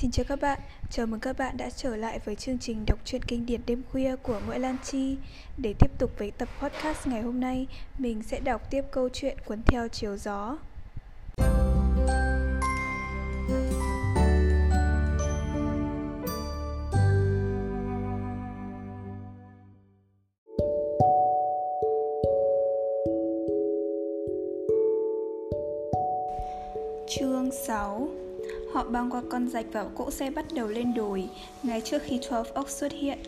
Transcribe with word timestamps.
Xin 0.00 0.10
chào 0.10 0.24
các 0.28 0.40
bạn, 0.40 0.58
chào 0.90 1.06
mừng 1.06 1.20
các 1.20 1.38
bạn 1.38 1.56
đã 1.56 1.70
trở 1.70 1.96
lại 1.96 2.18
với 2.24 2.34
chương 2.34 2.58
trình 2.58 2.86
đọc 2.86 2.98
truyện 3.04 3.22
kinh 3.22 3.46
điển 3.46 3.60
đêm 3.66 3.82
khuya 3.92 4.16
của 4.16 4.40
Nguyễn 4.46 4.60
Lan 4.60 4.76
Chi. 4.84 5.16
Để 5.56 5.74
tiếp 5.78 5.90
tục 5.98 6.10
với 6.18 6.30
tập 6.30 6.48
podcast 6.62 7.06
ngày 7.06 7.22
hôm 7.22 7.40
nay, 7.40 7.66
mình 7.98 8.22
sẽ 8.22 8.40
đọc 8.40 8.70
tiếp 8.70 8.82
câu 8.90 9.08
chuyện 9.08 9.36
Cuốn 9.46 9.62
theo 9.62 9.88
chiều 9.88 10.16
gió. 10.16 10.58
Chương 27.08 27.50
6 27.66 28.05
Họ 28.76 28.84
băng 28.84 29.10
qua 29.10 29.22
con 29.30 29.48
rạch 29.48 29.66
và 29.72 29.84
cỗ 29.84 30.10
xe 30.10 30.30
bắt 30.30 30.44
đầu 30.54 30.68
lên 30.68 30.94
đồi. 30.94 31.28
Ngay 31.62 31.80
trước 31.80 32.02
khi 32.02 32.18
12 32.30 32.42
Oak 32.54 32.70
xuất 32.70 32.92
hiện, 32.92 33.18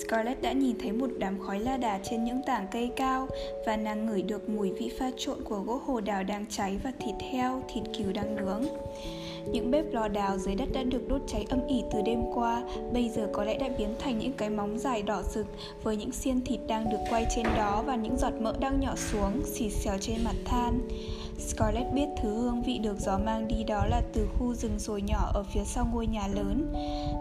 Scarlett 0.00 0.42
đã 0.42 0.52
nhìn 0.52 0.76
thấy 0.78 0.92
một 0.92 1.10
đám 1.18 1.38
khói 1.38 1.60
la 1.60 1.76
đà 1.76 1.98
trên 1.98 2.24
những 2.24 2.40
tảng 2.46 2.66
cây 2.72 2.90
cao 2.96 3.28
và 3.66 3.76
nàng 3.76 4.06
ngửi 4.06 4.22
được 4.22 4.48
mùi 4.48 4.72
vị 4.72 4.90
pha 4.98 5.10
trộn 5.16 5.44
của 5.44 5.58
gỗ 5.58 5.80
hồ 5.86 6.00
đào 6.00 6.24
đang 6.24 6.46
cháy 6.50 6.78
và 6.84 6.92
thịt 6.98 7.14
heo, 7.32 7.62
thịt 7.74 7.84
cừu 7.98 8.12
đang 8.12 8.36
nướng. 8.36 8.64
Những 9.52 9.70
bếp 9.70 9.84
lò 9.92 10.08
đào 10.08 10.38
dưới 10.38 10.54
đất 10.54 10.68
đã 10.72 10.82
được 10.82 11.08
đốt 11.08 11.20
cháy 11.26 11.46
âm 11.48 11.66
ỉ 11.66 11.82
từ 11.92 12.02
đêm 12.02 12.22
qua, 12.34 12.62
bây 12.92 13.08
giờ 13.08 13.28
có 13.32 13.44
lẽ 13.44 13.58
đã 13.58 13.68
biến 13.78 13.94
thành 13.98 14.18
những 14.18 14.32
cái 14.32 14.50
móng 14.50 14.78
dài 14.78 15.02
đỏ 15.02 15.22
rực 15.22 15.46
với 15.82 15.96
những 15.96 16.12
xiên 16.12 16.40
thịt 16.44 16.60
đang 16.68 16.90
được 16.90 17.00
quay 17.10 17.26
trên 17.36 17.46
đó 17.56 17.82
và 17.86 17.96
những 17.96 18.16
giọt 18.16 18.34
mỡ 18.40 18.54
đang 18.60 18.80
nhỏ 18.80 18.94
xuống, 18.96 19.42
xì 19.44 19.70
xèo 19.70 19.98
trên 20.00 20.24
mặt 20.24 20.36
than. 20.44 20.80
Scarlett 21.38 21.92
biết 21.92 22.08
thứ 22.22 22.34
hương 22.34 22.62
vị 22.62 22.78
được 22.78 23.00
gió 23.00 23.18
mang 23.18 23.48
đi 23.48 23.64
đó 23.64 23.86
là 23.86 24.02
từ 24.12 24.28
khu 24.38 24.54
rừng 24.54 24.78
sồi 24.78 25.02
nhỏ 25.02 25.30
ở 25.34 25.42
phía 25.42 25.64
sau 25.64 25.88
ngôi 25.92 26.06
nhà 26.06 26.28
lớn. 26.34 26.72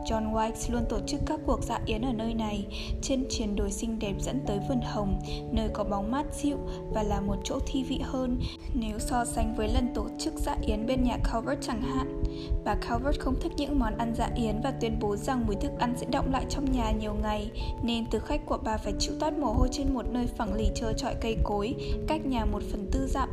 John 0.05 0.34
White 0.34 0.73
luôn 0.73 0.84
tổ 0.89 0.99
chức 1.08 1.22
các 1.26 1.39
cuộc 1.45 1.63
dạ 1.63 1.80
yến 1.86 2.02
ở 2.02 2.14
nơi 2.14 2.34
này, 2.34 2.67
trên 3.02 3.25
triền 3.30 3.56
đồi 3.56 3.72
xinh 3.72 4.00
đẹp 4.00 4.14
dẫn 4.19 4.39
tới 4.47 4.59
vườn 4.69 4.81
hồng, 4.81 5.22
nơi 5.52 5.69
có 5.73 5.84
bóng 5.84 6.11
mát 6.11 6.25
dịu 6.34 6.58
và 6.94 7.03
là 7.03 7.22
một 7.22 7.36
chỗ 7.44 7.59
thi 7.67 7.84
vị 7.84 8.00
hơn 8.03 8.39
nếu 8.73 9.00
so 9.00 9.25
sánh 9.25 9.56
với 9.56 9.69
lần 9.69 9.94
tổ 9.94 10.08
chức 10.19 10.34
dạ 10.38 10.56
yến 10.61 10.86
bên 10.86 11.03
nhà 11.03 11.17
Calvert 11.31 11.61
chẳng 11.61 11.81
hạn. 11.81 12.23
Bà 12.66 12.75
Calvert 12.75 13.19
không 13.19 13.36
thích 13.41 13.52
những 13.58 13.80
món 13.80 13.97
ăn 13.97 14.14
dạ 14.17 14.30
yến 14.36 14.61
và 14.64 14.72
tuyên 14.72 15.00
bố 15.00 15.16
rằng 15.16 15.45
mùi 15.47 15.56
thức 15.56 15.72
ăn 15.80 15.94
sẽ 15.97 16.06
động 16.11 16.31
lại 16.31 16.45
trong 16.50 16.72
nhà 16.72 16.91
nhiều 16.91 17.14
ngày, 17.14 17.52
nên 17.84 18.06
thực 18.09 18.25
khách 18.25 18.45
của 18.45 18.58
bà 18.64 18.78
phải 18.78 18.94
chịu 19.00 19.14
toát 19.19 19.38
mồ 19.38 19.53
hôi 19.53 19.67
trên 19.72 19.94
một 19.94 20.06
nơi 20.11 20.28
phẳng 20.28 20.53
lì 20.53 20.69
trơ 20.75 20.94
trọi 20.94 21.16
cây 21.22 21.38
cối, 21.44 21.75
cách 22.08 22.25
nhà 22.25 22.45
một 22.45 22.61
phần 22.72 22.89
tư 22.91 23.08
dặm. 23.08 23.30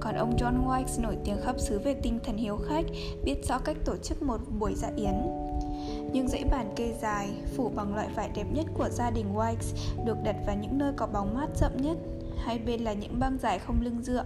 Còn 0.00 0.14
ông 0.14 0.36
John 0.36 0.66
White 0.66 1.02
nổi 1.02 1.16
tiếng 1.24 1.40
khắp 1.42 1.60
xứ 1.60 1.78
về 1.78 1.94
tinh 1.94 2.18
thần 2.24 2.36
hiếu 2.36 2.56
khách, 2.68 2.84
biết 3.24 3.46
rõ 3.48 3.58
cách 3.58 3.76
tổ 3.84 3.96
chức 3.96 4.22
một 4.22 4.40
buổi 4.58 4.74
dạ 4.74 4.88
yến. 4.96 5.14
Nhưng 6.12 6.28
dãy 6.28 6.44
bàn 6.44 6.72
kê 6.76 6.94
dài, 7.02 7.28
phủ 7.56 7.68
bằng 7.68 7.94
loại 7.94 8.08
vải 8.14 8.30
đẹp 8.34 8.46
nhất 8.52 8.66
của 8.74 8.88
gia 8.88 9.10
đình 9.10 9.34
White, 9.34 9.76
được 10.04 10.16
đặt 10.24 10.36
vào 10.46 10.56
những 10.56 10.78
nơi 10.78 10.92
có 10.96 11.06
bóng 11.06 11.34
mát 11.34 11.48
rậm 11.54 11.76
nhất. 11.76 11.96
Hai 12.38 12.58
bên 12.58 12.80
là 12.80 12.92
những 12.92 13.18
băng 13.18 13.38
dài 13.38 13.58
không 13.58 13.80
lưng 13.80 14.02
dựa. 14.02 14.24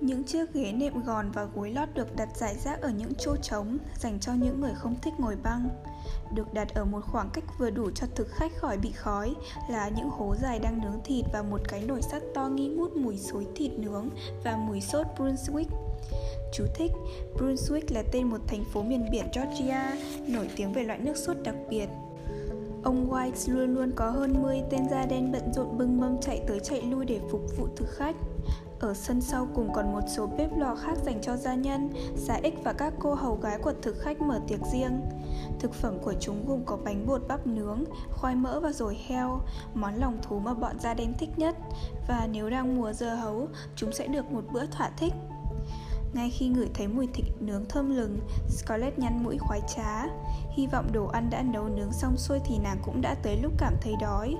Những 0.00 0.24
chiếc 0.24 0.54
ghế 0.54 0.72
nệm 0.72 1.02
gòn 1.02 1.30
và 1.34 1.44
gối 1.44 1.70
lót 1.70 1.88
được 1.94 2.16
đặt 2.16 2.28
rải 2.36 2.54
rác 2.54 2.82
ở 2.82 2.88
những 2.90 3.12
chỗ 3.18 3.36
trống 3.36 3.78
dành 3.98 4.20
cho 4.20 4.32
những 4.32 4.60
người 4.60 4.72
không 4.74 4.94
thích 5.02 5.14
ngồi 5.18 5.36
băng 5.42 5.68
được 6.34 6.54
đặt 6.54 6.74
ở 6.74 6.84
một 6.84 7.00
khoảng 7.12 7.30
cách 7.32 7.44
vừa 7.58 7.70
đủ 7.70 7.90
cho 7.90 8.06
thực 8.14 8.28
khách 8.28 8.52
khỏi 8.56 8.76
bị 8.76 8.92
khói 8.92 9.34
là 9.70 9.88
những 9.88 10.10
hố 10.10 10.34
dài 10.42 10.58
đang 10.58 10.80
nướng 10.82 11.00
thịt 11.04 11.24
và 11.32 11.42
một 11.42 11.60
cái 11.68 11.82
nồi 11.82 12.02
sắt 12.02 12.22
to 12.34 12.48
nghi 12.48 12.68
ngút 12.68 12.96
mùi 12.96 13.18
xối 13.18 13.46
thịt 13.54 13.72
nướng 13.72 14.08
và 14.44 14.56
mùi 14.56 14.80
sốt 14.80 15.06
Brunswick. 15.16 15.66
Chú 16.52 16.64
thích, 16.74 16.92
Brunswick 17.38 17.94
là 17.94 18.02
tên 18.12 18.30
một 18.30 18.40
thành 18.46 18.64
phố 18.72 18.82
miền 18.82 19.06
biển 19.10 19.26
Georgia 19.34 19.96
nổi 20.28 20.48
tiếng 20.56 20.72
về 20.72 20.82
loại 20.82 20.98
nước 20.98 21.16
sốt 21.16 21.36
đặc 21.44 21.54
biệt. 21.68 21.86
Ông 22.82 23.10
White 23.10 23.54
luôn 23.54 23.74
luôn 23.74 23.92
có 23.96 24.10
hơn 24.10 24.42
10 24.42 24.62
tên 24.70 24.88
da 24.90 25.06
đen 25.06 25.32
bận 25.32 25.52
rộn 25.54 25.78
bưng 25.78 26.00
mâm 26.00 26.20
chạy 26.20 26.42
tới 26.48 26.60
chạy 26.60 26.82
lui 26.82 27.04
để 27.04 27.20
phục 27.30 27.40
vụ 27.58 27.68
thực 27.76 27.88
khách. 27.90 28.16
Ở 28.80 28.94
sân 28.94 29.20
sau 29.20 29.48
cùng 29.54 29.72
còn 29.74 29.92
một 29.92 30.00
số 30.16 30.26
bếp 30.26 30.56
lò 30.56 30.74
khác 30.74 30.98
dành 31.04 31.18
cho 31.22 31.36
gia 31.36 31.54
nhân, 31.54 31.90
xã 32.16 32.34
ích 32.34 32.54
và 32.64 32.72
các 32.72 32.92
cô 32.98 33.14
hầu 33.14 33.34
gái 33.34 33.58
của 33.58 33.72
thực 33.82 33.96
khách 34.00 34.20
mở 34.20 34.40
tiệc 34.48 34.60
riêng. 34.72 35.00
Thực 35.60 35.74
phẩm 35.74 35.98
của 35.98 36.14
chúng 36.20 36.46
gồm 36.46 36.64
có 36.64 36.76
bánh 36.84 37.06
bột 37.06 37.22
bắp 37.28 37.46
nướng, 37.46 37.84
khoai 38.10 38.34
mỡ 38.34 38.60
và 38.60 38.72
dồi 38.72 38.98
heo, 39.06 39.40
món 39.74 39.94
lòng 39.94 40.18
thú 40.22 40.38
mà 40.38 40.54
bọn 40.54 40.80
da 40.80 40.94
đen 40.94 41.14
thích 41.18 41.30
nhất. 41.36 41.56
Và 42.08 42.28
nếu 42.32 42.50
đang 42.50 42.76
mùa 42.76 42.92
dưa 42.92 43.14
hấu, 43.14 43.48
chúng 43.76 43.92
sẽ 43.92 44.06
được 44.06 44.32
một 44.32 44.44
bữa 44.52 44.66
thỏa 44.66 44.90
thích. 44.96 45.12
Ngay 46.14 46.30
khi 46.30 46.48
ngửi 46.48 46.68
thấy 46.74 46.88
mùi 46.88 47.06
thịt 47.06 47.26
nướng 47.40 47.64
thơm 47.68 47.96
lừng, 47.96 48.18
Scarlett 48.48 48.98
nhăn 48.98 49.24
mũi 49.24 49.38
khoái 49.38 49.60
trá. 49.76 50.04
Hy 50.56 50.66
vọng 50.66 50.92
đồ 50.92 51.06
ăn 51.06 51.30
đã 51.30 51.42
nấu 51.42 51.68
nướng 51.68 51.92
xong 51.92 52.16
xuôi 52.16 52.38
thì 52.44 52.58
nàng 52.58 52.78
cũng 52.84 53.00
đã 53.00 53.14
tới 53.22 53.36
lúc 53.42 53.52
cảm 53.58 53.74
thấy 53.80 53.94
đói. 54.00 54.36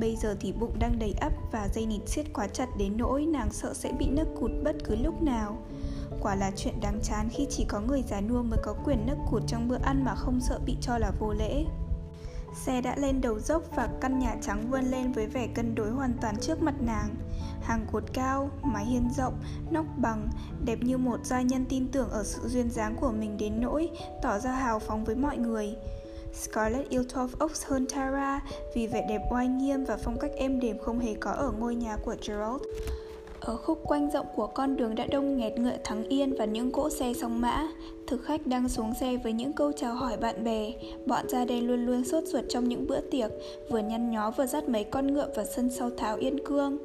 Bây 0.00 0.16
giờ 0.16 0.36
thì 0.40 0.52
bụng 0.52 0.78
đang 0.78 0.98
đầy 0.98 1.14
ắp 1.20 1.32
và 1.52 1.68
dây 1.74 1.86
nịt 1.86 2.08
siết 2.08 2.26
quá 2.32 2.48
chặt 2.48 2.68
đến 2.78 2.96
nỗi 2.96 3.26
nàng 3.26 3.52
sợ 3.52 3.74
sẽ 3.74 3.92
bị 3.98 4.06
nấc 4.08 4.28
cụt 4.40 4.50
bất 4.64 4.76
cứ 4.84 4.96
lúc 4.96 5.22
nào. 5.22 5.56
Quả 6.20 6.34
là 6.34 6.50
chuyện 6.56 6.74
đáng 6.80 7.00
chán 7.02 7.28
khi 7.32 7.46
chỉ 7.50 7.64
có 7.68 7.80
người 7.80 8.02
già 8.02 8.20
nua 8.20 8.42
mới 8.42 8.58
có 8.62 8.74
quyền 8.84 9.06
nấc 9.06 9.18
cụt 9.30 9.42
trong 9.46 9.68
bữa 9.68 9.78
ăn 9.82 10.04
mà 10.04 10.14
không 10.14 10.40
sợ 10.40 10.60
bị 10.66 10.76
cho 10.80 10.98
là 10.98 11.10
vô 11.18 11.32
lễ. 11.32 11.64
Xe 12.54 12.80
đã 12.80 12.96
lên 12.96 13.20
đầu 13.20 13.38
dốc 13.38 13.62
và 13.76 13.88
căn 14.00 14.18
nhà 14.18 14.36
trắng 14.42 14.70
vươn 14.70 14.84
lên 14.84 15.12
với 15.12 15.26
vẻ 15.26 15.46
cân 15.54 15.74
đối 15.74 15.90
hoàn 15.90 16.12
toàn 16.20 16.36
trước 16.40 16.62
mặt 16.62 16.74
nàng. 16.80 17.14
Hàng 17.62 17.86
cột 17.92 18.04
cao, 18.12 18.50
mái 18.62 18.84
hiên 18.84 19.10
rộng, 19.16 19.34
nóc 19.70 19.86
bằng, 19.96 20.28
đẹp 20.64 20.78
như 20.82 20.98
một 20.98 21.24
gia 21.24 21.42
nhân 21.42 21.64
tin 21.68 21.88
tưởng 21.88 22.10
ở 22.10 22.24
sự 22.24 22.48
duyên 22.48 22.70
dáng 22.70 22.96
của 23.00 23.10
mình 23.10 23.36
đến 23.36 23.60
nỗi 23.60 23.90
tỏ 24.22 24.38
ra 24.38 24.52
hào 24.52 24.78
phóng 24.78 25.04
với 25.04 25.16
mọi 25.16 25.36
người. 25.38 25.76
Scarlett 26.34 26.90
yêu 26.90 27.02
Twelve 27.02 27.28
Oaks 27.40 27.66
hơn 27.66 27.86
Tara 27.86 28.40
vì 28.74 28.86
vẻ 28.86 29.06
đẹp 29.08 29.20
oai 29.30 29.48
nghiêm 29.48 29.84
và 29.84 29.96
phong 29.96 30.18
cách 30.18 30.30
êm 30.36 30.60
đềm 30.60 30.78
không 30.78 30.98
hề 30.98 31.14
có 31.14 31.30
ở 31.30 31.52
ngôi 31.58 31.74
nhà 31.74 31.96
của 31.96 32.14
Gerald. 32.26 32.62
Ở 33.40 33.56
khúc 33.56 33.80
quanh 33.82 34.10
rộng 34.10 34.26
của 34.34 34.46
con 34.46 34.76
đường 34.76 34.94
đã 34.94 35.06
đông 35.06 35.36
nghẹt 35.36 35.58
ngựa 35.58 35.76
thắng 35.84 36.04
yên 36.08 36.34
và 36.38 36.44
những 36.44 36.72
cỗ 36.72 36.90
xe 36.90 37.12
song 37.14 37.40
mã. 37.40 37.68
Thực 38.06 38.24
khách 38.24 38.46
đang 38.46 38.68
xuống 38.68 38.94
xe 39.00 39.16
với 39.16 39.32
những 39.32 39.52
câu 39.52 39.72
chào 39.72 39.94
hỏi 39.94 40.16
bạn 40.16 40.44
bè. 40.44 40.72
Bọn 41.06 41.28
da 41.28 41.44
đen 41.44 41.66
luôn 41.66 41.86
luôn 41.86 42.04
sốt 42.04 42.24
ruột 42.24 42.44
trong 42.48 42.68
những 42.68 42.86
bữa 42.86 43.00
tiệc, 43.00 43.30
vừa 43.70 43.78
nhăn 43.78 44.10
nhó 44.10 44.30
vừa 44.30 44.46
dắt 44.46 44.68
mấy 44.68 44.84
con 44.84 45.14
ngựa 45.14 45.28
vào 45.36 45.44
sân 45.56 45.70
sau 45.70 45.90
tháo 45.96 46.16
yên 46.16 46.44
cương. 46.44 46.78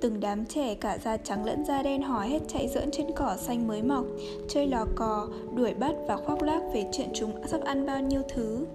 Từng 0.00 0.20
đám 0.20 0.46
trẻ 0.46 0.74
cả 0.74 0.98
da 1.04 1.16
trắng 1.16 1.44
lẫn 1.44 1.64
da 1.64 1.82
đen 1.82 2.02
hò 2.02 2.20
hết 2.20 2.42
chạy 2.48 2.68
dỡn 2.68 2.90
trên 2.90 3.06
cỏ 3.16 3.36
xanh 3.38 3.68
mới 3.68 3.82
mọc, 3.82 4.04
chơi 4.48 4.66
lò 4.66 4.86
cò, 4.94 5.28
đuổi 5.54 5.74
bắt 5.74 5.94
và 6.08 6.16
khoác 6.16 6.42
lác 6.42 6.62
về 6.74 6.84
chuyện 6.92 7.08
chúng 7.14 7.46
sắp 7.46 7.60
ăn 7.64 7.86
bao 7.86 8.00
nhiêu 8.00 8.22
thứ 8.34 8.66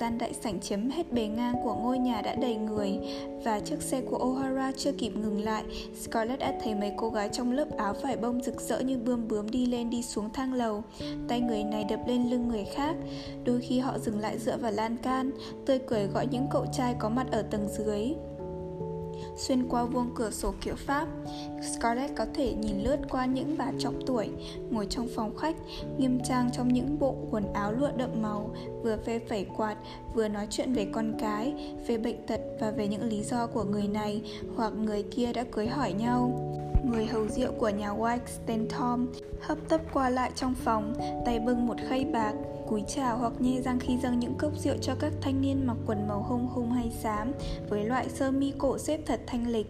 gian 0.00 0.18
đại 0.18 0.32
sảnh 0.32 0.60
chiếm 0.60 0.90
hết 0.90 1.12
bề 1.12 1.26
ngang 1.26 1.54
của 1.64 1.74
ngôi 1.74 1.98
nhà 1.98 2.22
đã 2.22 2.34
đầy 2.34 2.56
người 2.56 2.98
và 3.44 3.60
chiếc 3.60 3.82
xe 3.82 4.00
của 4.00 4.18
O'Hara 4.18 4.72
chưa 4.76 4.92
kịp 4.92 5.10
ngừng 5.16 5.44
lại, 5.44 5.64
Scarlett 6.02 6.40
đã 6.40 6.54
thấy 6.64 6.74
mấy 6.74 6.92
cô 6.96 7.10
gái 7.10 7.28
trong 7.32 7.52
lớp 7.52 7.76
áo 7.76 7.94
vải 8.02 8.16
bông 8.16 8.42
rực 8.42 8.60
rỡ 8.60 8.80
như 8.80 8.98
bươm 8.98 9.28
bướm 9.28 9.50
đi 9.50 9.66
lên 9.66 9.90
đi 9.90 10.02
xuống 10.02 10.30
thang 10.32 10.52
lầu. 10.52 10.82
Tay 11.28 11.40
người 11.40 11.64
này 11.64 11.84
đập 11.84 12.00
lên 12.06 12.30
lưng 12.30 12.48
người 12.48 12.64
khác, 12.64 12.96
đôi 13.44 13.60
khi 13.60 13.78
họ 13.78 13.98
dừng 13.98 14.18
lại 14.18 14.38
dựa 14.38 14.56
vào 14.56 14.72
lan 14.72 14.96
can, 14.96 15.30
tươi 15.66 15.78
cười 15.78 16.06
gọi 16.06 16.26
những 16.26 16.46
cậu 16.50 16.66
trai 16.72 16.94
có 16.98 17.08
mặt 17.08 17.26
ở 17.32 17.42
tầng 17.42 17.68
dưới. 17.68 18.14
Xuyên 19.36 19.68
qua 19.68 19.84
vuông 19.84 20.10
cửa 20.14 20.30
sổ 20.30 20.54
kiểu 20.60 20.74
Pháp, 20.74 21.08
Scarlett 21.62 22.16
có 22.16 22.26
thể 22.34 22.54
nhìn 22.54 22.80
lướt 22.80 22.96
qua 23.10 23.26
những 23.26 23.54
bà 23.58 23.70
trọng 23.78 24.06
tuổi 24.06 24.28
ngồi 24.70 24.86
trong 24.90 25.08
phòng 25.14 25.36
khách, 25.36 25.56
nghiêm 25.98 26.20
trang 26.24 26.50
trong 26.52 26.68
những 26.68 26.98
bộ 26.98 27.14
quần 27.30 27.52
áo 27.52 27.72
lụa 27.72 27.90
đậm 27.96 28.22
màu, 28.22 28.54
vừa 28.82 28.96
phê 28.96 29.20
phẩy 29.28 29.46
quạt, 29.56 29.76
vừa 30.14 30.28
nói 30.28 30.46
chuyện 30.50 30.72
về 30.72 30.86
con 30.92 31.14
cái, 31.18 31.74
về 31.86 31.98
bệnh 31.98 32.26
tật 32.26 32.40
và 32.60 32.70
về 32.70 32.88
những 32.88 33.02
lý 33.02 33.22
do 33.22 33.46
của 33.46 33.64
người 33.64 33.88
này 33.88 34.22
hoặc 34.56 34.72
người 34.72 35.02
kia 35.02 35.32
đã 35.32 35.44
cưới 35.52 35.66
hỏi 35.66 35.92
nhau. 35.92 36.44
Người 36.90 37.06
hầu 37.06 37.28
rượu 37.28 37.52
của 37.58 37.68
nhà 37.68 37.90
White 37.90 38.18
tên 38.46 38.68
Tom 38.78 39.06
hấp 39.40 39.58
tấp 39.68 39.80
qua 39.92 40.08
lại 40.10 40.30
trong 40.34 40.54
phòng, 40.54 40.94
tay 41.26 41.40
bưng 41.40 41.66
một 41.66 41.76
khay 41.88 42.04
bạc, 42.04 42.32
cúi 42.68 42.84
chào 42.88 43.18
hoặc 43.18 43.32
nhe 43.38 43.60
răng 43.60 43.78
khi 43.80 43.98
dâng 43.98 44.18
những 44.18 44.34
cốc 44.34 44.52
rượu 44.58 44.76
cho 44.82 44.94
các 45.00 45.12
thanh 45.20 45.40
niên 45.40 45.66
mặc 45.66 45.76
quần 45.86 46.08
màu 46.08 46.22
hung 46.22 46.46
hung 46.46 46.72
hay 46.72 46.90
xám 47.02 47.32
với 47.68 47.84
loại 47.84 48.08
sơ 48.08 48.30
mi 48.30 48.52
cổ 48.58 48.78
xếp 48.78 49.00
thật 49.06 49.20
thanh 49.26 49.48
lịch. 49.48 49.66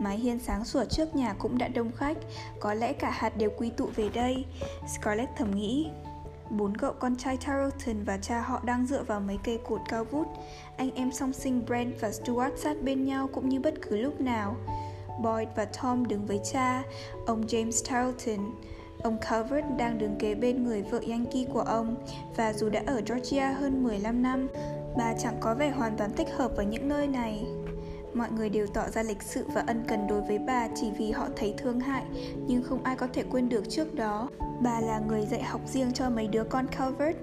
Mái 0.00 0.18
hiên 0.18 0.38
sáng 0.38 0.64
sủa 0.64 0.84
trước 0.84 1.16
nhà 1.16 1.34
cũng 1.38 1.58
đã 1.58 1.68
đông 1.68 1.92
khách, 1.92 2.18
có 2.60 2.74
lẽ 2.74 2.92
cả 2.92 3.10
hạt 3.10 3.36
đều 3.36 3.50
quy 3.58 3.70
tụ 3.70 3.86
về 3.96 4.08
đây. 4.08 4.44
Scarlett 4.86 5.30
thầm 5.36 5.50
nghĩ, 5.50 5.90
Bốn 6.50 6.76
cậu 6.76 6.92
con 6.92 7.16
trai 7.16 7.36
Tarleton 7.36 8.04
và 8.04 8.16
cha 8.16 8.40
họ 8.40 8.60
đang 8.64 8.86
dựa 8.86 9.02
vào 9.02 9.20
mấy 9.20 9.38
cây 9.44 9.58
cột 9.68 9.80
cao 9.88 10.04
vút. 10.04 10.26
Anh 10.76 10.90
em 10.94 11.12
song 11.12 11.32
sinh 11.32 11.64
Brent 11.66 12.00
và 12.00 12.10
Stuart 12.12 12.58
sát 12.58 12.82
bên 12.82 13.04
nhau 13.04 13.28
cũng 13.32 13.48
như 13.48 13.60
bất 13.60 13.74
cứ 13.82 13.96
lúc 13.96 14.20
nào. 14.20 14.56
Boyd 15.22 15.48
và 15.56 15.64
Tom 15.64 16.08
đứng 16.08 16.26
với 16.26 16.40
cha, 16.52 16.82
ông 17.26 17.46
James 17.46 17.90
Tarleton, 17.90 18.50
Ông 19.02 19.18
Calvert 19.18 19.66
đang 19.78 19.98
đứng 19.98 20.16
kế 20.18 20.34
bên 20.34 20.64
người 20.64 20.82
vợ 20.82 21.00
Yankee 21.08 21.44
của 21.52 21.60
ông 21.60 21.96
và 22.36 22.52
dù 22.52 22.68
đã 22.68 22.82
ở 22.86 23.00
Georgia 23.08 23.50
hơn 23.50 23.84
15 23.84 24.22
năm, 24.22 24.48
bà 24.96 25.14
chẳng 25.18 25.36
có 25.40 25.54
vẻ 25.54 25.70
hoàn 25.70 25.96
toàn 25.96 26.10
thích 26.16 26.28
hợp 26.36 26.56
ở 26.56 26.62
những 26.62 26.88
nơi 26.88 27.06
này. 27.06 27.44
Mọi 28.14 28.30
người 28.30 28.48
đều 28.48 28.66
tỏ 28.66 28.88
ra 28.88 29.02
lịch 29.02 29.22
sự 29.22 29.46
và 29.54 29.64
ân 29.66 29.84
cần 29.88 30.06
đối 30.06 30.20
với 30.20 30.38
bà 30.38 30.68
chỉ 30.74 30.90
vì 30.98 31.10
họ 31.10 31.28
thấy 31.36 31.54
thương 31.58 31.80
hại, 31.80 32.04
nhưng 32.46 32.62
không 32.62 32.82
ai 32.84 32.96
có 32.96 33.08
thể 33.12 33.24
quên 33.30 33.48
được 33.48 33.64
trước 33.68 33.94
đó. 33.94 34.28
Bà 34.62 34.80
là 34.80 34.98
người 35.08 35.26
dạy 35.26 35.42
học 35.42 35.60
riêng 35.66 35.92
cho 35.92 36.10
mấy 36.10 36.26
đứa 36.26 36.44
con 36.44 36.66
Calvert. 36.66 37.16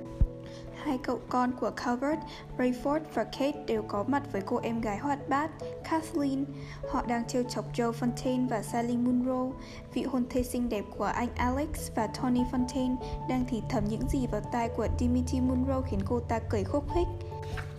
Hai 0.83 0.97
cậu 0.97 1.19
con 1.29 1.51
của 1.59 1.71
Calvert, 1.71 2.19
Rayford 2.57 2.99
và 3.13 3.23
Kate 3.23 3.63
đều 3.67 3.81
có 3.87 4.03
mặt 4.07 4.23
với 4.31 4.41
cô 4.45 4.59
em 4.63 4.81
gái 4.81 4.97
hoạt 4.97 5.29
bát, 5.29 5.51
Kathleen. 5.89 6.45
Họ 6.89 7.03
đang 7.07 7.27
trêu 7.27 7.43
chọc 7.43 7.73
Joe 7.73 7.91
Fontaine 7.91 8.49
và 8.49 8.61
Sally 8.61 8.97
Munro, 8.97 9.45
vị 9.93 10.03
hôn 10.03 10.23
thê 10.29 10.43
xinh 10.43 10.69
đẹp 10.69 10.83
của 10.97 11.03
anh 11.03 11.27
Alex 11.35 11.91
và 11.95 12.07
Tony 12.07 12.43
Fontaine 12.51 12.95
đang 13.29 13.45
thì 13.49 13.61
thầm 13.69 13.83
những 13.89 14.09
gì 14.09 14.27
vào 14.27 14.41
tai 14.51 14.69
của 14.77 14.87
Dimitri 14.99 15.39
Munro 15.39 15.81
khiến 15.81 15.99
cô 16.05 16.19
ta 16.19 16.39
cười 16.49 16.63
khúc 16.63 16.83
khích. 16.93 17.07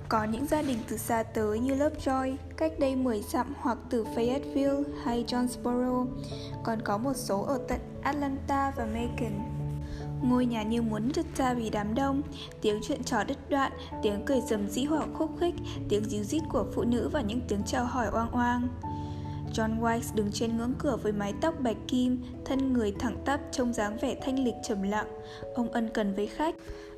Có 0.09 0.25
những 0.25 0.47
gia 0.47 0.63
đình 0.63 0.79
từ 0.89 0.97
xa 0.97 1.23
tới 1.23 1.59
như 1.59 1.75
Lovejoy, 1.75 2.37
cách 2.57 2.73
đây 2.79 2.97
10 2.97 3.23
dặm 3.23 3.55
hoặc 3.61 3.79
từ 3.91 4.05
Fayetteville 4.05 4.85
hay 5.05 5.25
Jonesboro, 5.29 6.07
còn 6.65 6.83
có 6.83 6.99
một 6.99 7.17
số 7.17 7.43
ở 7.43 7.61
tận 7.69 7.81
Atlanta 8.03 8.73
và 8.77 8.85
Macon. 8.85 9.60
Ngôi 10.23 10.47
nhà 10.47 10.63
như 10.63 10.83
muốn 10.83 11.13
rứt 11.15 11.27
ra 11.37 11.55
vì 11.55 11.71
đám 11.71 11.95
đông 11.95 12.23
Tiếng 12.61 12.81
chuyện 12.83 13.05
trò 13.05 13.25
đứt 13.25 13.51
đoạn 13.51 13.73
Tiếng 14.03 14.25
cười 14.27 14.41
rầm 14.41 14.69
rĩ 14.69 14.85
hoặc 14.85 15.09
khúc 15.15 15.31
khích 15.41 15.55
Tiếng 15.89 16.05
díu 16.05 16.25
rít 16.25 16.43
của 16.49 16.67
phụ 16.75 16.85
nữ 16.85 17.09
và 17.13 17.21
những 17.21 17.41
tiếng 17.49 17.63
chào 17.67 17.85
hỏi 17.85 18.07
oang 18.13 18.31
oang 18.31 18.69
John 19.53 19.81
Weiss 19.81 20.15
đứng 20.15 20.33
trên 20.33 20.57
ngưỡng 20.57 20.75
cửa 20.79 20.97
với 21.03 21.13
mái 21.13 21.35
tóc 21.41 21.61
bạch 21.61 21.77
kim, 21.89 22.23
thân 22.45 22.73
người 22.73 22.93
thẳng 22.99 23.17
tắp 23.25 23.41
trông 23.53 23.73
dáng 23.73 23.97
vẻ 24.01 24.17
thanh 24.23 24.45
lịch 24.45 24.55
trầm 24.63 24.83
lặng. 24.83 25.07
Ông 25.55 25.73
ân 25.73 25.91
cần 25.95 26.15
với 26.15 26.27
khách, 26.27 26.55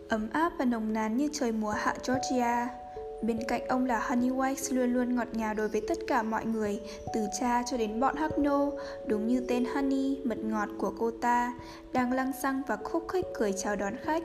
ấm 0.09 0.29
áp 0.33 0.53
và 0.59 0.65
nồng 0.65 0.93
nàn 0.93 1.17
như 1.17 1.29
trời 1.33 1.53
mùa 1.53 1.71
hạ 1.71 1.95
Georgia. 2.07 2.82
Bên 3.23 3.39
cạnh 3.49 3.67
ông 3.69 3.87
là 3.87 3.99
Honey 3.99 4.31
Wax 4.31 4.77
luôn 4.77 4.93
luôn 4.93 5.17
ngọt 5.17 5.29
ngào 5.33 5.55
đối 5.55 5.69
với 5.69 5.81
tất 5.89 5.99
cả 6.07 6.23
mọi 6.23 6.47
người, 6.47 6.81
từ 7.15 7.27
cha 7.41 7.63
cho 7.71 7.77
đến 7.77 8.01
bọn 8.01 8.17
hắc 8.17 8.39
nô, 8.39 8.73
đúng 9.07 9.27
như 9.27 9.45
tên 9.49 9.65
Honey, 9.65 10.21
mật 10.25 10.39
ngọt 10.39 10.69
của 10.79 10.93
cô 10.99 11.11
ta, 11.11 11.55
đang 11.93 12.13
lăng 12.13 12.33
xăng 12.43 12.63
và 12.69 12.77
khúc 12.77 13.09
khích 13.09 13.27
cười 13.35 13.53
chào 13.53 13.77
đón 13.77 13.97
khách. 14.03 14.23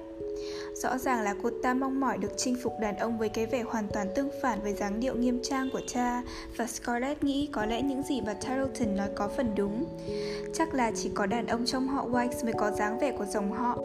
Rõ 0.75 0.97
ràng 0.97 1.21
là 1.21 1.35
cô 1.44 1.49
ta 1.63 1.73
mong 1.73 1.99
mỏi 1.99 2.17
được 2.17 2.31
chinh 2.38 2.55
phục 2.63 2.73
đàn 2.81 2.97
ông 2.97 3.17
với 3.17 3.29
cái 3.29 3.45
vẻ 3.45 3.61
hoàn 3.61 3.88
toàn 3.94 4.07
tương 4.15 4.29
phản 4.41 4.61
với 4.61 4.73
dáng 4.73 4.99
điệu 4.99 5.15
nghiêm 5.15 5.39
trang 5.44 5.69
của 5.73 5.81
cha 5.88 6.23
và 6.57 6.67
Scarlett 6.67 7.23
nghĩ 7.23 7.49
có 7.51 7.65
lẽ 7.65 7.81
những 7.81 8.03
gì 8.03 8.21
bà 8.21 8.33
Tarleton 8.33 8.95
nói 8.95 9.09
có 9.15 9.27
phần 9.27 9.55
đúng. 9.55 9.85
Chắc 10.53 10.73
là 10.73 10.91
chỉ 10.95 11.11
có 11.13 11.25
đàn 11.25 11.47
ông 11.47 11.65
trong 11.65 11.88
họ 11.88 12.07
White 12.07 12.44
mới 12.44 12.53
có 12.53 12.71
dáng 12.71 12.99
vẻ 12.99 13.11
của 13.11 13.25
dòng 13.25 13.51
họ 13.51 13.77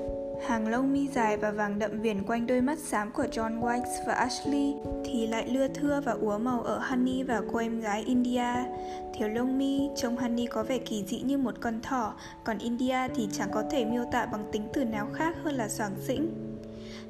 Hàng 0.46 0.68
lông 0.68 0.92
mi 0.92 1.08
dài 1.08 1.36
và 1.36 1.50
vàng 1.50 1.78
đậm 1.78 2.00
viền 2.00 2.22
quanh 2.22 2.46
đôi 2.46 2.60
mắt 2.60 2.78
xám 2.78 3.10
của 3.10 3.24
John 3.32 3.60
White 3.60 4.06
và 4.06 4.14
Ashley 4.14 4.74
thì 5.04 5.26
lại 5.26 5.48
lưa 5.48 5.68
thưa 5.68 6.00
và 6.04 6.12
úa 6.12 6.38
màu 6.38 6.60
ở 6.60 6.78
Honey 6.78 7.22
và 7.22 7.42
cô 7.52 7.58
em 7.58 7.80
gái 7.80 8.02
India. 8.06 8.54
Thiếu 9.14 9.28
lông 9.28 9.58
mi, 9.58 9.88
trông 9.96 10.16
Honey 10.16 10.46
có 10.46 10.62
vẻ 10.62 10.78
kỳ 10.78 11.04
dị 11.04 11.20
như 11.20 11.38
một 11.38 11.54
con 11.60 11.80
thỏ, 11.82 12.14
còn 12.44 12.58
India 12.58 13.08
thì 13.14 13.28
chẳng 13.32 13.48
có 13.52 13.62
thể 13.70 13.84
miêu 13.84 14.04
tả 14.12 14.26
bằng 14.26 14.44
tính 14.52 14.68
từ 14.72 14.84
nào 14.84 15.08
khác 15.14 15.36
hơn 15.44 15.54
là 15.54 15.68
soàng 15.68 15.94
xĩnh. 16.06 16.28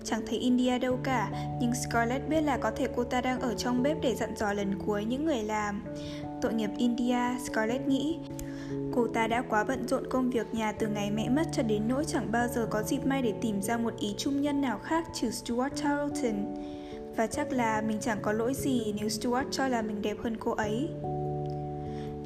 Chẳng 0.04 0.22
thấy 0.26 0.38
India 0.38 0.78
đâu 0.78 0.98
cả, 1.02 1.30
nhưng 1.60 1.72
Scarlett 1.74 2.28
biết 2.28 2.40
là 2.40 2.56
có 2.56 2.70
thể 2.70 2.88
cô 2.96 3.04
ta 3.04 3.20
đang 3.20 3.40
ở 3.40 3.54
trong 3.54 3.82
bếp 3.82 3.96
để 4.02 4.14
dặn 4.14 4.36
dò 4.36 4.52
lần 4.52 4.78
cuối 4.86 5.04
những 5.04 5.24
người 5.24 5.42
làm. 5.42 5.82
Tội 6.42 6.54
nghiệp 6.54 6.70
India, 6.78 7.18
Scarlett 7.44 7.88
nghĩ, 7.88 8.18
Cô 8.94 9.06
ta 9.06 9.26
đã 9.26 9.42
quá 9.42 9.64
bận 9.64 9.88
rộn 9.88 10.06
công 10.10 10.30
việc 10.30 10.54
nhà 10.54 10.72
từ 10.72 10.88
ngày 10.88 11.10
mẹ 11.10 11.28
mất 11.28 11.46
cho 11.52 11.62
đến 11.62 11.88
nỗi 11.88 12.04
chẳng 12.04 12.32
bao 12.32 12.48
giờ 12.48 12.66
có 12.70 12.82
dịp 12.82 13.06
may 13.06 13.22
để 13.22 13.32
tìm 13.40 13.62
ra 13.62 13.76
một 13.76 13.94
ý 13.98 14.14
chung 14.18 14.42
nhân 14.42 14.60
nào 14.60 14.78
khác 14.78 15.04
trừ 15.14 15.30
Stuart 15.30 15.82
Tarleton. 15.82 16.54
Và 17.16 17.26
chắc 17.26 17.52
là 17.52 17.80
mình 17.80 17.98
chẳng 18.00 18.18
có 18.22 18.32
lỗi 18.32 18.54
gì 18.54 18.94
nếu 19.00 19.08
Stuart 19.08 19.46
cho 19.50 19.68
là 19.68 19.82
mình 19.82 20.02
đẹp 20.02 20.16
hơn 20.22 20.36
cô 20.40 20.50
ấy. 20.50 20.88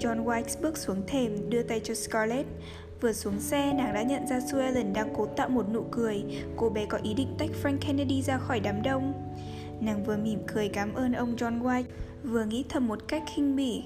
John 0.00 0.25
White 0.25 0.60
bước 0.62 0.78
xuống 0.78 1.02
thềm, 1.06 1.50
đưa 1.50 1.62
tay 1.62 1.81
cho 1.84 1.94
Scarlett. 1.94 2.49
Vừa 3.00 3.12
xuống 3.12 3.40
xe, 3.40 3.72
nàng 3.72 3.94
đã 3.94 4.02
nhận 4.02 4.26
ra 4.26 4.40
Sue 4.40 4.64
Ellen 4.64 4.92
đang 4.92 5.14
cố 5.16 5.26
tạo 5.26 5.49
một 5.49 5.66
nụ 5.72 5.82
cười. 5.90 6.25
Cô 6.56 6.69
bé 6.69 6.87
có 6.87 6.99
ý 7.02 7.14
định 7.14 7.34
tách 7.38 7.50
Frank 7.62 7.78
Kennedy 7.81 8.22
ra 8.22 8.38
khỏi 8.38 8.60
đám 8.60 8.82
đông. 8.82 9.12
Nàng 9.81 10.04
vừa 10.04 10.16
mỉm 10.16 10.38
cười 10.46 10.69
cảm 10.69 10.94
ơn 10.94 11.12
ông 11.12 11.37
John 11.37 11.62
White, 11.62 11.84
vừa 12.25 12.44
nghĩ 12.44 12.64
thầm 12.69 12.87
một 12.87 13.08
cách 13.08 13.22
khinh 13.34 13.56
bỉ. 13.56 13.82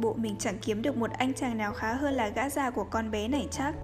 Bộ 0.00 0.12
mình 0.12 0.36
chẳng 0.38 0.58
kiếm 0.58 0.82
được 0.82 0.96
một 0.96 1.10
anh 1.10 1.34
chàng 1.34 1.58
nào 1.58 1.72
khá 1.72 1.94
hơn 1.94 2.14
là 2.14 2.28
gã 2.28 2.48
già 2.48 2.70
của 2.70 2.84
con 2.84 3.10
bé 3.10 3.28
này 3.28 3.48
chắc 3.50 3.74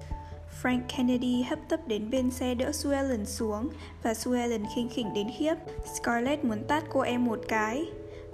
Frank 0.62 0.80
Kennedy 0.96 1.42
hấp 1.42 1.58
tấp 1.68 1.80
đến 1.88 2.10
bên 2.10 2.30
xe 2.30 2.54
đỡ 2.54 2.72
Suellen 2.72 3.26
xuống 3.26 3.68
và 4.02 4.14
Suellen 4.14 4.64
khinh 4.74 4.88
khỉnh 4.88 5.14
đến 5.14 5.26
khiếp. 5.38 5.54
Scarlett 5.94 6.44
muốn 6.44 6.64
tát 6.68 6.84
cô 6.88 7.00
em 7.00 7.24
một 7.24 7.40
cái. 7.48 7.84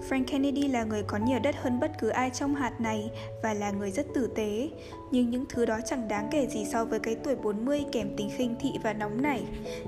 Frank 0.08 0.25
Kennedy 0.25 0.69
là 0.69 0.84
người 0.84 1.02
có 1.02 1.19
nhiều 1.19 1.38
đất 1.43 1.55
hơn 1.62 1.81
bất 1.81 1.93
cứ 1.99 2.08
ai 2.08 2.31
trong 2.31 2.55
hạt 2.55 2.81
này 2.81 3.11
và 3.43 3.55
là 3.55 3.70
người 3.70 3.90
rất 3.90 4.06
tử 4.14 4.31
tế. 4.37 4.70
Nhưng 5.11 5.31
những 5.31 5.44
thứ 5.49 5.67
đó 5.67 5.78
chẳng 5.87 6.08
đáng 6.08 6.28
kể 6.31 6.46
gì 6.46 6.64
so 6.73 6.85
với 6.85 6.99
cái 6.99 7.17
tuổi 7.25 7.35
40 7.35 7.85
kèm 7.93 8.17
tính 8.17 8.31
khinh 8.37 8.55
thị 8.61 8.73
và 8.82 8.93
nóng 8.93 9.23
nảy. 9.23 9.43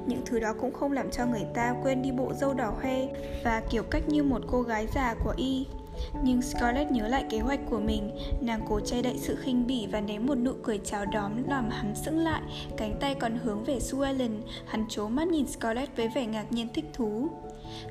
Những 0.06 0.22
thứ 0.26 0.38
đó 0.40 0.54
cũng 0.60 0.72
không 0.72 0.92
làm 0.92 1.10
cho 1.10 1.26
người 1.26 1.44
ta 1.54 1.74
quên 1.82 2.02
đi 2.02 2.12
bộ 2.12 2.32
dâu 2.34 2.54
đỏ 2.54 2.74
hoe 2.82 3.06
và 3.44 3.62
kiểu 3.70 3.82
cách 3.82 4.08
như 4.08 4.22
một 4.22 4.40
cô 4.50 4.62
gái 4.62 4.86
già 4.94 5.14
của 5.24 5.34
y. 5.36 5.66
Nhưng 6.22 6.42
Scarlett 6.42 6.90
nhớ 6.90 7.08
lại 7.08 7.24
kế 7.30 7.38
hoạch 7.38 7.60
của 7.70 7.80
mình 7.80 8.10
Nàng 8.40 8.64
cố 8.68 8.80
che 8.80 9.02
đậy 9.02 9.18
sự 9.18 9.36
khinh 9.36 9.66
bỉ 9.66 9.86
và 9.92 10.00
ném 10.00 10.26
một 10.26 10.34
nụ 10.34 10.52
cười 10.62 10.80
chào 10.84 11.04
đón 11.04 11.42
làm 11.48 11.70
hắn 11.70 11.94
sững 11.94 12.18
lại 12.18 12.42
Cánh 12.76 12.96
tay 13.00 13.14
còn 13.14 13.38
hướng 13.38 13.64
về 13.64 13.80
Suellen 13.80 14.42
Hắn 14.66 14.84
chố 14.88 15.08
mắt 15.08 15.28
nhìn 15.28 15.46
Scarlett 15.46 15.96
với 15.96 16.08
vẻ 16.08 16.26
ngạc 16.26 16.52
nhiên 16.52 16.68
thích 16.74 16.86
thú 16.92 17.28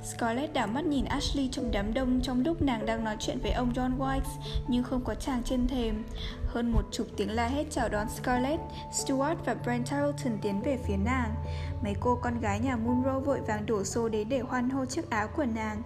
Scarlett 0.03 0.53
đảo 0.53 0.67
mắt 0.67 0.85
nhìn 0.85 1.05
Ashley 1.05 1.49
trong 1.51 1.71
đám 1.71 1.93
đông 1.93 2.21
trong 2.21 2.43
lúc 2.45 2.61
nàng 2.61 2.85
đang 2.85 3.03
nói 3.03 3.15
chuyện 3.19 3.39
với 3.39 3.51
ông 3.51 3.73
John 3.73 3.97
White 3.97 4.21
nhưng 4.67 4.83
không 4.83 5.03
có 5.03 5.15
chàng 5.15 5.43
trên 5.43 5.67
thềm. 5.67 6.03
Hơn 6.45 6.71
một 6.71 6.81
chục 6.91 7.07
tiếng 7.17 7.31
la 7.31 7.47
hét 7.47 7.65
chào 7.69 7.89
đón 7.89 8.09
Scarlett, 8.09 8.61
Stuart 8.91 9.37
và 9.45 9.53
Brent 9.53 9.89
Tarleton 9.89 10.37
tiến 10.41 10.61
về 10.61 10.77
phía 10.87 10.97
nàng. 10.97 11.35
Mấy 11.83 11.95
cô 11.99 12.19
con 12.21 12.39
gái 12.39 12.59
nhà 12.59 12.75
Munro 12.75 13.19
vội 13.19 13.39
vàng 13.47 13.65
đổ 13.65 13.83
xô 13.83 14.09
đến 14.09 14.29
để 14.29 14.39
hoan 14.39 14.69
hô 14.69 14.85
chiếc 14.85 15.09
áo 15.09 15.27
của 15.27 15.45
nàng. 15.45 15.81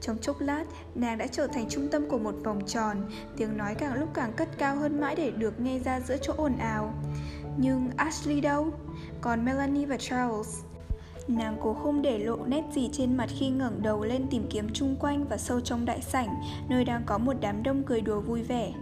Trong 0.00 0.18
chốc 0.18 0.40
lát, 0.40 0.64
nàng 0.94 1.18
đã 1.18 1.26
trở 1.26 1.46
thành 1.46 1.68
trung 1.68 1.88
tâm 1.88 2.08
của 2.08 2.18
một 2.18 2.34
vòng 2.44 2.60
tròn, 2.66 2.96
tiếng 3.36 3.56
nói 3.56 3.74
càng 3.74 4.00
lúc 4.00 4.08
càng 4.14 4.32
cất 4.36 4.48
cao 4.58 4.76
hơn 4.76 5.00
mãi 5.00 5.16
để 5.16 5.30
được 5.30 5.60
nghe 5.60 5.78
ra 5.78 6.00
giữa 6.00 6.16
chỗ 6.22 6.34
ồn 6.36 6.56
ào. 6.58 6.94
Nhưng 7.56 7.90
Ashley 7.96 8.40
đâu? 8.40 8.70
Còn 9.20 9.44
Melanie 9.44 9.86
và 9.86 9.96
Charles? 9.96 10.58
Nàng 11.28 11.56
cố 11.62 11.74
không 11.74 12.02
để 12.02 12.18
lộ 12.18 12.36
nét 12.46 12.62
gì 12.74 12.88
trên 12.92 13.16
mặt 13.16 13.30
khi 13.38 13.48
ngẩng 13.48 13.82
đầu 13.82 14.04
lên 14.04 14.26
tìm 14.30 14.46
kiếm 14.50 14.68
chung 14.72 14.96
quanh 15.00 15.24
và 15.28 15.36
sâu 15.36 15.60
trong 15.60 15.84
đại 15.84 16.00
sảnh, 16.00 16.42
nơi 16.68 16.84
đang 16.84 17.02
có 17.06 17.18
một 17.18 17.36
đám 17.40 17.62
đông 17.62 17.82
cười 17.82 18.00
đùa 18.00 18.20
vui 18.20 18.42
vẻ. 18.42 18.72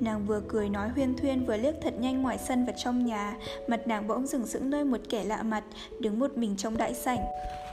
Nàng 0.00 0.26
vừa 0.26 0.42
cười 0.48 0.68
nói 0.68 0.88
huyên 0.88 1.16
thuyên 1.16 1.46
vừa 1.46 1.56
liếc 1.56 1.74
thật 1.82 1.94
nhanh 1.98 2.22
ngoài 2.22 2.38
sân 2.38 2.66
và 2.66 2.72
trong 2.72 3.04
nhà 3.06 3.36
Mặt 3.68 3.86
nàng 3.86 4.06
bỗng 4.06 4.26
dừng 4.26 4.46
sững 4.46 4.70
nơi 4.70 4.84
một 4.84 4.98
kẻ 5.08 5.24
lạ 5.24 5.42
mặt 5.42 5.64
Đứng 6.00 6.18
một 6.18 6.36
mình 6.36 6.56
trong 6.56 6.76
đại 6.76 6.94
sảnh 6.94 7.18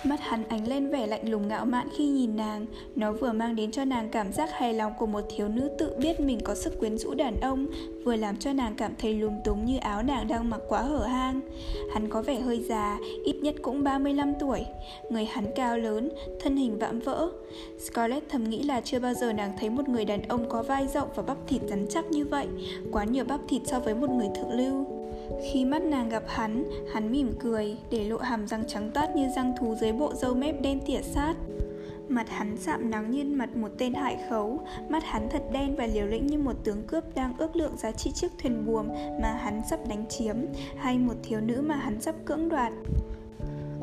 Mắt 0.07 0.19
hắn 0.21 0.43
ánh 0.49 0.67
lên 0.67 0.89
vẻ 0.89 1.07
lạnh 1.07 1.29
lùng 1.29 1.47
ngạo 1.47 1.65
mạn 1.65 1.87
khi 1.97 2.07
nhìn 2.07 2.35
nàng. 2.35 2.65
Nó 2.95 3.11
vừa 3.11 3.31
mang 3.31 3.55
đến 3.55 3.71
cho 3.71 3.85
nàng 3.85 4.09
cảm 4.09 4.33
giác 4.33 4.49
hài 4.53 4.73
lòng 4.73 4.93
của 4.99 5.05
một 5.05 5.21
thiếu 5.35 5.47
nữ 5.47 5.69
tự 5.77 5.95
biết 5.97 6.19
mình 6.19 6.39
có 6.43 6.55
sức 6.55 6.79
quyến 6.79 6.97
rũ 6.97 7.13
đàn 7.13 7.39
ông 7.41 7.67
Vừa 8.05 8.15
làm 8.15 8.37
cho 8.37 8.53
nàng 8.53 8.75
cảm 8.77 8.93
thấy 8.99 9.13
lúng 9.13 9.41
túng 9.45 9.65
như 9.65 9.77
áo 9.77 10.03
nàng 10.03 10.27
đang 10.27 10.49
mặc 10.49 10.61
quá 10.69 10.81
hở 10.81 11.05
hang. 11.05 11.41
Hắn 11.93 12.09
có 12.09 12.21
vẻ 12.21 12.39
hơi 12.39 12.59
già, 12.59 12.99
ít 13.25 13.35
nhất 13.41 13.55
cũng 13.61 13.83
35 13.83 14.33
tuổi. 14.39 14.65
Người 15.09 15.25
hắn 15.25 15.45
cao 15.55 15.77
lớn, 15.77 16.09
thân 16.39 16.57
hình 16.57 16.79
vạm 16.79 16.99
vỡ. 16.99 17.29
Scarlett 17.79 18.29
thầm 18.29 18.43
nghĩ 18.43 18.63
là 18.63 18.81
chưa 18.81 18.99
bao 18.99 19.13
giờ 19.13 19.33
nàng 19.33 19.53
thấy 19.59 19.69
một 19.69 19.89
người 19.89 20.05
đàn 20.05 20.21
ông 20.21 20.49
có 20.49 20.63
vai 20.63 20.87
rộng 20.87 21.09
và 21.15 21.23
bắp 21.23 21.37
thịt 21.47 21.61
rắn 21.69 21.85
chắc 21.89 22.05
như 22.11 22.25
vậy 22.25 22.47
Quá 22.91 23.03
nhiều 23.03 23.25
bắp 23.25 23.39
thịt 23.47 23.61
so 23.65 23.79
với 23.79 23.95
một 23.95 24.09
người 24.09 24.29
thượng 24.35 24.51
lưu 24.51 25.06
khi 25.43 25.65
mắt 25.65 25.81
nàng 25.81 26.09
gặp 26.09 26.23
hắn, 26.27 26.63
hắn 26.93 27.11
mỉm 27.11 27.33
cười, 27.39 27.77
để 27.91 28.03
lộ 28.03 28.17
hàm 28.17 28.47
răng 28.47 28.63
trắng 28.67 28.91
toát 28.93 29.15
như 29.15 29.27
răng 29.35 29.53
thú 29.59 29.75
dưới 29.81 29.91
bộ 29.91 30.13
râu 30.13 30.35
mép 30.35 30.61
đen 30.61 30.79
tỉa 30.85 31.01
sát. 31.01 31.33
Mặt 32.09 32.29
hắn 32.29 32.57
sạm 32.57 32.89
nắng 32.89 33.11
như 33.11 33.23
mặt 33.23 33.55
một 33.55 33.71
tên 33.77 33.93
hại 33.93 34.17
khấu, 34.29 34.59
mắt 34.89 35.03
hắn 35.03 35.27
thật 35.29 35.43
đen 35.51 35.75
và 35.75 35.85
liều 35.85 36.05
lĩnh 36.05 36.27
như 36.27 36.37
một 36.37 36.53
tướng 36.63 36.83
cướp 36.87 37.15
đang 37.15 37.33
ước 37.37 37.55
lượng 37.55 37.77
giá 37.77 37.91
trị 37.91 38.11
chiếc 38.11 38.31
thuyền 38.41 38.65
buồm 38.65 38.87
mà 39.21 39.31
hắn 39.31 39.61
sắp 39.69 39.79
đánh 39.89 40.05
chiếm, 40.09 40.35
hay 40.77 40.97
một 40.97 41.13
thiếu 41.23 41.41
nữ 41.41 41.61
mà 41.61 41.75
hắn 41.75 42.01
sắp 42.01 42.15
cưỡng 42.25 42.49
đoạt. 42.49 42.73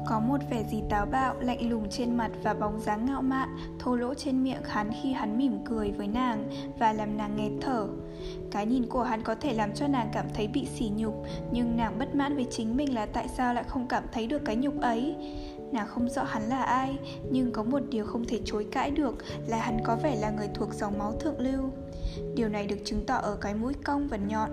Có 0.07 0.21
một 0.21 0.39
vẻ 0.51 0.65
gì 0.71 0.83
táo 0.91 1.07
bạo, 1.07 1.35
lạnh 1.41 1.71
lùng 1.71 1.87
trên 1.91 2.17
mặt 2.17 2.31
và 2.43 2.55
bóng 2.55 2.81
dáng 2.81 3.07
ngạo 3.07 3.23
mạn, 3.23 3.49
thô 3.79 3.97
lỗ 3.97 4.15
trên 4.15 4.45
miệng 4.45 4.63
hắn 4.65 4.91
khi 5.03 5.13
hắn 5.13 5.39
mỉm 5.39 5.59
cười 5.65 5.91
với 5.91 6.07
nàng 6.07 6.45
và 6.79 6.93
làm 6.93 7.17
nàng 7.17 7.37
nghẹt 7.37 7.53
thở. 7.61 7.87
Cái 8.51 8.67
nhìn 8.67 8.87
của 8.87 9.03
hắn 9.03 9.23
có 9.23 9.35
thể 9.35 9.55
làm 9.55 9.75
cho 9.75 9.87
nàng 9.87 10.11
cảm 10.13 10.27
thấy 10.35 10.49
bị 10.49 10.67
sỉ 10.79 10.91
nhục, 10.97 11.25
nhưng 11.53 11.77
nàng 11.77 11.99
bất 11.99 12.15
mãn 12.15 12.37
với 12.37 12.47
chính 12.51 12.77
mình 12.77 12.95
là 12.95 13.07
tại 13.07 13.29
sao 13.37 13.55
lại 13.55 13.65
không 13.65 13.89
cảm 13.89 14.05
thấy 14.13 14.27
được 14.27 14.43
cái 14.45 14.57
nhục 14.57 14.81
ấy. 14.81 15.17
Nàng 15.73 15.87
không 15.87 16.09
rõ 16.09 16.23
hắn 16.25 16.43
là 16.43 16.63
ai, 16.63 16.97
nhưng 17.31 17.53
có 17.53 17.63
một 17.63 17.83
điều 17.91 18.07
không 18.07 18.25
thể 18.25 18.41
chối 18.45 18.67
cãi 18.73 18.91
được 18.91 19.15
là 19.47 19.57
hắn 19.57 19.79
có 19.85 19.97
vẻ 20.03 20.17
là 20.21 20.31
người 20.31 20.49
thuộc 20.55 20.75
dòng 20.75 20.99
máu 20.99 21.13
thượng 21.13 21.41
lưu. 21.41 21.71
Điều 22.35 22.49
này 22.49 22.67
được 22.67 22.79
chứng 22.85 23.07
tỏ 23.07 23.15
ở 23.15 23.37
cái 23.41 23.55
mũi 23.55 23.75
cong 23.85 24.09
và 24.09 24.17
nhọn, 24.17 24.51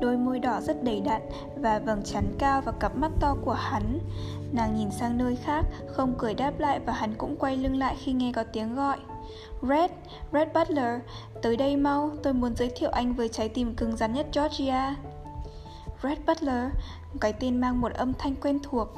đôi 0.00 0.16
môi 0.16 0.38
đỏ 0.38 0.60
rất 0.60 0.84
đầy 0.84 1.00
đặn 1.00 1.22
và 1.56 1.78
vầng 1.78 2.02
trán 2.04 2.24
cao 2.38 2.62
và 2.64 2.72
cặp 2.72 2.96
mắt 2.96 3.12
to 3.20 3.36
của 3.44 3.52
hắn. 3.52 3.98
Nàng 4.52 4.76
nhìn 4.76 4.90
sang 4.90 5.18
nơi 5.18 5.36
khác, 5.36 5.62
không 5.86 6.14
cười 6.18 6.34
đáp 6.34 6.52
lại 6.58 6.80
và 6.86 6.92
hắn 6.92 7.14
cũng 7.18 7.36
quay 7.36 7.56
lưng 7.56 7.76
lại 7.76 7.96
khi 8.04 8.12
nghe 8.12 8.32
có 8.32 8.44
tiếng 8.44 8.74
gọi. 8.74 8.98
Red, 9.68 9.90
Red 10.32 10.48
Butler, 10.54 11.00
tới 11.42 11.56
đây 11.56 11.76
mau, 11.76 12.10
tôi 12.22 12.32
muốn 12.32 12.56
giới 12.56 12.70
thiệu 12.76 12.90
anh 12.90 13.14
với 13.14 13.28
trái 13.28 13.48
tim 13.48 13.74
cứng 13.74 13.96
rắn 13.96 14.12
nhất 14.12 14.26
Georgia. 14.32 14.96
Red 16.02 16.18
Butler, 16.26 16.70
cái 17.20 17.32
tên 17.32 17.60
mang 17.60 17.80
một 17.80 17.92
âm 17.92 18.12
thanh 18.18 18.34
quen 18.36 18.58
thuộc. 18.62 18.88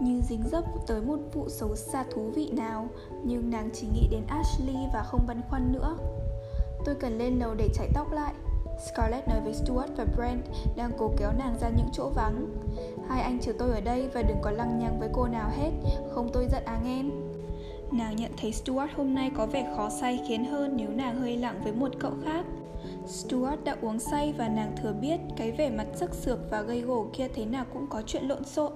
như 0.00 0.20
dính 0.20 0.42
dấp 0.52 0.64
tới 0.86 1.00
một 1.00 1.18
vụ 1.32 1.48
xấu 1.48 1.76
xa 1.76 2.04
thú 2.14 2.30
vị 2.34 2.50
nào 2.52 2.88
nhưng 3.24 3.50
nàng 3.50 3.70
chỉ 3.74 3.86
nghĩ 3.94 4.08
đến 4.10 4.22
Ashley 4.28 4.76
và 4.94 5.02
không 5.02 5.26
băn 5.26 5.42
khoăn 5.50 5.72
nữa. 5.72 5.96
Tôi 6.84 6.94
cần 6.94 7.18
lên 7.18 7.38
lầu 7.38 7.54
để 7.54 7.68
chải 7.74 7.88
tóc 7.94 8.12
lại. 8.12 8.32
Scarlett 8.86 9.28
nói 9.28 9.40
với 9.44 9.54
Stuart 9.54 9.90
và 9.96 10.04
Brent 10.16 10.42
đang 10.76 10.92
cố 10.98 11.10
kéo 11.16 11.32
nàng 11.38 11.56
ra 11.60 11.68
những 11.68 11.88
chỗ 11.92 12.10
vắng. 12.14 12.46
Hai 13.08 13.22
anh 13.22 13.38
chờ 13.40 13.52
tôi 13.58 13.70
ở 13.70 13.80
đây 13.80 14.08
và 14.14 14.22
đừng 14.22 14.38
có 14.42 14.50
lăng 14.50 14.78
nhăng 14.78 15.00
với 15.00 15.08
cô 15.12 15.26
nào 15.26 15.50
hết 15.56 15.70
không 16.14 16.30
tôi 16.32 16.46
giận 16.52 16.64
à 16.64 16.78
nghen 16.84 17.29
nàng 17.92 18.16
nhận 18.16 18.32
thấy 18.36 18.52
Stuart 18.52 18.90
hôm 18.96 19.14
nay 19.14 19.30
có 19.36 19.46
vẻ 19.46 19.72
khó 19.76 19.90
say 19.90 20.20
khiến 20.28 20.44
hơn 20.44 20.76
nếu 20.76 20.88
nàng 20.88 21.20
hơi 21.20 21.36
lặng 21.36 21.60
với 21.64 21.72
một 21.72 21.90
cậu 21.98 22.12
khác 22.24 22.44
Stuart 23.06 23.64
đã 23.64 23.76
uống 23.80 23.98
say 23.98 24.34
và 24.38 24.48
nàng 24.48 24.76
thừa 24.82 24.92
biết 24.92 25.20
cái 25.36 25.52
vẻ 25.52 25.70
mặt 25.70 25.86
sức 25.94 26.14
sược 26.14 26.38
và 26.50 26.62
gây 26.62 26.80
gổ 26.80 27.06
kia 27.12 27.28
thế 27.34 27.44
nào 27.44 27.64
cũng 27.72 27.86
có 27.86 28.02
chuyện 28.06 28.24
lộn 28.24 28.44
xộn. 28.44 28.72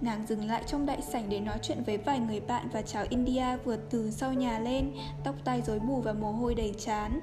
Nàng 0.00 0.26
dừng 0.26 0.44
lại 0.44 0.62
trong 0.66 0.86
đại 0.86 1.02
sảnh 1.02 1.28
để 1.28 1.40
nói 1.40 1.58
chuyện 1.62 1.82
với 1.86 1.98
vài 1.98 2.18
người 2.18 2.40
bạn 2.40 2.68
và 2.72 2.82
cháu 2.82 3.04
India 3.08 3.56
vừa 3.64 3.76
từ 3.76 4.10
sau 4.10 4.32
nhà 4.32 4.58
lên, 4.58 4.92
tóc 5.24 5.34
tai 5.44 5.62
rối 5.62 5.78
bù 5.78 6.00
và 6.00 6.12
mồ 6.12 6.32
hôi 6.32 6.54
đầy 6.54 6.74
chán. 6.78 7.20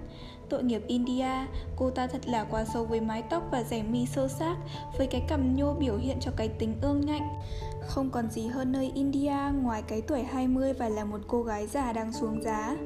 Tội 0.49 0.63
nghiệp 0.63 0.81
India, 0.87 1.45
cô 1.75 1.89
ta 1.89 2.07
thật 2.07 2.21
là 2.27 2.43
quá 2.43 2.65
xấu 2.65 2.85
với 2.85 3.01
mái 3.01 3.21
tóc 3.21 3.43
và 3.51 3.63
rẻ 3.63 3.83
mi 3.83 4.05
sâu 4.05 4.27
xác, 4.27 4.55
với 4.97 5.07
cái 5.07 5.21
cằm 5.27 5.55
nhô 5.55 5.73
biểu 5.73 5.97
hiện 5.97 6.17
cho 6.21 6.31
cái 6.35 6.47
tính 6.47 6.75
ương 6.81 7.05
ngạnh. 7.05 7.27
Không 7.91 8.09
còn 8.09 8.29
gì 8.29 8.47
hơn 8.47 8.71
nơi 8.71 8.91
India 8.95 9.37
ngoài 9.61 9.83
cái 9.87 10.01
tuổi 10.01 10.23
20 10.23 10.73
và 10.73 10.89
là 10.89 11.05
một 11.05 11.19
cô 11.27 11.43
gái 11.43 11.67
già 11.67 11.93
đang 11.93 12.13
xuống 12.13 12.41
giá. 12.41 12.77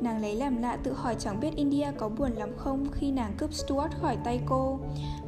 Nàng 0.00 0.20
lấy 0.20 0.36
làm 0.36 0.62
lạ 0.62 0.76
tự 0.76 0.92
hỏi 0.92 1.16
chẳng 1.18 1.40
biết 1.40 1.56
India 1.56 1.92
có 1.98 2.08
buồn 2.08 2.32
lắm 2.32 2.50
không 2.56 2.86
khi 2.92 3.10
nàng 3.10 3.34
cướp 3.38 3.54
Stuart 3.54 3.92
khỏi 4.00 4.16
tay 4.24 4.40
cô. 4.46 4.80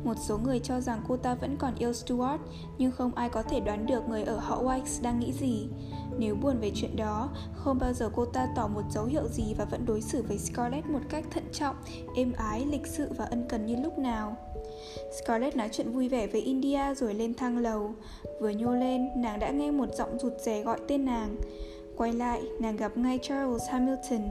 Một 0.05 0.15
số 0.21 0.39
người 0.39 0.59
cho 0.59 0.81
rằng 0.81 1.03
cô 1.09 1.17
ta 1.17 1.35
vẫn 1.35 1.57
còn 1.57 1.75
yêu 1.79 1.93
Stuart, 1.93 2.41
nhưng 2.79 2.93
không 2.93 3.15
ai 3.15 3.29
có 3.29 3.43
thể 3.43 3.61
đoán 3.61 3.87
được 3.87 4.09
người 4.09 4.23
ở 4.25 4.39
họ 4.39 4.63
White 4.63 5.03
đang 5.03 5.21
nghĩ 5.21 5.33
gì. 5.33 5.69
Nếu 6.19 6.35
buồn 6.35 6.59
về 6.61 6.71
chuyện 6.75 6.97
đó, 6.97 7.29
không 7.55 7.79
bao 7.79 7.93
giờ 7.93 8.11
cô 8.15 8.25
ta 8.25 8.49
tỏ 8.57 8.69
một 8.69 8.83
dấu 8.91 9.05
hiệu 9.05 9.29
gì 9.29 9.55
và 9.59 9.65
vẫn 9.65 9.87
đối 9.87 10.01
xử 10.01 10.23
với 10.23 10.39
Scarlett 10.39 10.87
một 10.87 11.01
cách 11.09 11.25
thận 11.31 11.45
trọng, 11.53 11.77
êm 12.17 12.33
ái, 12.33 12.67
lịch 12.67 12.87
sự 12.87 13.13
và 13.17 13.25
ân 13.25 13.47
cần 13.49 13.67
như 13.67 13.77
lúc 13.77 13.99
nào. 13.99 14.37
Scarlett 15.13 15.57
nói 15.57 15.69
chuyện 15.73 15.93
vui 15.93 16.09
vẻ 16.09 16.27
với 16.27 16.41
India 16.41 16.95
rồi 16.97 17.15
lên 17.15 17.35
thang 17.35 17.59
lầu. 17.59 17.95
Vừa 18.41 18.51
nhô 18.51 18.75
lên, 18.75 19.09
nàng 19.17 19.41
đã 19.41 19.51
nghe 19.51 19.71
một 19.71 19.95
giọng 19.95 20.19
rụt 20.19 20.33
rè 20.41 20.63
gọi 20.63 20.79
tên 20.89 21.05
nàng. 21.05 21.37
Quay 21.97 22.13
lại, 22.13 22.43
nàng 22.61 22.77
gặp 22.77 22.97
ngay 22.97 23.19
Charles 23.23 23.63
Hamilton. 23.71 24.23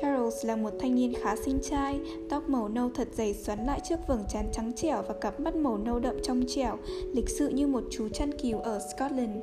Charles 0.00 0.46
là 0.46 0.56
một 0.56 0.72
thanh 0.80 0.94
niên 0.94 1.12
khá 1.22 1.36
xinh 1.36 1.58
trai, 1.70 2.00
tóc 2.30 2.48
màu 2.48 2.68
nâu 2.68 2.90
thật 2.94 3.08
dày 3.12 3.34
xoắn 3.34 3.66
lại 3.66 3.80
trước 3.84 3.96
vầng 4.06 4.24
trán 4.28 4.48
trắng 4.52 4.72
trẻo 4.76 5.02
và 5.08 5.14
cặp 5.20 5.40
mắt 5.40 5.54
màu 5.54 5.78
nâu 5.78 5.98
đậm 5.98 6.16
trong 6.22 6.42
trẻo, 6.48 6.76
lịch 7.14 7.28
sự 7.28 7.48
như 7.48 7.66
một 7.66 7.84
chú 7.90 8.08
chăn 8.08 8.38
cừu 8.38 8.58
ở 8.58 8.80
Scotland. 8.94 9.42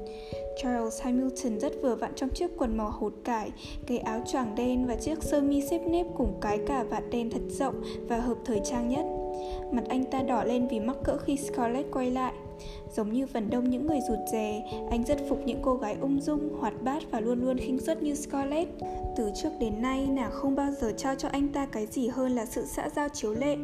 Charles 0.64 1.02
Hamilton 1.02 1.60
rất 1.60 1.74
vừa 1.82 1.96
vặn 1.96 2.12
trong 2.16 2.30
chiếc 2.30 2.58
quần 2.58 2.78
màu 2.78 2.90
hột 2.92 3.14
cải, 3.24 3.52
cái 3.88 3.98
áo 3.98 4.22
choàng 4.32 4.56
đen 4.56 4.86
và 4.88 4.96
chiếc 4.96 5.24
sơ 5.24 5.42
mi 5.42 5.62
xếp 5.62 5.80
nếp 5.88 6.06
cùng 6.18 6.38
cái 6.42 6.60
cà 6.68 6.84
vạt 6.84 7.04
đen 7.12 7.30
thật 7.30 7.42
rộng 7.50 7.84
và 8.08 8.18
hợp 8.18 8.38
thời 8.46 8.62
trang 8.64 8.90
nhất. 8.90 9.06
Mặt 9.72 9.84
anh 9.90 10.06
ta 10.06 10.22
đỏ 10.22 10.44
lên 10.44 10.68
vì 10.68 10.80
mắc 10.80 10.98
cỡ 11.04 11.18
khi 11.18 11.38
Scarlett 11.38 11.92
quay 11.92 12.12
lại. 12.12 12.34
Giống 12.96 13.14
như 13.14 13.28
phần 13.28 13.50
đông 13.50 13.70
những 13.70 13.88
người 13.88 14.00
rụt 14.10 14.20
rè, 14.32 14.64
anh 14.90 15.04
rất 15.04 15.18
phục 15.30 15.40
những 15.46 15.60
cô 15.62 15.76
gái 15.76 15.96
ung 16.02 16.22
dung, 16.22 16.50
hoạt 16.60 16.74
bát 16.82 17.04
và 17.12 17.20
luôn 17.20 17.42
luôn 17.42 17.58
khinh 17.58 17.80
suất 17.80 18.04
như 18.04 18.16
Scarlett. 18.16 18.70
Từ 19.18 19.32
trước 19.42 19.50
đến 19.60 19.82
nay, 19.82 20.08
nàng 20.12 20.32
không 20.32 20.56
bao 20.56 20.72
giờ 20.72 20.92
trao 20.98 21.16
cho 21.16 21.30
anh 21.32 21.48
ta 21.48 21.66
cái 21.66 21.86
gì 21.86 22.08
hơn 22.08 22.32
là 22.32 22.46
sự 22.46 22.66
xã 22.66 22.90
giao 22.96 23.10
chiếu 23.10 23.34
lệ. 23.34 23.58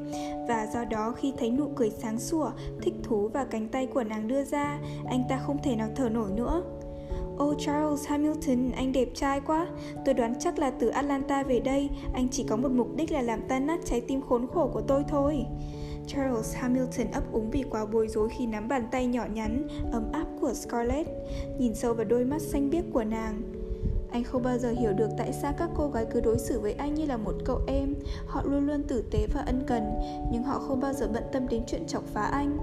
Và 0.47 0.67
do 0.73 0.85
đó 0.85 1.13
khi 1.17 1.33
thấy 1.37 1.51
nụ 1.51 1.67
cười 1.75 1.89
sáng 1.89 2.19
sủa, 2.19 2.51
thích 2.81 2.93
thú 3.03 3.27
và 3.27 3.43
cánh 3.43 3.67
tay 3.67 3.87
của 3.87 4.03
nàng 4.03 4.27
đưa 4.27 4.43
ra, 4.43 4.79
anh 5.09 5.23
ta 5.29 5.37
không 5.37 5.57
thể 5.63 5.75
nào 5.75 5.89
thở 5.95 6.09
nổi 6.09 6.29
nữa. 6.35 6.63
Oh 7.43 7.59
Charles 7.59 8.07
Hamilton, 8.07 8.71
anh 8.71 8.91
đẹp 8.91 9.07
trai 9.13 9.41
quá 9.41 9.67
Tôi 10.05 10.13
đoán 10.13 10.33
chắc 10.39 10.59
là 10.59 10.71
từ 10.71 10.87
Atlanta 10.87 11.43
về 11.43 11.59
đây 11.59 11.89
Anh 12.13 12.27
chỉ 12.29 12.43
có 12.43 12.55
một 12.55 12.71
mục 12.71 12.95
đích 12.95 13.11
là 13.11 13.21
làm 13.21 13.41
tan 13.47 13.67
nát 13.67 13.79
trái 13.85 14.01
tim 14.01 14.21
khốn 14.21 14.47
khổ 14.47 14.69
của 14.73 14.81
tôi 14.81 15.03
thôi 15.07 15.45
Charles 16.07 16.55
Hamilton 16.55 17.11
ấp 17.11 17.31
úng 17.31 17.51
vì 17.51 17.63
quá 17.69 17.85
bối 17.85 18.07
rối 18.07 18.29
khi 18.29 18.45
nắm 18.45 18.67
bàn 18.67 18.87
tay 18.91 19.07
nhỏ 19.07 19.25
nhắn, 19.33 19.67
ấm 19.91 20.11
áp 20.11 20.25
của 20.41 20.53
Scarlett, 20.53 21.09
nhìn 21.59 21.75
sâu 21.75 21.93
vào 21.93 22.05
đôi 22.05 22.25
mắt 22.25 22.41
xanh 22.41 22.69
biếc 22.69 22.83
của 22.93 23.03
nàng. 23.03 23.41
Anh 24.11 24.23
không 24.23 24.43
bao 24.43 24.57
giờ 24.57 24.71
hiểu 24.71 24.93
được 24.93 25.09
tại 25.17 25.33
sao 25.33 25.53
các 25.57 25.69
cô 25.75 25.87
gái 25.87 26.05
cứ 26.11 26.21
đối 26.21 26.39
xử 26.39 26.59
với 26.59 26.73
anh 26.73 26.93
như 26.93 27.05
là 27.05 27.17
một 27.17 27.33
cậu 27.45 27.61
em. 27.67 27.93
Họ 28.27 28.43
luôn 28.45 28.67
luôn 28.67 28.83
tử 28.83 29.03
tế 29.11 29.27
và 29.33 29.41
ân 29.41 29.63
cần, 29.67 29.83
nhưng 30.31 30.43
họ 30.43 30.59
không 30.59 30.79
bao 30.79 30.93
giờ 30.93 31.09
bận 31.13 31.23
tâm 31.31 31.47
đến 31.47 31.63
chuyện 31.67 31.85
chọc 31.87 32.03
phá 32.13 32.21
anh. 32.21 32.57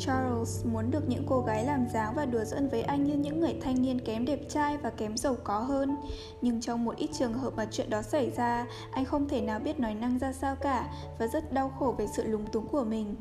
Charles 0.00 0.66
muốn 0.66 0.90
được 0.90 1.08
những 1.08 1.24
cô 1.28 1.40
gái 1.40 1.64
làm 1.64 1.88
dáng 1.88 2.14
và 2.16 2.26
đùa 2.26 2.44
giỡn 2.44 2.68
với 2.68 2.82
anh 2.82 3.04
như 3.04 3.14
những 3.14 3.40
người 3.40 3.54
thanh 3.60 3.82
niên 3.82 4.00
kém 4.00 4.24
đẹp 4.24 4.40
trai 4.48 4.76
và 4.76 4.90
kém 4.90 5.16
giàu 5.16 5.36
có 5.44 5.58
hơn. 5.58 5.96
Nhưng 6.42 6.60
trong 6.60 6.84
một 6.84 6.96
ít 6.96 7.10
trường 7.18 7.32
hợp 7.32 7.52
mà 7.56 7.66
chuyện 7.70 7.90
đó 7.90 8.02
xảy 8.02 8.30
ra, 8.30 8.66
anh 8.90 9.04
không 9.04 9.28
thể 9.28 9.40
nào 9.40 9.58
biết 9.58 9.80
nói 9.80 9.94
năng 9.94 10.18
ra 10.18 10.32
sao 10.32 10.56
cả 10.56 10.88
và 11.18 11.26
rất 11.26 11.52
đau 11.52 11.72
khổ 11.78 11.94
về 11.98 12.06
sự 12.16 12.24
lúng 12.24 12.46
túng 12.46 12.68
của 12.68 12.84
mình. 12.84 13.16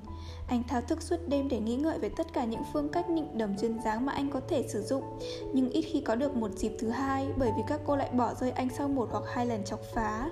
Anh 0.47 0.63
thao 0.67 0.81
thức 0.81 1.01
suốt 1.01 1.17
đêm 1.27 1.49
để 1.49 1.59
nghĩ 1.59 1.75
ngợi 1.75 1.99
về 1.99 2.09
tất 2.09 2.33
cả 2.33 2.45
những 2.45 2.63
phương 2.73 2.89
cách 2.89 3.09
nịnh 3.09 3.37
đầm 3.37 3.57
duyên 3.57 3.79
dáng 3.83 4.05
mà 4.05 4.13
anh 4.13 4.29
có 4.29 4.41
thể 4.47 4.67
sử 4.67 4.81
dụng, 4.81 5.03
nhưng 5.53 5.69
ít 5.69 5.81
khi 5.81 6.01
có 6.01 6.15
được 6.15 6.35
một 6.35 6.51
dịp 6.51 6.71
thứ 6.79 6.89
hai 6.89 7.27
bởi 7.37 7.51
vì 7.57 7.63
các 7.67 7.81
cô 7.85 7.95
lại 7.95 8.09
bỏ 8.11 8.33
rơi 8.33 8.51
anh 8.51 8.67
sau 8.77 8.87
một 8.87 9.09
hoặc 9.11 9.23
hai 9.27 9.45
lần 9.45 9.63
chọc 9.63 9.79
phá. 9.93 10.29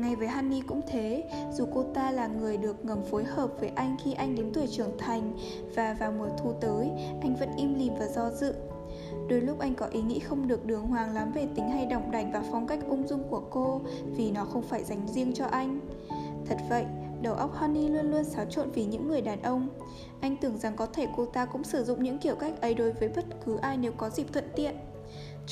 Ngay 0.00 0.16
với 0.16 0.28
Honey 0.28 0.60
cũng 0.60 0.80
thế, 0.86 1.24
dù 1.52 1.66
cô 1.74 1.82
ta 1.82 2.10
là 2.10 2.26
người 2.26 2.56
được 2.56 2.84
ngầm 2.84 3.02
phối 3.04 3.24
hợp 3.24 3.50
với 3.60 3.68
anh 3.68 3.96
khi 4.04 4.12
anh 4.12 4.34
đến 4.34 4.50
tuổi 4.54 4.66
trưởng 4.66 4.98
thành 4.98 5.32
và 5.74 5.96
vào 6.00 6.12
mùa 6.12 6.28
thu 6.38 6.52
tới, 6.60 6.90
anh 7.22 7.36
vẫn 7.40 7.48
im 7.56 7.74
lìm 7.74 7.92
và 7.98 8.06
do 8.06 8.30
dự. 8.30 8.54
Đôi 9.28 9.40
lúc 9.40 9.58
anh 9.58 9.74
có 9.74 9.86
ý 9.86 10.02
nghĩ 10.02 10.18
không 10.18 10.48
được 10.48 10.66
đường 10.66 10.86
hoàng 10.86 11.14
lắm 11.14 11.32
về 11.32 11.48
tính 11.54 11.70
hay 11.70 11.86
đỏng 11.86 12.10
đảnh 12.10 12.32
và 12.32 12.42
phong 12.50 12.66
cách 12.66 12.78
ung 12.88 13.08
dung 13.08 13.24
của 13.30 13.42
cô 13.50 13.80
vì 14.16 14.30
nó 14.30 14.44
không 14.44 14.62
phải 14.62 14.84
dành 14.84 15.08
riêng 15.08 15.32
cho 15.34 15.46
anh. 15.46 15.80
Thật 16.46 16.56
vậy, 16.68 16.84
đầu 17.22 17.34
óc 17.34 17.54
Honey 17.54 17.88
luôn 17.88 18.10
luôn 18.10 18.24
xáo 18.24 18.44
trộn 18.44 18.70
vì 18.70 18.84
những 18.84 19.08
người 19.08 19.20
đàn 19.20 19.42
ông. 19.42 19.68
Anh 20.20 20.36
tưởng 20.36 20.58
rằng 20.58 20.76
có 20.76 20.86
thể 20.86 21.06
cô 21.16 21.26
ta 21.26 21.44
cũng 21.44 21.64
sử 21.64 21.84
dụng 21.84 22.02
những 22.02 22.18
kiểu 22.18 22.34
cách 22.34 22.60
ấy 22.60 22.74
đối 22.74 22.92
với 22.92 23.08
bất 23.08 23.24
cứ 23.44 23.56
ai 23.56 23.76
nếu 23.76 23.92
có 23.92 24.10
dịp 24.10 24.32
thuận 24.32 24.44
tiện. 24.56 24.74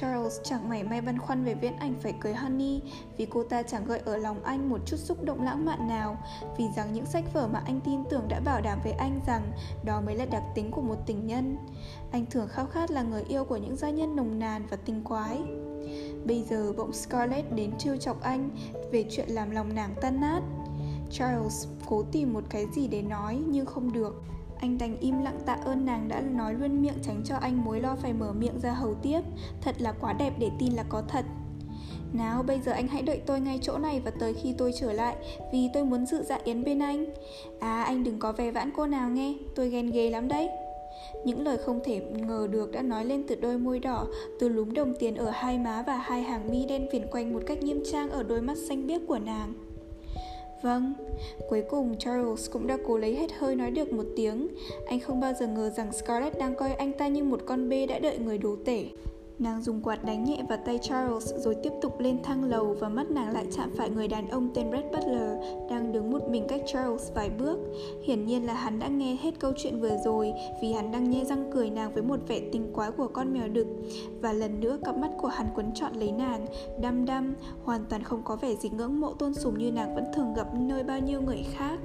Charles 0.01 0.41
chẳng 0.43 0.69
mảy 0.69 0.83
may 0.83 1.01
băn 1.01 1.19
khoăn 1.19 1.45
về 1.45 1.55
viễn 1.55 1.77
ảnh 1.77 1.95
phải 2.03 2.15
cưới 2.21 2.35
Honey, 2.35 2.83
vì 3.17 3.27
cô 3.27 3.43
ta 3.43 3.63
chẳng 3.63 3.85
gợi 3.85 3.99
ở 3.99 4.17
lòng 4.17 4.43
anh 4.43 4.71
một 4.71 4.79
chút 4.87 4.97
xúc 4.97 5.25
động 5.25 5.43
lãng 5.43 5.65
mạn 5.65 5.89
nào 5.89 6.17
vì 6.59 6.65
rằng 6.77 6.93
những 6.93 7.07
sách 7.07 7.25
vở 7.33 7.49
mà 7.53 7.63
anh 7.67 7.81
tin 7.81 8.05
tưởng 8.11 8.29
đã 8.29 8.41
bảo 8.41 8.61
đảm 8.61 8.79
với 8.85 8.93
anh 8.93 9.21
rằng 9.27 9.53
đó 9.85 10.01
mới 10.01 10.15
là 10.15 10.25
đặc 10.25 10.43
tính 10.55 10.71
của 10.71 10.81
một 10.81 10.97
tình 11.07 11.27
nhân. 11.27 11.57
Anh 12.11 12.27
thường 12.27 12.49
khao 12.49 12.67
khát 12.67 12.91
là 12.91 13.03
người 13.03 13.23
yêu 13.29 13.45
của 13.45 13.57
những 13.57 13.77
gia 13.77 13.91
nhân 13.91 14.17
nồng 14.17 14.39
nàn 14.39 14.67
và 14.71 14.77
tinh 14.77 15.05
quái. 15.05 15.39
Bây 16.25 16.43
giờ 16.43 16.73
bỗng 16.77 16.93
Scarlett 16.93 17.53
đến 17.53 17.73
trêu 17.79 17.97
chọc 17.97 18.23
anh 18.23 18.51
về 18.93 19.05
chuyện 19.11 19.29
làm 19.29 19.51
lòng 19.51 19.75
nàng 19.75 19.95
tan 20.01 20.21
nát. 20.21 20.41
Charles 21.11 21.67
cố 21.87 22.03
tìm 22.13 22.33
một 22.33 22.45
cái 22.51 22.67
gì 22.75 22.89
để 22.89 23.03
nói, 23.03 23.43
nhưng 23.49 23.67
không 23.67 23.93
được 23.93 24.23
anh 24.61 24.79
đành 24.79 24.97
im 25.01 25.23
lặng 25.23 25.39
tạ 25.47 25.59
ơn 25.65 25.85
nàng 25.87 26.09
đã 26.09 26.21
nói 26.21 26.55
luôn 26.55 26.83
miệng 26.83 26.99
tránh 27.03 27.23
cho 27.25 27.37
anh 27.37 27.65
mối 27.65 27.81
lo 27.81 27.97
phải 27.97 28.13
mở 28.13 28.33
miệng 28.33 28.61
ra 28.61 28.73
hầu 28.73 28.95
tiếp. 28.95 29.21
Thật 29.61 29.75
là 29.79 29.93
quá 29.93 30.13
đẹp 30.13 30.33
để 30.39 30.51
tin 30.59 30.73
là 30.73 30.85
có 30.89 31.03
thật. 31.09 31.25
Nào 32.13 32.43
bây 32.43 32.61
giờ 32.61 32.73
anh 32.73 32.89
hãy 32.89 33.03
đợi 33.03 33.21
tôi 33.27 33.41
ngay 33.41 33.59
chỗ 33.63 33.79
này 33.79 34.01
và 34.05 34.11
tới 34.11 34.35
khi 34.35 34.55
tôi 34.59 34.73
trở 34.81 34.93
lại 34.93 35.17
Vì 35.53 35.69
tôi 35.75 35.85
muốn 35.85 36.07
dự 36.07 36.23
dạ 36.23 36.39
yến 36.45 36.65
bên 36.65 36.79
anh. 36.79 37.05
À 37.61 37.83
anh 37.83 38.05
đừng 38.05 38.19
có 38.19 38.33
vẻ 38.33 38.51
vãn 38.51 38.71
cô 38.77 38.87
nào 38.87 39.11
nghe 39.11 39.35
Tôi 39.55 39.71
ghen 39.71 39.91
ghê 39.91 40.11
lắm 40.11 40.29
đấy. 40.29 40.49
Những 41.25 41.45
lời 41.45 41.59
không 41.59 41.81
thể 41.85 42.01
ngờ 42.01 42.49
được 42.51 42.73
đã 42.73 42.83
nói 42.83 43.05
lên 43.05 43.25
từ 43.29 43.35
đôi 43.35 43.59
môi 43.59 43.79
đỏ, 43.79 44.07
từ 44.41 44.49
lúm 44.49 44.73
đồng 44.73 44.95
tiền 44.99 45.15
ở 45.15 45.31
hai 45.31 45.59
má 45.59 45.85
và 45.87 45.97
hai 45.97 46.23
hàng 46.23 46.51
mi 46.51 46.67
đen 46.67 46.89
viền 46.93 47.07
quanh 47.11 47.33
một 47.33 47.43
cách 47.47 47.63
nghiêm 47.63 47.83
trang 47.93 48.11
ở 48.11 48.23
đôi 48.23 48.41
mắt 48.41 48.59
xanh 48.69 48.87
biếc 48.87 49.01
của 49.09 49.19
nàng. 49.19 49.55
Vâng, 50.63 50.93
cuối 51.49 51.63
cùng 51.71 51.99
Charles 51.99 52.51
cũng 52.51 52.67
đã 52.67 52.79
cố 52.87 52.99
lấy 52.99 53.15
hết 53.15 53.33
hơi 53.39 53.57
nói 53.57 53.71
được 53.71 53.93
một 53.93 54.07
tiếng. 54.17 54.49
Anh 54.87 55.01
không 55.01 55.21
bao 55.21 55.33
giờ 55.41 55.47
ngờ 55.47 55.71
rằng 55.71 55.93
Scarlett 55.93 56.39
đang 56.39 56.55
coi 56.55 56.73
anh 56.73 56.93
ta 56.93 57.09
như 57.09 57.25
một 57.25 57.41
con 57.47 57.69
bê 57.69 57.87
đã 57.87 57.99
đợi 57.99 58.19
người 58.19 58.39
đố 58.39 58.57
tể. 58.65 58.85
Nàng 59.39 59.63
dùng 59.63 59.81
quạt 59.81 60.05
đánh 60.05 60.25
nhẹ 60.25 60.43
vào 60.49 60.59
tay 60.65 60.79
Charles 60.83 61.35
rồi 61.37 61.55
tiếp 61.63 61.73
tục 61.83 62.01
lên 62.01 62.23
thang 62.23 62.45
lầu 62.45 62.77
và 62.81 62.89
mắt 62.89 63.11
nàng 63.11 63.33
lại 63.33 63.47
chạm 63.51 63.71
phải 63.77 63.91
người 63.91 64.09
đàn 64.09 64.29
ông 64.29 64.51
tên 64.55 64.71
Red 64.73 64.85
Butler 64.85 65.31
đang 65.71 65.93
đứng 65.93 66.11
một 66.11 66.29
mình 66.29 66.45
cách 66.49 66.63
Charles 66.67 67.13
vài 67.15 67.31
bước. 67.31 67.59
Hiển 68.03 68.27
nhiên 68.27 68.47
là 68.47 68.55
hắn 68.55 68.79
đã 68.79 68.89
nghe 68.89 69.17
hết 69.23 69.35
câu 69.39 69.53
chuyện 69.57 69.81
vừa 69.81 69.97
rồi 70.05 70.33
vì 70.63 70.73
hắn 70.73 70.93
đang 70.93 71.11
nhe 71.11 71.25
răng 71.25 71.51
cười 71.55 71.71
nàng 71.71 71.93
với 71.93 72.03
một 72.03 72.21
vẻ 72.29 72.41
tinh 72.53 72.73
quái 72.73 72.91
của 72.91 73.09
con 73.09 73.33
mèo 73.33 73.49
đực. 73.49 73.67
Và 74.21 74.33
lần 74.33 74.61
nữa 74.61 74.79
cặp 74.85 74.97
mắt 74.97 75.11
của 75.19 75.29
hắn 75.29 75.47
quấn 75.55 75.75
trọn 75.75 75.93
lấy 75.93 76.13
nàng, 76.13 76.47
đăm 76.81 77.05
đăm, 77.05 77.35
hoàn 77.65 77.85
toàn 77.85 78.03
không 78.03 78.23
có 78.25 78.37
vẻ 78.37 78.55
gì 78.55 78.69
ngưỡng 78.69 79.01
mộ 79.01 79.13
tôn 79.15 79.35
sùng 79.35 79.59
như 79.59 79.73
nàng 79.73 79.95
vẫn 79.95 80.05
thường 80.15 80.35
gặp 80.35 80.47
nơi 80.55 80.85
bao 80.85 81.01
nhiêu 81.01 81.21
người 81.21 81.47
khác. 81.53 81.79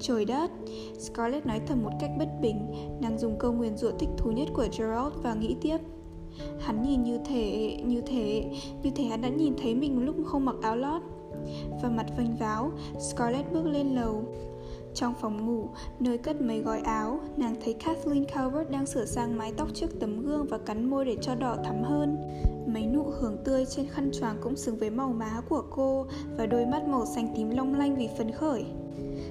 Trời 0.00 0.24
đất, 0.24 0.50
Scarlett 0.98 1.46
nói 1.46 1.60
thầm 1.66 1.82
một 1.82 1.92
cách 2.00 2.10
bất 2.18 2.28
bình, 2.40 2.66
nàng 3.00 3.18
dùng 3.18 3.38
câu 3.38 3.52
nguyền 3.52 3.76
rủa 3.76 3.90
thích 3.90 4.08
thú 4.16 4.30
nhất 4.30 4.48
của 4.54 4.66
Gerald 4.78 5.14
và 5.22 5.34
nghĩ 5.34 5.56
tiếp 5.60 5.78
Hắn 6.60 6.82
nhìn 6.82 7.02
như 7.02 7.18
thế, 7.24 7.76
như 7.84 8.00
thế, 8.00 8.44
như 8.82 8.90
thế 8.96 9.04
hắn 9.04 9.22
đã 9.22 9.28
nhìn 9.28 9.54
thấy 9.62 9.74
mình 9.74 10.04
lúc 10.04 10.16
không 10.26 10.44
mặc 10.44 10.56
áo 10.62 10.76
lót 10.76 11.02
Và 11.82 11.88
mặt 11.88 12.06
vênh 12.16 12.36
váo, 12.36 12.70
Scarlett 12.98 13.52
bước 13.52 13.66
lên 13.66 13.94
lầu 13.94 14.24
Trong 14.94 15.14
phòng 15.20 15.46
ngủ, 15.46 15.68
nơi 16.00 16.18
cất 16.18 16.40
mấy 16.40 16.60
gói 16.60 16.80
áo, 16.80 17.20
nàng 17.36 17.56
thấy 17.64 17.74
Kathleen 17.74 18.24
Calvert 18.24 18.70
đang 18.70 18.86
sửa 18.86 19.04
sang 19.04 19.38
mái 19.38 19.52
tóc 19.56 19.68
trước 19.74 20.00
tấm 20.00 20.22
gương 20.26 20.46
và 20.50 20.58
cắn 20.58 20.90
môi 20.90 21.04
để 21.04 21.16
cho 21.20 21.34
đỏ 21.34 21.56
thắm 21.64 21.82
hơn. 21.82 22.16
Mấy 22.66 22.86
nụ 22.86 23.02
hưởng 23.02 23.36
tươi 23.44 23.66
trên 23.66 23.86
khăn 23.86 24.10
choàng 24.20 24.36
cũng 24.42 24.56
xứng 24.56 24.78
với 24.78 24.90
màu 24.90 25.12
má 25.12 25.40
của 25.48 25.62
cô 25.70 26.06
và 26.36 26.46
đôi 26.46 26.66
mắt 26.66 26.88
màu 26.88 27.06
xanh 27.06 27.32
tím 27.36 27.50
long 27.50 27.74
lanh 27.74 27.96
vì 27.96 28.08
phấn 28.18 28.30
khởi. 28.30 28.64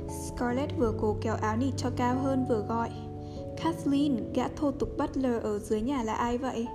Scarlett 0.09 0.77
vừa 0.77 0.93
cố 1.01 1.15
kéo 1.21 1.35
áo 1.41 1.57
nịt 1.57 1.73
cho 1.77 1.89
cao 1.95 2.15
hơn 2.23 2.45
vừa 2.49 2.65
gọi 2.69 2.89
Kathleen, 3.63 4.33
gã 4.33 4.47
thô 4.47 4.71
tục 4.71 4.89
butler 4.97 5.43
ở 5.43 5.59
dưới 5.59 5.81
nhà 5.81 6.03
là 6.03 6.13
ai 6.13 6.37
vậy? 6.37 6.67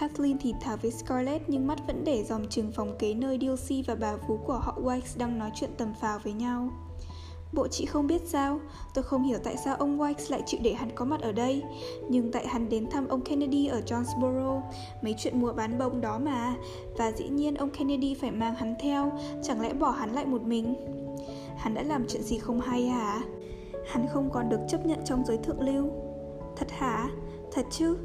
Kathleen 0.00 0.38
thì 0.40 0.54
thào 0.60 0.76
với 0.76 0.90
Scarlett 0.90 1.48
nhưng 1.48 1.66
mắt 1.66 1.78
vẫn 1.86 2.04
để 2.04 2.24
dòng 2.24 2.46
chừng 2.50 2.72
phòng 2.72 2.96
kế 2.98 3.14
nơi 3.14 3.38
Dilsey 3.40 3.82
và 3.82 3.94
bà 3.94 4.16
vú 4.16 4.36
của 4.36 4.58
họ 4.58 4.78
Wikes 4.82 5.18
đang 5.18 5.38
nói 5.38 5.50
chuyện 5.54 5.70
tầm 5.76 5.94
phào 6.00 6.18
với 6.18 6.32
nhau. 6.32 6.70
Bộ 7.52 7.68
chị 7.68 7.86
không 7.86 8.06
biết 8.06 8.22
sao, 8.26 8.60
tôi 8.94 9.04
không 9.04 9.22
hiểu 9.22 9.38
tại 9.44 9.56
sao 9.64 9.76
ông 9.76 9.98
Wikes 9.98 10.30
lại 10.30 10.42
chịu 10.46 10.60
để 10.64 10.72
hắn 10.72 10.90
có 10.94 11.04
mặt 11.04 11.20
ở 11.20 11.32
đây 11.32 11.62
Nhưng 12.08 12.32
tại 12.32 12.46
hắn 12.46 12.68
đến 12.68 12.90
thăm 12.90 13.08
ông 13.08 13.20
Kennedy 13.20 13.66
ở 13.66 13.80
Jonesboro 13.86 14.60
Mấy 15.02 15.14
chuyện 15.18 15.40
mua 15.40 15.52
bán 15.52 15.78
bông 15.78 16.00
đó 16.00 16.18
mà 16.18 16.54
Và 16.98 17.12
dĩ 17.12 17.28
nhiên 17.28 17.54
ông 17.54 17.70
Kennedy 17.70 18.14
phải 18.14 18.30
mang 18.30 18.54
hắn 18.54 18.74
theo 18.80 19.12
Chẳng 19.42 19.60
lẽ 19.60 19.72
bỏ 19.72 19.90
hắn 19.90 20.12
lại 20.12 20.26
một 20.26 20.42
mình 20.42 20.74
Hắn 21.56 21.74
đã 21.74 21.82
làm 21.82 22.04
chuyện 22.08 22.22
gì 22.22 22.38
không 22.38 22.60
hay 22.60 22.86
hả? 22.86 23.20
Hắn 23.86 24.06
không 24.12 24.30
còn 24.32 24.48
được 24.48 24.60
chấp 24.68 24.86
nhận 24.86 24.98
trong 25.04 25.24
giới 25.26 25.38
thượng 25.38 25.60
lưu 25.60 25.90
Thật 26.56 26.70
hả? 26.70 27.10
Thật 27.52 27.66
chứ? 27.70 27.96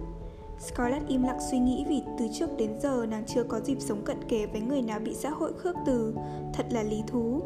Scarlett 0.61 1.07
im 1.07 1.23
lặng 1.23 1.39
suy 1.51 1.59
nghĩ 1.59 1.85
vì 1.87 2.03
từ 2.19 2.27
trước 2.33 2.57
đến 2.57 2.79
giờ 2.79 3.05
nàng 3.09 3.23
chưa 3.27 3.43
có 3.43 3.59
dịp 3.59 3.77
sống 3.79 4.01
cận 4.05 4.17
kề 4.29 4.45
với 4.45 4.61
người 4.61 4.81
nào 4.81 4.99
bị 4.99 5.13
xã 5.13 5.29
hội 5.29 5.53
khước 5.57 5.75
từ. 5.85 6.15
Thật 6.53 6.65
là 6.71 6.83
lý 6.83 7.03
thú. 7.07 7.41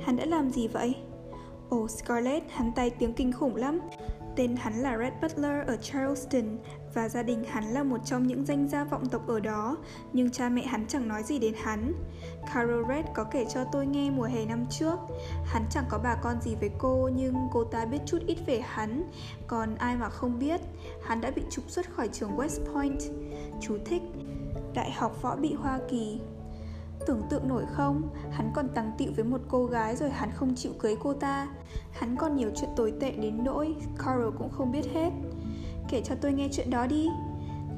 Hắn 0.00 0.16
đã 0.16 0.24
làm 0.24 0.50
gì 0.50 0.68
vậy? 0.68 0.94
Ồ, 1.68 1.76
oh, 1.76 1.90
Scarlett, 1.90 2.50
hắn 2.50 2.72
tay 2.76 2.90
tiếng 2.90 3.12
kinh 3.12 3.32
khủng 3.32 3.56
lắm. 3.56 3.80
Tên 4.36 4.56
hắn 4.56 4.74
là 4.82 4.98
Red 4.98 5.12
Butler 5.22 5.66
ở 5.66 5.76
Charleston 5.76 6.58
và 6.98 7.08
gia 7.08 7.22
đình 7.22 7.44
hắn 7.44 7.64
là 7.64 7.82
một 7.82 7.98
trong 8.04 8.26
những 8.26 8.46
danh 8.46 8.68
gia 8.68 8.84
vọng 8.84 9.08
tộc 9.08 9.28
ở 9.28 9.40
đó, 9.40 9.76
nhưng 10.12 10.30
cha 10.30 10.48
mẹ 10.48 10.62
hắn 10.62 10.86
chẳng 10.88 11.08
nói 11.08 11.22
gì 11.22 11.38
đến 11.38 11.54
hắn. 11.62 11.92
Carol 12.54 12.84
Red 12.88 13.04
có 13.14 13.24
kể 13.24 13.46
cho 13.54 13.64
tôi 13.72 13.86
nghe 13.86 14.10
mùa 14.10 14.24
hè 14.24 14.46
năm 14.46 14.66
trước, 14.70 14.96
hắn 15.44 15.64
chẳng 15.70 15.84
có 15.88 15.98
bà 16.04 16.14
con 16.14 16.40
gì 16.40 16.54
với 16.60 16.70
cô 16.78 17.10
nhưng 17.16 17.34
cô 17.52 17.64
ta 17.64 17.84
biết 17.84 17.98
chút 18.06 18.18
ít 18.26 18.38
về 18.46 18.60
hắn, 18.64 19.10
còn 19.46 19.74
ai 19.74 19.96
mà 19.96 20.08
không 20.08 20.38
biết, 20.38 20.60
hắn 21.04 21.20
đã 21.20 21.30
bị 21.30 21.42
trục 21.50 21.70
xuất 21.70 21.90
khỏi 21.90 22.08
trường 22.12 22.36
West 22.36 22.72
Point. 22.74 23.00
Chú 23.60 23.78
thích 23.84 24.02
Đại 24.74 24.90
học 24.90 25.22
Võ 25.22 25.36
Bị 25.36 25.54
Hoa 25.54 25.80
Kỳ 25.88 26.20
Tưởng 27.06 27.22
tượng 27.30 27.48
nổi 27.48 27.64
không, 27.72 28.08
hắn 28.30 28.52
còn 28.54 28.68
tăng 28.68 28.92
tịu 28.98 29.12
với 29.16 29.24
một 29.24 29.40
cô 29.48 29.66
gái 29.66 29.96
rồi 29.96 30.10
hắn 30.10 30.30
không 30.30 30.54
chịu 30.54 30.72
cưới 30.78 30.96
cô 31.00 31.14
ta. 31.14 31.48
Hắn 31.92 32.16
còn 32.16 32.36
nhiều 32.36 32.50
chuyện 32.56 32.70
tồi 32.76 32.92
tệ 33.00 33.10
đến 33.10 33.44
nỗi 33.44 33.74
Carol 33.98 34.34
cũng 34.38 34.50
không 34.50 34.72
biết 34.72 34.86
hết. 34.94 35.10
Kể 35.90 36.02
cho 36.04 36.14
tôi 36.20 36.32
nghe 36.32 36.48
chuyện 36.52 36.70
đó 36.70 36.86
đi. 36.86 37.08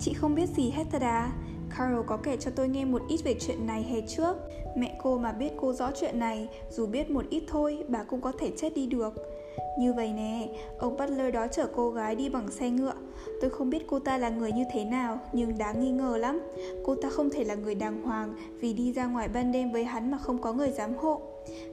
Chị 0.00 0.12
không 0.12 0.34
biết 0.34 0.46
gì 0.56 0.70
hết 0.70 0.84
thật 0.92 1.02
à? 1.02 1.32
Carol 1.78 2.06
có 2.06 2.16
kể 2.16 2.36
cho 2.36 2.50
tôi 2.50 2.68
nghe 2.68 2.84
một 2.84 3.02
ít 3.08 3.20
về 3.24 3.34
chuyện 3.40 3.66
này 3.66 3.82
hè 3.82 4.00
trước. 4.00 4.36
Mẹ 4.76 4.98
cô 5.02 5.18
mà 5.18 5.32
biết 5.32 5.52
cô 5.60 5.72
rõ 5.72 5.90
chuyện 6.00 6.18
này, 6.18 6.48
dù 6.70 6.86
biết 6.86 7.10
một 7.10 7.24
ít 7.30 7.42
thôi, 7.48 7.84
bà 7.88 8.02
cũng 8.02 8.20
có 8.20 8.32
thể 8.38 8.52
chết 8.56 8.74
đi 8.74 8.86
được. 8.86 9.14
Như 9.78 9.92
vậy 9.92 10.12
nè, 10.12 10.48
ông 10.78 10.96
Butler 10.96 11.34
đó 11.34 11.46
chở 11.46 11.68
cô 11.76 11.90
gái 11.90 12.16
đi 12.16 12.28
bằng 12.28 12.50
xe 12.50 12.70
ngựa. 12.70 12.94
Tôi 13.40 13.50
không 13.50 13.70
biết 13.70 13.86
cô 13.86 13.98
ta 13.98 14.18
là 14.18 14.28
người 14.28 14.52
như 14.52 14.64
thế 14.72 14.84
nào, 14.84 15.18
nhưng 15.32 15.58
đáng 15.58 15.80
nghi 15.80 15.90
ngờ 15.90 16.16
lắm. 16.16 16.40
Cô 16.84 16.94
ta 16.94 17.10
không 17.10 17.30
thể 17.30 17.44
là 17.44 17.54
người 17.54 17.74
đàng 17.74 18.02
hoàng 18.02 18.34
vì 18.60 18.72
đi 18.72 18.92
ra 18.92 19.06
ngoài 19.06 19.28
ban 19.28 19.52
đêm 19.52 19.72
với 19.72 19.84
hắn 19.84 20.10
mà 20.10 20.18
không 20.18 20.38
có 20.38 20.52
người 20.52 20.70
giám 20.70 20.94
hộ. 20.94 21.22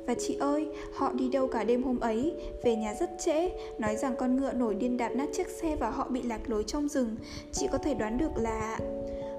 Và 0.06 0.14
chị 0.14 0.38
ơi, 0.40 0.68
họ 0.94 1.12
đi 1.14 1.30
đâu 1.30 1.48
cả 1.48 1.64
đêm 1.64 1.84
hôm 1.84 2.00
ấy, 2.00 2.34
về 2.64 2.76
nhà 2.76 2.94
rất 3.00 3.10
trễ, 3.20 3.50
nói 3.78 3.96
rằng 3.96 4.16
con 4.18 4.38
ngựa 4.38 4.54
nổi 4.54 4.76
điên 4.76 4.98
đạp 4.98 5.10
nát 5.10 5.30
chiếc 5.34 5.48
xe 5.50 5.76
và 5.76 5.90
họ 5.90 6.08
bị 6.10 6.22
lạc 6.22 6.50
lối 6.50 6.64
trong 6.64 6.88
rừng. 6.88 7.16
Chị 7.52 7.68
có 7.72 7.78
thể 7.78 7.94
đoán 7.94 8.18
được 8.18 8.32
là... 8.38 8.80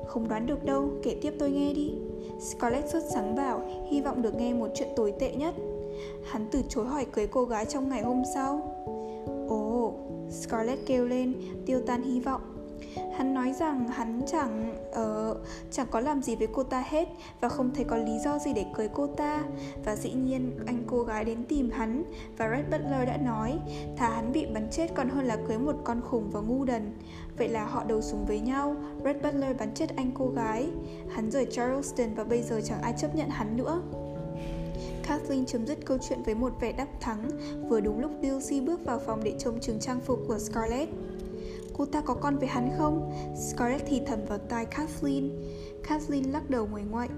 Không 0.07 0.29
đoán 0.29 0.47
được 0.47 0.65
đâu, 0.65 0.91
kể 1.03 1.17
tiếp 1.23 1.33
tôi 1.39 1.51
nghe 1.51 1.73
đi. 1.75 1.93
Scarlett 2.41 2.91
sốt 2.91 3.03
sáng 3.15 3.37
bảo, 3.37 3.63
hy 3.91 4.01
vọng 4.01 4.23
được 4.23 4.35
nghe 4.35 4.55
một 4.55 4.69
chuyện 4.75 4.88
tồi 4.97 5.12
tệ 5.19 5.33
nhất. 5.33 5.55
Hắn 6.25 6.47
từ 6.51 6.62
chối 6.69 6.87
hỏi 6.87 7.07
cưới 7.12 7.27
cô 7.27 7.45
gái 7.45 7.64
trong 7.64 7.88
ngày 7.88 8.03
hôm 8.03 8.23
sau 8.35 8.75
Ồ, 9.49 9.87
oh, 9.87 9.95
Scarlett 10.33 10.87
kêu 10.87 11.07
lên, 11.07 11.35
tiêu 11.67 11.81
tan 11.87 12.03
hy 12.03 12.21
vọng 12.21 12.58
Hắn 13.17 13.35
nói 13.35 13.53
rằng 13.53 13.88
hắn 13.88 14.21
chẳng 14.27 14.75
uh, 14.91 15.37
chẳng 15.71 15.87
có 15.91 16.01
làm 16.01 16.23
gì 16.23 16.37
với 16.37 16.49
cô 16.53 16.62
ta 16.62 16.85
hết 16.88 17.09
và 17.41 17.49
không 17.49 17.71
thấy 17.75 17.85
có 17.85 17.97
lý 17.97 18.19
do 18.25 18.38
gì 18.38 18.53
để 18.53 18.67
cưới 18.75 18.88
cô 18.95 19.07
ta. 19.07 19.45
Và 19.85 19.97
dĩ 19.97 20.12
nhiên 20.12 20.59
anh 20.67 20.85
cô 20.87 21.03
gái 21.03 21.25
đến 21.25 21.45
tìm 21.45 21.71
hắn 21.71 22.05
và 22.37 22.49
Red 22.51 22.64
Butler 22.64 23.09
đã 23.09 23.17
nói 23.17 23.59
thà 23.97 24.09
hắn 24.09 24.33
bị 24.33 24.47
bắn 24.47 24.69
chết 24.71 24.95
còn 24.95 25.09
hơn 25.09 25.25
là 25.25 25.37
cưới 25.49 25.59
một 25.59 25.77
con 25.85 26.01
khủng 26.01 26.31
và 26.31 26.41
ngu 26.41 26.64
đần. 26.64 26.93
Vậy 27.38 27.49
là 27.49 27.64
họ 27.64 27.85
đầu 27.85 28.03
súng 28.03 28.27
với 28.27 28.41
nhau, 28.41 28.77
Red 29.05 29.17
Butler 29.17 29.57
bắn 29.57 29.75
chết 29.75 29.97
anh 29.97 30.11
cô 30.14 30.29
gái. 30.29 30.69
Hắn 31.11 31.31
rời 31.31 31.47
Charleston 31.51 32.14
và 32.14 32.25
bây 32.25 32.43
giờ 32.43 32.61
chẳng 32.64 32.83
ai 32.83 32.95
chấp 32.99 33.14
nhận 33.14 33.29
hắn 33.29 33.57
nữa. 33.57 33.83
Kathleen 35.09 35.47
chấm 35.47 35.67
dứt 35.67 35.79
câu 35.85 35.99
chuyện 35.99 36.23
với 36.23 36.35
một 36.35 36.53
vẻ 36.61 36.73
đắc 36.73 36.88
thắng, 37.01 37.31
vừa 37.69 37.81
đúng 37.81 38.01
lúc 38.01 38.11
Dilsey 38.23 38.61
bước 38.61 38.85
vào 38.85 38.99
phòng 38.99 39.21
để 39.25 39.35
trông 39.38 39.61
chừng 39.61 39.81
trang 39.81 40.01
phục 40.01 40.19
của 40.29 40.38
Scarlett. 40.38 40.91
Cô 41.79 41.85
ta 41.85 42.01
có 42.01 42.14
con 42.14 42.38
với 42.38 42.49
hắn 42.49 42.71
không? 42.79 43.12
Scarlett 43.35 43.85
thì 43.87 44.01
thầm 44.07 44.25
vào 44.29 44.38
tai 44.38 44.67
Kathleen. 44.67 45.31
Kathleen 45.88 46.25
lắc 46.25 46.51
đầu 46.51 46.67
ngoài 46.67 46.85
ngoại. 46.91 47.09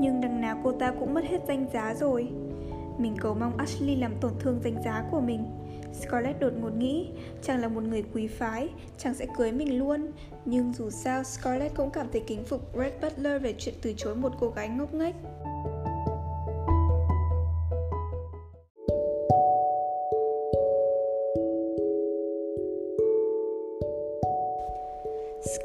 Nhưng 0.00 0.20
đằng 0.20 0.40
nào 0.40 0.60
cô 0.64 0.72
ta 0.72 0.92
cũng 1.00 1.14
mất 1.14 1.24
hết 1.24 1.38
danh 1.48 1.66
giá 1.72 1.94
rồi. 1.94 2.28
Mình 2.98 3.16
cầu 3.20 3.34
mong 3.34 3.56
Ashley 3.56 3.96
làm 3.96 4.14
tổn 4.20 4.32
thương 4.40 4.60
danh 4.64 4.82
giá 4.84 5.04
của 5.10 5.20
mình. 5.20 5.44
Scarlett 5.92 6.40
đột 6.40 6.52
ngột 6.60 6.76
nghĩ, 6.76 7.08
chàng 7.42 7.60
là 7.60 7.68
một 7.68 7.82
người 7.82 8.04
quý 8.14 8.26
phái, 8.26 8.68
chàng 8.98 9.14
sẽ 9.14 9.26
cưới 9.38 9.52
mình 9.52 9.78
luôn. 9.78 10.06
Nhưng 10.44 10.72
dù 10.72 10.90
sao, 10.90 11.24
Scarlett 11.24 11.76
cũng 11.76 11.90
cảm 11.90 12.06
thấy 12.12 12.22
kính 12.26 12.44
phục 12.44 12.60
Red 12.78 12.92
Butler 13.02 13.42
về 13.42 13.54
chuyện 13.58 13.74
từ 13.82 13.92
chối 13.96 14.16
một 14.16 14.32
cô 14.40 14.50
gái 14.50 14.68
ngốc 14.68 14.94
nghếch. 14.94 15.14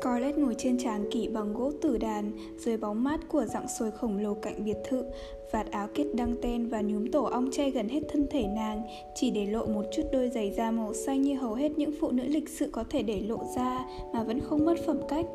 Scarlett 0.01 0.37
ngồi 0.37 0.55
trên 0.57 0.77
tràng 0.77 1.11
kỷ 1.11 1.27
bằng 1.27 1.53
gỗ 1.53 1.71
tử 1.81 1.97
đàn 1.97 2.31
dưới 2.57 2.77
bóng 2.77 3.03
mát 3.03 3.19
của 3.29 3.45
dạng 3.45 3.67
sồi 3.79 3.91
khổng 3.91 4.17
lồ 4.17 4.33
cạnh 4.33 4.65
biệt 4.65 4.77
thự. 4.89 5.03
Vạt 5.51 5.71
áo 5.71 5.87
kết 5.93 6.05
đăng 6.13 6.35
ten 6.41 6.69
và 6.69 6.81
nhúm 6.81 7.11
tổ 7.11 7.23
ong 7.23 7.49
che 7.51 7.69
gần 7.69 7.89
hết 7.89 7.99
thân 8.09 8.27
thể 8.31 8.47
nàng, 8.47 8.81
chỉ 9.15 9.31
để 9.31 9.45
lộ 9.45 9.65
một 9.65 9.83
chút 9.95 10.01
đôi 10.11 10.29
giày 10.29 10.51
da 10.51 10.71
màu 10.71 10.93
xanh 10.93 11.21
như 11.21 11.35
hầu 11.35 11.53
hết 11.53 11.71
những 11.77 11.91
phụ 12.01 12.11
nữ 12.11 12.23
lịch 12.27 12.49
sự 12.49 12.69
có 12.71 12.83
thể 12.89 13.03
để 13.03 13.21
lộ 13.21 13.39
ra 13.55 13.85
mà 14.13 14.23
vẫn 14.23 14.39
không 14.39 14.65
mất 14.65 14.75
phẩm 14.85 14.99
cách. 15.07 15.25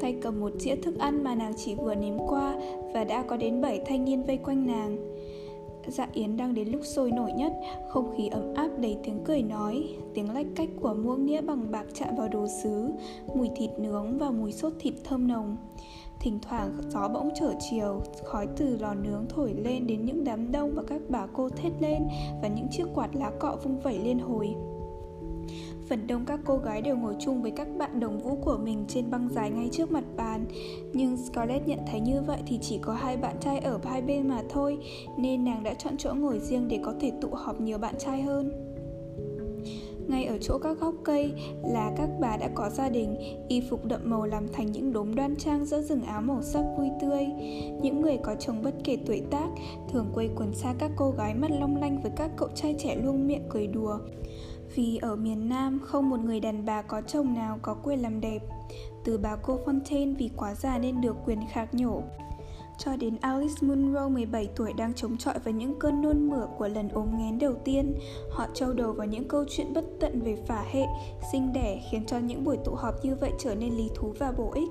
Tay 0.00 0.16
cầm 0.22 0.40
một 0.40 0.52
dĩa 0.58 0.76
thức 0.76 0.98
ăn 0.98 1.24
mà 1.24 1.34
nàng 1.34 1.52
chỉ 1.56 1.74
vừa 1.74 1.94
nếm 1.94 2.18
qua 2.28 2.54
và 2.94 3.04
đã 3.04 3.22
có 3.22 3.36
đến 3.36 3.60
bảy 3.60 3.80
thanh 3.86 4.04
niên 4.04 4.22
vây 4.22 4.36
quanh 4.36 4.66
nàng. 4.66 5.15
Dạ 5.88 6.08
Yến 6.12 6.36
đang 6.36 6.54
đến 6.54 6.68
lúc 6.68 6.80
sôi 6.84 7.10
nổi 7.10 7.32
nhất, 7.32 7.52
không 7.88 8.14
khí 8.16 8.28
ấm 8.28 8.54
áp 8.54 8.68
đầy 8.78 8.96
tiếng 9.04 9.24
cười 9.24 9.42
nói, 9.42 9.88
tiếng 10.14 10.30
lách 10.30 10.46
cách 10.56 10.68
của 10.80 10.94
muỗng 10.94 11.26
nĩa 11.26 11.40
bằng 11.40 11.70
bạc 11.70 11.86
chạm 11.94 12.16
vào 12.16 12.28
đồ 12.28 12.46
sứ, 12.62 12.90
mùi 13.34 13.48
thịt 13.56 13.70
nướng 13.78 14.18
và 14.18 14.30
mùi 14.30 14.52
sốt 14.52 14.72
thịt 14.78 14.94
thơm 15.04 15.28
nồng. 15.28 15.56
Thỉnh 16.20 16.38
thoảng 16.42 16.76
gió 16.88 17.08
bỗng 17.08 17.30
trở 17.40 17.52
chiều, 17.70 18.00
khói 18.24 18.46
từ 18.56 18.76
lò 18.80 18.94
nướng 18.94 19.26
thổi 19.28 19.54
lên 19.54 19.86
đến 19.86 20.04
những 20.04 20.24
đám 20.24 20.52
đông 20.52 20.72
và 20.74 20.82
các 20.88 21.00
bà 21.08 21.26
cô 21.32 21.48
thét 21.48 21.72
lên 21.80 22.02
và 22.42 22.48
những 22.48 22.68
chiếc 22.70 22.84
quạt 22.94 23.16
lá 23.16 23.30
cọ 23.38 23.56
vung 23.64 23.80
vẩy 23.80 23.98
liên 23.98 24.18
hồi. 24.18 24.54
Phần 25.88 26.06
đông 26.06 26.24
các 26.26 26.40
cô 26.44 26.56
gái 26.56 26.82
đều 26.82 26.96
ngồi 26.96 27.14
chung 27.20 27.42
với 27.42 27.50
các 27.50 27.68
bạn 27.78 28.00
đồng 28.00 28.18
vũ 28.18 28.36
của 28.44 28.58
mình 28.64 28.84
trên 28.88 29.10
băng 29.10 29.28
dài 29.28 29.50
ngay 29.50 29.68
trước 29.72 29.90
mặt 29.90 30.04
bàn. 30.16 30.46
Nhưng 30.92 31.16
Scarlett 31.16 31.68
nhận 31.68 31.78
thấy 31.90 32.00
như 32.00 32.22
vậy 32.26 32.38
thì 32.46 32.58
chỉ 32.62 32.78
có 32.78 32.92
hai 32.92 33.16
bạn 33.16 33.36
trai 33.40 33.58
ở 33.58 33.80
hai 33.84 34.02
bên 34.02 34.28
mà 34.28 34.42
thôi 34.48 34.78
Nên 35.18 35.44
nàng 35.44 35.62
đã 35.62 35.74
chọn 35.74 35.96
chỗ 35.96 36.14
ngồi 36.14 36.38
riêng 36.38 36.68
để 36.68 36.80
có 36.84 36.94
thể 37.00 37.12
tụ 37.20 37.28
họp 37.28 37.60
nhiều 37.60 37.78
bạn 37.78 37.94
trai 37.98 38.22
hơn. 38.22 38.52
Ngay 40.08 40.24
ở 40.24 40.38
chỗ 40.40 40.58
các 40.58 40.80
gốc 40.80 40.94
cây 41.04 41.32
là 41.62 41.92
các 41.96 42.08
bà 42.20 42.36
đã 42.36 42.48
có 42.54 42.70
gia 42.70 42.88
đình, 42.88 43.16
y 43.48 43.62
phục 43.70 43.84
đậm 43.84 44.00
màu 44.04 44.24
làm 44.24 44.48
thành 44.52 44.72
những 44.72 44.92
đốm 44.92 45.14
đoan 45.14 45.36
trang 45.36 45.64
giữa 45.64 45.82
rừng 45.82 46.02
áo 46.02 46.20
màu 46.20 46.42
sắc 46.42 46.64
vui 46.78 46.88
tươi. 47.00 47.26
Những 47.82 48.00
người 48.00 48.18
có 48.22 48.34
chồng 48.34 48.62
bất 48.62 48.74
kể 48.84 48.98
tuổi 49.06 49.22
tác 49.30 49.48
thường 49.92 50.06
quây 50.14 50.30
quần 50.36 50.54
xa 50.54 50.74
các 50.78 50.90
cô 50.96 51.10
gái 51.10 51.34
mắt 51.34 51.50
long 51.50 51.76
lanh 51.76 52.02
với 52.02 52.12
các 52.16 52.30
cậu 52.36 52.48
trai 52.54 52.74
trẻ 52.78 52.96
luôn 52.96 53.26
miệng 53.26 53.46
cười 53.48 53.66
đùa 53.66 53.98
vì 54.76 54.98
ở 55.02 55.16
miền 55.16 55.48
Nam 55.48 55.80
không 55.82 56.10
một 56.10 56.20
người 56.20 56.40
đàn 56.40 56.64
bà 56.64 56.82
có 56.82 57.00
chồng 57.00 57.34
nào 57.34 57.58
có 57.62 57.74
quyền 57.74 58.02
làm 58.02 58.20
đẹp 58.20 58.42
Từ 59.04 59.18
bà 59.18 59.36
cô 59.36 59.58
Fontaine 59.64 60.16
vì 60.16 60.30
quá 60.36 60.54
già 60.54 60.78
nên 60.78 61.00
được 61.00 61.16
quyền 61.24 61.40
khạc 61.52 61.74
nhổ 61.74 62.02
cho 62.78 62.96
đến 62.96 63.16
Alice 63.20 63.54
Munro 63.60 64.08
17 64.08 64.48
tuổi 64.56 64.72
đang 64.72 64.94
chống 64.94 65.16
chọi 65.16 65.38
với 65.44 65.52
những 65.52 65.78
cơn 65.78 66.02
nôn 66.02 66.28
mửa 66.28 66.46
của 66.58 66.68
lần 66.68 66.88
ốm 66.88 67.18
nghén 67.18 67.38
đầu 67.38 67.54
tiên. 67.64 67.94
Họ 68.30 68.46
trâu 68.54 68.72
đầu 68.72 68.92
vào 68.92 69.06
những 69.06 69.28
câu 69.28 69.44
chuyện 69.48 69.74
bất 69.74 69.84
tận 70.00 70.20
về 70.20 70.36
phả 70.46 70.64
hệ, 70.72 70.82
sinh 71.32 71.52
đẻ 71.52 71.80
khiến 71.90 72.06
cho 72.06 72.18
những 72.18 72.44
buổi 72.44 72.56
tụ 72.64 72.74
họp 72.74 73.04
như 73.04 73.16
vậy 73.20 73.32
trở 73.38 73.54
nên 73.54 73.74
lý 73.74 73.90
thú 73.94 74.14
và 74.18 74.32
bổ 74.32 74.52
ích. 74.54 74.68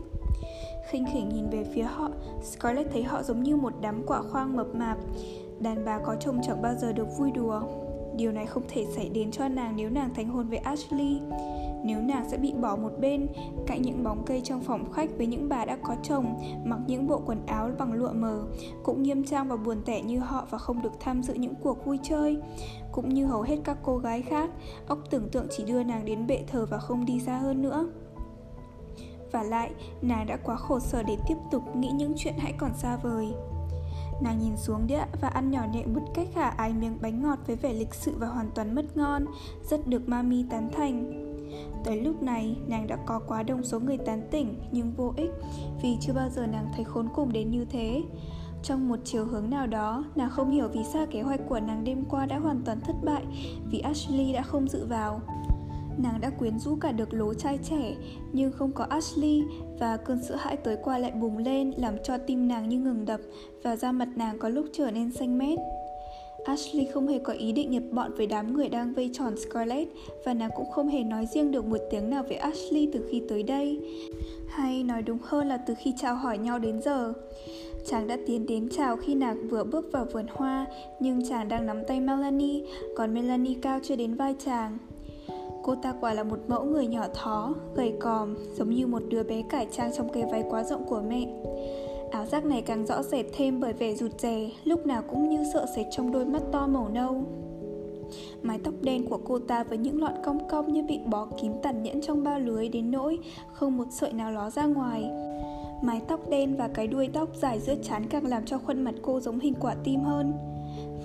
khinh 0.89 1.05
khỉnh 1.13 1.29
nhìn 1.29 1.49
về 1.49 1.65
phía 1.73 1.83
họ, 1.83 2.09
Scarlett 2.43 2.91
thấy 2.91 3.03
họ 3.03 3.23
giống 3.23 3.43
như 3.43 3.55
một 3.55 3.73
đám 3.81 4.03
quả 4.07 4.21
khoang 4.21 4.55
mập 4.55 4.75
mạp. 4.75 4.97
Đàn 5.59 5.85
bà 5.85 5.99
có 5.99 6.15
chồng 6.19 6.41
chẳng 6.47 6.61
bao 6.61 6.73
giờ 6.75 6.93
được 6.93 7.07
vui 7.17 7.31
đùa, 7.31 7.61
Điều 8.17 8.31
này 8.31 8.45
không 8.45 8.63
thể 8.67 8.85
xảy 8.95 9.09
đến 9.09 9.31
cho 9.31 9.47
nàng 9.47 9.75
nếu 9.75 9.89
nàng 9.89 10.13
thành 10.13 10.29
hôn 10.29 10.47
với 10.47 10.57
Ashley. 10.57 11.19
Nếu 11.83 12.01
nàng 12.01 12.29
sẽ 12.29 12.37
bị 12.37 12.53
bỏ 12.53 12.75
một 12.75 12.91
bên, 12.99 13.27
cạnh 13.67 13.81
những 13.81 14.03
bóng 14.03 14.23
cây 14.25 14.41
trong 14.41 14.61
phòng 14.61 14.91
khách 14.91 15.09
với 15.17 15.27
những 15.27 15.49
bà 15.49 15.65
đã 15.65 15.77
có 15.83 15.95
chồng, 16.03 16.39
mặc 16.65 16.79
những 16.87 17.07
bộ 17.07 17.21
quần 17.25 17.45
áo 17.45 17.69
bằng 17.79 17.93
lụa 17.93 18.13
mờ, 18.13 18.43
cũng 18.83 19.03
nghiêm 19.03 19.23
trang 19.23 19.47
và 19.47 19.55
buồn 19.55 19.77
tẻ 19.85 20.01
như 20.01 20.19
họ 20.19 20.47
và 20.49 20.57
không 20.57 20.81
được 20.81 20.91
tham 20.99 21.23
dự 21.23 21.33
những 21.33 21.53
cuộc 21.63 21.85
vui 21.85 21.99
chơi. 22.03 22.37
Cũng 22.91 23.09
như 23.09 23.25
hầu 23.25 23.41
hết 23.41 23.57
các 23.63 23.77
cô 23.83 23.97
gái 23.97 24.21
khác 24.21 24.49
ốc 24.87 24.99
tưởng 25.09 25.29
tượng 25.29 25.47
chỉ 25.49 25.63
đưa 25.63 25.83
nàng 25.83 26.05
đến 26.05 26.27
bệ 26.27 26.43
thờ 26.47 26.65
và 26.69 26.77
không 26.77 27.05
đi 27.05 27.19
xa 27.19 27.37
hơn 27.37 27.61
nữa. 27.61 27.87
Và 29.31 29.43
lại, 29.43 29.71
nàng 30.01 30.27
đã 30.27 30.37
quá 30.37 30.55
khổ 30.55 30.79
sở 30.79 31.03
để 31.03 31.17
tiếp 31.27 31.37
tục 31.51 31.75
nghĩ 31.75 31.89
những 31.89 32.13
chuyện 32.17 32.33
hãy 32.37 32.53
còn 32.57 32.71
xa 32.73 32.97
vời. 33.03 33.27
Nàng 34.21 34.39
nhìn 34.39 34.57
xuống 34.57 34.87
đĩa 34.87 35.03
và 35.21 35.27
ăn 35.27 35.51
nhỏ 35.51 35.65
nhẹ 35.73 35.85
một 35.85 36.01
cách 36.13 36.27
khả 36.33 36.49
ái 36.49 36.73
miếng 36.73 36.97
bánh 37.01 37.21
ngọt 37.21 37.39
với 37.47 37.55
vẻ 37.55 37.73
lịch 37.73 37.93
sự 37.93 38.13
và 38.17 38.27
hoàn 38.27 38.49
toàn 38.55 38.75
mất 38.75 38.97
ngon, 38.97 39.25
rất 39.63 39.87
được 39.87 40.09
Mami 40.09 40.45
tán 40.49 40.69
thành. 40.73 41.21
Tới 41.83 42.01
lúc 42.01 42.23
này, 42.23 42.57
nàng 42.67 42.87
đã 42.87 42.97
có 43.05 43.19
quá 43.19 43.43
đông 43.43 43.63
số 43.63 43.79
người 43.79 43.97
tán 43.97 44.27
tỉnh 44.31 44.59
nhưng 44.71 44.91
vô 44.91 45.13
ích 45.17 45.31
vì 45.83 45.97
chưa 46.01 46.13
bao 46.13 46.29
giờ 46.29 46.47
nàng 46.47 46.71
thấy 46.75 46.85
khốn 46.85 47.07
cùng 47.15 47.33
đến 47.33 47.51
như 47.51 47.65
thế. 47.65 48.03
Trong 48.63 48.87
một 48.87 48.99
chiều 49.03 49.25
hướng 49.25 49.49
nào 49.49 49.67
đó, 49.67 50.05
nàng 50.15 50.29
không 50.29 50.51
hiểu 50.51 50.67
vì 50.67 50.83
sao 50.93 51.05
kế 51.11 51.21
hoạch 51.21 51.39
của 51.49 51.59
nàng 51.59 51.83
đêm 51.83 52.05
qua 52.09 52.25
đã 52.25 52.39
hoàn 52.39 52.61
toàn 52.65 52.81
thất 52.81 52.95
bại 53.03 53.23
vì 53.71 53.79
Ashley 53.79 54.33
đã 54.33 54.41
không 54.41 54.67
dự 54.67 54.85
vào. 54.85 55.21
Nàng 56.03 56.21
đã 56.21 56.29
quyến 56.29 56.59
rũ 56.59 56.75
cả 56.75 56.91
được 56.91 57.13
lố 57.13 57.33
trai 57.33 57.59
trẻ 57.69 57.95
Nhưng 58.33 58.51
không 58.51 58.71
có 58.71 58.83
Ashley 58.83 59.41
Và 59.79 59.97
cơn 59.97 60.23
sợ 60.23 60.35
hãi 60.35 60.57
tới 60.57 60.77
qua 60.83 60.97
lại 60.97 61.11
bùng 61.11 61.37
lên 61.37 61.71
Làm 61.77 61.95
cho 62.03 62.17
tim 62.17 62.47
nàng 62.47 62.69
như 62.69 62.79
ngừng 62.79 63.05
đập 63.05 63.19
Và 63.63 63.75
da 63.75 63.91
mặt 63.91 64.07
nàng 64.15 64.39
có 64.39 64.49
lúc 64.49 64.65
trở 64.73 64.91
nên 64.91 65.11
xanh 65.11 65.37
mét 65.37 65.59
Ashley 66.45 66.85
không 66.85 67.07
hề 67.07 67.19
có 67.19 67.33
ý 67.33 67.51
định 67.51 67.71
nhập 67.71 67.83
bọn 67.91 68.11
với 68.17 68.27
đám 68.27 68.53
người 68.53 68.69
đang 68.69 68.93
vây 68.93 69.09
tròn 69.13 69.33
Scarlett 69.37 69.91
và 70.25 70.33
nàng 70.33 70.49
cũng 70.55 70.71
không 70.71 70.87
hề 70.87 71.03
nói 71.03 71.25
riêng 71.33 71.51
được 71.51 71.65
một 71.65 71.77
tiếng 71.91 72.09
nào 72.09 72.23
với 72.23 72.35
Ashley 72.37 72.89
từ 72.93 73.07
khi 73.11 73.21
tới 73.29 73.43
đây. 73.43 73.79
Hay 74.49 74.83
nói 74.83 75.01
đúng 75.01 75.17
hơn 75.23 75.47
là 75.47 75.57
từ 75.57 75.73
khi 75.83 75.93
chào 75.97 76.15
hỏi 76.15 76.37
nhau 76.37 76.59
đến 76.59 76.81
giờ. 76.81 77.13
Chàng 77.85 78.07
đã 78.07 78.17
tiến 78.27 78.45
đến 78.45 78.69
chào 78.77 78.97
khi 78.97 79.15
nàng 79.15 79.47
vừa 79.47 79.63
bước 79.63 79.85
vào 79.91 80.05
vườn 80.13 80.25
hoa, 80.29 80.65
nhưng 80.99 81.29
chàng 81.29 81.47
đang 81.47 81.65
nắm 81.65 81.83
tay 81.87 81.99
Melanie, 81.99 82.63
còn 82.95 83.13
Melanie 83.13 83.57
cao 83.61 83.79
chưa 83.83 83.95
đến 83.95 84.15
vai 84.15 84.35
chàng. 84.45 84.77
Cô 85.65 85.75
ta 85.75 85.93
quả 86.01 86.13
là 86.13 86.23
một 86.23 86.39
mẫu 86.47 86.63
người 86.63 86.87
nhỏ 86.87 87.05
thó, 87.13 87.53
gầy 87.75 87.93
còm, 87.99 88.35
giống 88.53 88.69
như 88.69 88.87
một 88.87 89.03
đứa 89.09 89.23
bé 89.23 89.41
cải 89.49 89.67
trang 89.71 89.91
trong 89.97 90.09
cái 90.13 90.23
váy 90.31 90.43
quá 90.49 90.63
rộng 90.63 90.85
của 90.85 91.01
mẹ. 91.07 91.27
Áo 92.11 92.25
giác 92.25 92.45
này 92.45 92.61
càng 92.61 92.85
rõ 92.85 93.03
rệt 93.03 93.25
thêm 93.33 93.59
bởi 93.59 93.73
vẻ 93.73 93.95
rụt 93.95 94.19
rè, 94.19 94.49
lúc 94.63 94.85
nào 94.85 95.01
cũng 95.09 95.29
như 95.29 95.43
sợ 95.53 95.65
sệt 95.75 95.85
trong 95.91 96.11
đôi 96.11 96.25
mắt 96.25 96.41
to 96.51 96.67
màu 96.67 96.89
nâu. 96.89 97.23
Mái 98.41 98.59
tóc 98.63 98.73
đen 98.81 99.05
của 99.09 99.19
cô 99.25 99.39
ta 99.39 99.63
với 99.63 99.77
những 99.77 100.01
lọn 100.01 100.13
cong 100.25 100.47
cong 100.49 100.73
như 100.73 100.83
bị 100.83 100.99
bó 101.05 101.27
kín 101.41 101.51
tàn 101.63 101.83
nhẫn 101.83 102.01
trong 102.01 102.23
bao 102.23 102.39
lưới 102.39 102.69
đến 102.69 102.91
nỗi 102.91 103.19
không 103.53 103.77
một 103.77 103.87
sợi 103.91 104.13
nào 104.13 104.31
ló 104.31 104.49
ra 104.49 104.65
ngoài. 104.65 105.09
Mái 105.81 106.01
tóc 106.07 106.29
đen 106.29 106.55
và 106.57 106.67
cái 106.67 106.87
đuôi 106.87 107.09
tóc 107.13 107.29
dài 107.35 107.59
giữa 107.59 107.75
chán 107.83 108.05
càng 108.09 108.25
làm 108.25 108.45
cho 108.45 108.57
khuôn 108.57 108.81
mặt 108.81 108.95
cô 109.01 109.19
giống 109.19 109.39
hình 109.39 109.53
quả 109.59 109.75
tim 109.83 109.99
hơn. 109.99 110.33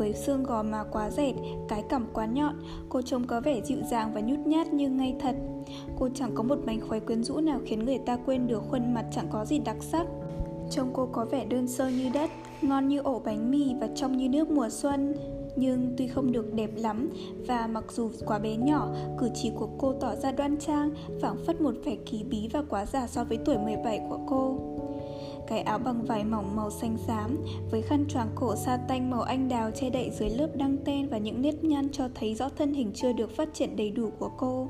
Với 0.01 0.15
xương 0.15 0.43
gò 0.43 0.63
má 0.63 0.85
quá 0.93 1.11
dẹt, 1.11 1.35
cái 1.69 1.83
cằm 1.89 2.07
quá 2.13 2.27
nhọn, 2.27 2.55
cô 2.89 3.03
trông 3.03 3.27
có 3.27 3.41
vẻ 3.41 3.61
dịu 3.65 3.79
dàng 3.91 4.15
và 4.15 4.21
nhút 4.21 4.39
nhát 4.39 4.73
như 4.73 4.91
ngây 4.91 5.15
thật. 5.21 5.37
Cô 5.99 6.09
chẳng 6.15 6.31
có 6.35 6.43
một 6.43 6.59
mảnh 6.67 6.81
khóe 6.89 7.01
quyến 7.01 7.25
rũ 7.25 7.41
nào 7.41 7.61
khiến 7.65 7.85
người 7.85 7.99
ta 8.07 8.19
quên 8.27 8.47
được 8.47 8.63
khuôn 8.71 8.95
mặt 8.95 9.05
chẳng 9.13 9.27
có 9.31 9.45
gì 9.45 9.59
đặc 9.59 9.77
sắc. 9.81 10.07
Trông 10.71 10.91
cô 10.95 11.09
có 11.13 11.25
vẻ 11.25 11.45
đơn 11.45 11.69
sơ 11.69 11.89
như 11.89 12.11
đất, 12.15 12.31
ngon 12.63 12.89
như 12.89 12.99
ổ 12.99 13.19
bánh 13.25 13.51
mì 13.51 13.75
và 13.81 13.89
trong 13.95 14.17
như 14.17 14.29
nước 14.29 14.51
mùa 14.51 14.69
xuân. 14.71 15.15
Nhưng 15.57 15.95
tuy 15.97 16.07
không 16.07 16.33
được 16.33 16.55
đẹp 16.55 16.71
lắm 16.77 17.11
và 17.47 17.67
mặc 17.67 17.85
dù 17.93 18.11
quá 18.27 18.39
bé 18.39 18.57
nhỏ, 18.57 18.89
cử 19.19 19.29
chỉ 19.35 19.53
của 19.59 19.69
cô 19.79 19.93
tỏ 19.93 20.15
ra 20.17 20.33
đoan 20.33 20.57
trang, 20.57 20.91
phảng 21.23 21.37
phất 21.47 21.61
một 21.61 21.75
vẻ 21.85 21.97
kỳ 22.07 22.23
bí 22.23 22.49
và 22.53 22.63
quá 22.69 22.87
già 22.87 23.07
so 23.07 23.25
với 23.25 23.39
tuổi 23.45 23.59
17 23.59 24.01
của 24.09 24.19
cô. 24.29 24.59
Cái 25.51 25.61
áo 25.61 25.79
bằng 25.79 26.05
vải 26.05 26.25
mỏng 26.25 26.57
màu 26.57 26.71
xanh 26.71 26.97
xám 27.07 27.37
với 27.71 27.83
khăn 27.83 28.05
choàng 28.09 28.29
cổ 28.35 28.57
sa 28.57 28.79
tanh 28.89 29.11
màu 29.11 29.23
anh 29.23 29.49
đào 29.49 29.71
che 29.71 29.91
đậy 29.91 30.11
dưới 30.19 30.31
lớp 30.31 30.49
đăng 30.55 30.77
ten 30.85 31.09
và 31.09 31.19
những 31.19 31.43
nếp 31.43 31.65
nhăn 31.65 31.89
cho 31.93 32.09
thấy 32.15 32.35
rõ 32.35 32.49
thân 32.49 32.75
hình 32.75 32.93
chưa 32.95 33.13
được 33.13 33.37
phát 33.37 33.49
triển 33.55 33.77
đầy 33.77 33.91
đủ 33.91 34.11
của 34.19 34.31
cô. 34.37 34.69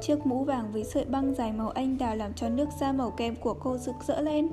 Chiếc 0.00 0.26
mũ 0.26 0.44
vàng 0.44 0.72
với 0.72 0.84
sợi 0.84 1.04
băng 1.04 1.34
dài 1.34 1.52
màu 1.52 1.70
anh 1.70 1.98
đào 1.98 2.16
làm 2.16 2.34
cho 2.34 2.48
nước 2.48 2.68
da 2.80 2.92
màu 2.92 3.10
kem 3.10 3.36
của 3.36 3.54
cô 3.54 3.78
rực 3.78 3.94
rỡ 4.06 4.20
lên. 4.20 4.48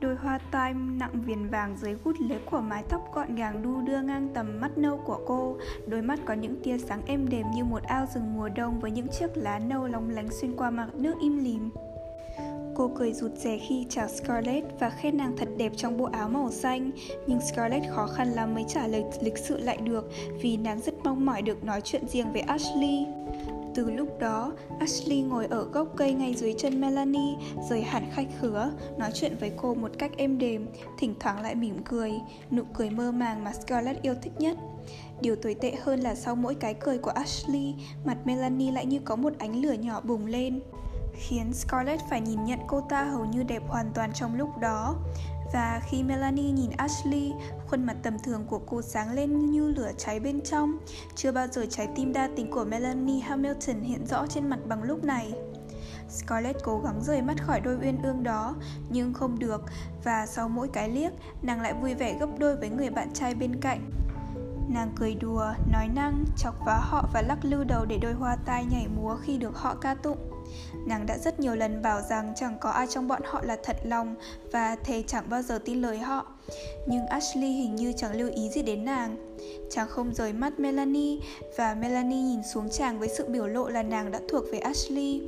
Đôi 0.00 0.14
hoa 0.14 0.38
tai 0.50 0.74
nặng 0.74 1.22
viền 1.26 1.48
vàng 1.48 1.76
dưới 1.76 1.94
gút 2.04 2.16
lưới 2.20 2.38
của 2.50 2.60
mái 2.60 2.84
tóc 2.88 3.14
gọn 3.14 3.34
gàng 3.34 3.62
đu 3.62 3.80
đưa 3.80 4.00
ngang 4.00 4.28
tầm 4.34 4.60
mắt 4.60 4.78
nâu 4.78 5.00
của 5.04 5.18
cô 5.26 5.56
Đôi 5.86 6.02
mắt 6.02 6.20
có 6.24 6.34
những 6.34 6.62
tia 6.62 6.78
sáng 6.78 7.02
êm 7.06 7.28
đềm 7.28 7.46
như 7.54 7.64
một 7.64 7.82
ao 7.82 8.06
rừng 8.14 8.36
mùa 8.36 8.48
đông 8.48 8.80
với 8.80 8.90
những 8.90 9.08
chiếc 9.08 9.36
lá 9.36 9.58
nâu 9.58 9.86
lóng 9.86 10.10
lánh 10.10 10.28
xuyên 10.30 10.56
qua 10.56 10.70
mặt 10.70 10.88
nước 10.94 11.14
im 11.20 11.44
lìm 11.44 11.70
Cô 12.76 12.90
cười 12.94 13.12
rụt 13.12 13.30
rè 13.36 13.58
khi 13.58 13.86
chào 13.88 14.08
Scarlett 14.08 14.80
và 14.80 14.90
khen 14.90 15.16
nàng 15.16 15.36
thật 15.36 15.48
đẹp 15.56 15.72
trong 15.76 15.96
bộ 15.96 16.04
áo 16.04 16.28
màu 16.28 16.50
xanh. 16.50 16.90
Nhưng 17.26 17.40
Scarlett 17.40 17.90
khó 17.90 18.06
khăn 18.06 18.32
lắm 18.32 18.54
mới 18.54 18.64
trả 18.68 18.86
lời 18.86 19.04
lịch 19.20 19.38
sự 19.38 19.58
lại 19.58 19.76
được 19.76 20.10
vì 20.42 20.56
nàng 20.56 20.80
rất 20.80 20.94
mong 21.04 21.26
mỏi 21.26 21.42
được 21.42 21.64
nói 21.64 21.80
chuyện 21.80 22.08
riêng 22.08 22.32
với 22.32 22.40
Ashley. 22.40 23.06
Từ 23.74 23.90
lúc 23.90 24.08
đó, 24.20 24.52
Ashley 24.80 25.22
ngồi 25.22 25.46
ở 25.46 25.64
gốc 25.64 25.88
cây 25.96 26.12
ngay 26.12 26.34
dưới 26.34 26.54
chân 26.58 26.80
Melanie, 26.80 27.36
rời 27.70 27.82
hẳn 27.82 28.04
khách 28.12 28.28
khứa, 28.40 28.72
nói 28.98 29.10
chuyện 29.14 29.36
với 29.40 29.52
cô 29.56 29.74
một 29.74 29.90
cách 29.98 30.10
êm 30.16 30.38
đềm, 30.38 30.66
thỉnh 30.98 31.14
thoảng 31.20 31.42
lại 31.42 31.54
mỉm 31.54 31.76
cười, 31.84 32.12
nụ 32.50 32.62
cười 32.74 32.90
mơ 32.90 33.12
màng 33.12 33.44
mà 33.44 33.52
Scarlett 33.52 34.02
yêu 34.02 34.14
thích 34.22 34.32
nhất. 34.38 34.56
Điều 35.20 35.36
tồi 35.36 35.54
tệ 35.54 35.72
hơn 35.82 36.00
là 36.00 36.14
sau 36.14 36.36
mỗi 36.36 36.54
cái 36.54 36.74
cười 36.74 36.98
của 36.98 37.10
Ashley, 37.10 37.74
mặt 38.04 38.16
Melanie 38.24 38.72
lại 38.72 38.86
như 38.86 39.00
có 39.04 39.16
một 39.16 39.32
ánh 39.38 39.62
lửa 39.62 39.72
nhỏ 39.72 40.00
bùng 40.00 40.26
lên 40.26 40.60
khiến 41.14 41.52
Scarlett 41.52 42.02
phải 42.10 42.20
nhìn 42.20 42.44
nhận 42.44 42.58
cô 42.66 42.80
ta 42.80 43.04
hầu 43.04 43.24
như 43.24 43.42
đẹp 43.42 43.62
hoàn 43.68 43.90
toàn 43.94 44.12
trong 44.12 44.34
lúc 44.34 44.58
đó. 44.58 44.94
Và 45.52 45.80
khi 45.86 46.02
Melanie 46.02 46.50
nhìn 46.50 46.70
Ashley, 46.76 47.32
khuôn 47.66 47.84
mặt 47.84 47.96
tầm 48.02 48.18
thường 48.18 48.44
của 48.46 48.60
cô 48.66 48.82
sáng 48.82 49.12
lên 49.12 49.50
như 49.50 49.68
lửa 49.68 49.90
cháy 49.98 50.20
bên 50.20 50.40
trong. 50.40 50.78
Chưa 51.14 51.32
bao 51.32 51.46
giờ 51.46 51.66
trái 51.70 51.88
tim 51.96 52.12
đa 52.12 52.28
tình 52.36 52.50
của 52.50 52.64
Melanie 52.64 53.20
Hamilton 53.20 53.80
hiện 53.80 54.06
rõ 54.06 54.26
trên 54.26 54.50
mặt 54.50 54.58
bằng 54.66 54.82
lúc 54.82 55.04
này. 55.04 55.32
Scarlett 56.08 56.64
cố 56.64 56.80
gắng 56.84 57.00
rời 57.02 57.22
mắt 57.22 57.42
khỏi 57.42 57.60
đôi 57.60 57.76
uyên 57.82 58.02
ương 58.02 58.22
đó, 58.22 58.54
nhưng 58.90 59.14
không 59.14 59.38
được, 59.38 59.62
và 60.04 60.26
sau 60.26 60.48
mỗi 60.48 60.68
cái 60.68 60.88
liếc, 60.88 61.12
nàng 61.42 61.60
lại 61.60 61.74
vui 61.74 61.94
vẻ 61.94 62.18
gấp 62.20 62.28
đôi 62.38 62.56
với 62.56 62.68
người 62.68 62.90
bạn 62.90 63.12
trai 63.14 63.34
bên 63.34 63.60
cạnh. 63.60 63.90
Nàng 64.68 64.92
cười 64.96 65.14
đùa, 65.14 65.52
nói 65.72 65.88
năng, 65.94 66.24
chọc 66.36 66.54
vá 66.66 66.76
họ 66.76 67.08
và 67.12 67.22
lắc 67.22 67.44
lư 67.44 67.64
đầu 67.64 67.84
để 67.84 67.98
đôi 68.02 68.12
hoa 68.12 68.36
tai 68.36 68.64
nhảy 68.64 68.88
múa 68.88 69.16
khi 69.22 69.38
được 69.38 69.56
họ 69.56 69.74
ca 69.74 69.94
tụng. 69.94 70.33
Nàng 70.86 71.06
đã 71.06 71.18
rất 71.18 71.40
nhiều 71.40 71.54
lần 71.54 71.82
bảo 71.82 72.00
rằng 72.10 72.32
chẳng 72.36 72.56
có 72.60 72.70
ai 72.70 72.86
trong 72.90 73.08
bọn 73.08 73.22
họ 73.24 73.42
là 73.44 73.56
thật 73.62 73.76
lòng 73.84 74.14
và 74.52 74.76
thề 74.76 75.02
chẳng 75.06 75.24
bao 75.28 75.42
giờ 75.42 75.58
tin 75.64 75.82
lời 75.82 75.98
họ. 75.98 76.26
Nhưng 76.86 77.06
Ashley 77.06 77.50
hình 77.50 77.76
như 77.76 77.92
chẳng 77.96 78.16
lưu 78.16 78.30
ý 78.34 78.48
gì 78.48 78.62
đến 78.62 78.84
nàng. 78.84 79.16
Chàng 79.70 79.88
không 79.88 80.14
rời 80.14 80.32
mắt 80.32 80.60
Melanie 80.60 81.18
và 81.56 81.74
Melanie 81.74 82.22
nhìn 82.22 82.40
xuống 82.52 82.70
chàng 82.70 82.98
với 82.98 83.08
sự 83.08 83.28
biểu 83.28 83.46
lộ 83.46 83.68
là 83.68 83.82
nàng 83.82 84.10
đã 84.10 84.20
thuộc 84.28 84.44
về 84.52 84.58
Ashley. 84.58 85.22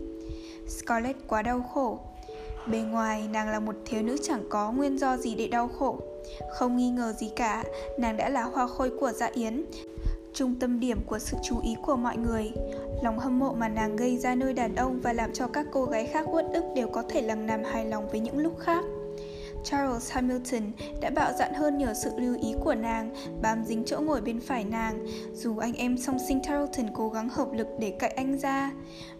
Scarlett 0.68 1.18
quá 1.28 1.42
đau 1.42 1.62
khổ. 1.74 1.98
Bề 2.66 2.78
ngoài 2.78 3.28
nàng 3.32 3.48
là 3.48 3.60
một 3.60 3.74
thiếu 3.86 4.02
nữ 4.02 4.16
chẳng 4.22 4.42
có 4.48 4.72
nguyên 4.72 4.98
do 4.98 5.16
gì 5.16 5.34
để 5.34 5.48
đau 5.48 5.68
khổ. 5.68 5.98
Không 6.50 6.76
nghi 6.76 6.90
ngờ 6.90 7.12
gì 7.12 7.30
cả, 7.36 7.64
nàng 7.98 8.16
đã 8.16 8.28
là 8.28 8.42
hoa 8.42 8.66
khôi 8.66 8.90
của 9.00 9.12
dạ 9.12 9.30
yến 9.34 9.64
trung 10.36 10.54
tâm 10.54 10.80
điểm 10.80 10.98
của 11.06 11.18
sự 11.18 11.36
chú 11.42 11.60
ý 11.60 11.76
của 11.82 11.96
mọi 11.96 12.16
người. 12.16 12.52
Lòng 13.02 13.18
hâm 13.18 13.38
mộ 13.38 13.54
mà 13.54 13.68
nàng 13.68 13.96
gây 13.96 14.18
ra 14.18 14.34
nơi 14.34 14.52
đàn 14.52 14.74
ông 14.74 15.00
và 15.00 15.12
làm 15.12 15.32
cho 15.32 15.46
các 15.46 15.66
cô 15.72 15.84
gái 15.84 16.06
khác 16.06 16.26
uất 16.32 16.46
ức 16.52 16.64
đều 16.74 16.88
có 16.88 17.02
thể 17.08 17.22
lằng 17.22 17.46
nằm 17.46 17.64
hài 17.64 17.84
lòng 17.84 18.08
với 18.08 18.20
những 18.20 18.38
lúc 18.38 18.58
khác. 18.58 18.84
Charles 19.64 20.12
Hamilton 20.12 20.62
đã 21.00 21.10
bạo 21.10 21.32
dạn 21.38 21.54
hơn 21.54 21.78
nhờ 21.78 21.94
sự 21.94 22.10
lưu 22.16 22.36
ý 22.42 22.54
của 22.64 22.74
nàng, 22.74 23.14
bám 23.42 23.64
dính 23.64 23.82
chỗ 23.86 24.00
ngồi 24.00 24.20
bên 24.20 24.40
phải 24.40 24.64
nàng, 24.64 25.06
dù 25.32 25.58
anh 25.58 25.74
em 25.74 25.98
song 25.98 26.18
sinh 26.28 26.40
Tarleton 26.48 26.86
cố 26.94 27.08
gắng 27.08 27.28
hợp 27.28 27.52
lực 27.52 27.66
để 27.80 27.96
cậy 27.98 28.10
anh 28.10 28.38
ra. 28.38 28.72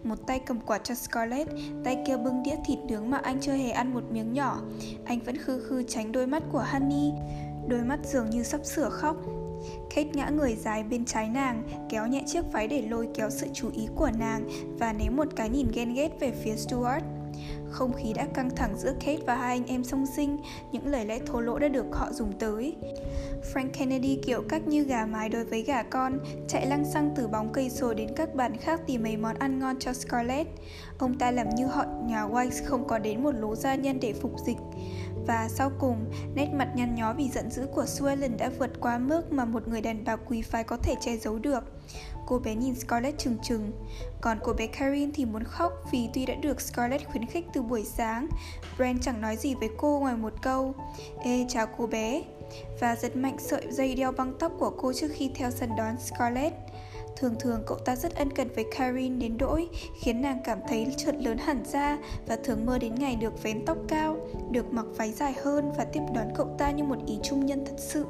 Một 0.03 0.27
tay 0.27 0.39
cầm 0.39 0.59
quạt 0.59 0.83
cho 0.83 0.95
Scarlett, 0.95 1.49
tay 1.83 2.03
kia 2.07 2.17
bưng 2.17 2.43
đĩa 2.43 2.55
thịt 2.65 2.79
nướng 2.89 3.09
mà 3.09 3.17
anh 3.17 3.39
chưa 3.41 3.53
hề 3.53 3.69
ăn 3.69 3.93
một 3.93 4.03
miếng 4.11 4.33
nhỏ. 4.33 4.61
Anh 5.05 5.19
vẫn 5.19 5.37
khư 5.37 5.59
khư 5.59 5.83
tránh 5.83 6.11
đôi 6.11 6.27
mắt 6.27 6.43
của 6.51 6.65
Honey, 6.71 7.11
đôi 7.67 7.81
mắt 7.81 7.99
dường 8.03 8.29
như 8.29 8.43
sắp 8.43 8.65
sửa 8.65 8.89
khóc. 8.89 9.17
Kate 9.89 10.09
ngã 10.13 10.29
người 10.29 10.55
dài 10.55 10.83
bên 10.83 11.05
trái 11.05 11.29
nàng, 11.29 11.63
kéo 11.89 12.07
nhẹ 12.07 12.23
chiếc 12.27 12.41
váy 12.51 12.67
để 12.67 12.81
lôi 12.81 13.07
kéo 13.13 13.29
sự 13.29 13.47
chú 13.53 13.69
ý 13.73 13.87
của 13.95 14.09
nàng 14.19 14.49
và 14.79 14.93
ném 14.93 15.15
một 15.15 15.27
cái 15.35 15.49
nhìn 15.49 15.67
ghen 15.73 15.93
ghét 15.93 16.09
về 16.19 16.31
phía 16.43 16.55
Stuart. 16.55 17.03
Không 17.69 17.93
khí 17.93 18.13
đã 18.13 18.27
căng 18.33 18.55
thẳng 18.55 18.77
giữa 18.77 18.93
Kate 18.93 19.17
và 19.25 19.35
hai 19.35 19.57
anh 19.57 19.65
em 19.65 19.83
song 19.83 20.05
sinh, 20.15 20.37
những 20.71 20.87
lời 20.87 21.05
lẽ 21.05 21.19
thô 21.25 21.39
lỗ 21.39 21.59
đã 21.59 21.67
được 21.67 21.85
họ 21.91 22.11
dùng 22.11 22.31
tới. 22.39 22.75
Frank 23.53 23.69
Kennedy 23.73 24.19
kiểu 24.25 24.43
cách 24.49 24.67
như 24.67 24.83
gà 24.83 25.05
mái 25.05 25.29
đối 25.29 25.45
với 25.45 25.63
gà 25.63 25.83
con, 25.83 26.19
chạy 26.47 26.65
lăng 26.65 26.85
xăng 26.85 27.13
từ 27.15 27.27
bóng 27.27 27.53
cây 27.53 27.69
sồi 27.69 27.95
đến 27.95 28.09
các 28.15 28.35
bàn 28.35 28.57
khác 28.57 28.81
tìm 28.87 29.03
mấy 29.03 29.17
món 29.17 29.35
ăn 29.39 29.59
ngon 29.59 29.79
cho 29.79 29.93
Scarlett. 29.93 30.49
Ông 30.97 31.17
ta 31.17 31.31
làm 31.31 31.49
như 31.55 31.65
họ 31.65 31.85
nhà 32.05 32.27
White 32.27 32.65
không 32.65 32.87
có 32.87 32.99
đến 32.99 33.23
một 33.23 33.31
lố 33.31 33.55
gia 33.55 33.75
nhân 33.75 33.99
để 34.01 34.13
phục 34.13 34.31
dịch. 34.45 34.57
Và 35.25 35.47
sau 35.49 35.71
cùng, 35.79 36.05
nét 36.35 36.47
mặt 36.53 36.71
nhăn 36.75 36.95
nhó 36.95 37.13
vì 37.13 37.29
giận 37.29 37.51
dữ 37.51 37.67
của 37.75 37.85
Suellen 37.85 38.37
đã 38.37 38.49
vượt 38.59 38.71
qua 38.79 38.97
mức 38.97 39.31
mà 39.31 39.45
một 39.45 39.67
người 39.67 39.81
đàn 39.81 40.03
bà 40.05 40.15
quý 40.15 40.41
phái 40.41 40.63
có 40.63 40.77
thể 40.77 40.95
che 41.01 41.17
giấu 41.17 41.39
được. 41.39 41.63
Cô 42.27 42.39
bé 42.39 42.55
nhìn 42.55 42.75
Scarlett 42.75 43.17
trừng 43.17 43.37
trừng. 43.43 43.71
Còn 44.21 44.39
cô 44.43 44.53
bé 44.53 44.67
Karin 44.67 45.11
thì 45.11 45.25
muốn 45.25 45.43
khóc 45.43 45.73
vì 45.91 46.09
tuy 46.13 46.25
đã 46.25 46.35
được 46.35 46.61
Scarlett 46.61 47.07
khuyến 47.07 47.25
khích 47.25 47.45
từ 47.53 47.61
buổi 47.61 47.83
sáng 47.83 48.27
Brand 48.77 49.01
chẳng 49.01 49.21
nói 49.21 49.35
gì 49.37 49.55
với 49.55 49.69
cô 49.77 49.99
ngoài 49.99 50.15
một 50.15 50.33
câu 50.41 50.73
Ê 51.23 51.45
chào 51.49 51.67
cô 51.77 51.87
bé. 51.87 52.23
Và 52.79 52.95
giật 52.95 53.15
mạnh 53.15 53.37
sợi 53.39 53.71
dây 53.71 53.95
đeo 53.95 54.11
băng 54.11 54.33
tóc 54.39 54.51
của 54.59 54.69
cô 54.77 54.93
trước 54.93 55.07
khi 55.13 55.31
theo 55.35 55.51
sân 55.51 55.69
đón 55.77 55.95
Scarlett. 55.99 56.55
Thường 57.19 57.35
thường 57.39 57.63
cậu 57.65 57.77
ta 57.77 57.95
rất 57.95 58.15
ân 58.15 58.33
cần 58.33 58.47
với 58.55 58.65
Karin 58.77 59.19
đến 59.19 59.37
đỗi 59.37 59.69
khiến 60.01 60.21
nàng 60.21 60.39
cảm 60.43 60.59
thấy 60.67 60.87
chợt 60.97 61.15
lớn 61.19 61.37
hẳn 61.37 61.63
ra 61.65 61.97
và 62.27 62.37
thường 62.43 62.65
mơ 62.65 62.79
đến 62.79 62.95
ngày 62.95 63.15
được 63.15 63.43
vén 63.43 63.65
tóc 63.65 63.77
cao, 63.87 64.17
được 64.51 64.73
mặc 64.73 64.85
váy 64.95 65.11
dài 65.11 65.33
hơn 65.43 65.71
và 65.77 65.85
tiếp 65.85 66.01
đón 66.13 66.27
cậu 66.35 66.55
ta 66.57 66.71
như 66.71 66.83
một 66.83 66.97
ý 67.07 67.19
trung 67.23 67.45
nhân 67.45 67.65
thật 67.65 67.75
sự. 67.77 68.05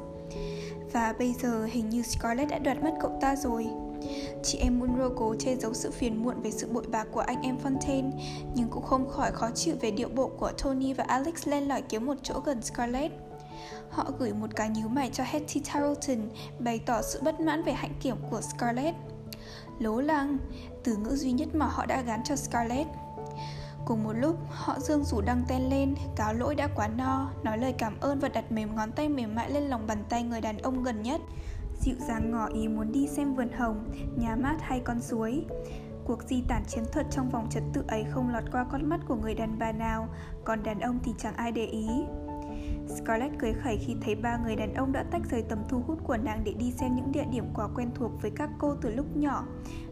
Và 0.92 1.14
bây 1.18 1.34
giờ 1.42 1.64
hình 1.64 1.88
như 1.88 2.02
Scarlett 2.02 2.50
đã 2.50 2.58
đoạt 2.58 2.82
mất 2.82 2.92
cậu 3.00 3.18
ta 3.20 3.36
rồi. 3.36 3.66
Chị 4.42 4.58
em 4.58 4.78
Munro 4.78 5.08
cố 5.16 5.34
che 5.38 5.56
giấu 5.56 5.74
sự 5.74 5.90
phiền 5.90 6.22
muộn 6.22 6.40
về 6.42 6.50
sự 6.50 6.68
bội 6.72 6.84
bạc 6.90 7.08
của 7.12 7.20
anh 7.20 7.42
em 7.42 7.58
Fontaine, 7.64 8.10
nhưng 8.54 8.68
cũng 8.68 8.82
không 8.82 9.08
khỏi 9.08 9.32
khó 9.32 9.50
chịu 9.54 9.74
về 9.80 9.90
điệu 9.90 10.08
bộ 10.08 10.30
của 10.38 10.52
Tony 10.64 10.92
và 10.92 11.04
Alex 11.04 11.48
len 11.48 11.68
lỏi 11.68 11.82
kiếm 11.82 12.06
một 12.06 12.14
chỗ 12.22 12.40
gần 12.40 12.62
Scarlett. 12.62 13.27
Họ 13.90 14.10
gửi 14.18 14.32
một 14.32 14.56
cái 14.56 14.70
nhíu 14.70 14.88
mày 14.88 15.10
cho 15.12 15.24
Hetty 15.26 15.60
Tarleton, 15.60 16.28
bày 16.58 16.78
tỏ 16.78 17.02
sự 17.02 17.20
bất 17.22 17.40
mãn 17.40 17.62
về 17.62 17.72
hạnh 17.72 17.94
kiểm 18.00 18.16
của 18.30 18.40
Scarlett. 18.40 18.96
Lố 19.78 20.00
lăng, 20.00 20.38
từ 20.84 20.96
ngữ 20.96 21.16
duy 21.16 21.32
nhất 21.32 21.48
mà 21.54 21.66
họ 21.66 21.86
đã 21.86 22.02
gắn 22.02 22.24
cho 22.24 22.36
Scarlett. 22.36 22.88
Cùng 23.86 24.04
một 24.04 24.12
lúc, 24.12 24.36
họ 24.50 24.80
dương 24.80 25.04
rủ 25.04 25.20
đăng 25.20 25.42
tên 25.48 25.62
lên, 25.70 25.94
cáo 26.16 26.34
lỗi 26.34 26.54
đã 26.54 26.68
quá 26.76 26.88
no, 26.88 27.30
nói 27.42 27.58
lời 27.58 27.74
cảm 27.78 28.00
ơn 28.00 28.18
và 28.18 28.28
đặt 28.28 28.52
mềm 28.52 28.76
ngón 28.76 28.92
tay 28.92 29.08
mềm 29.08 29.34
mại 29.34 29.50
lên 29.50 29.62
lòng 29.62 29.86
bàn 29.86 30.04
tay 30.08 30.22
người 30.22 30.40
đàn 30.40 30.58
ông 30.58 30.82
gần 30.82 31.02
nhất 31.02 31.20
dịu 31.80 31.96
dàng 32.08 32.30
ngỏ 32.30 32.46
ý 32.46 32.68
muốn 32.68 32.92
đi 32.92 33.06
xem 33.06 33.34
vườn 33.34 33.52
hồng, 33.52 33.90
nhà 34.16 34.36
mát 34.36 34.56
hay 34.60 34.80
con 34.84 35.00
suối. 35.00 35.44
Cuộc 36.04 36.22
di 36.22 36.42
tản 36.48 36.62
chiến 36.64 36.84
thuật 36.92 37.06
trong 37.10 37.30
vòng 37.30 37.46
trật 37.50 37.62
tự 37.72 37.84
ấy 37.88 38.04
không 38.10 38.32
lọt 38.32 38.44
qua 38.52 38.66
con 38.72 38.88
mắt 38.88 39.00
của 39.08 39.16
người 39.16 39.34
đàn 39.34 39.58
bà 39.58 39.72
nào, 39.72 40.08
còn 40.44 40.62
đàn 40.62 40.80
ông 40.80 40.98
thì 41.04 41.12
chẳng 41.18 41.36
ai 41.36 41.52
để 41.52 41.64
ý. 41.64 41.88
Scarlett 42.88 43.38
cười 43.38 43.52
khẩy 43.52 43.78
khi 43.86 43.94
thấy 44.00 44.14
ba 44.14 44.38
người 44.44 44.56
đàn 44.56 44.74
ông 44.74 44.92
đã 44.92 45.04
tách 45.10 45.22
rời 45.30 45.42
tầm 45.48 45.58
thu 45.68 45.82
hút 45.86 45.98
của 46.06 46.16
nàng 46.16 46.40
để 46.44 46.52
đi 46.58 46.72
xem 46.80 46.96
những 46.96 47.12
địa 47.12 47.24
điểm 47.32 47.44
quá 47.54 47.68
quen 47.76 47.90
thuộc 47.94 48.10
với 48.22 48.30
các 48.36 48.50
cô 48.58 48.74
từ 48.82 48.90
lúc 48.90 49.16
nhỏ 49.16 49.44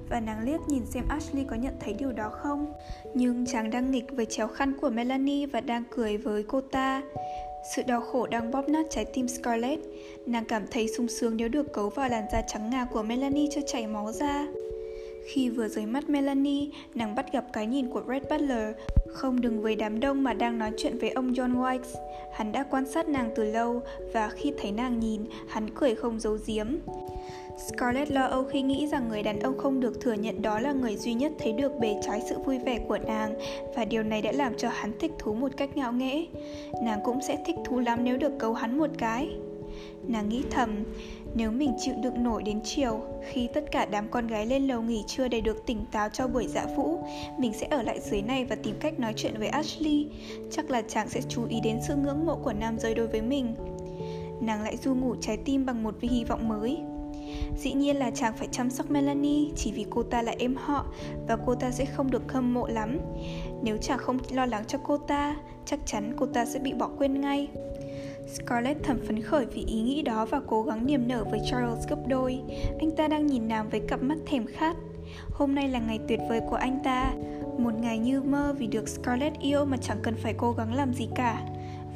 và 0.08 0.20
nàng 0.20 0.40
liếc 0.44 0.60
nhìn 0.68 0.86
xem 0.86 1.04
Ashley 1.08 1.44
có 1.44 1.56
nhận 1.56 1.74
thấy 1.80 1.94
điều 1.94 2.12
đó 2.12 2.30
không. 2.30 2.72
Nhưng 3.14 3.46
chàng 3.46 3.70
đang 3.70 3.90
nghịch 3.90 4.06
với 4.12 4.26
chéo 4.26 4.48
khăn 4.48 4.72
của 4.80 4.90
Melanie 4.90 5.46
và 5.46 5.60
đang 5.60 5.82
cười 5.90 6.16
với 6.16 6.42
cô 6.42 6.60
ta. 6.60 7.02
Sự 7.74 7.82
đau 7.86 8.00
khổ 8.00 8.26
đang 8.26 8.50
bóp 8.50 8.68
nát 8.68 8.86
trái 8.90 9.04
tim 9.04 9.28
Scarlett. 9.28 9.82
Nàng 10.26 10.44
cảm 10.44 10.66
thấy 10.70 10.88
sung 10.96 11.08
sướng 11.08 11.36
nếu 11.36 11.48
được 11.48 11.72
cấu 11.72 11.88
vào 11.90 12.08
làn 12.08 12.24
da 12.32 12.42
trắng 12.42 12.70
ngà 12.70 12.84
của 12.84 13.02
Melanie 13.02 13.48
cho 13.54 13.60
chảy 13.66 13.86
máu 13.86 14.12
ra. 14.12 14.46
Khi 15.26 15.48
vừa 15.48 15.68
dưới 15.68 15.86
mắt 15.86 16.10
Melanie, 16.10 16.68
nàng 16.94 17.14
bắt 17.14 17.32
gặp 17.32 17.44
cái 17.52 17.66
nhìn 17.66 17.88
của 17.88 18.02
Red 18.08 18.22
Butler, 18.30 18.76
không 19.08 19.40
đứng 19.40 19.62
với 19.62 19.76
đám 19.76 20.00
đông 20.00 20.22
mà 20.22 20.34
đang 20.34 20.58
nói 20.58 20.72
chuyện 20.76 20.98
với 20.98 21.10
ông 21.10 21.32
John 21.32 21.56
White. 21.56 21.98
Hắn 22.34 22.52
đã 22.52 22.64
quan 22.70 22.86
sát 22.86 23.08
nàng 23.08 23.30
từ 23.36 23.44
lâu 23.44 23.82
và 24.12 24.28
khi 24.28 24.52
thấy 24.58 24.72
nàng 24.72 25.00
nhìn, 25.00 25.24
hắn 25.48 25.70
cười 25.74 25.94
không 25.94 26.20
giấu 26.20 26.38
giếm. 26.46 26.66
Scarlett 27.58 28.10
lo 28.10 28.26
âu 28.26 28.44
khi 28.44 28.62
nghĩ 28.62 28.86
rằng 28.86 29.08
người 29.08 29.22
đàn 29.22 29.40
ông 29.40 29.58
không 29.58 29.80
được 29.80 30.00
thừa 30.00 30.12
nhận 30.12 30.42
đó 30.42 30.58
là 30.58 30.72
người 30.72 30.96
duy 30.96 31.14
nhất 31.14 31.32
thấy 31.38 31.52
được 31.52 31.78
bề 31.80 31.96
trái 32.02 32.22
sự 32.28 32.38
vui 32.38 32.58
vẻ 32.58 32.78
của 32.88 32.98
nàng 32.98 33.34
và 33.76 33.84
điều 33.84 34.02
này 34.02 34.22
đã 34.22 34.32
làm 34.32 34.56
cho 34.56 34.68
hắn 34.68 34.92
thích 34.98 35.12
thú 35.18 35.34
một 35.34 35.56
cách 35.56 35.76
ngạo 35.76 35.92
nghễ. 35.92 36.26
Nàng 36.82 37.00
cũng 37.04 37.18
sẽ 37.22 37.38
thích 37.46 37.56
thú 37.64 37.78
lắm 37.78 37.98
nếu 38.04 38.16
được 38.16 38.32
cấu 38.38 38.54
hắn 38.54 38.78
một 38.78 38.90
cái. 38.98 39.36
Nàng 40.08 40.28
nghĩ 40.28 40.42
thầm, 40.50 40.84
nếu 41.34 41.50
mình 41.50 41.72
chịu 41.78 41.94
đựng 42.02 42.24
nổi 42.24 42.42
đến 42.42 42.60
chiều, 42.64 43.00
khi 43.30 43.48
tất 43.54 43.64
cả 43.72 43.86
đám 43.86 44.08
con 44.08 44.26
gái 44.26 44.46
lên 44.46 44.66
lầu 44.66 44.82
nghỉ 44.82 45.04
trưa 45.06 45.28
để 45.28 45.40
được 45.40 45.66
tỉnh 45.66 45.84
táo 45.92 46.08
cho 46.08 46.28
buổi 46.28 46.46
dạ 46.48 46.66
vũ, 46.76 46.98
mình 47.38 47.52
sẽ 47.52 47.66
ở 47.70 47.82
lại 47.82 48.00
dưới 48.00 48.22
này 48.22 48.44
và 48.44 48.56
tìm 48.56 48.76
cách 48.80 49.00
nói 49.00 49.12
chuyện 49.16 49.34
với 49.38 49.48
Ashley. 49.48 50.06
Chắc 50.50 50.70
là 50.70 50.82
chàng 50.88 51.08
sẽ 51.08 51.20
chú 51.28 51.46
ý 51.48 51.60
đến 51.60 51.78
sự 51.88 51.96
ngưỡng 51.96 52.26
mộ 52.26 52.36
của 52.36 52.52
nam 52.52 52.78
giới 52.78 52.94
đối 52.94 53.06
với 53.06 53.22
mình. 53.22 53.54
Nàng 54.40 54.62
lại 54.62 54.76
du 54.76 54.94
ngủ 54.94 55.14
trái 55.20 55.36
tim 55.36 55.66
bằng 55.66 55.82
một 55.82 55.94
hy 56.02 56.24
vọng 56.24 56.48
mới. 56.48 56.78
Dĩ 57.56 57.72
nhiên 57.72 57.96
là 57.96 58.10
chàng 58.10 58.34
phải 58.36 58.48
chăm 58.52 58.70
sóc 58.70 58.90
Melanie 58.90 59.50
chỉ 59.56 59.72
vì 59.72 59.86
cô 59.90 60.02
ta 60.02 60.22
là 60.22 60.34
em 60.38 60.56
họ 60.56 60.86
và 61.28 61.36
cô 61.46 61.54
ta 61.54 61.70
sẽ 61.70 61.84
không 61.84 62.10
được 62.10 62.32
hâm 62.32 62.54
mộ 62.54 62.66
lắm. 62.66 62.98
Nếu 63.62 63.76
chàng 63.76 63.98
không 63.98 64.18
lo 64.30 64.46
lắng 64.46 64.64
cho 64.66 64.78
cô 64.84 64.96
ta, 64.96 65.36
chắc 65.66 65.80
chắn 65.86 66.12
cô 66.16 66.26
ta 66.26 66.44
sẽ 66.44 66.58
bị 66.58 66.72
bỏ 66.72 66.90
quên 66.98 67.20
ngay. 67.20 67.48
Scarlett 68.26 68.84
thầm 68.84 68.98
phấn 69.06 69.22
khởi 69.22 69.46
vì 69.46 69.64
ý 69.64 69.82
nghĩ 69.82 70.02
đó 70.02 70.24
và 70.24 70.40
cố 70.46 70.62
gắng 70.62 70.86
niềm 70.86 71.08
nở 71.08 71.24
với 71.30 71.40
Charles 71.50 71.88
gấp 71.88 71.98
đôi. 72.08 72.42
Anh 72.78 72.90
ta 72.96 73.08
đang 73.08 73.26
nhìn 73.26 73.48
nàng 73.48 73.68
với 73.70 73.80
cặp 73.80 74.02
mắt 74.02 74.18
thèm 74.26 74.46
khát. 74.46 74.76
Hôm 75.30 75.54
nay 75.54 75.68
là 75.68 75.78
ngày 75.78 76.00
tuyệt 76.08 76.20
vời 76.28 76.40
của 76.50 76.56
anh 76.56 76.78
ta, 76.84 77.12
một 77.58 77.74
ngày 77.74 77.98
như 77.98 78.22
mơ 78.22 78.54
vì 78.58 78.66
được 78.66 78.88
Scarlett 78.88 79.40
yêu 79.40 79.64
mà 79.64 79.76
chẳng 79.76 79.98
cần 80.02 80.14
phải 80.22 80.34
cố 80.38 80.52
gắng 80.52 80.74
làm 80.74 80.94
gì 80.94 81.08
cả. 81.14 81.42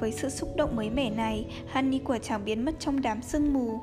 Với 0.01 0.13
sự 0.13 0.29
xúc 0.29 0.49
động 0.57 0.77
mới 0.77 0.91
mẻ 0.91 1.11
này, 1.11 1.47
Honey 1.73 1.99
của 1.99 2.19
chàng 2.19 2.45
biến 2.45 2.65
mất 2.65 2.75
trong 2.79 3.03
đám 3.03 3.23
sương 3.23 3.53
mù. 3.53 3.81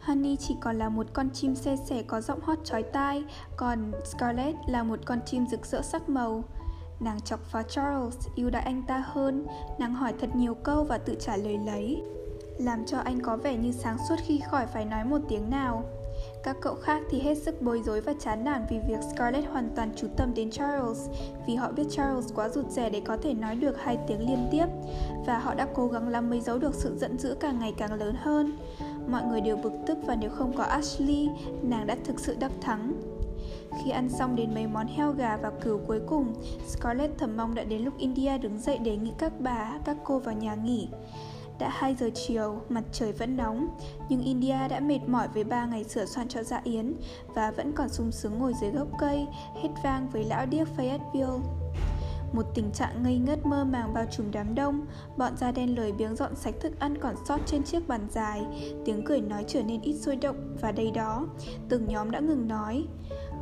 Honey 0.00 0.36
chỉ 0.36 0.54
còn 0.60 0.78
là 0.78 0.88
một 0.88 1.06
con 1.12 1.30
chim 1.30 1.54
xe 1.54 1.76
sẻ 1.88 2.02
có 2.06 2.20
giọng 2.20 2.40
hót 2.42 2.58
chói 2.64 2.82
tai, 2.82 3.24
còn 3.56 3.92
Scarlett 4.04 4.56
là 4.68 4.82
một 4.82 4.98
con 5.04 5.18
chim 5.26 5.46
rực 5.50 5.66
rỡ 5.66 5.82
sắc 5.82 6.08
màu. 6.08 6.44
Nàng 7.04 7.20
chọc 7.20 7.40
phá 7.44 7.62
Charles, 7.62 8.28
yêu 8.34 8.50
đại 8.50 8.62
anh 8.62 8.82
ta 8.82 9.04
hơn, 9.06 9.46
nàng 9.78 9.94
hỏi 9.94 10.14
thật 10.20 10.36
nhiều 10.36 10.54
câu 10.54 10.84
và 10.84 10.98
tự 10.98 11.16
trả 11.20 11.36
lời 11.36 11.58
lấy. 11.66 12.02
Làm 12.58 12.86
cho 12.86 12.98
anh 12.98 13.20
có 13.20 13.36
vẻ 13.36 13.56
như 13.56 13.72
sáng 13.72 13.96
suốt 14.08 14.16
khi 14.26 14.40
khỏi 14.50 14.66
phải 14.66 14.84
nói 14.84 15.04
một 15.04 15.18
tiếng 15.28 15.50
nào. 15.50 15.84
Các 16.42 16.56
cậu 16.60 16.74
khác 16.74 17.02
thì 17.10 17.20
hết 17.20 17.38
sức 17.38 17.62
bối 17.62 17.82
rối 17.84 18.00
và 18.00 18.12
chán 18.20 18.44
nản 18.44 18.66
vì 18.70 18.78
việc 18.88 18.98
Scarlett 19.14 19.48
hoàn 19.48 19.70
toàn 19.76 19.90
chú 19.96 20.06
tâm 20.16 20.34
đến 20.34 20.50
Charles 20.50 21.08
vì 21.46 21.54
họ 21.54 21.72
biết 21.72 21.84
Charles 21.90 22.32
quá 22.34 22.48
rụt 22.48 22.70
rè 22.70 22.90
để 22.90 23.00
có 23.00 23.16
thể 23.16 23.34
nói 23.34 23.56
được 23.56 23.82
hai 23.82 23.98
tiếng 24.08 24.28
liên 24.28 24.48
tiếp 24.50 24.66
và 25.26 25.38
họ 25.38 25.54
đã 25.54 25.66
cố 25.74 25.86
gắng 25.86 26.08
làm 26.08 26.30
mới 26.30 26.40
giấu 26.40 26.58
được 26.58 26.74
sự 26.74 26.96
giận 26.98 27.18
dữ 27.18 27.34
càng 27.40 27.58
ngày 27.58 27.74
càng 27.76 27.92
lớn 27.92 28.14
hơn. 28.18 28.58
Mọi 29.08 29.22
người 29.22 29.40
đều 29.40 29.56
bực 29.56 29.72
tức 29.86 29.98
và 30.06 30.14
nếu 30.14 30.30
không 30.30 30.56
có 30.56 30.64
Ashley, 30.64 31.28
nàng 31.62 31.86
đã 31.86 31.96
thực 32.04 32.20
sự 32.20 32.36
đắc 32.40 32.52
thắng. 32.60 33.11
Khi 33.78 33.90
ăn 33.90 34.08
xong 34.08 34.36
đến 34.36 34.54
mấy 34.54 34.66
món 34.66 34.86
heo 34.86 35.12
gà 35.12 35.36
và 35.36 35.50
cừu 35.50 35.80
cuối 35.86 36.00
cùng, 36.06 36.34
Scarlett 36.66 37.18
thầm 37.18 37.36
mong 37.36 37.54
đã 37.54 37.64
đến 37.64 37.82
lúc 37.82 37.98
India 37.98 38.38
đứng 38.38 38.58
dậy 38.58 38.78
đề 38.78 38.96
nghị 38.96 39.12
các 39.18 39.32
bà, 39.38 39.78
các 39.84 39.96
cô 40.04 40.18
vào 40.18 40.34
nhà 40.34 40.54
nghỉ. 40.54 40.88
Đã 41.58 41.68
2 41.68 41.94
giờ 41.94 42.10
chiều, 42.14 42.60
mặt 42.68 42.84
trời 42.92 43.12
vẫn 43.12 43.36
nóng, 43.36 43.68
nhưng 44.08 44.22
India 44.22 44.68
đã 44.68 44.80
mệt 44.80 45.00
mỏi 45.06 45.28
với 45.34 45.44
3 45.44 45.66
ngày 45.66 45.84
sửa 45.84 46.04
soạn 46.04 46.28
cho 46.28 46.42
dạ 46.42 46.60
yến 46.64 46.94
và 47.34 47.50
vẫn 47.50 47.72
còn 47.72 47.88
sung 47.88 48.12
sướng 48.12 48.38
ngồi 48.38 48.52
dưới 48.60 48.70
gốc 48.70 48.88
cây, 48.98 49.26
hết 49.62 49.68
vang 49.84 50.08
với 50.12 50.24
lão 50.24 50.46
điếc 50.46 50.68
Fayetteville. 50.76 51.40
Một 52.32 52.46
tình 52.54 52.70
trạng 52.70 53.02
ngây 53.02 53.18
ngất 53.18 53.46
mơ 53.46 53.64
màng 53.64 53.94
bao 53.94 54.04
trùm 54.10 54.26
đám 54.32 54.54
đông 54.54 54.86
Bọn 55.16 55.36
da 55.36 55.52
đen 55.52 55.76
lười 55.76 55.92
biếng 55.92 56.16
dọn 56.16 56.36
sạch 56.36 56.54
thức 56.60 56.72
ăn 56.78 56.98
còn 56.98 57.14
sót 57.28 57.38
trên 57.46 57.62
chiếc 57.62 57.88
bàn 57.88 58.06
dài 58.10 58.42
Tiếng 58.84 59.04
cười 59.04 59.20
nói 59.20 59.44
trở 59.48 59.62
nên 59.62 59.80
ít 59.80 59.94
sôi 59.94 60.16
động 60.16 60.56
Và 60.60 60.72
đây 60.72 60.90
đó, 60.90 61.26
từng 61.68 61.86
nhóm 61.88 62.10
đã 62.10 62.20
ngừng 62.20 62.48
nói 62.48 62.84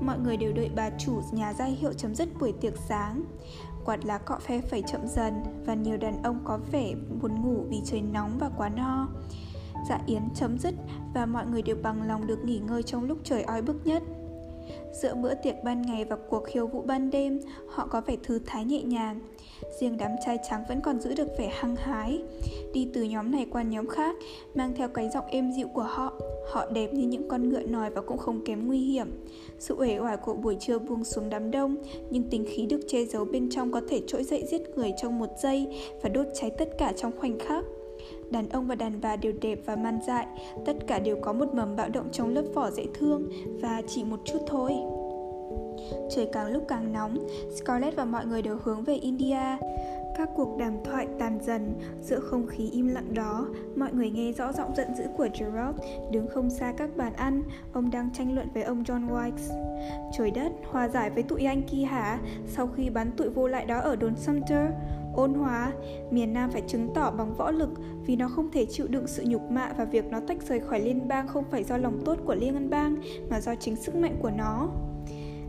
Mọi 0.01 0.19
người 0.19 0.37
đều 0.37 0.53
đợi 0.53 0.71
bà 0.77 0.91
chủ 0.99 1.21
nhà 1.33 1.53
ra 1.53 1.65
hiệu 1.65 1.93
chấm 1.93 2.15
dứt 2.15 2.29
buổi 2.41 2.53
tiệc 2.53 2.75
sáng 2.89 3.25
Quạt 3.85 4.05
lá 4.05 4.19
cọ 4.19 4.39
phe 4.41 4.61
phẩy 4.61 4.83
chậm 4.83 5.01
dần 5.07 5.35
Và 5.67 5.75
nhiều 5.75 5.97
đàn 5.97 6.23
ông 6.23 6.41
có 6.45 6.59
vẻ 6.73 6.95
buồn 7.23 7.43
ngủ 7.43 7.65
vì 7.69 7.81
trời 7.85 8.01
nóng 8.01 8.39
và 8.39 8.51
quá 8.57 8.69
no 8.69 9.09
Dạ 9.89 10.01
yến 10.07 10.23
chấm 10.35 10.59
dứt 10.59 10.75
và 11.15 11.27
mọi 11.27 11.47
người 11.47 11.63
đều 11.63 11.77
bằng 11.83 12.09
lòng 12.09 12.27
được 12.27 12.45
nghỉ 12.45 12.59
ngơi 12.59 12.83
trong 12.83 13.05
lúc 13.05 13.19
trời 13.25 13.43
oi 13.43 13.63
bức 13.63 13.87
nhất 13.87 14.03
Giữa 14.93 15.15
bữa 15.15 15.35
tiệc 15.35 15.55
ban 15.65 15.83
ngày 15.83 16.05
và 16.05 16.17
cuộc 16.29 16.45
khiêu 16.45 16.67
vũ 16.67 16.83
ban 16.83 17.11
đêm, 17.11 17.41
họ 17.69 17.87
có 17.87 18.01
vẻ 18.01 18.17
thư 18.23 18.39
thái 18.47 18.65
nhẹ 18.65 18.83
nhàng. 18.83 19.21
Riêng 19.81 19.97
đám 19.97 20.11
trai 20.27 20.39
trắng 20.49 20.65
vẫn 20.69 20.81
còn 20.81 21.01
giữ 21.01 21.15
được 21.15 21.29
vẻ 21.39 21.53
hăng 21.61 21.77
hái. 21.77 22.23
Đi 22.73 22.89
từ 22.95 23.03
nhóm 23.03 23.31
này 23.31 23.47
qua 23.51 23.63
nhóm 23.63 23.87
khác, 23.87 24.17
mang 24.55 24.75
theo 24.77 24.89
cái 24.89 25.11
giọng 25.15 25.27
êm 25.27 25.53
dịu 25.53 25.69
của 25.69 25.83
họ. 25.83 26.13
Họ 26.53 26.67
đẹp 26.71 26.95
như 26.95 27.07
những 27.07 27.29
con 27.29 27.49
ngựa 27.49 27.63
nòi 27.63 27.91
và 27.91 28.01
cũng 28.01 28.19
không 28.19 28.45
kém 28.45 28.67
nguy 28.67 28.79
hiểm. 28.79 29.11
Sự 29.61 29.75
uể 29.79 29.99
oải 29.99 30.17
của 30.17 30.35
buổi 30.35 30.57
trưa 30.61 30.79
buông 30.79 31.05
xuống 31.05 31.31
đám 31.31 31.51
đông, 31.51 31.77
nhưng 32.11 32.23
tính 32.23 32.45
khí 32.49 32.67
được 32.67 32.81
che 32.89 33.05
giấu 33.05 33.25
bên 33.25 33.51
trong 33.51 33.73
có 33.73 33.81
thể 33.89 34.03
trỗi 34.07 34.25
dậy 34.25 34.45
giết 34.51 34.63
người 34.77 34.93
trong 35.03 35.19
một 35.19 35.31
giây 35.43 35.83
và 36.03 36.09
đốt 36.09 36.27
cháy 36.35 36.51
tất 36.59 36.69
cả 36.79 36.93
trong 36.97 37.13
khoảnh 37.19 37.39
khắc 37.39 37.65
đàn 38.31 38.49
ông 38.49 38.67
và 38.67 38.75
đàn 38.75 39.01
bà 39.01 39.17
đều 39.17 39.33
đẹp 39.41 39.59
và 39.65 39.77
man 39.77 39.99
dại, 40.07 40.27
tất 40.67 40.77
cả 40.87 40.99
đều 40.99 41.17
có 41.21 41.33
một 41.33 41.55
mầm 41.55 41.77
bạo 41.77 41.89
động 41.89 42.09
trong 42.13 42.35
lớp 42.35 42.45
vỏ 42.55 42.71
dễ 42.71 42.87
thương 42.95 43.29
và 43.61 43.83
chỉ 43.87 44.05
một 44.05 44.21
chút 44.25 44.39
thôi. 44.47 44.73
Trời 46.11 46.29
càng 46.33 46.47
lúc 46.47 46.65
càng 46.69 46.93
nóng, 46.93 47.19
Scarlett 47.57 47.97
và 47.97 48.05
mọi 48.05 48.27
người 48.27 48.43
đều 48.43 48.59
hướng 48.65 48.85
về 48.85 48.95
India. 48.95 49.59
Các 50.17 50.29
cuộc 50.37 50.59
đàm 50.59 50.75
thoại 50.85 51.07
tàn 51.19 51.39
dần, 51.43 51.75
giữa 52.03 52.21
không 52.21 52.47
khí 52.47 52.71
im 52.73 52.89
lặng 52.89 53.15
đó, 53.15 53.47
mọi 53.77 53.93
người 53.93 54.11
nghe 54.11 54.33
rõ 54.33 54.53
giọng 54.53 54.75
giận 54.77 54.95
dữ 54.99 55.05
của 55.17 55.29
Gerald, 55.39 55.77
đứng 56.11 56.29
không 56.29 56.51
xa 56.51 56.73
các 56.77 56.97
bàn 56.97 57.13
ăn, 57.13 57.43
ông 57.73 57.91
đang 57.91 58.11
tranh 58.13 58.35
luận 58.35 58.49
với 58.55 58.63
ông 58.63 58.83
John 58.83 59.09
White. 59.09 59.71
Trời 60.19 60.31
đất, 60.31 60.53
hòa 60.71 60.89
giải 60.89 61.11
với 61.11 61.23
tụi 61.23 61.45
anh 61.45 61.63
kia 61.63 61.83
hả? 61.83 62.19
Sau 62.47 62.67
khi 62.67 62.91
bắn 62.91 63.13
tụi 63.13 63.29
vô 63.29 63.47
lại 63.47 63.67
đó 63.67 63.79
ở 63.79 63.97
đồn 63.97 64.17
Sumter, 64.17 64.71
Ôn 65.15 65.35
hòa, 65.35 65.73
miền 66.11 66.33
Nam 66.33 66.51
phải 66.51 66.63
chứng 66.67 66.89
tỏ 66.95 67.11
bằng 67.11 67.35
võ 67.35 67.51
lực 67.51 67.71
vì 68.07 68.17
nó 68.17 68.29
không 68.29 68.51
thể 68.51 68.67
chịu 68.67 68.87
đựng 68.89 69.07
sự 69.07 69.25
nhục 69.27 69.51
mạ 69.51 69.73
và 69.79 69.85
việc 69.85 70.05
nó 70.11 70.21
tách 70.21 70.43
rời 70.49 70.61
khỏi 70.61 70.81
liên 70.81 71.09
bang 71.09 71.29
không 71.29 71.45
phải 71.51 71.65
do 71.65 71.77
lòng 71.77 72.03
tốt 72.05 72.19
của 72.25 72.35
liên 72.35 72.71
bang 72.71 72.97
mà 73.31 73.41
do 73.41 73.55
chính 73.55 73.77
sức 73.77 73.95
mạnh 73.95 74.17
của 74.23 74.31
nó. 74.31 74.69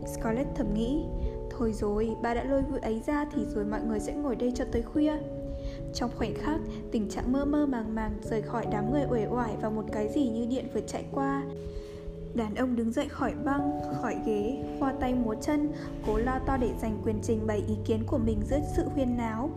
Scarlett 0.06 0.48
thầm 0.54 0.74
nghĩ, 0.74 1.04
thôi 1.50 1.72
rồi, 1.72 2.16
bà 2.22 2.34
đã 2.34 2.44
lôi 2.44 2.62
vui 2.62 2.80
ấy 2.80 3.02
ra 3.06 3.26
thì 3.32 3.44
rồi 3.54 3.64
mọi 3.64 3.80
người 3.80 4.00
sẽ 4.00 4.12
ngồi 4.12 4.36
đây 4.36 4.52
cho 4.54 4.64
tới 4.72 4.82
khuya. 4.82 5.12
Trong 5.94 6.10
khoảnh 6.16 6.34
khắc, 6.34 6.60
tình 6.92 7.08
trạng 7.10 7.32
mơ 7.32 7.44
mơ 7.44 7.66
màng 7.66 7.94
màng 7.94 8.12
rời 8.22 8.42
khỏi 8.42 8.66
đám 8.70 8.92
người 8.92 9.04
uể 9.10 9.26
oải 9.26 9.56
và 9.62 9.70
một 9.70 9.84
cái 9.92 10.08
gì 10.08 10.28
như 10.28 10.46
điện 10.46 10.68
vừa 10.74 10.80
chạy 10.80 11.04
qua. 11.12 11.42
Đàn 12.34 12.54
ông 12.54 12.76
đứng 12.76 12.92
dậy 12.92 13.08
khỏi 13.08 13.34
băng, 13.44 13.80
khỏi 14.02 14.16
ghế, 14.26 14.64
khoa 14.78 14.92
tay 15.00 15.14
múa 15.14 15.34
chân, 15.40 15.72
cố 16.06 16.16
lo 16.16 16.38
to 16.46 16.56
để 16.56 16.70
giành 16.82 17.02
quyền 17.04 17.18
trình 17.22 17.46
bày 17.46 17.64
ý 17.68 17.74
kiến 17.84 18.04
của 18.06 18.18
mình 18.18 18.38
giữa 18.50 18.60
sự 18.76 18.84
huyên 18.94 19.16
náo. 19.16 19.50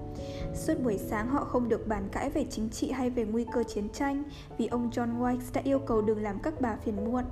Suốt 0.54 0.74
buổi 0.84 0.98
sáng 0.98 1.28
họ 1.28 1.44
không 1.44 1.70
được 1.70 1.88
bàn 1.88 2.08
cãi 2.12 2.30
về 2.30 2.46
chính 2.50 2.70
trị 2.70 2.92
hay 2.92 3.10
về 3.10 3.26
nguy 3.26 3.46
cơ 3.54 3.64
chiến 3.64 3.90
tranh 3.90 4.24
vì 4.58 4.68
ông 4.68 4.90
John 4.90 5.20
White 5.20 5.40
đã 5.54 5.62
yêu 5.64 5.80
cầu 5.80 6.02
đừng 6.02 6.24
làm 6.24 6.40
các 6.40 6.62
bà 6.62 6.76
phiền 6.76 7.06
muộn. 7.06 7.24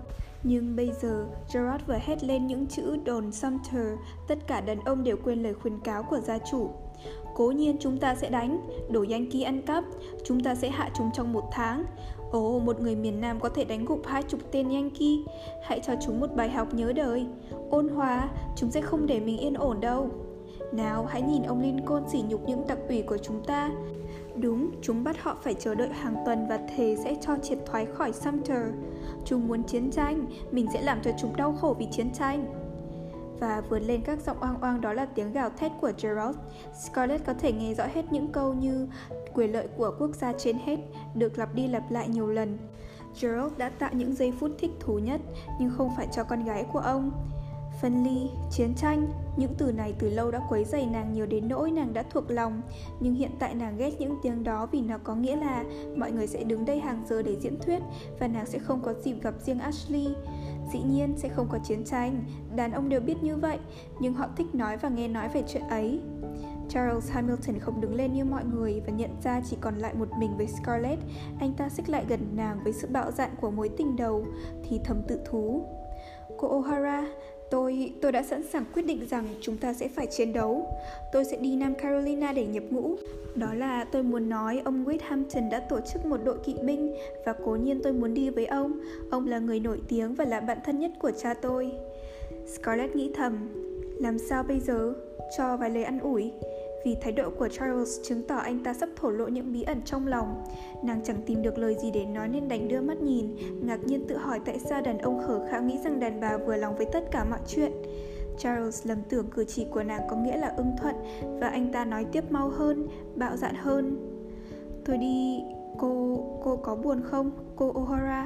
Nhưng 0.44 0.76
bây 0.76 0.92
giờ, 1.02 1.26
Gerard 1.54 1.86
vừa 1.88 1.98
hét 2.02 2.24
lên 2.24 2.48
những 2.48 2.68
chữ 2.68 2.98
đồn 3.06 3.32
Sumter, 3.32 3.88
tất 4.28 4.48
cả 4.48 4.62
đàn 4.62 4.80
ông 4.80 5.04
đều 5.04 5.18
quên 5.24 5.44
lời 5.44 5.54
khuyên 5.54 5.80
cáo 5.80 6.04
của 6.04 6.20
gia 6.20 6.38
chủ. 6.38 6.70
Cố 7.36 7.52
nhiên 7.52 7.78
chúng 7.80 7.98
ta 7.98 8.16
sẽ 8.16 8.30
đánh, 8.30 8.62
đổ 8.90 9.06
Yankee 9.10 9.44
ăn 9.44 9.62
cắp, 9.62 9.84
chúng 10.24 10.40
ta 10.40 10.56
sẽ 10.56 10.70
hạ 10.70 10.90
chúng 10.98 11.10
trong 11.14 11.34
một 11.34 11.44
tháng. 11.52 11.84
Ồ, 12.32 12.60
một 12.60 12.82
người 12.82 12.96
miền 12.96 13.22
Nam 13.22 13.40
có 13.40 13.50
thể 13.50 13.64
đánh 13.64 13.86
gục 13.86 14.06
hai 14.06 14.24
chục 14.24 14.40
tên 14.52 14.70
Yankee. 14.70 15.34
Hãy 15.64 15.80
cho 15.80 15.94
chúng 16.06 16.20
một 16.20 16.36
bài 16.36 16.50
học 16.50 16.74
nhớ 16.74 16.94
đời. 16.94 17.26
Ôn 17.70 17.88
hòa, 17.88 18.30
chúng 18.56 18.72
sẽ 18.72 18.82
không 18.82 19.08
để 19.08 19.20
mình 19.20 19.38
yên 19.38 19.54
ổn 19.54 19.80
đâu. 19.80 20.10
Nào, 20.72 21.06
hãy 21.06 21.22
nhìn 21.22 21.44
ông 21.44 21.62
Lincoln 21.62 22.04
sỉ 22.10 22.22
nhục 22.30 22.48
những 22.48 22.68
đặc 22.68 22.78
ủy 22.88 23.02
của 23.02 23.18
chúng 23.18 23.44
ta. 23.44 23.72
Đúng, 24.36 24.72
chúng 24.82 25.04
bắt 25.04 25.22
họ 25.22 25.38
phải 25.42 25.54
chờ 25.54 25.76
đợi 25.76 25.90
hàng 25.90 26.16
tuần 26.26 26.48
và 26.50 26.60
thề 26.76 26.96
sẽ 27.04 27.16
cho 27.22 27.38
triệt 27.42 27.58
thoái 27.66 27.86
khỏi 27.86 28.14
Sumter. 28.14 28.64
Chúng 29.26 29.48
muốn 29.48 29.64
chiến 29.64 29.92
tranh, 29.92 30.26
mình 30.52 30.68
sẽ 30.74 30.82
làm 30.82 31.02
cho 31.02 31.12
chúng 31.22 31.36
đau 31.36 31.54
khổ 31.54 31.76
vì 31.80 31.88
chiến 31.92 32.12
tranh 32.14 32.64
và 33.40 33.62
vượt 33.70 33.80
lên 33.80 34.02
các 34.02 34.20
giọng 34.26 34.40
oang 34.40 34.62
oang 34.62 34.82
đó 34.82 34.94
là 34.94 35.06
tiếng 35.06 35.34
gào 35.34 35.50
thét 35.50 35.72
của 35.82 35.92
Gerald. 36.02 36.38
Scarlett 36.74 37.26
có 37.26 37.34
thể 37.34 37.52
nghe 37.52 37.74
rõ 37.74 37.86
hết 37.94 38.06
những 38.12 38.32
câu 38.32 38.54
như 38.54 38.88
quyền 39.34 39.54
lợi 39.54 39.68
của 39.78 39.96
quốc 40.00 40.16
gia 40.16 40.34
trên 40.34 40.58
hết 40.66 40.80
được 41.16 41.38
lặp 41.38 41.56
đi 41.56 41.68
lặp 41.68 41.92
lại 41.92 42.08
nhiều 42.10 42.28
lần. 42.28 42.58
Gerald 43.22 43.54
đã 43.58 43.70
tạo 43.70 43.90
những 43.94 44.16
giây 44.16 44.34
phút 44.40 44.52
thích 44.60 44.72
thú 44.80 45.00
nhất 45.00 45.22
nhưng 45.60 45.72
không 45.78 45.92
phải 45.98 46.08
cho 46.12 46.24
con 46.24 46.46
gái 46.46 46.66
của 46.74 46.80
ông. 46.80 47.12
Phân 47.84 48.04
ly, 48.04 48.30
chiến 48.52 48.74
tranh, 48.76 49.08
những 49.38 49.54
từ 49.58 49.72
này 49.72 49.94
từ 50.00 50.10
lâu 50.10 50.32
đã 50.32 50.42
quấy 50.50 50.64
dày 50.64 50.86
nàng 50.86 51.14
nhiều 51.14 51.26
đến 51.26 51.48
nỗi 51.48 51.72
nàng 51.72 51.94
đã 51.94 52.04
thuộc 52.04 52.32
lòng 52.32 52.62
Nhưng 53.00 53.16
hiện 53.16 53.32
tại 53.40 53.56
nàng 53.56 53.78
ghét 53.78 53.92
những 54.00 54.16
tiếng 54.24 54.44
đó 54.44 54.66
vì 54.66 54.82
nó 54.82 54.98
có 54.98 55.16
nghĩa 55.16 55.36
là 55.36 55.64
mọi 55.98 56.12
người 56.12 56.28
sẽ 56.28 56.44
đứng 56.44 56.66
đây 56.66 56.80
hàng 56.80 57.04
giờ 57.10 57.22
để 57.22 57.36
diễn 57.40 57.60
thuyết 57.60 57.80
Và 58.20 58.28
nàng 58.28 58.46
sẽ 58.46 58.60
không 58.60 58.82
có 58.82 58.94
dịp 59.04 59.16
gặp 59.22 59.34
riêng 59.46 59.60
Ashley 59.60 60.08
Dĩ 60.74 60.80
nhiên 60.80 61.14
sẽ 61.18 61.30
không 61.30 61.48
có 61.52 61.60
chiến 61.64 61.84
tranh, 61.84 62.24
đàn 62.56 62.72
ông 62.72 62.90
đều 62.90 63.02
biết 63.02 63.24
như 63.24 63.36
vậy, 63.36 63.60
nhưng 64.00 64.14
họ 64.14 64.28
thích 64.38 64.56
nói 64.56 64.78
và 64.78 64.90
nghe 64.90 65.08
nói 65.08 65.30
về 65.30 65.44
chuyện 65.48 65.64
ấy. 65.70 66.02
Charles 66.70 67.12
Hamilton 67.12 67.60
không 67.60 67.82
đứng 67.82 67.96
lên 67.96 68.14
như 68.14 68.26
mọi 68.26 68.46
người 68.46 68.82
và 68.88 68.94
nhận 68.94 69.10
ra 69.24 69.42
chỉ 69.50 69.58
còn 69.62 69.78
lại 69.78 69.94
một 69.94 70.08
mình 70.20 70.38
với 70.38 70.48
Scarlett. 70.48 71.02
Anh 71.40 71.54
ta 71.54 71.70
xích 71.70 71.90
lại 71.90 72.06
gần 72.08 72.20
nàng 72.36 72.60
với 72.64 72.74
sự 72.74 72.88
bạo 72.92 73.12
dạn 73.12 73.30
của 73.42 73.52
mối 73.52 73.70
tình 73.78 73.96
đầu, 73.96 74.26
thì 74.64 74.80
thầm 74.84 75.02
tự 75.08 75.20
thú. 75.26 75.66
Cô 76.38 76.62
O'Hara, 76.62 77.06
tôi 77.54 77.94
tôi 78.02 78.12
đã 78.12 78.24
sẵn 78.24 78.44
sàng 78.44 78.66
quyết 78.74 78.86
định 78.86 79.08
rằng 79.10 79.26
chúng 79.42 79.58
ta 79.58 79.74
sẽ 79.74 79.88
phải 79.88 80.08
chiến 80.08 80.34
đấu. 80.34 80.68
Tôi 81.12 81.26
sẽ 81.26 81.38
đi 81.38 81.56
Nam 81.56 81.76
Carolina 81.76 82.34
để 82.34 82.46
nhập 82.46 82.64
ngũ. 82.70 82.96
Đó 83.36 83.54
là 83.54 83.84
tôi 83.84 84.04
muốn 84.04 84.30
nói 84.30 84.62
ông 84.66 84.86
Wade 84.86 84.98
Hampton 85.02 85.50
đã 85.50 85.60
tổ 85.60 85.80
chức 85.94 86.06
một 86.06 86.18
đội 86.24 86.38
kỵ 86.46 86.56
binh 86.64 86.96
và 87.26 87.34
cố 87.46 87.56
nhiên 87.56 87.80
tôi 87.84 87.94
muốn 87.94 88.14
đi 88.14 88.30
với 88.30 88.46
ông. 88.46 88.80
Ông 89.12 89.28
là 89.28 89.40
người 89.40 89.60
nổi 89.60 89.82
tiếng 89.88 90.16
và 90.16 90.26
là 90.26 90.40
bạn 90.40 90.58
thân 90.66 90.80
nhất 90.80 90.92
của 91.00 91.12
cha 91.12 91.34
tôi. 91.34 91.72
Scarlett 92.48 92.96
nghĩ 92.96 93.12
thầm, 93.16 93.50
làm 94.00 94.20
sao 94.20 94.44
bây 94.44 94.60
giờ? 94.60 94.94
Cho 95.38 95.58
vài 95.58 95.70
lời 95.70 95.84
ăn 95.84 96.00
ủi. 96.00 96.32
Vì 96.86 96.96
thái 97.02 97.12
độ 97.12 97.30
của 97.30 97.48
Charles 97.48 98.00
chứng 98.04 98.24
tỏ 98.28 98.36
anh 98.36 98.64
ta 98.64 98.74
sắp 98.74 98.90
thổ 98.96 99.10
lộ 99.10 99.28
những 99.28 99.54
bí 99.54 99.64
ẩn 99.64 99.82
trong 99.86 100.08
lòng. 100.08 100.44
Nàng 100.84 101.02
chẳng 101.04 101.22
tìm 101.26 101.42
được 101.42 101.58
lời 101.58 101.76
gì 101.82 101.92
để 101.92 102.06
nói 102.06 102.28
nên 102.28 102.48
đành 102.48 102.68
đưa 102.68 102.82
mắt 102.82 103.02
nhìn 103.02 103.36
Ngạc 103.62 103.84
nhiên 103.84 104.08
tự 104.08 104.18
hỏi 104.18 104.40
tại 104.46 104.60
sao 104.60 104.82
đàn 104.82 104.98
ông 104.98 105.24
khờ 105.28 105.48
khạo 105.50 105.62
nghĩ 105.62 105.78
rằng 105.84 106.00
đàn 106.00 106.20
bà 106.20 106.38
vừa 106.38 106.58
lòng 106.58 106.76
với 106.78 106.86
tất 106.94 107.04
cả 107.12 107.26
mọi 107.30 107.40
chuyện. 107.48 107.72
Charles 108.38 108.88
lầm 108.88 108.98
tưởng 109.10 109.28
cử 109.28 109.46
chỉ 109.46 109.66
của 109.72 109.84
nàng 109.84 110.02
có 110.10 110.16
nghĩa 110.16 110.38
là 110.38 110.54
ưng 110.58 110.76
thuận 110.82 110.96
Và 111.40 111.48
anh 111.48 111.72
ta 111.72 111.86
nói 111.86 112.06
tiếp 112.12 112.32
mau 112.32 112.50
hơn, 112.50 112.88
bạo 113.16 113.38
dạn 113.38 113.56
hơn. 113.56 114.10
Tôi 114.86 114.98
đi... 114.98 115.44
cô... 115.78 116.18
cô 116.44 116.56
có 116.56 116.76
buồn 116.76 117.02
không, 117.04 117.32
cô 117.56 117.74
O'Hara? 117.74 118.26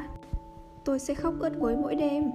Tôi 0.85 0.99
sẽ 0.99 1.13
khóc 1.13 1.33
ướt 1.39 1.59
gối 1.59 1.75
mỗi 1.77 1.95
đêm. 1.95 2.31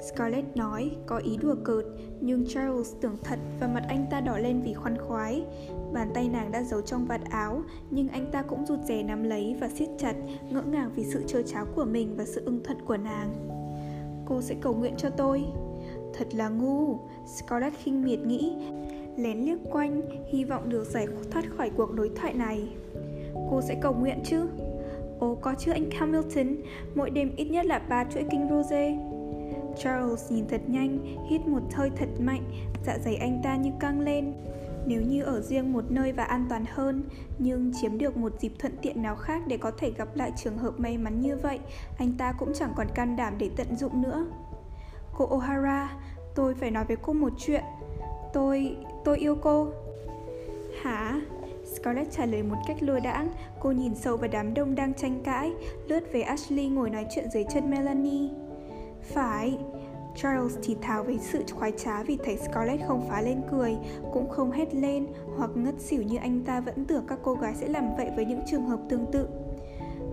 Scarlett 0.00 0.56
nói, 0.56 0.90
có 1.06 1.16
ý 1.16 1.36
đùa 1.36 1.54
cợt, 1.64 1.84
nhưng 2.20 2.46
Charles 2.46 2.94
tưởng 3.00 3.16
thật 3.22 3.38
và 3.60 3.66
mặt 3.66 3.82
anh 3.88 4.06
ta 4.10 4.20
đỏ 4.20 4.38
lên 4.38 4.62
vì 4.62 4.74
khoan 4.74 4.98
khoái. 4.98 5.44
Bàn 5.92 6.10
tay 6.14 6.28
nàng 6.28 6.52
đã 6.52 6.62
giấu 6.62 6.80
trong 6.80 7.06
vạt 7.06 7.20
áo, 7.30 7.62
nhưng 7.90 8.08
anh 8.08 8.30
ta 8.32 8.42
cũng 8.42 8.66
rụt 8.66 8.78
rè 8.84 9.02
nắm 9.02 9.22
lấy 9.22 9.56
và 9.60 9.68
siết 9.68 9.88
chặt, 9.98 10.14
ngỡ 10.50 10.62
ngàng 10.62 10.90
vì 10.94 11.04
sự 11.04 11.22
trơ 11.26 11.42
cháo 11.42 11.66
của 11.74 11.84
mình 11.84 12.16
và 12.16 12.24
sự 12.24 12.42
ưng 12.44 12.62
thuận 12.64 12.78
của 12.84 12.96
nàng. 12.96 13.34
Cô 14.26 14.42
sẽ 14.42 14.54
cầu 14.60 14.74
nguyện 14.74 14.94
cho 14.96 15.10
tôi. 15.10 15.44
Thật 16.14 16.34
là 16.34 16.48
ngu, 16.48 16.98
Scarlett 17.26 17.76
khinh 17.76 18.04
miệt 18.04 18.20
nghĩ, 18.20 18.56
lén 19.16 19.38
liếc 19.38 19.58
quanh, 19.70 20.02
hy 20.32 20.44
vọng 20.44 20.68
được 20.68 20.84
giải 20.84 21.06
thoát 21.30 21.44
khỏi 21.56 21.70
cuộc 21.76 21.92
đối 21.94 22.08
thoại 22.08 22.34
này. 22.34 22.68
Cô 23.50 23.60
sẽ 23.62 23.78
cầu 23.82 23.94
nguyện 23.94 24.18
chứ? 24.24 24.48
Ồ 25.18 25.34
có 25.34 25.54
chứ 25.58 25.72
anh 25.72 25.90
Hamilton, 25.90 26.56
mỗi 26.94 27.10
đêm 27.10 27.30
ít 27.36 27.44
nhất 27.44 27.66
là 27.66 27.78
ba 27.78 28.04
chuỗi 28.04 28.24
kinh 28.30 28.48
rose 28.50 28.98
Charles 29.78 30.32
nhìn 30.32 30.48
thật 30.48 30.60
nhanh, 30.66 31.16
hít 31.30 31.46
một 31.46 31.62
hơi 31.74 31.90
thật 31.96 32.08
mạnh, 32.20 32.42
dạ 32.86 32.98
dày 33.04 33.16
anh 33.16 33.40
ta 33.44 33.56
như 33.56 33.70
căng 33.80 34.00
lên. 34.00 34.32
Nếu 34.86 35.02
như 35.02 35.22
ở 35.22 35.40
riêng 35.40 35.72
một 35.72 35.84
nơi 35.90 36.12
và 36.12 36.24
an 36.24 36.46
toàn 36.48 36.64
hơn, 36.68 37.02
nhưng 37.38 37.72
chiếm 37.80 37.98
được 37.98 38.16
một 38.16 38.32
dịp 38.40 38.52
thuận 38.58 38.76
tiện 38.82 39.02
nào 39.02 39.16
khác 39.16 39.42
để 39.46 39.56
có 39.56 39.70
thể 39.78 39.90
gặp 39.90 40.08
lại 40.16 40.32
trường 40.36 40.58
hợp 40.58 40.80
may 40.80 40.98
mắn 40.98 41.20
như 41.20 41.36
vậy, 41.36 41.58
anh 41.98 42.12
ta 42.18 42.32
cũng 42.32 42.52
chẳng 42.54 42.72
còn 42.76 42.86
can 42.94 43.16
đảm 43.16 43.34
để 43.38 43.50
tận 43.56 43.76
dụng 43.76 44.02
nữa. 44.02 44.26
Cô 45.14 45.40
O'Hara, 45.40 45.86
tôi 46.34 46.54
phải 46.54 46.70
nói 46.70 46.84
với 46.84 46.96
cô 47.02 47.12
một 47.12 47.32
chuyện. 47.38 47.62
Tôi... 48.32 48.76
tôi 49.04 49.18
yêu 49.18 49.36
cô. 49.42 49.68
Hả? 50.82 51.20
Scarlett 51.74 52.12
trả 52.12 52.26
lời 52.26 52.42
một 52.42 52.56
cách 52.66 52.82
lừa 52.82 53.00
đãng, 53.00 53.28
cô 53.60 53.70
nhìn 53.70 53.94
sâu 53.94 54.16
vào 54.16 54.30
đám 54.32 54.54
đông 54.54 54.74
đang 54.74 54.94
tranh 54.94 55.20
cãi, 55.24 55.52
lướt 55.88 56.12
về 56.12 56.20
Ashley 56.20 56.68
ngồi 56.68 56.90
nói 56.90 57.06
chuyện 57.14 57.30
dưới 57.30 57.44
chân 57.54 57.70
Melanie. 57.70 58.28
Phải, 59.08 59.58
Charles 60.16 60.58
thì 60.62 60.76
thào 60.82 61.04
với 61.04 61.18
sự 61.18 61.44
khoái 61.52 61.72
trá 61.72 62.02
vì 62.02 62.18
thấy 62.24 62.36
Scarlett 62.36 62.86
không 62.86 63.08
phá 63.08 63.20
lên 63.20 63.40
cười, 63.50 63.76
cũng 64.12 64.28
không 64.30 64.50
hét 64.50 64.74
lên 64.74 65.06
hoặc 65.36 65.50
ngất 65.54 65.80
xỉu 65.80 66.02
như 66.02 66.16
anh 66.16 66.44
ta 66.44 66.60
vẫn 66.60 66.84
tưởng 66.84 67.04
các 67.08 67.18
cô 67.22 67.34
gái 67.34 67.54
sẽ 67.54 67.68
làm 67.68 67.96
vậy 67.96 68.10
với 68.16 68.24
những 68.24 68.40
trường 68.46 68.66
hợp 68.66 68.80
tương 68.88 69.06
tự. 69.12 69.28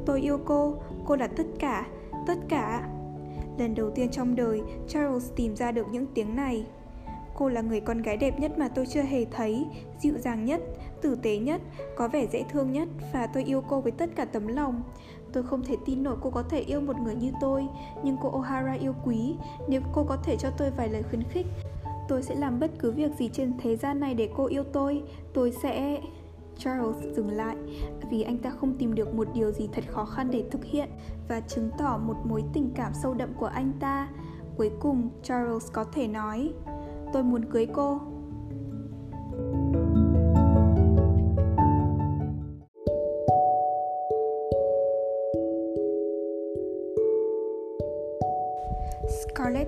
Tôi 0.05 0.21
yêu 0.21 0.39
cô, 0.45 0.75
cô 1.05 1.15
là 1.15 1.27
tất 1.27 1.45
cả, 1.59 1.85
tất 2.27 2.37
cả. 2.49 2.89
Lần 3.57 3.75
đầu 3.75 3.89
tiên 3.89 4.09
trong 4.11 4.35
đời, 4.35 4.61
Charles 4.87 5.31
tìm 5.35 5.55
ra 5.55 5.71
được 5.71 5.87
những 5.91 6.05
tiếng 6.13 6.35
này. 6.35 6.65
Cô 7.35 7.49
là 7.49 7.61
người 7.61 7.79
con 7.79 8.01
gái 8.01 8.17
đẹp 8.17 8.39
nhất 8.39 8.57
mà 8.57 8.67
tôi 8.67 8.85
chưa 8.85 9.01
hề 9.01 9.25
thấy, 9.25 9.65
dịu 9.99 10.13
dàng 10.17 10.45
nhất, 10.45 10.61
tử 11.05 11.15
tế 11.21 11.37
nhất, 11.37 11.61
có 11.95 12.07
vẻ 12.07 12.27
dễ 12.31 12.43
thương 12.49 12.71
nhất 12.71 12.87
và 13.13 13.27
tôi 13.27 13.43
yêu 13.43 13.63
cô 13.69 13.81
với 13.81 13.91
tất 13.91 14.09
cả 14.15 14.25
tấm 14.25 14.47
lòng. 14.47 14.83
Tôi 15.33 15.43
không 15.43 15.63
thể 15.63 15.75
tin 15.85 16.03
nổi 16.03 16.15
cô 16.21 16.29
có 16.29 16.43
thể 16.43 16.59
yêu 16.59 16.81
một 16.81 16.99
người 16.99 17.15
như 17.15 17.31
tôi 17.41 17.67
Nhưng 18.03 18.17
cô 18.21 18.41
O'Hara 18.41 18.79
yêu 18.79 18.93
quý 19.05 19.35
Nếu 19.67 19.81
cô 19.93 20.03
có 20.03 20.17
thể 20.23 20.35
cho 20.39 20.49
tôi 20.57 20.71
vài 20.71 20.89
lời 20.89 21.03
khuyến 21.03 21.23
khích 21.23 21.45
Tôi 22.07 22.23
sẽ 22.23 22.35
làm 22.35 22.59
bất 22.59 22.71
cứ 22.79 22.91
việc 22.91 23.11
gì 23.17 23.29
trên 23.33 23.53
thế 23.57 23.75
gian 23.75 23.99
này 23.99 24.13
để 24.13 24.29
cô 24.35 24.45
yêu 24.45 24.63
tôi 24.63 25.03
Tôi 25.33 25.51
sẽ... 25.51 26.01
Charles 26.57 27.15
dừng 27.15 27.29
lại 27.29 27.55
vì 28.09 28.21
anh 28.21 28.37
ta 28.37 28.49
không 28.49 28.77
tìm 28.77 28.95
được 28.95 29.13
một 29.13 29.27
điều 29.33 29.51
gì 29.51 29.69
thật 29.73 29.83
khó 29.87 30.05
khăn 30.05 30.31
để 30.31 30.43
thực 30.51 30.65
hiện 30.65 30.89
và 31.29 31.39
chứng 31.39 31.69
tỏ 31.77 31.97
một 31.97 32.15
mối 32.23 32.43
tình 32.53 32.71
cảm 32.75 32.93
sâu 33.03 33.13
đậm 33.13 33.29
của 33.33 33.45
anh 33.45 33.71
ta. 33.79 34.09
Cuối 34.57 34.71
cùng, 34.79 35.09
Charles 35.23 35.71
có 35.71 35.83
thể 35.83 36.07
nói, 36.07 36.53
tôi 37.13 37.23
muốn 37.23 37.45
cưới 37.45 37.65
cô. 37.73 37.99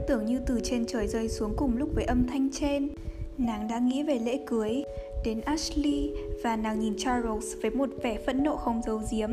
Tưởng 0.08 0.26
như 0.26 0.40
từ 0.46 0.60
trên 0.64 0.86
trời 0.86 1.08
rơi 1.08 1.30
xuống 1.30 1.54
cùng 1.58 1.78
lúc 1.78 1.90
với 1.96 2.04
âm 2.04 2.28
thanh 2.28 2.50
trên. 2.52 2.90
Nàng 3.38 3.68
đã 3.68 3.80
nghĩ 3.80 4.04
về 4.04 4.20
lễ 4.20 4.40
cưới 4.46 4.84
đến 5.26 5.42
Ashley 5.42 6.12
và 6.44 6.56
nàng 6.56 6.80
nhìn 6.80 6.94
Charles 6.98 7.46
với 7.62 7.72
một 7.72 7.90
vẻ 8.04 8.18
phẫn 8.26 8.44
nộ 8.44 8.56
không 8.56 8.82
giấu 8.86 9.02
giếm. 9.12 9.30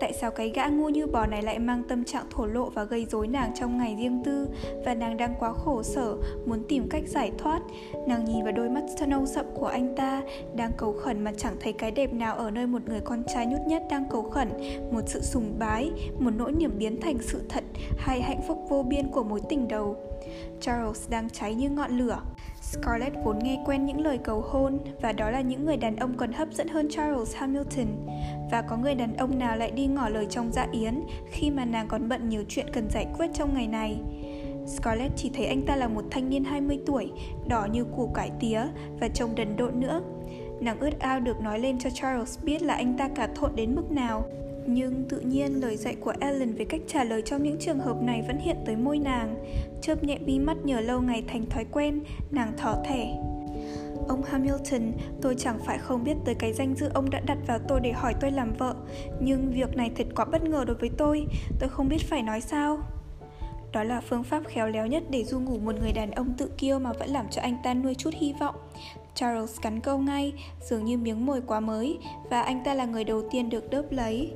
Tại 0.00 0.12
sao 0.12 0.30
cái 0.30 0.48
gã 0.48 0.66
ngu 0.66 0.88
như 0.88 1.06
bò 1.06 1.26
này 1.26 1.42
lại 1.42 1.58
mang 1.58 1.82
tâm 1.88 2.04
trạng 2.04 2.24
thổ 2.30 2.46
lộ 2.46 2.70
và 2.70 2.84
gây 2.84 3.06
rối 3.10 3.26
nàng 3.26 3.52
trong 3.54 3.78
ngày 3.78 3.96
riêng 3.98 4.22
tư 4.24 4.48
và 4.84 4.94
nàng 4.94 5.16
đang 5.16 5.34
quá 5.38 5.52
khổ 5.52 5.82
sở, 5.82 6.16
muốn 6.46 6.62
tìm 6.68 6.88
cách 6.88 7.02
giải 7.06 7.32
thoát. 7.38 7.60
Nàng 8.06 8.24
nhìn 8.24 8.44
vào 8.44 8.52
đôi 8.52 8.70
mắt 8.70 8.82
nâu 9.08 9.26
sậm 9.26 9.46
của 9.54 9.66
anh 9.66 9.96
ta, 9.96 10.22
đang 10.54 10.72
cầu 10.76 10.92
khẩn 10.92 11.24
mà 11.24 11.32
chẳng 11.36 11.56
thấy 11.60 11.72
cái 11.72 11.90
đẹp 11.90 12.12
nào 12.12 12.36
ở 12.36 12.50
nơi 12.50 12.66
một 12.66 12.82
người 12.88 13.00
con 13.00 13.22
trai 13.34 13.46
nhút 13.46 13.60
nhát 13.66 13.82
đang 13.90 14.04
cầu 14.10 14.22
khẩn, 14.22 14.48
một 14.92 15.02
sự 15.06 15.20
sùng 15.20 15.54
bái, 15.58 15.90
một 16.18 16.30
nỗi 16.36 16.52
niềm 16.52 16.78
biến 16.78 17.00
thành 17.00 17.18
sự 17.20 17.40
thật 17.48 17.64
hay 17.98 18.20
hạnh 18.22 18.40
phúc 18.48 18.66
vô 18.68 18.82
biên 18.82 19.08
của 19.08 19.22
mối 19.22 19.40
tình 19.48 19.68
đầu. 19.68 19.96
Charles 20.60 21.10
đang 21.10 21.30
cháy 21.30 21.54
như 21.54 21.70
ngọn 21.70 21.98
lửa. 21.98 22.20
Scarlett 22.72 23.16
vốn 23.24 23.38
nghe 23.38 23.62
quen 23.64 23.86
những 23.86 24.00
lời 24.00 24.18
cầu 24.18 24.40
hôn 24.40 24.78
và 25.00 25.12
đó 25.12 25.30
là 25.30 25.40
những 25.40 25.66
người 25.66 25.76
đàn 25.76 25.96
ông 25.96 26.16
còn 26.16 26.32
hấp 26.32 26.52
dẫn 26.52 26.68
hơn 26.68 26.88
Charles 26.90 27.36
Hamilton. 27.36 27.86
Và 28.50 28.62
có 28.62 28.76
người 28.76 28.94
đàn 28.94 29.16
ông 29.16 29.38
nào 29.38 29.56
lại 29.56 29.70
đi 29.70 29.86
ngỏ 29.86 30.08
lời 30.08 30.26
trong 30.30 30.52
dạ 30.52 30.66
yến 30.72 31.02
khi 31.30 31.50
mà 31.50 31.64
nàng 31.64 31.88
còn 31.88 32.08
bận 32.08 32.28
nhiều 32.28 32.44
chuyện 32.48 32.66
cần 32.72 32.90
giải 32.90 33.06
quyết 33.18 33.30
trong 33.34 33.54
ngày 33.54 33.66
này. 33.66 34.00
Scarlett 34.66 35.16
chỉ 35.16 35.30
thấy 35.34 35.46
anh 35.46 35.66
ta 35.66 35.76
là 35.76 35.88
một 35.88 36.04
thanh 36.10 36.28
niên 36.28 36.44
20 36.44 36.80
tuổi, 36.86 37.12
đỏ 37.48 37.66
như 37.72 37.84
củ 37.84 38.10
cải 38.14 38.30
tía 38.40 38.62
và 39.00 39.08
trông 39.08 39.34
đần 39.34 39.56
độn 39.56 39.80
nữa. 39.80 40.00
Nàng 40.60 40.80
ướt 40.80 40.98
ao 40.98 41.20
được 41.20 41.40
nói 41.40 41.58
lên 41.58 41.78
cho 41.78 41.90
Charles 41.90 42.38
biết 42.42 42.62
là 42.62 42.74
anh 42.74 42.98
ta 42.98 43.08
cả 43.08 43.28
thộn 43.34 43.56
đến 43.56 43.74
mức 43.74 43.90
nào. 43.90 44.24
Nhưng 44.66 45.04
tự 45.08 45.20
nhiên 45.20 45.60
lời 45.60 45.76
dạy 45.76 45.96
của 46.00 46.12
Ellen 46.20 46.52
về 46.52 46.64
cách 46.64 46.80
trả 46.86 47.04
lời 47.04 47.22
trong 47.22 47.42
những 47.42 47.56
trường 47.60 47.78
hợp 47.78 48.02
này 48.02 48.22
vẫn 48.26 48.38
hiện 48.38 48.56
tới 48.66 48.76
môi 48.76 48.98
nàng. 48.98 49.44
Chớp 49.82 50.04
nhẹ 50.04 50.18
mi 50.18 50.38
mắt 50.38 50.56
nhờ 50.64 50.80
lâu 50.80 51.00
ngày 51.00 51.24
thành 51.28 51.46
thói 51.46 51.64
quen, 51.72 52.00
nàng 52.30 52.52
thỏ 52.56 52.76
thẻ. 52.84 53.16
Ông 54.08 54.22
Hamilton, 54.22 54.92
tôi 55.22 55.34
chẳng 55.38 55.58
phải 55.66 55.78
không 55.78 56.04
biết 56.04 56.14
tới 56.24 56.34
cái 56.34 56.52
danh 56.52 56.74
dự 56.74 56.88
ông 56.94 57.10
đã 57.10 57.20
đặt 57.20 57.38
vào 57.46 57.58
tôi 57.68 57.80
để 57.80 57.92
hỏi 57.92 58.14
tôi 58.20 58.30
làm 58.30 58.52
vợ, 58.52 58.74
nhưng 59.20 59.52
việc 59.52 59.76
này 59.76 59.90
thật 59.96 60.06
quá 60.16 60.24
bất 60.24 60.44
ngờ 60.44 60.64
đối 60.66 60.76
với 60.76 60.90
tôi, 60.98 61.26
tôi 61.60 61.68
không 61.68 61.88
biết 61.88 62.00
phải 62.00 62.22
nói 62.22 62.40
sao. 62.40 62.78
Đó 63.72 63.82
là 63.82 64.00
phương 64.00 64.24
pháp 64.24 64.42
khéo 64.46 64.68
léo 64.68 64.86
nhất 64.86 65.02
để 65.10 65.24
du 65.24 65.40
ngủ 65.40 65.58
một 65.58 65.74
người 65.80 65.92
đàn 65.92 66.10
ông 66.10 66.34
tự 66.38 66.50
kiêu 66.58 66.78
mà 66.78 66.92
vẫn 66.92 67.08
làm 67.08 67.26
cho 67.30 67.42
anh 67.42 67.56
ta 67.64 67.74
nuôi 67.74 67.94
chút 67.94 68.10
hy 68.14 68.34
vọng. 68.40 68.54
Charles 69.14 69.60
cắn 69.60 69.80
câu 69.80 69.98
ngay, 69.98 70.32
dường 70.60 70.84
như 70.84 70.98
miếng 70.98 71.26
mồi 71.26 71.40
quá 71.40 71.60
mới, 71.60 71.98
và 72.30 72.42
anh 72.42 72.64
ta 72.64 72.74
là 72.74 72.84
người 72.84 73.04
đầu 73.04 73.22
tiên 73.30 73.50
được 73.50 73.70
đớp 73.70 73.92
lấy. 73.92 74.32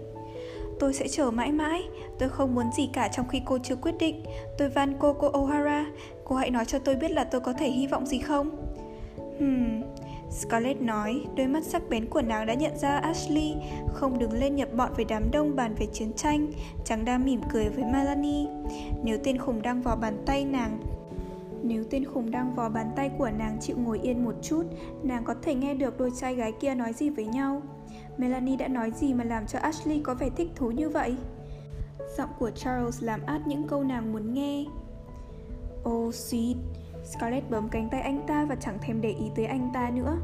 Tôi 0.81 0.95
sẽ 0.95 1.09
chờ 1.09 1.31
mãi 1.31 1.53
mãi, 1.53 1.83
tôi 2.19 2.29
không 2.29 2.55
muốn 2.55 2.73
gì 2.73 2.91
cả 2.93 3.09
trong 3.09 3.29
khi 3.29 3.43
cô 3.45 3.59
chưa 3.59 3.77
quyết 3.77 3.95
định. 3.99 4.25
Tôi 4.59 4.69
van 4.69 4.95
cô 4.99 5.13
cô 5.13 5.33
O'Hara, 5.33 5.85
cô 6.25 6.37
hãy 6.37 6.51
nói 6.51 6.65
cho 6.65 6.79
tôi 6.79 6.95
biết 6.95 7.11
là 7.11 7.25
tôi 7.25 7.41
có 7.41 7.53
thể 7.53 7.71
hy 7.71 7.87
vọng 7.87 8.07
gì 8.07 8.19
không? 8.19 8.51
Hmm, 9.39 9.83
Scarlett 10.31 10.81
nói, 10.81 11.25
đôi 11.37 11.47
mắt 11.47 11.65
sắc 11.65 11.83
bén 11.91 12.07
của 12.07 12.23
nàng 12.23 12.47
đã 12.47 12.55
nhận 12.55 12.79
ra 12.79 12.99
Ashley 12.99 13.55
không 13.95 14.19
đứng 14.19 14.33
lên 14.33 14.57
nhập 14.57 14.69
bọn 14.77 14.91
với 14.97 15.05
đám 15.05 15.31
đông 15.31 15.57
bàn 15.57 15.75
về 15.75 15.87
chiến 15.87 16.13
tranh, 16.13 16.53
chàng 16.85 17.05
đang 17.05 17.25
mỉm 17.25 17.41
cười 17.53 17.69
với 17.69 17.85
Melanie. 17.85 18.47
Nếu 19.05 19.19
tên 19.25 19.39
khùng 19.39 19.63
đang 19.63 19.83
vào 19.83 19.97
bàn 19.97 20.23
tay 20.27 20.45
nàng 20.45 20.79
nếu 21.63 21.85
tên 21.91 22.05
khùng 22.05 22.31
đang 22.31 22.55
vò 22.55 22.69
bàn 22.69 22.91
tay 22.97 23.11
của 23.19 23.31
nàng 23.39 23.59
chịu 23.61 23.77
ngồi 23.79 23.99
yên 24.03 24.25
một 24.25 24.35
chút, 24.43 24.63
nàng 25.03 25.25
có 25.25 25.35
thể 25.43 25.55
nghe 25.55 25.75
được 25.75 25.99
đôi 25.99 26.11
trai 26.17 26.35
gái 26.35 26.53
kia 26.53 26.75
nói 26.75 26.93
gì 26.93 27.11
với 27.11 27.25
nhau. 27.25 27.63
Melanie 28.21 28.57
đã 28.57 28.69
nói 28.69 28.91
gì 28.91 29.15
mà 29.15 29.25
làm 29.25 29.47
cho 29.47 29.59
Ashley 29.59 30.01
có 30.05 30.15
vẻ 30.15 30.31
thích 30.37 30.51
thú 30.57 30.71
như 30.71 30.89
vậy? 30.89 31.17
Giọng 32.17 32.31
của 32.39 32.51
Charles 32.51 33.03
làm 33.03 33.21
át 33.27 33.47
những 33.47 33.69
câu 33.69 33.85
nàng 33.85 34.13
muốn 34.13 34.35
nghe. 34.35 34.65
Oh 35.89 36.15
sweet, 36.15 36.55
Scarlett 37.05 37.51
bấm 37.51 37.69
cánh 37.69 37.89
tay 37.91 38.01
anh 38.01 38.27
ta 38.27 38.45
và 38.45 38.55
chẳng 38.55 38.79
thèm 38.83 39.01
để 39.01 39.09
ý 39.09 39.31
tới 39.37 39.45
anh 39.45 39.71
ta 39.75 39.91
nữa. 39.91 40.17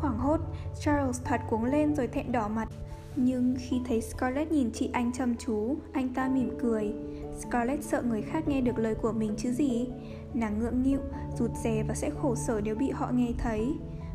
Hoảng 0.00 0.18
hốt, 0.18 0.40
Charles 0.80 1.22
thoạt 1.24 1.40
cuống 1.50 1.64
lên 1.64 1.94
rồi 1.94 2.06
thẹn 2.08 2.32
đỏ 2.32 2.48
mặt. 2.48 2.68
Nhưng 3.16 3.56
khi 3.58 3.80
thấy 3.88 4.00
Scarlett 4.00 4.52
nhìn 4.52 4.70
chị 4.72 4.90
anh 4.92 5.12
chăm 5.12 5.36
chú, 5.36 5.76
anh 5.92 6.14
ta 6.14 6.28
mỉm 6.28 6.58
cười. 6.60 6.92
Scarlett 7.38 7.84
sợ 7.84 8.02
người 8.02 8.22
khác 8.22 8.48
nghe 8.48 8.60
được 8.60 8.78
lời 8.78 8.94
của 8.94 9.12
mình 9.12 9.34
chứ 9.38 9.52
gì. 9.52 9.88
Nàng 10.34 10.58
ngượng 10.58 10.82
nghịu, 10.82 11.00
rụt 11.38 11.50
rè 11.64 11.82
và 11.88 11.94
sẽ 11.94 12.10
khổ 12.10 12.34
sở 12.34 12.60
nếu 12.64 12.74
bị 12.74 12.90
họ 12.90 13.10
nghe 13.14 13.28
thấy. 13.38 13.74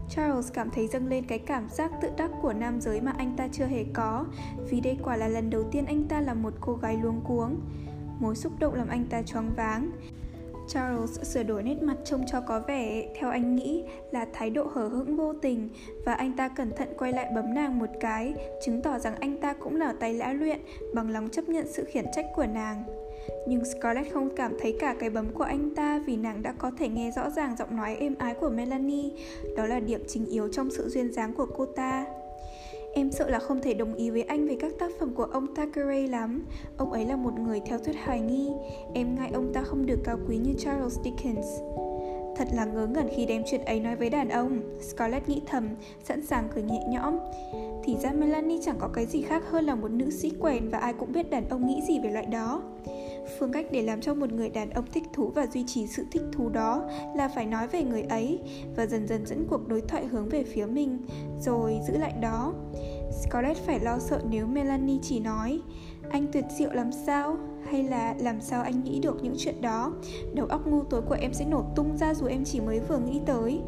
Charles 0.10 0.54
cảm 0.54 0.70
thấy 0.70 0.88
dâng 0.88 1.08
lên 1.08 1.26
cái 1.26 1.40
cảm 1.40 1.70
giác 1.70 1.92
tự 2.02 2.10
đắc 2.18 2.32
của 2.42 2.54
nam 2.54 2.82
giới 2.82 3.02
mà 3.02 3.14
anh 3.18 3.34
ta 3.38 3.48
chưa 3.52 3.66
hề 3.66 3.86
có, 3.94 4.26
vì 4.70 4.80
đây 4.80 4.98
quả 5.04 5.18
là 5.18 5.28
lần 5.28 5.50
đầu 5.50 5.64
tiên 5.72 5.86
anh 5.86 6.04
ta 6.08 6.22
là 6.22 6.34
một 6.34 6.54
cô 6.62 6.74
gái 6.74 6.98
luống 7.04 7.22
cuống. 7.22 7.56
Mối 8.20 8.36
xúc 8.36 8.52
động 8.60 8.74
làm 8.74 8.88
anh 8.88 9.06
ta 9.10 9.22
choáng 9.22 9.52
váng. 9.56 9.92
Charles 10.68 11.22
sửa 11.22 11.44
đổi 11.44 11.64
nét 11.64 11.82
mặt 11.82 11.98
trông 12.06 12.26
cho 12.32 12.42
có 12.42 12.60
vẻ, 12.68 13.14
theo 13.20 13.30
anh 13.30 13.56
nghĩ, 13.56 13.84
là 14.12 14.26
thái 14.34 14.50
độ 14.50 14.68
hở 14.74 14.88
hững 14.88 15.18
vô 15.18 15.34
tình 15.34 15.70
và 16.06 16.14
anh 16.14 16.34
ta 16.38 16.48
cẩn 16.48 16.72
thận 16.78 16.90
quay 16.98 17.14
lại 17.14 17.32
bấm 17.36 17.54
nàng 17.54 17.80
một 17.80 17.90
cái, 18.00 18.34
chứng 18.66 18.82
tỏ 18.82 19.00
rằng 19.00 19.16
anh 19.20 19.38
ta 19.42 19.54
cũng 19.54 19.76
là 19.76 19.94
tay 20.00 20.14
lã 20.14 20.34
luyện, 20.34 20.60
bằng 20.94 21.10
lòng 21.10 21.30
chấp 21.30 21.50
nhận 21.50 21.68
sự 21.72 21.86
khiển 21.86 22.06
trách 22.16 22.26
của 22.36 22.46
nàng. 22.46 23.05
Nhưng 23.48 23.66
Scarlett 23.66 24.14
không 24.14 24.30
cảm 24.36 24.54
thấy 24.60 24.78
cả 24.80 24.96
cái 25.00 25.10
bấm 25.10 25.34
của 25.34 25.44
anh 25.44 25.76
ta 25.76 26.04
vì 26.06 26.16
nàng 26.16 26.44
đã 26.44 26.54
có 26.58 26.72
thể 26.78 26.90
nghe 26.90 27.12
rõ 27.12 27.30
ràng 27.30 27.56
giọng 27.60 27.76
nói 27.76 27.96
êm 27.96 28.16
ái 28.18 28.34
của 28.34 28.50
Melanie. 28.50 29.12
Đó 29.58 29.66
là 29.66 29.80
điểm 29.80 30.04
chính 30.08 30.26
yếu 30.26 30.48
trong 30.48 30.72
sự 30.72 30.90
duyên 30.90 31.14
dáng 31.14 31.34
của 31.34 31.48
cô 31.58 31.66
ta. 31.66 32.06
Em 32.94 33.12
sợ 33.12 33.30
là 33.30 33.40
không 33.40 33.62
thể 33.62 33.74
đồng 33.74 33.94
ý 33.94 34.10
với 34.10 34.22
anh 34.22 34.48
về 34.48 34.58
các 34.60 34.72
tác 34.80 34.92
phẩm 35.00 35.14
của 35.14 35.24
ông 35.24 35.56
Thackeray 35.56 36.08
lắm. 36.08 36.46
Ông 36.78 36.92
ấy 36.92 37.06
là 37.06 37.16
một 37.16 37.40
người 37.40 37.62
theo 37.66 37.80
thuyết 37.80 37.96
hoài 38.06 38.22
nghi. 38.22 38.52
Em 38.94 39.16
ngại 39.16 39.32
ông 39.34 39.54
ta 39.54 39.62
không 39.62 39.86
được 39.86 40.00
cao 40.04 40.18
quý 40.28 40.38
như 40.38 40.54
Charles 40.58 40.98
Dickens. 41.04 41.48
Thật 42.36 42.48
là 42.54 42.66
ngớ 42.66 42.88
ngẩn 42.88 43.10
khi 43.16 43.26
đem 43.26 43.44
chuyện 43.46 43.66
ấy 43.66 43.80
nói 43.80 43.96
với 43.96 44.10
đàn 44.10 44.30
ông 44.30 44.62
Scarlett 44.82 45.30
nghĩ 45.30 45.42
thầm, 45.46 45.70
sẵn 46.04 46.26
sàng 46.26 46.48
cười 46.56 46.64
nhẹ 46.64 46.80
nhõm 46.90 47.18
Thì 47.84 47.96
ra 48.04 48.12
Melanie 48.12 48.60
chẳng 48.66 48.76
có 48.80 48.88
cái 48.88 49.06
gì 49.06 49.22
khác 49.22 49.44
hơn 49.50 49.66
là 49.66 49.76
một 49.76 49.92
nữ 49.92 50.10
sĩ 50.10 50.32
quèn 50.40 50.70
Và 50.70 50.78
ai 50.78 50.94
cũng 50.94 51.12
biết 51.12 51.30
đàn 51.30 51.50
ông 51.50 51.68
nghĩ 51.68 51.82
gì 51.88 52.00
về 52.00 52.10
loại 52.10 52.26
đó 52.26 52.62
Phương 53.40 53.52
cách 53.52 53.66
để 53.72 53.82
làm 53.82 54.02
cho 54.02 54.14
một 54.14 54.32
người 54.32 54.50
đàn 54.50 54.70
ông 54.70 54.86
thích 54.94 55.04
thú 55.14 55.32
và 55.36 55.48
duy 55.48 55.64
trì 55.68 55.88
sự 55.88 56.06
thích 56.12 56.22
thú 56.32 56.50
đó 56.50 56.90
là 57.16 57.28
phải 57.28 57.46
nói 57.46 57.68
về 57.68 57.84
người 57.84 58.02
ấy 58.02 58.40
và 58.76 58.86
dần 58.86 59.08
dần 59.08 59.26
dẫn 59.26 59.46
cuộc 59.50 59.68
đối 59.68 59.82
thoại 59.82 60.06
hướng 60.06 60.30
về 60.30 60.44
phía 60.44 60.66
mình, 60.66 61.00
rồi 61.42 61.80
giữ 61.88 61.98
lại 61.98 62.14
đó. 62.22 62.54
Scarlett 63.22 63.60
phải 63.66 63.80
lo 63.80 64.00
sợ 64.00 64.22
nếu 64.30 64.48
Melanie 64.48 65.00
chỉ 65.02 65.20
nói 65.20 65.62
Anh 66.10 66.28
tuyệt 66.32 66.46
diệu 66.58 66.72
làm 66.74 66.92
sao? 66.92 67.38
Hay 67.70 67.84
là 67.84 68.16
làm 68.20 68.42
sao 68.42 68.64
anh 68.64 68.84
nghĩ 68.84 69.00
được 69.00 69.24
những 69.24 69.36
chuyện 69.38 69.62
đó? 69.62 69.94
Đầu 70.34 70.48
óc 70.48 70.68
ngu 70.68 70.84
tối 70.84 71.02
của 71.02 71.18
em 71.20 71.34
sẽ 71.34 71.46
nổ 71.46 71.64
tung 71.76 71.98
ra 71.98 72.14
dù 72.14 72.28
em 72.28 72.44
chỉ 72.46 72.60
mới 72.60 72.80
vừa 72.80 72.98
nghĩ 72.98 73.22
tới 73.26 73.62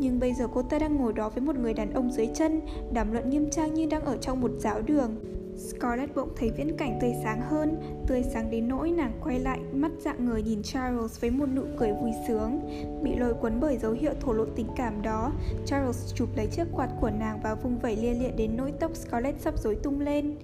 nhưng 0.00 0.20
bây 0.20 0.34
giờ 0.34 0.48
cô 0.54 0.62
ta 0.62 0.78
đang 0.78 0.96
ngồi 0.96 1.12
đó 1.12 1.28
với 1.28 1.40
một 1.40 1.56
người 1.56 1.74
đàn 1.74 1.92
ông 1.92 2.12
dưới 2.12 2.28
chân 2.34 2.60
Đàm 2.92 3.12
luận 3.12 3.30
nghiêm 3.30 3.50
trang 3.50 3.74
như 3.74 3.86
đang 3.86 4.04
ở 4.04 4.16
trong 4.16 4.40
một 4.40 4.50
giáo 4.58 4.82
đường 4.82 5.16
Scarlett 5.60 6.14
bỗng 6.14 6.28
thấy 6.36 6.50
viễn 6.50 6.76
cảnh 6.76 6.98
tươi 7.00 7.12
sáng 7.24 7.40
hơn, 7.40 7.76
tươi 8.06 8.22
sáng 8.32 8.50
đến 8.50 8.68
nỗi 8.68 8.90
nàng 8.90 9.20
quay 9.24 9.38
lại 9.38 9.58
mắt 9.72 9.92
dạng 9.98 10.24
người 10.24 10.42
nhìn 10.42 10.62
Charles 10.62 11.20
với 11.20 11.30
một 11.30 11.46
nụ 11.46 11.62
cười 11.78 11.92
vui 11.92 12.10
sướng. 12.28 12.60
Bị 13.02 13.16
lôi 13.16 13.34
cuốn 13.34 13.60
bởi 13.60 13.78
dấu 13.78 13.92
hiệu 13.92 14.12
thổ 14.20 14.32
lộ 14.32 14.44
tình 14.56 14.66
cảm 14.76 15.02
đó, 15.02 15.32
Charles 15.66 16.14
chụp 16.14 16.28
lấy 16.36 16.46
chiếc 16.46 16.64
quạt 16.72 16.88
của 17.00 17.10
nàng 17.10 17.40
và 17.42 17.54
vung 17.54 17.78
vẩy 17.78 17.96
lia 17.96 18.14
lịa 18.14 18.30
đến 18.30 18.56
nỗi 18.56 18.72
tóc 18.80 18.96
Scarlett 18.96 19.40
sắp 19.40 19.58
rối 19.58 19.74
tung 19.74 20.00
lên. 20.00 20.36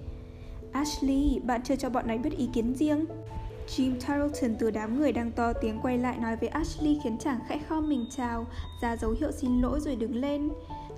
Ashley, 0.71 1.39
bạn 1.43 1.61
chưa 1.63 1.75
cho 1.75 1.89
bọn 1.89 2.07
này 2.07 2.17
biết 2.17 2.37
ý 2.37 2.49
kiến 2.53 2.73
riêng. 2.73 3.05
Jim 3.67 3.91
Tarleton 4.07 4.55
từ 4.59 4.71
đám 4.71 4.99
người 4.99 5.11
đang 5.11 5.31
to 5.31 5.53
tiếng 5.53 5.79
quay 5.81 5.97
lại 5.97 6.17
nói 6.17 6.35
với 6.35 6.49
Ashley 6.49 6.99
khiến 7.03 7.17
chàng 7.17 7.39
khẽ 7.47 7.59
khom 7.69 7.89
mình 7.89 8.05
chào, 8.17 8.45
ra 8.81 8.95
dấu 8.95 9.15
hiệu 9.19 9.31
xin 9.31 9.61
lỗi 9.61 9.79
rồi 9.79 9.95
đứng 9.95 10.15
lên. 10.15 10.49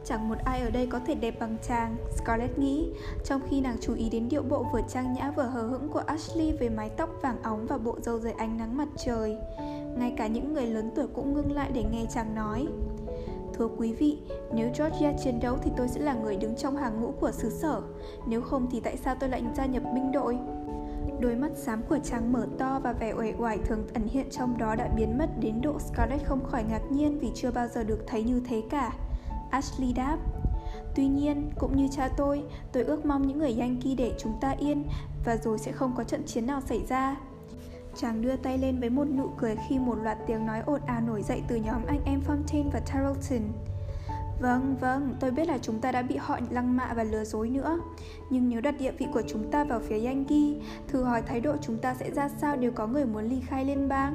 Chẳng 0.06 0.30
một 0.30 0.36
ai 0.46 0.62
ở 0.62 0.70
đây 0.70 0.88
có 0.88 1.00
thể 1.00 1.16
đẹp 1.16 1.40
bằng 1.40 1.58
chàng, 1.68 1.96
Scarlett 2.16 2.60
nghĩ, 2.60 2.90
trong 3.24 3.42
khi 3.50 3.62
nàng 3.62 3.78
chú 3.82 3.94
ý 3.94 4.10
đến 4.10 4.30
điệu 4.30 4.44
bộ 4.44 4.66
vừa 4.74 4.82
trang 4.88 5.14
nhã 5.14 5.32
vừa 5.32 5.44
hờ 5.44 5.62
hững 5.62 5.90
của 5.90 6.04
Ashley 6.06 6.52
với 6.52 6.70
mái 6.70 6.90
tóc 6.90 7.10
vàng 7.22 7.44
óng 7.44 7.66
và 7.66 7.78
bộ 7.78 8.00
râu 8.02 8.20
dưới 8.20 8.32
ánh 8.32 8.58
nắng 8.58 8.78
mặt 8.78 8.88
trời. 9.06 9.38
Ngay 9.98 10.14
cả 10.18 10.28
những 10.28 10.54
người 10.54 10.66
lớn 10.66 10.92
tuổi 10.96 11.08
cũng 11.08 11.34
ngưng 11.34 11.52
lại 11.52 11.72
để 11.74 11.84
nghe 11.92 12.06
chàng 12.14 12.36
nói. 12.36 12.68
Thưa 13.54 13.68
quý 13.78 13.94
vị, 13.94 14.18
nếu 14.54 14.70
Georgia 14.78 15.14
chiến 15.24 15.40
đấu 15.40 15.58
thì 15.64 15.72
tôi 15.78 15.88
sẽ 15.88 16.02
là 16.02 16.14
người 16.14 16.36
đứng 16.36 16.56
trong 16.56 16.78
hàng 16.78 17.02
ngũ 17.02 17.12
của 17.12 17.32
xứ 17.32 17.50
sở. 17.50 17.82
Nếu 18.28 18.42
không 18.42 18.68
thì 18.72 18.80
tại 18.80 18.98
sao 18.98 19.16
tôi 19.20 19.30
lại 19.30 19.44
gia 19.58 19.66
nhập 19.66 19.84
binh 19.94 20.12
đội? 20.12 20.38
Đôi 21.20 21.36
mắt 21.36 21.52
xám 21.56 21.82
của 21.90 22.00
chàng 22.04 22.32
mở 22.32 22.48
to 22.58 22.80
và 22.84 22.94
vẻ 22.94 23.14
uể 23.14 23.34
oải 23.40 23.58
thường 23.58 23.88
ẩn 23.94 24.08
hiện 24.08 24.30
trong 24.32 24.58
đó 24.58 24.76
đã 24.76 24.88
biến 24.96 25.18
mất 25.18 25.30
đến 25.40 25.62
độ 25.62 25.80
Scarlett 25.80 26.26
không 26.26 26.46
khỏi 26.46 26.64
ngạc 26.64 26.82
nhiên 26.92 27.20
vì 27.20 27.32
chưa 27.36 27.52
bao 27.52 27.68
giờ 27.68 27.84
được 27.84 28.00
thấy 28.08 28.24
như 28.24 28.42
thế 28.50 28.64
cả. 28.70 28.92
Ashley 29.52 29.94
đáp 29.94 30.18
Tuy 30.96 31.08
nhiên, 31.08 31.50
cũng 31.60 31.78
như 31.78 31.88
cha 31.92 32.10
tôi, 32.18 32.44
tôi 32.72 32.84
ước 32.84 33.06
mong 33.06 33.28
những 33.28 33.40
người 33.40 33.56
Yankee 33.60 33.96
để 33.96 34.14
chúng 34.18 34.34
ta 34.42 34.56
yên 34.60 34.84
và 35.26 35.38
rồi 35.38 35.60
sẽ 35.60 35.72
không 35.72 35.94
có 35.96 36.04
trận 36.04 36.24
chiến 36.26 36.46
nào 36.46 36.62
xảy 36.62 36.86
ra. 36.90 37.18
Chàng 37.96 38.22
đưa 38.22 38.36
tay 38.36 38.58
lên 38.58 38.80
với 38.80 38.90
một 38.90 39.06
nụ 39.06 39.30
cười 39.38 39.56
khi 39.68 39.80
một 39.80 39.96
loạt 39.96 40.18
tiếng 40.28 40.46
nói 40.46 40.62
ồn 40.66 40.82
ào 40.86 41.02
nổi 41.02 41.24
dậy 41.24 41.42
từ 41.48 41.56
nhóm 41.56 41.86
anh 41.88 42.02
em 42.06 42.22
Fontaine 42.28 42.70
và 42.74 42.80
Tarleton. 42.80 43.52
Vâng, 44.42 44.76
vâng, 44.82 45.16
tôi 45.20 45.32
biết 45.32 45.48
là 45.48 45.58
chúng 45.62 45.80
ta 45.80 45.92
đã 45.92 46.02
bị 46.02 46.16
họ 46.16 46.40
lăng 46.50 46.78
mạ 46.78 46.94
và 46.96 47.04
lừa 47.04 47.24
dối 47.24 47.50
nữa. 47.50 47.80
Nhưng 48.30 48.50
nếu 48.50 48.62
đặt 48.62 48.76
địa 48.80 48.92
vị 48.92 49.06
của 49.14 49.22
chúng 49.28 49.52
ta 49.52 49.64
vào 49.64 49.80
phía 49.80 50.06
Yankee, 50.06 50.54
thử 50.88 51.04
hỏi 51.04 51.22
thái 51.22 51.40
độ 51.40 51.56
chúng 51.62 51.78
ta 51.78 51.94
sẽ 51.94 52.12
ra 52.12 52.30
sao 52.30 52.56
nếu 52.56 52.72
có 52.72 52.88
người 52.88 53.06
muốn 53.06 53.24
ly 53.24 53.42
khai 53.48 53.66
liên 53.66 53.90
bang? 53.90 54.14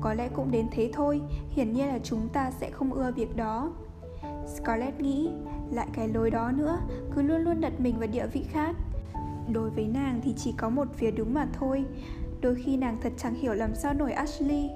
Có 0.00 0.14
lẽ 0.14 0.28
cũng 0.28 0.50
đến 0.50 0.66
thế 0.70 0.90
thôi, 0.92 1.20
hiển 1.50 1.72
nhiên 1.72 1.88
là 1.88 1.98
chúng 2.02 2.28
ta 2.28 2.50
sẽ 2.50 2.70
không 2.70 2.92
ưa 2.92 3.12
việc 3.12 3.36
đó. 3.36 3.72
Scarlett 4.46 5.00
nghĩ, 5.00 5.30
lại 5.70 5.86
cái 5.92 6.08
lối 6.08 6.30
đó 6.30 6.50
nữa, 6.50 6.78
cứ 7.14 7.22
luôn 7.22 7.40
luôn 7.40 7.60
đặt 7.60 7.72
mình 7.78 7.98
vào 7.98 8.08
địa 8.12 8.26
vị 8.26 8.44
khác. 8.50 8.76
Đối 9.52 9.70
với 9.70 9.86
nàng 9.86 10.20
thì 10.24 10.34
chỉ 10.36 10.54
có 10.56 10.68
một 10.68 10.88
phía 10.94 11.10
đúng 11.10 11.34
mà 11.34 11.48
thôi. 11.52 11.84
Đôi 12.40 12.54
khi 12.54 12.76
nàng 12.76 12.98
thật 13.02 13.12
chẳng 13.16 13.34
hiểu 13.34 13.54
làm 13.54 13.74
sao 13.74 13.94
nổi 13.94 14.12
Ashley. 14.12 14.70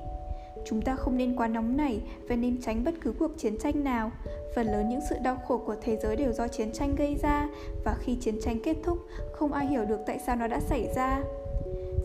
Chúng 0.65 0.83
ta 0.83 0.95
không 0.97 1.17
nên 1.17 1.37
quá 1.37 1.49
nóng 1.49 1.77
nảy 1.77 2.01
và 2.29 2.37
nên 2.37 2.61
tránh 2.63 2.85
bất 2.85 2.95
cứ 3.01 3.13
cuộc 3.19 3.31
chiến 3.39 3.59
tranh 3.59 3.85
nào. 3.85 4.11
Phần 4.55 4.67
lớn 4.67 4.89
những 4.89 5.01
sự 5.11 5.17
đau 5.25 5.37
khổ 5.49 5.59
của 5.67 5.77
thế 5.83 5.97
giới 6.03 6.17
đều 6.17 6.33
do 6.33 6.49
chiến 6.49 6.73
tranh 6.73 6.95
gây 6.97 7.17
ra 7.23 7.49
và 7.85 7.97
khi 8.01 8.17
chiến 8.21 8.41
tranh 8.43 8.59
kết 8.65 8.77
thúc, 8.85 8.99
không 9.33 9.53
ai 9.53 9.67
hiểu 9.67 9.85
được 9.85 10.01
tại 10.07 10.19
sao 10.27 10.37
nó 10.37 10.47
đã 10.47 10.61
xảy 10.61 10.89
ra. 10.97 11.23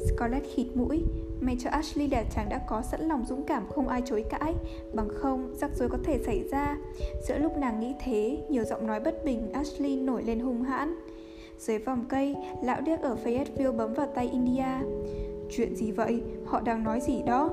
Scarlett 0.07 0.45
khịt 0.55 0.67
mũi, 0.75 1.03
may 1.41 1.55
cho 1.59 1.69
Ashley 1.69 2.07
đẹp 2.07 2.25
chàng 2.35 2.49
đã 2.49 2.61
có 2.67 2.81
sẵn 2.81 3.01
lòng 3.01 3.25
dũng 3.25 3.43
cảm 3.43 3.67
không 3.67 3.87
ai 3.87 4.01
chối 4.05 4.25
cãi, 4.29 4.53
bằng 4.93 5.07
không 5.15 5.53
rắc 5.55 5.71
rối 5.75 5.89
có 5.89 5.97
thể 6.03 6.19
xảy 6.25 6.43
ra. 6.51 6.77
Giữa 7.27 7.37
lúc 7.37 7.57
nàng 7.57 7.79
nghĩ 7.79 7.93
thế, 7.99 8.37
nhiều 8.49 8.63
giọng 8.63 8.87
nói 8.87 8.99
bất 8.99 9.25
bình 9.25 9.51
Ashley 9.53 9.95
nổi 9.95 10.23
lên 10.23 10.39
hung 10.39 10.63
hãn. 10.63 10.95
Dưới 11.57 11.79
vòng 11.79 12.05
cây, 12.09 12.35
lão 12.63 12.81
điếc 12.81 13.01
ở 13.01 13.17
Fayetteville 13.23 13.77
bấm 13.77 13.93
vào 13.93 14.07
tay 14.15 14.27
India. 14.27 14.85
Chuyện 15.49 15.75
gì 15.75 15.91
vậy? 15.91 16.21
Họ 16.45 16.59
đang 16.61 16.83
nói 16.83 16.99
gì 17.01 17.21
đó? 17.21 17.49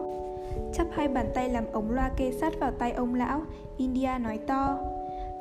Chắp 0.75 0.87
hai 0.93 1.09
bàn 1.09 1.27
tay 1.35 1.49
làm 1.49 1.65
ống 1.73 1.91
loa 1.91 2.11
kê 2.17 2.33
sát 2.33 2.61
vào 2.61 2.71
tay 2.71 2.93
ông 2.93 3.15
lão, 3.15 3.43
India 3.77 4.11
nói 4.21 4.39
to. 4.39 4.79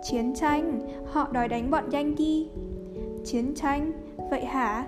Chiến 0.03 0.33
tranh, 0.35 0.79
họ 1.05 1.27
đòi 1.31 1.47
đánh 1.47 1.71
bọn 1.71 1.91
Yankee. 1.91 2.45
Chiến 3.25 3.55
tranh, 3.55 3.91
vậy 4.29 4.45
hả? 4.45 4.85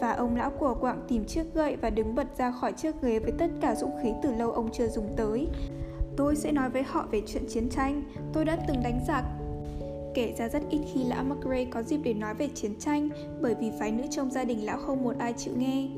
Và 0.00 0.12
ông 0.12 0.36
lão 0.36 0.50
của 0.50 0.74
quạng 0.74 1.04
tìm 1.08 1.24
chiếc 1.24 1.54
gậy 1.54 1.76
và 1.76 1.90
đứng 1.90 2.14
bật 2.14 2.26
ra 2.38 2.50
khỏi 2.50 2.72
chiếc 2.72 3.02
ghế 3.02 3.18
với 3.18 3.32
tất 3.38 3.50
cả 3.60 3.74
dũng 3.74 3.92
khí 4.02 4.12
từ 4.22 4.32
lâu 4.32 4.52
ông 4.52 4.68
chưa 4.72 4.88
dùng 4.88 5.08
tới. 5.16 5.48
Tôi 6.16 6.36
sẽ 6.36 6.52
nói 6.52 6.70
với 6.70 6.82
họ 6.82 7.06
về 7.10 7.22
chuyện 7.26 7.44
chiến 7.48 7.68
tranh, 7.68 8.02
tôi 8.32 8.44
đã 8.44 8.58
từng 8.68 8.82
đánh 8.82 9.00
giặc, 9.08 9.24
Kể 10.18 10.34
ra 10.38 10.48
rất 10.48 10.62
ít 10.70 10.80
khi 10.94 11.04
lão 11.04 11.24
McRae 11.24 11.64
có 11.64 11.82
dịp 11.82 12.00
để 12.04 12.14
nói 12.14 12.34
về 12.34 12.48
chiến 12.54 12.74
tranh 12.78 13.08
bởi 13.40 13.54
vì 13.60 13.70
phái 13.80 13.92
nữ 13.92 14.04
trong 14.10 14.30
gia 14.30 14.44
đình 14.44 14.66
lão 14.66 14.78
không 14.78 15.04
một 15.04 15.14
ai 15.18 15.32
chịu 15.32 15.54
nghe. 15.56 15.88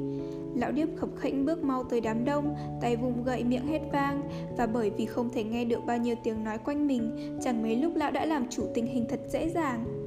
Lão 0.54 0.72
điếp 0.72 0.88
khập 0.96 1.08
khệnh 1.16 1.44
bước 1.44 1.64
mau 1.64 1.84
tới 1.84 2.00
đám 2.00 2.24
đông, 2.24 2.54
tay 2.80 2.96
vùng 2.96 3.24
gậy 3.24 3.44
miệng 3.44 3.66
hét 3.66 3.80
vang 3.92 4.22
và 4.56 4.66
bởi 4.66 4.90
vì 4.90 5.06
không 5.06 5.30
thể 5.30 5.44
nghe 5.44 5.64
được 5.64 5.86
bao 5.86 5.98
nhiêu 5.98 6.14
tiếng 6.24 6.44
nói 6.44 6.58
quanh 6.58 6.86
mình, 6.86 7.38
chẳng 7.44 7.62
mấy 7.62 7.76
lúc 7.76 7.96
lão 7.96 8.10
đã 8.10 8.26
làm 8.26 8.48
chủ 8.50 8.62
tình 8.74 8.86
hình 8.86 9.06
thật 9.08 9.20
dễ 9.28 9.48
dàng. 9.48 9.99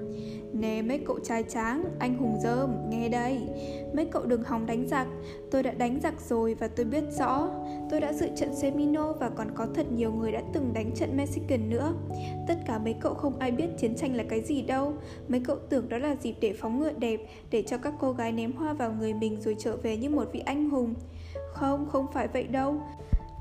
Nè 0.54 0.82
mấy 0.82 1.00
cậu 1.08 1.20
trai 1.20 1.44
tráng, 1.44 1.84
anh 2.00 2.18
hùng 2.18 2.40
dơm, 2.44 2.90
nghe 2.90 3.10
đây. 3.10 3.42
Mấy 3.94 4.06
cậu 4.06 4.26
đừng 4.26 4.44
hòng 4.44 4.66
đánh 4.66 4.88
giặc. 4.88 5.08
Tôi 5.52 5.64
đã 5.64 5.72
đánh 5.72 6.00
giặc 6.04 6.22
rồi 6.30 6.54
và 6.54 6.68
tôi 6.68 6.86
biết 6.86 7.04
rõ. 7.18 7.50
Tôi 7.90 8.00
đã 8.00 8.14
dự 8.14 8.28
trận 8.36 8.56
Semino 8.56 9.14
và 9.14 9.30
còn 9.30 9.48
có 9.56 9.68
thật 9.76 9.92
nhiều 9.92 10.12
người 10.12 10.32
đã 10.32 10.42
từng 10.54 10.74
đánh 10.74 10.92
trận 10.96 11.18
Mexican 11.18 11.70
nữa. 11.70 11.94
Tất 12.48 12.56
cả 12.68 12.80
mấy 12.80 12.96
cậu 13.02 13.14
không 13.14 13.40
ai 13.40 13.52
biết 13.52 13.68
chiến 13.78 13.96
tranh 13.96 14.16
là 14.16 14.24
cái 14.30 14.42
gì 14.42 14.62
đâu. 14.62 14.94
Mấy 15.28 15.40
cậu 15.40 15.58
tưởng 15.70 15.90
đó 15.90 15.98
là 15.98 16.16
dịp 16.22 16.36
để 16.42 16.54
phóng 16.54 16.80
ngựa 16.80 16.92
đẹp 16.92 17.20
Để 17.52 17.64
cho 17.68 17.78
các 17.78 17.94
cô 18.00 18.12
gái 18.12 18.32
ném 18.32 18.52
hoa 18.52 18.74
vào 18.74 18.92
người 18.92 19.14
mình 19.14 19.42
rồi 19.42 19.56
trở 19.60 19.76
về 19.78 19.98
như 19.98 20.10
một 20.10 20.30
vị 20.34 20.40
anh 20.46 20.70
hùng. 20.70 20.94
Không, 21.54 21.88
không 21.92 22.06
phải 22.14 22.28
vậy 22.28 22.44
đâu. 22.44 22.76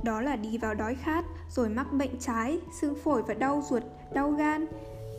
Đó 0.05 0.21
là 0.21 0.37
đi 0.37 0.59
vào 0.59 0.75
đói 0.75 0.95
khát, 0.95 1.25
rồi 1.51 1.69
mắc 1.69 1.93
bệnh 1.93 2.19
trái, 2.21 2.59
xương 2.81 2.95
phổi 2.95 3.23
và 3.23 3.35
đau 3.35 3.63
ruột, 3.71 3.83
đau 4.13 4.31
gan. 4.31 4.67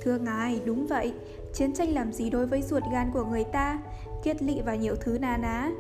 Thưa 0.03 0.17
ngài, 0.17 0.59
đúng 0.65 0.87
vậy, 0.87 1.13
Chiến 1.53 1.73
tranh 1.73 1.93
làm 1.93 2.13
gì 2.13 2.29
đối 2.29 2.45
với 2.45 2.61
ruột 2.61 2.83
gan 2.91 3.11
của 3.13 3.25
người 3.25 3.43
ta? 3.43 3.79
Kiết 4.23 4.43
lỵ 4.43 4.61
và 4.65 4.75
nhiều 4.75 4.95
thứ 4.95 5.17
na 5.21 5.37
ná. 5.37 5.71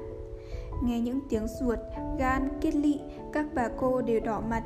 Nghe 0.83 0.99
những 0.99 1.19
tiếng 1.29 1.47
ruột, 1.47 1.79
gan, 2.19 2.49
kiết 2.61 2.75
lỵ 2.75 2.99
Các 3.33 3.45
bà 3.53 3.69
cô 3.77 4.01
đều 4.01 4.19
đỏ 4.19 4.41
mặt. 4.49 4.63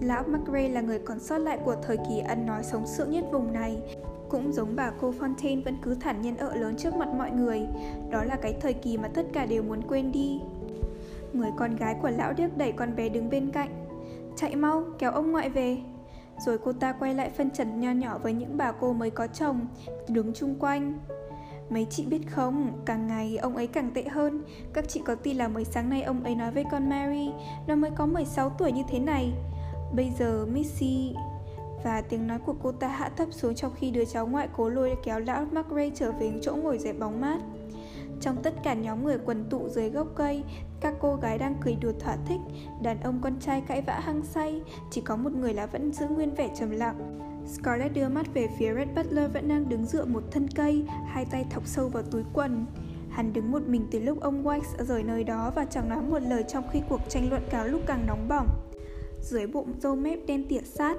Lão 0.00 0.22
McRae 0.22 0.68
là 0.68 0.80
người 0.80 0.98
còn 0.98 1.20
sót 1.20 1.38
lại 1.38 1.58
của 1.64 1.76
thời 1.82 1.96
kỳ 1.96 2.18
ăn 2.18 2.46
nói 2.46 2.64
sống 2.64 2.86
sượng 2.86 3.10
nhất 3.10 3.24
vùng 3.32 3.52
này. 3.52 3.82
Cũng 4.28 4.52
giống 4.52 4.76
bà 4.76 4.90
cô 5.00 5.14
Fontaine 5.20 5.64
vẫn 5.64 5.76
cứ 5.82 5.94
thản 5.94 6.22
nhiên 6.22 6.36
ợ 6.36 6.54
lớn 6.54 6.76
trước 6.76 6.94
mặt 6.94 7.08
mọi 7.08 7.30
người. 7.30 7.66
Đó 8.10 8.24
là 8.24 8.36
cái 8.36 8.56
thời 8.60 8.72
kỳ 8.72 8.98
mà 8.98 9.08
tất 9.08 9.26
cả 9.32 9.46
đều 9.46 9.62
muốn 9.62 9.82
quên 9.88 10.12
đi. 10.12 10.40
Người 11.32 11.50
con 11.56 11.76
gái 11.76 11.96
của 12.02 12.10
lão 12.10 12.32
điếc 12.32 12.56
đẩy 12.56 12.72
con 12.72 12.96
bé 12.96 13.08
đứng 13.08 13.30
bên 13.30 13.50
cạnh. 13.50 13.86
Chạy 14.36 14.56
mau, 14.56 14.84
kéo 14.98 15.12
ông 15.12 15.32
ngoại 15.32 15.48
về 15.48 15.78
rồi 16.38 16.58
cô 16.58 16.72
ta 16.72 16.92
quay 16.92 17.14
lại 17.14 17.30
phân 17.30 17.50
trần 17.50 17.80
nho 17.80 17.90
nhỏ 17.90 18.18
với 18.18 18.32
những 18.32 18.56
bà 18.56 18.72
cô 18.72 18.92
mới 18.92 19.10
có 19.10 19.26
chồng 19.26 19.66
Đứng 20.08 20.32
chung 20.34 20.54
quanh. 20.58 20.98
Mấy 21.70 21.86
chị 21.90 22.06
biết 22.06 22.30
không, 22.30 22.82
càng 22.84 23.06
ngày 23.06 23.36
ông 23.36 23.56
ấy 23.56 23.66
càng 23.66 23.90
tệ 23.94 24.02
hơn. 24.02 24.42
Các 24.72 24.88
chị 24.88 25.00
có 25.04 25.14
tin 25.14 25.36
là 25.36 25.48
mới 25.48 25.64
sáng 25.64 25.90
nay 25.90 26.02
ông 26.02 26.24
ấy 26.24 26.34
nói 26.34 26.50
với 26.50 26.64
con 26.70 26.90
Mary 26.90 27.30
Nó 27.66 27.74
mới 27.74 27.90
có 27.90 28.06
16 28.06 28.50
tuổi 28.50 28.72
như 28.72 28.82
thế 28.88 28.98
này. 28.98 29.32
Bây 29.94 30.10
giờ 30.18 30.46
Missy 30.52 31.14
Và 31.84 32.00
tiếng 32.00 32.26
nói 32.26 32.38
của 32.46 32.54
cô 32.62 32.72
ta 32.72 32.88
hạ 32.88 33.10
thấp 33.16 33.28
xuống 33.30 33.54
trong 33.54 33.72
khi 33.74 33.90
đứa 33.90 34.04
cháu 34.04 34.26
ngoại 34.26 34.48
cố 34.56 34.68
lôi 34.68 34.96
kéo 35.04 35.20
lão 35.20 35.44
McRae 35.44 35.90
trở 35.94 36.12
về 36.12 36.32
chỗ 36.42 36.56
ngồi 36.56 36.78
dậy 36.78 36.92
bóng 36.92 37.20
mát 37.20 37.38
trong 38.22 38.42
tất 38.42 38.54
cả 38.64 38.74
nhóm 38.74 39.04
người 39.04 39.18
quần 39.24 39.44
tụ 39.50 39.68
dưới 39.68 39.90
gốc 39.90 40.06
cây, 40.14 40.42
các 40.80 40.94
cô 41.00 41.16
gái 41.16 41.38
đang 41.38 41.54
cười 41.60 41.76
đùa 41.80 41.92
thỏa 42.00 42.16
thích, 42.26 42.40
đàn 42.82 43.00
ông 43.00 43.20
con 43.22 43.40
trai 43.40 43.62
cãi 43.68 43.82
vã 43.82 44.00
hăng 44.00 44.22
say, 44.22 44.62
chỉ 44.90 45.00
có 45.00 45.16
một 45.16 45.32
người 45.32 45.54
là 45.54 45.66
vẫn 45.66 45.92
giữ 45.92 46.06
nguyên 46.08 46.34
vẻ 46.34 46.48
trầm 46.58 46.70
lặng. 46.70 47.18
Scarlett 47.46 47.94
đưa 47.94 48.08
mắt 48.08 48.26
về 48.34 48.48
phía 48.58 48.74
Red 48.74 48.88
Butler 48.96 49.32
vẫn 49.32 49.48
đang 49.48 49.68
đứng 49.68 49.84
dựa 49.84 50.04
một 50.04 50.22
thân 50.30 50.48
cây, 50.48 50.84
hai 51.06 51.24
tay 51.24 51.46
thọc 51.50 51.66
sâu 51.66 51.88
vào 51.88 52.02
túi 52.02 52.22
quần. 52.32 52.66
Hắn 53.10 53.32
đứng 53.32 53.50
một 53.50 53.62
mình 53.66 53.86
từ 53.90 54.00
lúc 54.00 54.20
ông 54.20 54.44
Wax 54.44 54.60
rời 54.78 55.02
nơi 55.02 55.24
đó 55.24 55.52
và 55.56 55.64
chẳng 55.64 55.88
nói 55.88 56.02
một 56.02 56.22
lời 56.22 56.44
trong 56.48 56.64
khi 56.72 56.80
cuộc 56.88 57.00
tranh 57.08 57.30
luận 57.30 57.42
cáo 57.50 57.66
lúc 57.66 57.80
càng 57.86 58.06
nóng 58.06 58.28
bỏng. 58.28 58.48
Dưới 59.20 59.46
bụng 59.46 59.72
râu 59.80 59.96
mép 59.96 60.18
đen 60.26 60.44
tỉa 60.48 60.60
sát, 60.64 60.96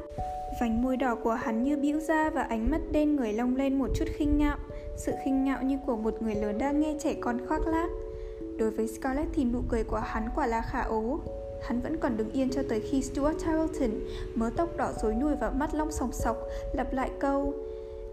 vành 0.61 0.81
môi 0.81 0.97
đỏ 0.97 1.15
của 1.15 1.33
hắn 1.33 1.63
như 1.63 1.77
bĩu 1.77 1.99
ra 1.99 2.29
và 2.29 2.41
ánh 2.41 2.71
mắt 2.71 2.81
đen 2.91 3.15
người 3.15 3.33
long 3.33 3.55
lên 3.55 3.79
một 3.79 3.87
chút 3.95 4.05
khinh 4.17 4.37
ngạo 4.37 4.57
sự 4.97 5.11
khinh 5.25 5.43
ngạo 5.43 5.63
như 5.63 5.77
của 5.85 5.95
một 5.95 6.21
người 6.21 6.35
lớn 6.35 6.57
đang 6.57 6.81
nghe 6.81 6.95
trẻ 6.99 7.13
con 7.21 7.47
khoác 7.47 7.67
lác. 7.67 7.89
Đối 8.57 8.71
với 8.71 8.87
Scarlett 8.87 9.29
thì 9.33 9.43
nụ 9.43 9.59
cười 9.69 9.83
của 9.83 9.97
hắn 9.97 10.29
quả 10.35 10.47
là 10.47 10.61
khả 10.61 10.81
ố. 10.81 11.19
Hắn 11.63 11.81
vẫn 11.81 11.97
còn 11.97 12.17
đứng 12.17 12.31
yên 12.31 12.49
cho 12.49 12.61
tới 12.69 12.79
khi 12.79 13.01
Stuart 13.01 13.45
Tarleton 13.45 13.89
Mớ 14.35 14.49
tóc 14.57 14.77
đỏ 14.77 14.91
rối 15.01 15.13
nùi 15.13 15.35
và 15.35 15.49
mắt 15.49 15.73
long 15.73 15.91
sòng 15.91 16.11
sọc, 16.11 16.37
Lặp 16.73 16.93
lại 16.93 17.11
câu, 17.19 17.53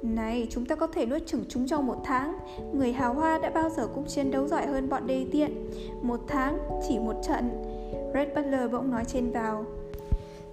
Này, 0.02 0.46
chúng 0.50 0.66
ta 0.66 0.74
có 0.76 0.86
thể 0.86 1.06
nuốt 1.06 1.26
chửng 1.26 1.44
chúng 1.48 1.66
trong 1.66 1.86
một 1.86 1.98
tháng. 2.04 2.38
Người 2.72 2.92
hào 2.92 3.14
hoa 3.14 3.38
đã 3.38 3.50
bao 3.50 3.70
giờ 3.70 3.88
cũng 3.94 4.04
chiến 4.04 4.30
đấu 4.30 4.48
giỏi 4.48 4.66
hơn 4.66 4.88
bọn 4.88 5.06
đê 5.06 5.26
tiện. 5.32 5.70
Một 6.02 6.20
tháng, 6.28 6.58
chỉ 6.88 6.98
một 6.98 7.16
trận. 7.28 7.50
Red 8.14 8.28
Butler 8.28 8.70
bỗng 8.72 8.90
nói 8.90 9.04
trên 9.04 9.32
vào 9.32 9.64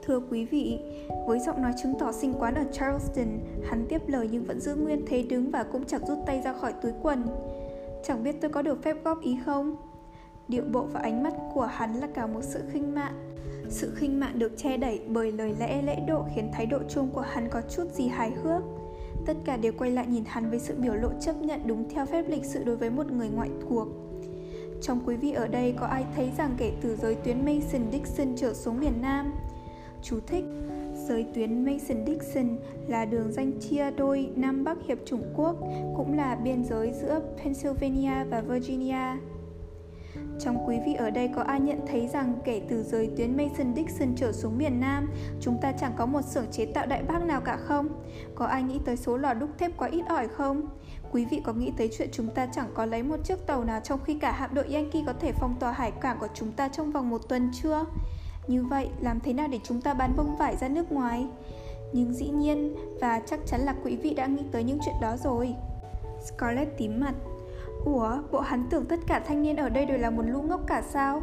Thưa 0.08 0.22
quý 0.30 0.46
vị, 0.46 0.80
với 1.28 1.40
giọng 1.40 1.62
nói 1.62 1.74
chứng 1.84 1.94
tỏ 2.00 2.12
sinh 2.12 2.34
quán 2.34 2.56
ở 2.56 2.64
Charleston, 2.72 3.40
hắn 3.70 3.86
tiếp 3.90 4.02
lời 4.08 4.30
nhưng 4.32 4.44
vẫn 4.44 4.60
giữ 4.60 4.76
nguyên 4.76 5.06
thế 5.08 5.24
đứng 5.24 5.52
và 5.52 5.64
cũng 5.64 5.86
chẳng 5.86 6.06
rút 6.08 6.18
tay 6.26 6.42
ra 6.42 6.54
khỏi 6.54 6.74
túi 6.82 6.92
quần. 7.02 7.26
Chẳng 8.04 8.24
biết 8.24 8.36
tôi 8.42 8.52
có 8.52 8.62
được 8.62 8.84
phép 8.84 8.98
góp 9.04 9.22
ý 9.22 9.38
không? 9.46 9.76
Điệu 10.48 10.64
bộ 10.72 10.82
và 10.82 11.00
ánh 11.00 11.24
mắt 11.24 11.34
của 11.54 11.66
hắn 11.66 11.96
là 11.96 12.08
cả 12.14 12.28
một 12.28 12.44
sự 12.44 12.64
khinh 12.72 12.96
mạn. 12.96 13.14
Sự 13.70 13.94
khinh 13.96 14.20
mạn 14.20 14.40
được 14.40 14.52
che 14.58 14.78
đẩy 14.78 15.02
bởi 15.08 15.32
lời 15.32 15.56
lẽ 15.60 15.82
lễ 15.82 15.96
độ 16.08 16.26
khiến 16.36 16.50
thái 16.54 16.66
độ 16.66 16.80
chung 16.90 17.10
của 17.14 17.22
hắn 17.22 17.50
có 17.50 17.62
chút 17.76 17.84
gì 17.94 18.08
hài 18.08 18.32
hước. 18.32 18.62
Tất 19.26 19.34
cả 19.46 19.58
đều 19.58 19.72
quay 19.78 19.92
lại 19.92 20.08
nhìn 20.08 20.24
hắn 20.28 20.50
với 20.50 20.60
sự 20.60 20.76
biểu 20.78 20.94
lộ 20.94 21.10
chấp 21.22 21.36
nhận 21.42 21.68
đúng 21.68 21.90
theo 21.90 22.06
phép 22.06 22.26
lịch 22.28 22.46
sự 22.46 22.64
đối 22.64 22.76
với 22.76 22.90
một 22.90 23.12
người 23.12 23.30
ngoại 23.30 23.50
thuộc. 23.70 23.88
Trong 24.82 25.00
quý 25.06 25.16
vị 25.16 25.32
ở 25.32 25.48
đây 25.48 25.76
có 25.80 25.86
ai 25.86 26.06
thấy 26.16 26.32
rằng 26.38 26.56
kể 26.58 26.72
từ 26.82 26.96
giới 26.96 27.16
tuyến 27.16 27.46
Mason-Dixon 27.46 28.34
trở 28.36 28.54
xuống 28.54 28.80
miền 28.80 29.02
Nam, 29.02 29.34
Chú 30.04 30.20
thích 30.28 30.46
Giới 31.08 31.26
tuyến 31.34 31.66
Mason-Dixon 31.66 32.58
là 32.88 33.06
đường 33.06 33.32
danh 33.32 33.60
chia 33.60 33.92
đôi 33.92 34.30
Nam 34.36 34.64
Bắc 34.64 34.78
Hiệp 34.88 34.98
Trung 35.06 35.34
Quốc, 35.36 35.56
cũng 35.96 36.18
là 36.18 36.36
biên 36.36 36.66
giới 36.66 36.94
giữa 37.02 37.22
Pennsylvania 37.38 38.24
và 38.30 38.42
Virginia. 38.42 39.18
Trong 40.40 40.68
quý 40.68 40.78
vị 40.86 40.94
ở 40.94 41.10
đây 41.10 41.30
có 41.36 41.42
ai 41.42 41.60
nhận 41.60 41.80
thấy 41.88 42.08
rằng 42.08 42.34
kể 42.46 42.62
từ 42.70 42.84
giới 42.84 43.10
tuyến 43.18 43.38
Mason-Dixon 43.38 44.14
trở 44.16 44.32
xuống 44.32 44.58
miền 44.58 44.80
Nam, 44.80 45.10
chúng 45.42 45.58
ta 45.62 45.72
chẳng 45.72 45.94
có 45.98 46.06
một 46.06 46.22
xưởng 46.22 46.46
chế 46.52 46.66
tạo 46.66 46.86
đại 46.86 47.04
bác 47.04 47.24
nào 47.24 47.42
cả 47.42 47.58
không? 47.58 47.88
Có 48.36 48.46
ai 48.46 48.64
nghĩ 48.64 48.80
tới 48.86 48.98
số 48.98 49.18
lò 49.18 49.34
đúc 49.34 49.50
thép 49.58 49.78
quá 49.78 49.90
ít 49.92 50.04
ỏi 50.10 50.28
không? 50.28 50.68
Quý 51.12 51.26
vị 51.26 51.42
có 51.44 51.54
nghĩ 51.54 51.72
tới 51.78 51.90
chuyện 51.98 52.10
chúng 52.12 52.30
ta 52.30 52.48
chẳng 52.54 52.70
có 52.74 52.86
lấy 52.86 53.04
một 53.04 53.18
chiếc 53.24 53.48
tàu 53.48 53.64
nào 53.64 53.80
trong 53.84 54.00
khi 54.06 54.14
cả 54.14 54.32
hạm 54.32 54.54
đội 54.54 54.74
Yankee 54.74 55.04
có 55.06 55.14
thể 55.14 55.32
phong 55.32 55.56
tỏa 55.60 55.72
hải 55.72 55.92
cảng 55.92 56.18
của 56.20 56.28
chúng 56.34 56.52
ta 56.52 56.68
trong 56.68 56.92
vòng 56.92 57.10
một 57.10 57.30
tuần 57.30 57.52
chưa? 57.54 57.86
Như 58.48 58.64
vậy, 58.64 58.90
làm 59.02 59.20
thế 59.20 59.34
nào 59.34 59.48
để 59.52 59.60
chúng 59.64 59.82
ta 59.82 59.94
bán 59.94 60.14
bông 60.18 60.36
vải 60.36 60.58
ra 60.58 60.68
nước 60.68 60.92
ngoài? 60.92 61.28
Nhưng 61.94 62.14
dĩ 62.14 62.30
nhiên, 62.30 62.76
và 63.02 63.22
chắc 63.26 63.40
chắn 63.46 63.62
là 63.62 63.76
quý 63.84 63.96
vị 63.96 64.14
đã 64.14 64.26
nghĩ 64.26 64.44
tới 64.52 64.64
những 64.64 64.80
chuyện 64.86 64.96
đó 65.02 65.18
rồi. 65.24 65.56
Scarlett 66.26 66.78
tím 66.78 67.00
mặt. 67.00 67.14
Ủa, 67.86 68.18
bộ 68.32 68.40
hắn 68.40 68.68
tưởng 68.70 68.86
tất 68.86 69.00
cả 69.08 69.20
thanh 69.28 69.42
niên 69.42 69.56
ở 69.56 69.70
đây 69.70 69.86
đều 69.86 69.98
là 69.98 70.10
một 70.10 70.24
lũ 70.26 70.42
ngốc 70.42 70.62
cả 70.68 70.84
sao? 70.90 71.22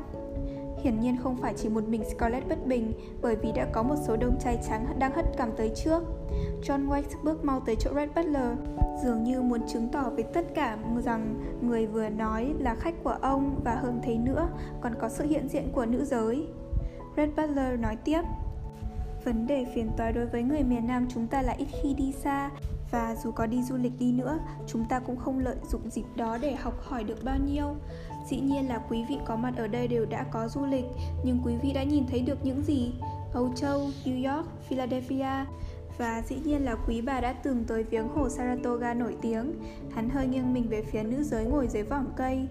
Hiển 0.83 1.01
nhiên 1.01 1.17
không 1.23 1.37
phải 1.37 1.55
chỉ 1.57 1.69
một 1.69 1.89
mình 1.89 2.03
Scarlett 2.05 2.49
bất 2.49 2.67
bình 2.67 2.93
bởi 3.23 3.37
vì 3.37 3.53
đã 3.53 3.67
có 3.73 3.83
một 3.83 3.95
số 4.07 4.17
đông 4.17 4.39
trai 4.41 4.59
trắng 4.69 4.87
đang 4.99 5.13
hất 5.13 5.37
cằm 5.37 5.51
tới 5.57 5.73
trước. 5.85 6.03
John 6.63 6.89
White 6.89 7.23
bước 7.23 7.45
mau 7.45 7.61
tới 7.61 7.77
chỗ 7.77 7.91
Red 7.95 8.09
Butler, 8.17 8.59
dường 9.05 9.25
như 9.25 9.43
muốn 9.43 9.61
chứng 9.67 9.89
tỏ 9.89 10.11
với 10.15 10.23
tất 10.23 10.55
cả 10.55 10.79
rằng 11.05 11.41
người 11.61 11.87
vừa 11.87 12.09
nói 12.09 12.55
là 12.59 12.75
khách 12.75 12.95
của 13.05 13.17
ông 13.21 13.61
và 13.65 13.75
hơn 13.75 14.01
thế 14.03 14.15
nữa 14.17 14.49
còn 14.81 14.95
có 15.01 15.09
sự 15.09 15.25
hiện 15.25 15.49
diện 15.49 15.69
của 15.73 15.87
nữ 15.87 16.05
giới. 16.05 16.47
Red 17.17 17.31
Butler 17.37 17.81
nói 17.81 17.97
tiếp 18.05 18.21
Vấn 19.25 19.47
đề 19.47 19.67
phiền 19.75 19.91
toái 19.97 20.13
đối 20.13 20.27
với 20.27 20.43
người 20.43 20.63
miền 20.63 20.87
Nam 20.87 21.07
chúng 21.15 21.27
ta 21.27 21.43
là 21.43 21.53
ít 21.53 21.67
khi 21.83 21.95
đi 21.95 22.13
xa 22.13 22.51
và 22.91 23.15
dù 23.15 23.31
có 23.31 23.47
đi 23.47 23.63
du 23.63 23.77
lịch 23.77 23.93
đi 23.99 24.13
nữa, 24.13 24.39
chúng 24.67 24.85
ta 24.85 25.01
cũng 25.01 25.17
không 25.17 25.39
lợi 25.39 25.57
dụng 25.69 25.91
dịp 25.91 26.05
đó 26.17 26.39
để 26.41 26.55
học 26.55 26.75
hỏi 26.83 27.05
được 27.05 27.25
bao 27.25 27.39
nhiêu. 27.39 27.77
Dĩ 28.29 28.41
nhiên 28.41 28.69
là 28.69 28.79
quý 28.89 29.05
vị 29.09 29.19
có 29.27 29.37
mặt 29.37 29.55
ở 29.57 29.67
đây 29.67 29.89
đều 29.89 30.07
đã 30.07 30.25
có 30.31 30.49
du 30.49 30.65
lịch, 30.65 30.85
nhưng 31.25 31.41
quý 31.45 31.55
vị 31.63 31.73
đã 31.73 31.83
nhìn 31.83 32.05
thấy 32.11 32.21
được 32.21 32.45
những 32.45 32.63
gì? 32.63 32.93
Âu 33.33 33.53
Châu, 33.57 33.81
New 34.05 34.37
York, 34.37 34.49
Philadelphia, 34.69 35.45
và 35.99 36.23
dĩ 36.29 36.37
nhiên 36.45 36.65
là 36.65 36.77
quý 36.87 37.01
bà 37.01 37.21
đã 37.21 37.33
từng 37.33 37.65
tới 37.65 37.83
viếng 37.83 38.09
hồ 38.09 38.29
Saratoga 38.29 38.95
nổi 38.95 39.17
tiếng 39.23 39.53
Hắn 39.95 40.11
hơi 40.11 40.27
nghiêng 40.27 40.55
mình 40.55 40.69
về 40.69 40.83
phía 40.83 41.03
nữ 41.03 41.23
giới 41.23 41.45
ngồi 41.45 41.69
dưới 41.69 41.83
vỏm 41.83 42.07
cây 42.17 42.49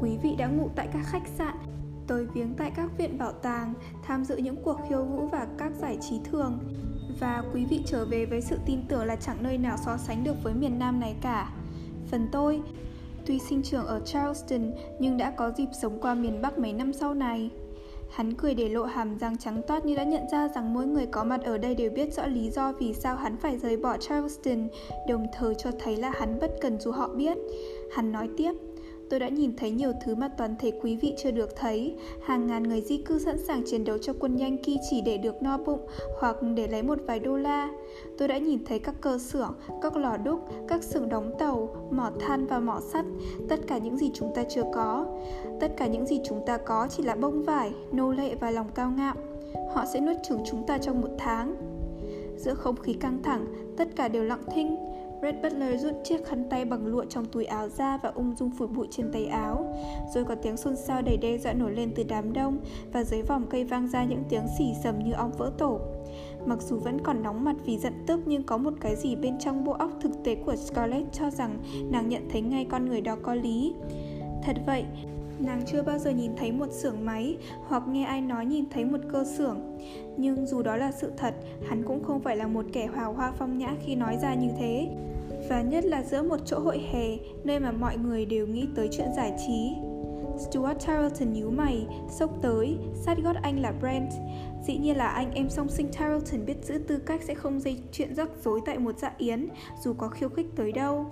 Quý 0.00 0.18
vị 0.22 0.34
đã 0.38 0.46
ngủ 0.46 0.70
tại 0.76 0.88
các 0.92 1.02
khách 1.04 1.26
sạn 1.38 1.56
Tới 2.08 2.26
viếng 2.34 2.54
tại 2.54 2.72
các 2.76 2.90
viện 2.98 3.18
bảo 3.18 3.32
tàng 3.32 3.74
Tham 4.02 4.24
dự 4.24 4.36
những 4.36 4.56
cuộc 4.64 4.76
khiêu 4.88 5.04
vũ 5.04 5.26
và 5.32 5.46
các 5.58 5.72
giải 5.80 5.98
trí 6.00 6.20
thường. 6.24 6.58
Và 7.20 7.42
quý 7.54 7.64
vị 7.64 7.80
trở 7.86 8.04
về 8.04 8.26
với 8.26 8.40
sự 8.40 8.56
tin 8.66 8.78
tưởng 8.88 9.04
là 9.04 9.16
chẳng 9.16 9.36
nơi 9.40 9.58
nào 9.58 9.76
so 9.84 9.96
sánh 9.96 10.24
được 10.24 10.34
với 10.42 10.54
miền 10.54 10.78
Nam 10.78 11.00
này 11.00 11.16
cả. 11.20 11.52
Phần 12.10 12.28
tôi, 12.32 12.62
tuy 13.26 13.38
sinh 13.38 13.62
trưởng 13.62 13.86
ở 13.86 14.00
Charleston 14.00 14.72
nhưng 14.98 15.16
đã 15.16 15.30
có 15.30 15.50
dịp 15.50 15.68
sống 15.82 16.00
qua 16.00 16.14
miền 16.14 16.42
Bắc 16.42 16.58
mấy 16.58 16.72
năm 16.72 16.92
sau 16.92 17.14
này. 17.14 17.50
Hắn 18.10 18.34
cười 18.34 18.54
để 18.54 18.68
lộ 18.68 18.84
hàm 18.84 19.18
răng 19.18 19.38
trắng 19.38 19.62
toát 19.66 19.84
như 19.84 19.96
đã 19.96 20.04
nhận 20.04 20.22
ra 20.32 20.48
rằng 20.48 20.74
mỗi 20.74 20.86
người 20.86 21.06
có 21.06 21.24
mặt 21.24 21.40
ở 21.44 21.58
đây 21.58 21.74
đều 21.74 21.90
biết 21.90 22.14
rõ 22.14 22.26
lý 22.26 22.50
do 22.50 22.72
vì 22.72 22.94
sao 22.94 23.16
hắn 23.16 23.36
phải 23.36 23.58
rời 23.58 23.76
bỏ 23.76 23.96
Charleston, 23.96 24.68
đồng 25.08 25.26
thời 25.34 25.54
cho 25.54 25.70
thấy 25.78 25.96
là 25.96 26.12
hắn 26.14 26.38
bất 26.40 26.50
cần 26.60 26.80
dù 26.80 26.92
họ 26.92 27.08
biết. 27.08 27.38
Hắn 27.92 28.12
nói 28.12 28.28
tiếp, 28.36 28.52
Tôi 29.10 29.20
đã 29.20 29.28
nhìn 29.28 29.56
thấy 29.56 29.70
nhiều 29.70 29.92
thứ 30.04 30.14
mà 30.14 30.28
toàn 30.28 30.54
thể 30.58 30.72
quý 30.82 30.96
vị 30.96 31.14
chưa 31.18 31.30
được 31.30 31.56
thấy. 31.56 31.94
Hàng 32.22 32.46
ngàn 32.46 32.62
người 32.62 32.80
di 32.80 32.96
cư 32.96 33.18
sẵn 33.18 33.38
sàng 33.38 33.62
chiến 33.66 33.84
đấu 33.84 33.98
cho 33.98 34.12
quân 34.20 34.38
Yankee 34.38 34.76
chỉ 34.90 35.00
để 35.00 35.18
được 35.18 35.42
no 35.42 35.58
bụng 35.58 35.80
hoặc 36.20 36.36
để 36.54 36.68
lấy 36.68 36.82
một 36.82 36.98
vài 37.06 37.18
đô 37.20 37.36
la. 37.36 37.70
Tôi 38.18 38.28
đã 38.28 38.38
nhìn 38.38 38.64
thấy 38.64 38.78
các 38.78 38.94
cơ 39.00 39.18
xưởng, 39.18 39.54
các 39.82 39.96
lò 39.96 40.16
đúc, 40.16 40.40
các 40.68 40.82
xưởng 40.82 41.08
đóng 41.08 41.32
tàu, 41.38 41.88
mỏ 41.90 42.10
than 42.20 42.46
và 42.46 42.58
mỏ 42.58 42.80
sắt, 42.92 43.04
tất 43.48 43.60
cả 43.66 43.78
những 43.78 43.96
gì 43.96 44.10
chúng 44.14 44.32
ta 44.34 44.44
chưa 44.44 44.64
có. 44.74 45.06
Tất 45.60 45.72
cả 45.76 45.86
những 45.86 46.06
gì 46.06 46.20
chúng 46.28 46.42
ta 46.46 46.56
có 46.56 46.88
chỉ 46.90 47.02
là 47.02 47.14
bông 47.14 47.42
vải, 47.42 47.72
nô 47.92 48.10
lệ 48.10 48.34
và 48.34 48.50
lòng 48.50 48.66
cao 48.74 48.92
ngạo. 48.96 49.14
Họ 49.74 49.84
sẽ 49.92 50.00
nuốt 50.00 50.16
chửng 50.28 50.42
chúng 50.50 50.66
ta 50.66 50.78
trong 50.78 51.00
một 51.00 51.10
tháng. 51.18 51.56
Giữa 52.36 52.54
không 52.54 52.76
khí 52.76 52.92
căng 52.92 53.22
thẳng, 53.22 53.46
tất 53.76 53.88
cả 53.96 54.08
đều 54.08 54.24
lặng 54.24 54.42
thinh. 54.54 54.76
Red 55.22 55.34
Butler 55.42 55.82
rút 55.82 55.92
chiếc 56.04 56.26
khăn 56.26 56.48
tay 56.50 56.64
bằng 56.64 56.86
lụa 56.86 57.04
trong 57.04 57.24
túi 57.24 57.44
áo 57.44 57.68
ra 57.68 57.98
và 58.02 58.08
ung 58.08 58.34
dung 58.36 58.50
phủi 58.50 58.68
bụi 58.68 58.86
trên 58.90 59.12
tay 59.12 59.26
áo. 59.26 59.74
Rồi 60.14 60.24
có 60.24 60.34
tiếng 60.34 60.56
xôn 60.56 60.76
xao 60.76 61.02
đầy 61.02 61.16
đe 61.16 61.38
dọa 61.38 61.52
nổi 61.52 61.72
lên 61.72 61.92
từ 61.96 62.04
đám 62.08 62.32
đông 62.32 62.58
và 62.92 63.04
dưới 63.04 63.22
vòng 63.22 63.46
cây 63.50 63.64
vang 63.64 63.88
ra 63.88 64.04
những 64.04 64.22
tiếng 64.28 64.46
xì 64.58 64.64
sầm 64.82 64.98
như 64.98 65.12
ong 65.12 65.32
vỡ 65.38 65.52
tổ. 65.58 65.80
Mặc 66.46 66.62
dù 66.62 66.78
vẫn 66.78 66.98
còn 67.00 67.22
nóng 67.22 67.44
mặt 67.44 67.56
vì 67.64 67.78
giận 67.78 67.92
tức 68.06 68.20
nhưng 68.26 68.42
có 68.42 68.56
một 68.56 68.72
cái 68.80 68.96
gì 68.96 69.16
bên 69.16 69.38
trong 69.38 69.64
bộ 69.64 69.72
óc 69.72 69.90
thực 70.00 70.12
tế 70.24 70.34
của 70.34 70.56
Scarlett 70.56 71.12
cho 71.12 71.30
rằng 71.30 71.58
nàng 71.90 72.08
nhận 72.08 72.28
thấy 72.30 72.40
ngay 72.40 72.66
con 72.70 72.84
người 72.86 73.00
đó 73.00 73.16
có 73.22 73.34
lý. 73.34 73.74
Thật 74.42 74.56
vậy, 74.66 74.84
Nàng 75.38 75.62
chưa 75.66 75.82
bao 75.82 75.98
giờ 75.98 76.10
nhìn 76.10 76.36
thấy 76.36 76.52
một 76.52 76.72
xưởng 76.72 77.04
máy 77.04 77.36
hoặc 77.66 77.82
nghe 77.88 78.04
ai 78.04 78.20
nói 78.20 78.46
nhìn 78.46 78.64
thấy 78.70 78.84
một 78.84 79.00
cơ 79.12 79.24
xưởng. 79.24 79.78
Nhưng 80.16 80.46
dù 80.46 80.62
đó 80.62 80.76
là 80.76 80.92
sự 80.92 81.12
thật, 81.16 81.34
hắn 81.68 81.82
cũng 81.82 82.04
không 82.04 82.20
phải 82.20 82.36
là 82.36 82.46
một 82.46 82.64
kẻ 82.72 82.88
hào 82.94 83.12
hoa 83.12 83.32
phong 83.38 83.58
nhã 83.58 83.74
khi 83.84 83.94
nói 83.94 84.18
ra 84.22 84.34
như 84.34 84.48
thế. 84.58 84.88
Và 85.48 85.62
nhất 85.62 85.84
là 85.84 86.02
giữa 86.02 86.22
một 86.22 86.36
chỗ 86.44 86.58
hội 86.58 86.78
hè, 86.92 87.16
nơi 87.44 87.60
mà 87.60 87.72
mọi 87.72 87.96
người 87.96 88.26
đều 88.26 88.46
nghĩ 88.46 88.66
tới 88.76 88.88
chuyện 88.92 89.08
giải 89.16 89.32
trí. 89.46 89.72
Stuart 90.38 90.86
Tarleton 90.86 91.32
nhíu 91.32 91.50
mày, 91.50 91.86
sốc 92.10 92.30
tới, 92.42 92.76
sát 92.94 93.18
gót 93.24 93.36
anh 93.42 93.60
là 93.60 93.72
Brent. 93.72 94.10
Dĩ 94.66 94.78
nhiên 94.78 94.96
là 94.96 95.08
anh 95.08 95.32
em 95.32 95.50
song 95.50 95.68
sinh 95.68 95.88
Tarleton 95.98 96.46
biết 96.46 96.64
giữ 96.64 96.78
tư 96.78 96.98
cách 96.98 97.22
sẽ 97.22 97.34
không 97.34 97.60
dây 97.60 97.78
chuyện 97.92 98.14
rắc 98.14 98.28
rối 98.44 98.60
tại 98.66 98.78
một 98.78 98.98
dạ 98.98 99.12
yến, 99.18 99.48
dù 99.84 99.94
có 99.98 100.08
khiêu 100.08 100.28
khích 100.28 100.46
tới 100.56 100.72
đâu. 100.72 101.06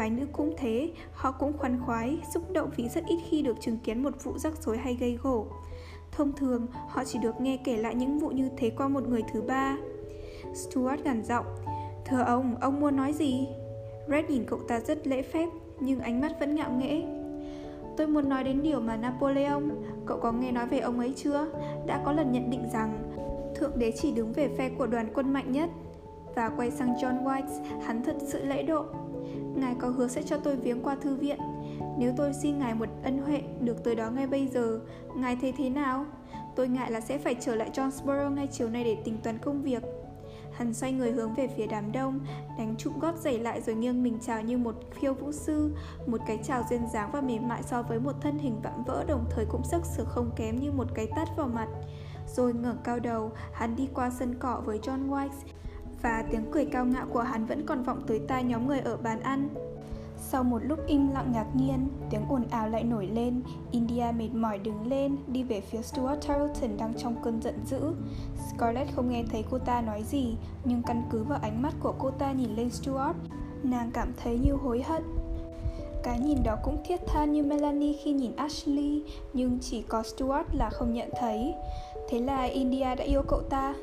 Phái 0.00 0.10
nữ 0.10 0.26
cũng 0.32 0.54
thế, 0.56 0.90
họ 1.12 1.32
cũng 1.32 1.58
khoan 1.58 1.80
khoái, 1.86 2.18
xúc 2.34 2.42
động 2.52 2.70
vì 2.76 2.88
rất 2.88 3.04
ít 3.06 3.18
khi 3.28 3.42
được 3.42 3.60
chứng 3.60 3.78
kiến 3.78 4.02
một 4.02 4.24
vụ 4.24 4.38
rắc 4.38 4.62
rối 4.62 4.78
hay 4.78 4.94
gây 4.94 5.18
gổ. 5.22 5.46
Thông 6.12 6.32
thường, 6.32 6.66
họ 6.88 7.04
chỉ 7.04 7.18
được 7.18 7.40
nghe 7.40 7.56
kể 7.64 7.76
lại 7.76 7.94
những 7.94 8.18
vụ 8.18 8.28
như 8.28 8.48
thế 8.56 8.70
qua 8.70 8.88
một 8.88 9.08
người 9.08 9.22
thứ 9.32 9.42
ba. 9.42 9.76
Stuart 10.54 11.04
gằn 11.04 11.24
giọng, 11.24 11.44
Thưa 12.04 12.22
ông, 12.22 12.56
ông 12.60 12.80
muốn 12.80 12.96
nói 12.96 13.12
gì? 13.12 13.48
Red 14.08 14.24
nhìn 14.28 14.44
cậu 14.46 14.58
ta 14.68 14.80
rất 14.80 15.06
lễ 15.06 15.22
phép, 15.22 15.48
nhưng 15.80 16.00
ánh 16.00 16.20
mắt 16.20 16.32
vẫn 16.40 16.54
ngạo 16.54 16.70
nghễ. 16.70 17.02
Tôi 17.96 18.06
muốn 18.06 18.28
nói 18.28 18.44
đến 18.44 18.62
điều 18.62 18.80
mà 18.80 18.96
Napoleon, 18.96 19.62
cậu 20.06 20.18
có 20.20 20.32
nghe 20.32 20.52
nói 20.52 20.66
về 20.66 20.78
ông 20.78 20.98
ấy 20.98 21.12
chưa? 21.16 21.46
Đã 21.86 22.02
có 22.04 22.12
lần 22.12 22.32
nhận 22.32 22.50
định 22.50 22.64
rằng 22.72 23.12
Thượng 23.54 23.78
đế 23.78 23.92
chỉ 23.92 24.12
đứng 24.12 24.32
về 24.32 24.48
phe 24.58 24.68
của 24.68 24.86
đoàn 24.86 25.08
quân 25.14 25.32
mạnh 25.32 25.52
nhất. 25.52 25.70
Và 26.34 26.48
quay 26.56 26.70
sang 26.70 26.94
John 26.94 27.24
White, 27.24 27.80
hắn 27.82 28.04
thật 28.04 28.16
sự 28.20 28.44
lễ 28.44 28.62
độ. 28.62 28.84
Ngài 29.60 29.74
có 29.74 29.88
hứa 29.88 30.08
sẽ 30.08 30.22
cho 30.22 30.36
tôi 30.36 30.56
viếng 30.56 30.82
qua 30.82 30.96
thư 31.00 31.14
viện. 31.14 31.38
Nếu 31.98 32.12
tôi 32.16 32.32
xin 32.42 32.58
Ngài 32.58 32.74
một 32.74 32.88
ân 33.02 33.18
huệ 33.18 33.42
được 33.60 33.84
tới 33.84 33.94
đó 33.94 34.10
ngay 34.10 34.26
bây 34.26 34.48
giờ 34.48 34.80
Ngài 35.16 35.36
thấy 35.36 35.52
thế 35.52 35.70
nào? 35.70 36.06
Tôi 36.56 36.68
ngại 36.68 36.90
là 36.90 37.00
sẽ 37.00 37.18
phải 37.18 37.36
trở 37.40 37.54
lại 37.54 37.70
Johnsboro 37.74 38.30
ngay 38.34 38.48
chiều 38.52 38.70
nay 38.70 38.84
để 38.84 38.96
tính 39.04 39.18
toán 39.22 39.38
công 39.38 39.62
việc. 39.62 39.82
Hắn 40.52 40.74
xoay 40.74 40.92
người 40.92 41.12
hướng 41.12 41.34
về 41.34 41.48
phía 41.56 41.66
đám 41.66 41.92
đông 41.92 42.20
Đánh 42.58 42.74
trụng 42.78 42.98
gót 42.98 43.14
giày 43.18 43.38
lại 43.38 43.60
rồi 43.60 43.76
nghiêng 43.76 44.02
mình 44.02 44.18
chào 44.26 44.42
như 44.42 44.58
một 44.58 44.74
khiêu 44.90 45.14
vũ 45.14 45.32
sư. 45.32 45.74
Một 46.06 46.20
cái 46.26 46.38
chào 46.42 46.62
duyên 46.70 46.86
dáng 46.92 47.10
và 47.12 47.20
mềm 47.20 47.48
mại 47.48 47.62
so 47.62 47.82
với 47.82 48.00
một 48.00 48.14
thân 48.20 48.38
hình 48.38 48.60
vạm 48.62 48.84
vỡ 48.84 49.04
Đồng 49.08 49.24
thời 49.30 49.44
cũng 49.44 49.64
sức 49.64 49.84
sửa 49.84 50.04
không 50.04 50.30
kém 50.36 50.56
như 50.60 50.72
một 50.72 50.86
cái 50.94 51.06
tát 51.16 51.28
vào 51.36 51.48
mặt. 51.48 51.68
Rồi 52.26 52.54
ngẩng 52.54 52.78
cao 52.84 53.00
đầu, 53.00 53.32
hắn 53.52 53.76
đi 53.76 53.88
qua 53.94 54.10
sân 54.10 54.34
cỏ 54.38 54.62
với 54.64 54.78
John 54.78 55.08
White 55.08 55.28
và 56.02 56.24
tiếng 56.30 56.44
cười 56.52 56.64
cao 56.64 56.84
ngạo 56.84 57.06
của 57.12 57.20
hắn 57.20 57.46
vẫn 57.46 57.66
còn 57.66 57.82
vọng 57.82 58.02
tới 58.06 58.20
tai 58.28 58.44
nhóm 58.44 58.66
người 58.66 58.80
ở 58.80 58.96
bàn 58.96 59.20
ăn. 59.20 59.48
Sau 60.22 60.44
một 60.44 60.58
lúc 60.64 60.78
im 60.86 61.10
lặng 61.10 61.32
ngạc 61.32 61.46
nhiên, 61.54 61.88
tiếng 62.10 62.28
ồn 62.28 62.44
ào 62.50 62.68
lại 62.68 62.84
nổi 62.84 63.06
lên. 63.06 63.42
India 63.70 64.04
mệt 64.18 64.28
mỏi 64.32 64.58
đứng 64.58 64.86
lên, 64.86 65.16
đi 65.26 65.42
về 65.42 65.60
phía 65.60 65.82
Stuart 65.82 66.26
Tarleton 66.28 66.76
đang 66.78 66.94
trong 66.94 67.22
cơn 67.24 67.42
giận 67.42 67.54
dữ. 67.66 67.80
Scarlett 68.48 68.94
không 68.94 69.10
nghe 69.10 69.24
thấy 69.30 69.44
cô 69.50 69.58
ta 69.58 69.80
nói 69.80 70.02
gì, 70.02 70.36
nhưng 70.64 70.82
căn 70.82 71.02
cứ 71.10 71.22
vào 71.22 71.38
ánh 71.42 71.62
mắt 71.62 71.74
của 71.80 71.94
cô 71.98 72.10
ta 72.10 72.32
nhìn 72.32 72.56
lên 72.56 72.70
Stuart, 72.70 73.16
nàng 73.62 73.90
cảm 73.92 74.12
thấy 74.22 74.38
như 74.38 74.52
hối 74.52 74.82
hận. 74.82 75.02
Cái 76.02 76.18
nhìn 76.18 76.38
đó 76.44 76.56
cũng 76.64 76.82
thiết 76.84 77.00
tha 77.06 77.24
như 77.24 77.42
Melanie 77.42 77.96
khi 78.02 78.12
nhìn 78.12 78.36
Ashley, 78.36 79.02
nhưng 79.32 79.58
chỉ 79.60 79.82
có 79.82 80.02
Stuart 80.02 80.46
là 80.52 80.70
không 80.70 80.94
nhận 80.94 81.10
thấy. 81.20 81.54
Thế 82.08 82.20
là 82.20 82.42
India 82.42 82.94
đã 82.94 83.04
yêu 83.04 83.22
cậu 83.28 83.40
ta, 83.40 83.74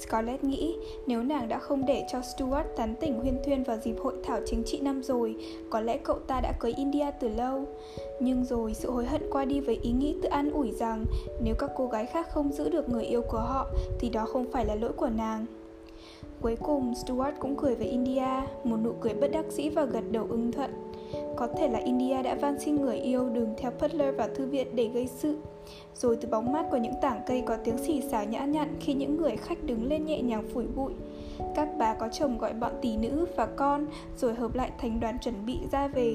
Scarlett 0.00 0.44
nghĩ 0.44 0.76
nếu 1.06 1.22
nàng 1.22 1.48
đã 1.48 1.58
không 1.58 1.86
để 1.86 2.04
cho 2.12 2.20
Stuart 2.22 2.66
tán 2.76 2.94
tỉnh 3.00 3.20
huyên 3.20 3.38
thuyên 3.44 3.64
vào 3.64 3.76
dịp 3.76 3.96
hội 4.02 4.14
thảo 4.24 4.40
chính 4.46 4.62
trị 4.66 4.80
năm 4.80 5.02
rồi, 5.02 5.36
có 5.70 5.80
lẽ 5.80 5.98
cậu 5.98 6.18
ta 6.18 6.40
đã 6.40 6.52
cưới 6.60 6.72
India 6.76 7.06
từ 7.20 7.28
lâu. 7.28 7.64
Nhưng 8.20 8.44
rồi 8.44 8.74
sự 8.74 8.90
hối 8.90 9.06
hận 9.06 9.22
qua 9.30 9.44
đi 9.44 9.60
với 9.60 9.78
ý 9.82 9.92
nghĩ 9.92 10.16
tự 10.22 10.28
an 10.28 10.50
ủi 10.50 10.70
rằng 10.70 11.04
nếu 11.42 11.54
các 11.58 11.70
cô 11.76 11.86
gái 11.86 12.06
khác 12.06 12.30
không 12.30 12.52
giữ 12.52 12.68
được 12.68 12.88
người 12.88 13.04
yêu 13.04 13.22
của 13.22 13.38
họ 13.38 13.66
thì 13.98 14.08
đó 14.08 14.26
không 14.26 14.50
phải 14.52 14.64
là 14.64 14.74
lỗi 14.74 14.92
của 14.92 15.08
nàng. 15.08 15.46
Cuối 16.40 16.56
cùng, 16.56 16.94
Stuart 16.94 17.34
cũng 17.38 17.56
cười 17.56 17.74
với 17.74 17.86
India, 17.86 18.42
một 18.64 18.76
nụ 18.84 18.92
cười 19.00 19.14
bất 19.14 19.28
đắc 19.32 19.44
dĩ 19.50 19.68
và 19.68 19.84
gật 19.84 20.04
đầu 20.10 20.26
ưng 20.30 20.52
thuận. 20.52 20.70
Có 21.36 21.46
thể 21.46 21.68
là 21.68 21.78
India 21.78 22.22
đã 22.22 22.34
van 22.34 22.58
xin 22.58 22.76
người 22.76 22.96
yêu 22.96 23.28
đừng 23.28 23.54
theo 23.58 23.72
Butler 23.80 24.16
vào 24.16 24.28
thư 24.34 24.46
viện 24.46 24.66
để 24.74 24.88
gây 24.88 25.06
sự. 25.06 25.36
Rồi 25.94 26.16
từ 26.20 26.28
bóng 26.28 26.52
mát 26.52 26.66
của 26.70 26.76
những 26.76 26.94
tảng 27.02 27.20
cây 27.26 27.42
có 27.46 27.56
tiếng 27.64 27.78
xì 27.78 28.00
xào 28.00 28.24
nhã 28.24 28.44
nhặn 28.44 28.76
khi 28.80 28.94
những 28.94 29.16
người 29.16 29.36
khách 29.36 29.64
đứng 29.64 29.88
lên 29.88 30.04
nhẹ 30.04 30.22
nhàng 30.22 30.48
phủi 30.54 30.66
bụi. 30.66 30.92
Các 31.54 31.68
bà 31.78 31.94
có 31.94 32.08
chồng 32.08 32.38
gọi 32.38 32.52
bọn 32.52 32.72
tỷ 32.82 32.96
nữ 32.96 33.26
và 33.36 33.46
con 33.46 33.86
rồi 34.16 34.34
hợp 34.34 34.54
lại 34.54 34.70
thành 34.78 35.00
đoàn 35.00 35.18
chuẩn 35.18 35.46
bị 35.46 35.58
ra 35.72 35.88
về, 35.88 36.14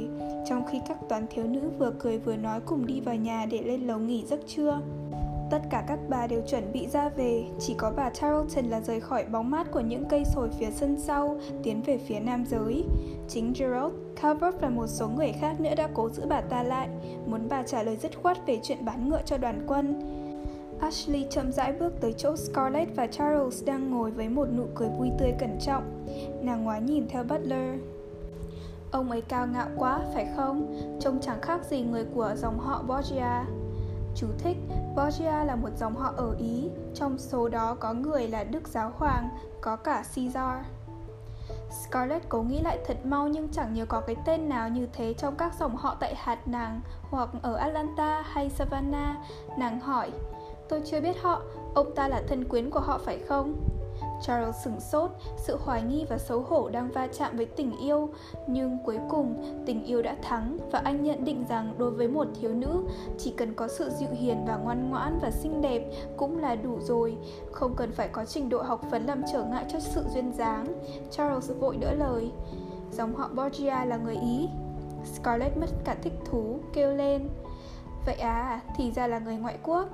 trong 0.50 0.66
khi 0.72 0.80
các 0.88 0.98
toán 1.10 1.28
thiếu 1.30 1.48
nữ 1.48 1.62
vừa 1.80 1.92
cười 2.00 2.18
vừa 2.18 2.36
nói 2.36 2.60
cùng 2.66 2.86
đi 2.86 3.00
vào 3.00 3.16
nhà 3.16 3.46
để 3.52 3.62
lên 3.62 3.88
lầu 3.88 4.00
nghỉ 4.00 4.26
giấc 4.26 4.40
trưa. 4.48 4.80
Tất 5.52 5.62
cả 5.70 5.84
các 5.88 6.00
bà 6.10 6.28
đều 6.28 6.42
chuẩn 6.48 6.72
bị 6.74 6.88
ra 6.88 7.10
về, 7.10 7.44
chỉ 7.60 7.74
có 7.74 7.92
bà 7.96 8.10
Tarleton 8.22 8.66
là 8.66 8.82
rời 8.82 9.00
khỏi 9.00 9.26
bóng 9.26 9.52
mát 9.52 9.72
của 9.72 9.80
những 9.80 10.06
cây 10.10 10.24
sồi 10.26 10.50
phía 10.60 10.72
sân 10.72 11.00
sau, 11.00 11.40
tiến 11.64 11.82
về 11.82 11.98
phía 11.98 12.20
nam 12.20 12.46
giới. 12.46 12.86
Chính 13.28 13.54
Gerald, 13.60 13.94
Calvert 14.22 14.56
và 14.62 14.70
một 14.70 14.88
số 14.88 15.10
người 15.10 15.32
khác 15.42 15.62
nữa 15.62 15.76
đã 15.78 15.90
cố 15.94 16.10
giữ 16.10 16.26
bà 16.28 16.42
ta 16.42 16.64
lại, 16.64 16.90
muốn 17.26 17.50
bà 17.50 17.64
trả 17.64 17.84
lời 17.84 17.98
dứt 17.98 18.22
khoát 18.22 18.48
về 18.48 18.60
chuyện 18.64 18.86
bán 18.86 19.10
ngựa 19.10 19.22
cho 19.26 19.38
đoàn 19.38 19.64
quân. 19.68 20.02
Ashley 20.80 21.28
chậm 21.30 21.52
rãi 21.52 21.74
bước 21.74 21.94
tới 22.02 22.14
chỗ 22.14 22.36
Scarlett 22.36 22.96
và 22.96 23.08
Charles 23.08 23.66
đang 23.66 23.92
ngồi 23.92 24.12
với 24.12 24.30
một 24.30 24.48
nụ 24.58 24.66
cười 24.76 24.90
vui 24.90 25.10
tươi 25.20 25.34
cẩn 25.40 25.58
trọng. 25.66 26.06
Nàng 26.42 26.64
ngoái 26.64 26.82
nhìn 26.82 27.08
theo 27.08 27.24
Butler. 27.24 27.80
Ông 28.92 29.12
ấy 29.12 29.22
cao 29.22 29.48
ngạo 29.48 29.68
quá, 29.78 30.00
phải 30.14 30.28
không? 30.36 30.76
Trông 31.00 31.20
chẳng 31.22 31.42
khác 31.42 31.66
gì 31.66 31.82
người 31.82 32.06
của 32.16 32.34
dòng 32.36 32.60
họ 32.60 32.84
Borgia. 32.88 33.46
Chú 34.16 34.28
thích, 34.38 34.58
Borgia 34.96 35.44
là 35.44 35.56
một 35.56 35.70
dòng 35.78 35.96
họ 35.96 36.14
ở 36.18 36.36
Ý, 36.40 36.70
trong 36.96 37.18
số 37.18 37.50
đó 37.50 37.76
có 37.80 37.94
người 37.94 38.28
là 38.28 38.44
Đức 38.44 38.68
Giáo 38.68 38.92
Hoàng, 38.98 39.30
có 39.62 39.76
cả 39.76 40.04
Caesar. 40.16 40.66
Scarlett 41.72 42.30
cố 42.30 42.42
nghĩ 42.42 42.60
lại 42.62 42.80
thật 42.88 43.06
mau 43.06 43.28
nhưng 43.28 43.50
chẳng 43.52 43.74
nhớ 43.74 43.86
có 43.86 44.02
cái 44.02 44.16
tên 44.26 44.50
nào 44.50 44.70
như 44.70 44.88
thế 44.94 45.14
trong 45.14 45.36
các 45.36 45.54
dòng 45.60 45.76
họ 45.76 45.96
tại 46.00 46.16
hạt 46.16 46.48
nàng 46.48 46.82
hoặc 47.02 47.30
ở 47.42 47.56
Atlanta 47.56 48.22
hay 48.22 48.50
Savannah. 48.50 49.16
Nàng 49.58 49.80
hỏi, 49.80 50.12
tôi 50.70 50.82
chưa 50.86 51.02
biết 51.02 51.22
họ, 51.22 51.42
ông 51.76 51.96
ta 51.96 52.08
là 52.08 52.22
thân 52.28 52.48
quyến 52.50 52.70
của 52.70 52.80
họ 52.80 53.00
phải 53.06 53.20
không? 53.20 53.56
Charles 54.22 54.56
sửng 54.64 54.80
sốt, 54.80 55.12
sự 55.38 55.58
hoài 55.64 55.82
nghi 55.82 56.06
và 56.10 56.18
xấu 56.18 56.42
hổ 56.42 56.70
đang 56.70 56.92
va 56.92 57.08
chạm 57.08 57.38
với 57.38 57.46
tình 57.46 57.78
yêu, 57.78 58.10
nhưng 58.48 58.78
cuối 58.86 58.98
cùng 59.10 59.62
tình 59.66 59.86
yêu 59.86 60.02
đã 60.02 60.16
thắng 60.22 60.58
và 60.72 60.80
anh 60.80 61.04
nhận 61.04 61.26
định 61.26 61.46
rằng 61.50 61.74
đối 61.78 61.92
với 61.92 62.08
một 62.08 62.28
thiếu 62.42 62.54
nữ, 62.54 62.84
chỉ 63.18 63.34
cần 63.38 63.54
có 63.54 63.68
sự 63.68 63.90
dịu 63.90 64.10
hiền 64.12 64.46
và 64.48 64.56
ngoan 64.56 64.90
ngoãn 64.90 65.20
và 65.22 65.32
xinh 65.32 65.62
đẹp 65.62 65.92
cũng 66.18 66.38
là 66.38 66.56
đủ 66.56 66.80
rồi, 66.82 67.18
không 67.52 67.76
cần 67.76 67.92
phải 67.92 68.08
có 68.08 68.26
trình 68.26 68.50
độ 68.50 68.62
học 68.62 68.82
vấn 68.92 69.06
làm 69.06 69.22
trở 69.32 69.44
ngại 69.44 69.66
cho 69.74 69.80
sự 69.80 70.04
duyên 70.14 70.34
dáng. 70.34 70.66
Charles 71.12 71.52
vội 71.60 71.78
đỡ 71.78 71.94
lời. 71.94 72.32
Dòng 72.92 73.16
họ 73.16 73.30
Borgia 73.36 73.86
là 73.86 73.98
người 73.98 74.16
Ý. 74.16 74.50
Scarlett 75.14 75.58
mất 75.58 75.70
cả 75.86 75.96
thích 76.04 76.14
thú, 76.26 76.60
kêu 76.74 76.94
lên. 76.94 77.30
Vậy 78.06 78.16
à, 78.16 78.62
thì 78.76 78.92
ra 78.92 79.08
là 79.08 79.20
người 79.20 79.36
ngoại 79.36 79.58
quốc. 79.64 79.90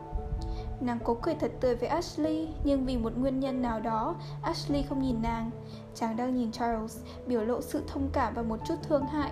Nàng 0.82 1.00
cố 1.04 1.18
cười 1.22 1.36
thật 1.36 1.52
tươi 1.60 1.76
với 1.76 1.90
Ashley, 1.90 2.48
nhưng 2.64 2.86
vì 2.86 2.98
một 2.98 3.18
nguyên 3.18 3.40
nhân 3.40 3.62
nào 3.62 3.80
đó, 3.80 4.16
Ashley 4.42 4.84
không 4.84 5.02
nhìn 5.02 5.22
nàng. 5.22 5.52
Chàng 5.96 6.16
đang 6.16 6.36
nhìn 6.36 6.52
Charles, 6.52 6.98
biểu 7.28 7.42
lộ 7.42 7.62
sự 7.62 7.84
thông 7.88 8.10
cảm 8.14 8.34
và 8.34 8.42
một 8.42 8.60
chút 8.68 8.76
thương 8.84 9.06
hại. 9.06 9.32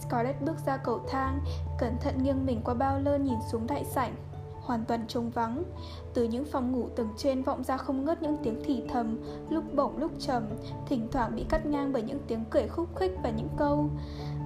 Scarlett 0.00 0.42
bước 0.42 0.56
ra 0.66 0.76
cầu 0.76 1.00
thang, 1.08 1.40
cẩn 1.78 1.96
thận 2.00 2.22
nghiêng 2.22 2.46
mình 2.46 2.60
qua 2.64 2.74
bao 2.74 3.00
lơ 3.00 3.18
nhìn 3.18 3.38
xuống 3.50 3.66
đại 3.66 3.84
sảnh. 3.84 4.14
Hoàn 4.64 4.84
toàn 4.84 5.06
trống 5.08 5.30
vắng 5.30 5.62
Từ 6.14 6.24
những 6.24 6.44
phòng 6.44 6.72
ngủ 6.72 6.88
tầng 6.96 7.08
trên 7.16 7.42
vọng 7.42 7.64
ra 7.64 7.76
không 7.76 8.04
ngớt 8.04 8.22
những 8.22 8.36
tiếng 8.42 8.62
thì 8.64 8.82
thầm 8.88 9.18
Lúc 9.50 9.64
bổng 9.74 9.96
lúc 9.96 10.12
trầm 10.18 10.42
Thỉnh 10.86 11.08
thoảng 11.12 11.36
bị 11.36 11.44
cắt 11.48 11.66
ngang 11.66 11.92
bởi 11.92 12.02
những 12.02 12.18
tiếng 12.26 12.44
cười 12.50 12.68
khúc 12.68 12.96
khích 12.96 13.12
và 13.22 13.30
những 13.30 13.48
câu 13.56 13.90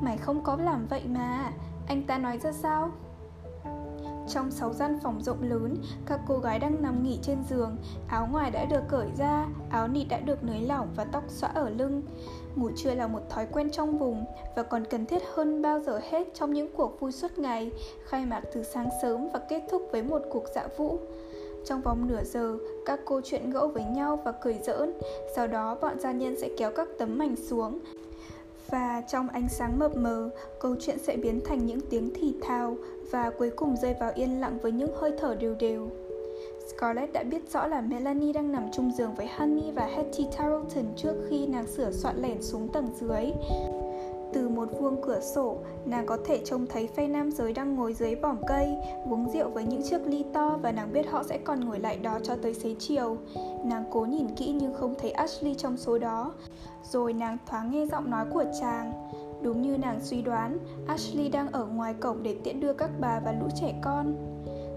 Mày 0.03 0.17
không 0.17 0.45
có 0.45 0.57
làm 0.57 0.87
vậy 0.87 1.03
mà 1.07 1.53
Anh 1.87 2.03
ta 2.03 2.19
nói 2.19 2.39
ra 2.39 2.53
sao 2.53 2.91
trong 4.29 4.51
sáu 4.51 4.73
gian 4.73 4.99
phòng 5.03 5.23
rộng 5.23 5.43
lớn, 5.43 5.77
các 6.07 6.21
cô 6.29 6.39
gái 6.39 6.59
đang 6.59 6.83
nằm 6.83 7.03
nghỉ 7.03 7.19
trên 7.23 7.39
giường, 7.51 7.77
áo 8.09 8.29
ngoài 8.33 8.51
đã 8.51 8.65
được 8.65 8.83
cởi 8.89 9.09
ra, 9.19 9.47
áo 9.71 9.89
nịt 9.89 10.07
đã 10.09 10.21
được 10.21 10.45
nới 10.45 10.61
lỏng 10.61 10.89
và 10.97 11.05
tóc 11.05 11.25
xõa 11.29 11.51
ở 11.55 11.71
lưng. 11.71 12.03
Ngủ 12.57 12.71
trưa 12.77 12.95
là 12.95 13.07
một 13.07 13.21
thói 13.31 13.47
quen 13.53 13.71
trong 13.71 13.99
vùng 13.99 14.25
và 14.57 14.63
còn 14.63 14.85
cần 14.85 15.07
thiết 15.07 15.23
hơn 15.35 15.63
bao 15.63 15.81
giờ 15.81 16.01
hết 16.11 16.29
trong 16.35 16.53
những 16.53 16.69
cuộc 16.77 17.01
vui 17.01 17.13
suốt 17.13 17.39
ngày, 17.39 17.71
khai 18.05 18.27
mạc 18.27 18.43
từ 18.55 18.63
sáng 18.63 18.89
sớm 19.03 19.29
và 19.33 19.41
kết 19.49 19.63
thúc 19.71 19.89
với 19.93 20.03
một 20.03 20.23
cuộc 20.31 20.45
dạ 20.55 20.69
vũ. 20.77 20.99
Trong 21.65 21.81
vòng 21.81 22.09
nửa 22.09 22.25
giờ, 22.25 22.59
các 22.87 23.01
cô 23.05 23.21
chuyện 23.25 23.51
gẫu 23.51 23.69
với 23.69 23.85
nhau 23.85 24.23
và 24.25 24.33
cười 24.33 24.59
giỡn, 24.65 24.93
sau 25.37 25.47
đó 25.47 25.77
bọn 25.81 26.01
gia 26.01 26.13
nhân 26.13 26.37
sẽ 26.41 26.49
kéo 26.59 26.71
các 26.77 26.89
tấm 26.99 27.19
mảnh 27.19 27.37
xuống 27.37 27.81
và 28.71 29.03
trong 29.09 29.29
ánh 29.29 29.49
sáng 29.49 29.79
mập 29.79 29.97
mờ, 29.97 30.31
câu 30.61 30.77
chuyện 30.81 30.99
sẽ 30.99 31.17
biến 31.17 31.41
thành 31.45 31.67
những 31.67 31.81
tiếng 31.91 32.11
thì 32.15 32.35
thào 32.43 32.77
và 33.11 33.31
cuối 33.31 33.51
cùng 33.57 33.77
rơi 33.77 33.95
vào 34.01 34.13
yên 34.15 34.41
lặng 34.41 34.59
với 34.63 34.73
những 34.73 34.91
hơi 34.97 35.13
thở 35.21 35.35
đều 35.35 35.55
đều. 35.55 35.91
Scarlett 36.69 37.13
đã 37.13 37.23
biết 37.23 37.53
rõ 37.53 37.67
là 37.67 37.81
Melanie 37.81 38.33
đang 38.33 38.53
nằm 38.53 38.71
chung 38.73 38.93
giường 38.99 39.15
với 39.15 39.27
Honey 39.27 39.71
và 39.71 39.87
Hetty 39.87 40.27
Tarleton 40.39 40.85
trước 40.97 41.15
khi 41.29 41.47
nàng 41.47 41.67
sửa 41.67 41.91
soạn 41.91 42.23
lẻn 42.23 42.43
xuống 42.43 42.69
tầng 42.73 42.89
dưới. 43.01 43.25
Từ 44.33 44.49
một 44.49 44.69
vuông 44.81 45.03
cửa 45.03 45.21
sổ, 45.21 45.57
nàng 45.87 46.07
có 46.07 46.19
thể 46.25 46.41
trông 46.45 46.67
thấy 46.67 46.87
phe 46.87 47.09
nam 47.09 47.31
giới 47.31 47.53
đang 47.53 47.75
ngồi 47.75 47.93
dưới 47.93 48.15
vỏm 48.15 48.37
cây, 48.49 48.69
uống 49.11 49.31
rượu 49.33 49.51
với 49.51 49.65
những 49.65 49.83
chiếc 49.83 50.07
ly 50.07 50.25
to 50.33 50.59
và 50.63 50.73
nàng 50.73 50.93
biết 50.93 51.07
họ 51.11 51.23
sẽ 51.23 51.39
còn 51.39 51.61
ngồi 51.61 51.79
lại 51.79 51.97
đó 51.97 52.19
cho 52.23 52.37
tới 52.43 52.55
xế 52.55 52.75
chiều. 52.79 53.17
Nàng 53.65 53.85
cố 53.91 54.01
nhìn 54.01 54.29
kỹ 54.37 54.53
nhưng 54.61 54.75
không 54.75 54.95
thấy 54.99 55.11
Ashley 55.11 55.55
trong 55.55 55.77
số 55.77 55.99
đó. 55.99 56.33
Rồi 56.91 57.13
nàng 57.13 57.39
thoáng 57.47 57.71
nghe 57.71 57.87
giọng 57.87 58.11
nói 58.11 58.27
của 58.33 58.45
chàng. 58.61 58.93
Đúng 59.43 59.63
như 59.63 59.79
nàng 59.79 60.01
suy 60.01 60.23
đoán, 60.23 60.59
Ashley 60.87 61.29
đang 61.29 61.53
ở 61.53 61.67
ngoài 61.67 61.95
cổng 61.95 62.23
để 62.23 62.37
tiễn 62.45 62.61
đưa 62.61 62.73
các 62.73 62.91
bà 63.01 63.21
và 63.21 63.33
lũ 63.33 63.49
trẻ 63.61 63.75
con. 63.83 64.15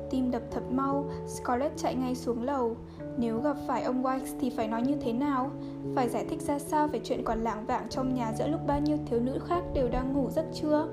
Tim 0.10 0.32
đập 0.32 0.42
thật 0.52 0.64
mau, 0.72 1.06
Scarlett 1.28 1.78
chạy 1.78 1.96
ngay 1.96 2.16
xuống 2.16 2.44
lầu. 2.44 2.76
Nếu 3.18 3.42
gặp 3.42 3.56
phải 3.68 3.84
ông 3.84 4.04
Wikes 4.04 4.36
thì 4.40 4.50
phải 4.50 4.68
nói 4.68 4.82
như 4.82 4.96
thế 5.02 5.14
nào? 5.14 5.52
Phải 5.96 6.10
giải 6.10 6.26
thích 6.30 6.42
ra 6.42 6.60
sao 6.60 6.88
về 6.88 7.00
chuyện 7.04 7.24
còn 7.24 7.40
lảng 7.40 7.66
vảng 7.66 7.90
trong 7.90 8.14
nhà 8.14 8.34
giữa 8.38 8.48
lúc 8.48 8.62
bao 8.68 8.80
nhiêu 8.80 8.98
thiếu 9.06 9.20
nữ 9.20 9.40
khác 9.48 9.64
đều 9.74 9.90
đang 9.90 10.14
ngủ 10.14 10.30
giấc 10.30 10.46
chưa? 10.54 10.88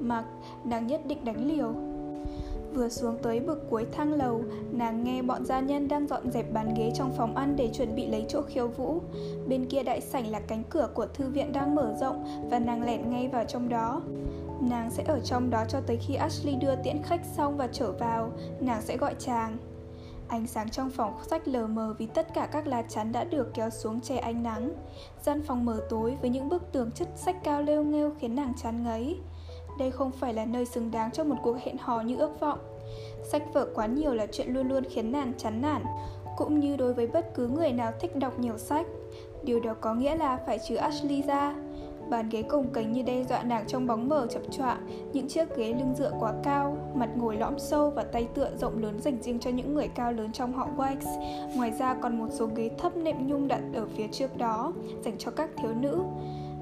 mà 0.00 0.24
nàng 0.64 0.86
nhất 0.86 1.00
định 1.06 1.24
đánh 1.24 1.46
liều. 1.46 1.74
Vừa 2.74 2.88
xuống 2.88 3.18
tới 3.22 3.40
bậc 3.40 3.58
cuối 3.70 3.86
thang 3.92 4.12
lầu, 4.12 4.42
nàng 4.72 5.04
nghe 5.04 5.22
bọn 5.22 5.44
gia 5.44 5.60
nhân 5.60 5.88
đang 5.88 6.06
dọn 6.06 6.30
dẹp 6.30 6.52
bàn 6.52 6.74
ghế 6.76 6.92
trong 6.94 7.12
phòng 7.16 7.36
ăn 7.36 7.56
để 7.56 7.68
chuẩn 7.72 7.94
bị 7.94 8.06
lấy 8.06 8.24
chỗ 8.28 8.42
khiêu 8.42 8.68
vũ. 8.68 9.00
Bên 9.48 9.66
kia 9.66 9.82
đại 9.82 10.00
sảnh 10.00 10.30
là 10.30 10.40
cánh 10.40 10.62
cửa 10.70 10.88
của 10.94 11.06
thư 11.06 11.28
viện 11.28 11.52
đang 11.52 11.74
mở 11.74 11.94
rộng 12.00 12.24
và 12.50 12.58
nàng 12.58 12.82
lẻn 12.82 13.10
ngay 13.10 13.28
vào 13.28 13.44
trong 13.44 13.68
đó. 13.68 14.02
Nàng 14.60 14.90
sẽ 14.90 15.04
ở 15.06 15.20
trong 15.20 15.50
đó 15.50 15.64
cho 15.68 15.80
tới 15.86 15.96
khi 15.96 16.14
Ashley 16.14 16.54
đưa 16.54 16.76
tiễn 16.84 17.02
khách 17.02 17.20
xong 17.36 17.56
và 17.56 17.68
trở 17.72 17.92
vào, 17.92 18.30
nàng 18.60 18.82
sẽ 18.82 18.96
gọi 18.96 19.14
chàng. 19.18 19.56
Ánh 20.28 20.46
sáng 20.46 20.70
trong 20.70 20.90
phòng 20.90 21.14
sách 21.30 21.48
lờ 21.48 21.66
mờ 21.66 21.94
vì 21.98 22.06
tất 22.06 22.34
cả 22.34 22.48
các 22.52 22.66
lá 22.66 22.82
chắn 22.82 23.12
đã 23.12 23.24
được 23.24 23.54
kéo 23.54 23.70
xuống 23.70 24.00
che 24.00 24.16
ánh 24.16 24.42
nắng. 24.42 24.70
Gian 25.22 25.42
phòng 25.42 25.64
mờ 25.64 25.80
tối 25.90 26.16
với 26.20 26.30
những 26.30 26.48
bức 26.48 26.72
tường 26.72 26.90
chất 26.94 27.08
sách 27.16 27.36
cao 27.44 27.62
lêu 27.62 27.84
nghêu 27.84 28.12
khiến 28.20 28.34
nàng 28.34 28.52
chán 28.62 28.84
ngấy. 28.84 29.16
Đây 29.80 29.90
không 29.90 30.10
phải 30.10 30.34
là 30.34 30.44
nơi 30.44 30.64
xứng 30.64 30.90
đáng 30.90 31.10
cho 31.10 31.24
một 31.24 31.36
cuộc 31.42 31.56
hẹn 31.64 31.76
hò 31.78 32.00
như 32.00 32.16
ước 32.16 32.40
vọng. 32.40 32.58
Sách 33.22 33.42
vở 33.52 33.66
quá 33.74 33.86
nhiều 33.86 34.14
là 34.14 34.26
chuyện 34.32 34.54
luôn 34.54 34.68
luôn 34.68 34.84
khiến 34.84 35.12
nàng 35.12 35.32
chán 35.38 35.62
nản, 35.62 35.82
cũng 36.36 36.60
như 36.60 36.76
đối 36.76 36.94
với 36.94 37.06
bất 37.06 37.34
cứ 37.34 37.48
người 37.48 37.72
nào 37.72 37.92
thích 38.00 38.16
đọc 38.16 38.38
nhiều 38.38 38.58
sách. 38.58 38.86
Điều 39.42 39.60
đó 39.60 39.74
có 39.80 39.94
nghĩa 39.94 40.16
là 40.16 40.38
phải 40.46 40.58
trừ 40.68 40.74
Ashley 40.74 41.22
ra. 41.22 41.54
Bàn 42.10 42.28
ghế 42.28 42.42
cồng 42.42 42.68
cành 42.72 42.92
như 42.92 43.02
đe 43.02 43.24
dọa 43.24 43.42
nàng 43.42 43.64
trong 43.66 43.86
bóng 43.86 44.08
mờ 44.08 44.26
chập 44.30 44.42
choạng, 44.50 44.86
những 45.12 45.28
chiếc 45.28 45.56
ghế 45.56 45.66
lưng 45.68 45.94
dựa 45.98 46.12
quá 46.20 46.32
cao, 46.42 46.76
mặt 46.94 47.08
ngồi 47.16 47.36
lõm 47.36 47.58
sâu 47.58 47.90
và 47.90 48.02
tay 48.02 48.28
tựa 48.34 48.50
rộng 48.60 48.82
lớn 48.82 49.00
dành 49.00 49.22
riêng 49.22 49.38
cho 49.38 49.50
những 49.50 49.74
người 49.74 49.88
cao 49.88 50.12
lớn 50.12 50.32
trong 50.32 50.52
họ 50.52 50.68
Wax. 50.76 50.96
Ngoài 51.56 51.72
ra 51.78 51.94
còn 51.94 52.18
một 52.18 52.28
số 52.30 52.46
ghế 52.46 52.70
thấp 52.78 52.96
nệm 52.96 53.26
nhung 53.26 53.48
đặt 53.48 53.60
ở 53.74 53.86
phía 53.96 54.06
trước 54.12 54.36
đó, 54.36 54.72
dành 55.04 55.18
cho 55.18 55.30
các 55.30 55.50
thiếu 55.56 55.74
nữ. 55.74 56.02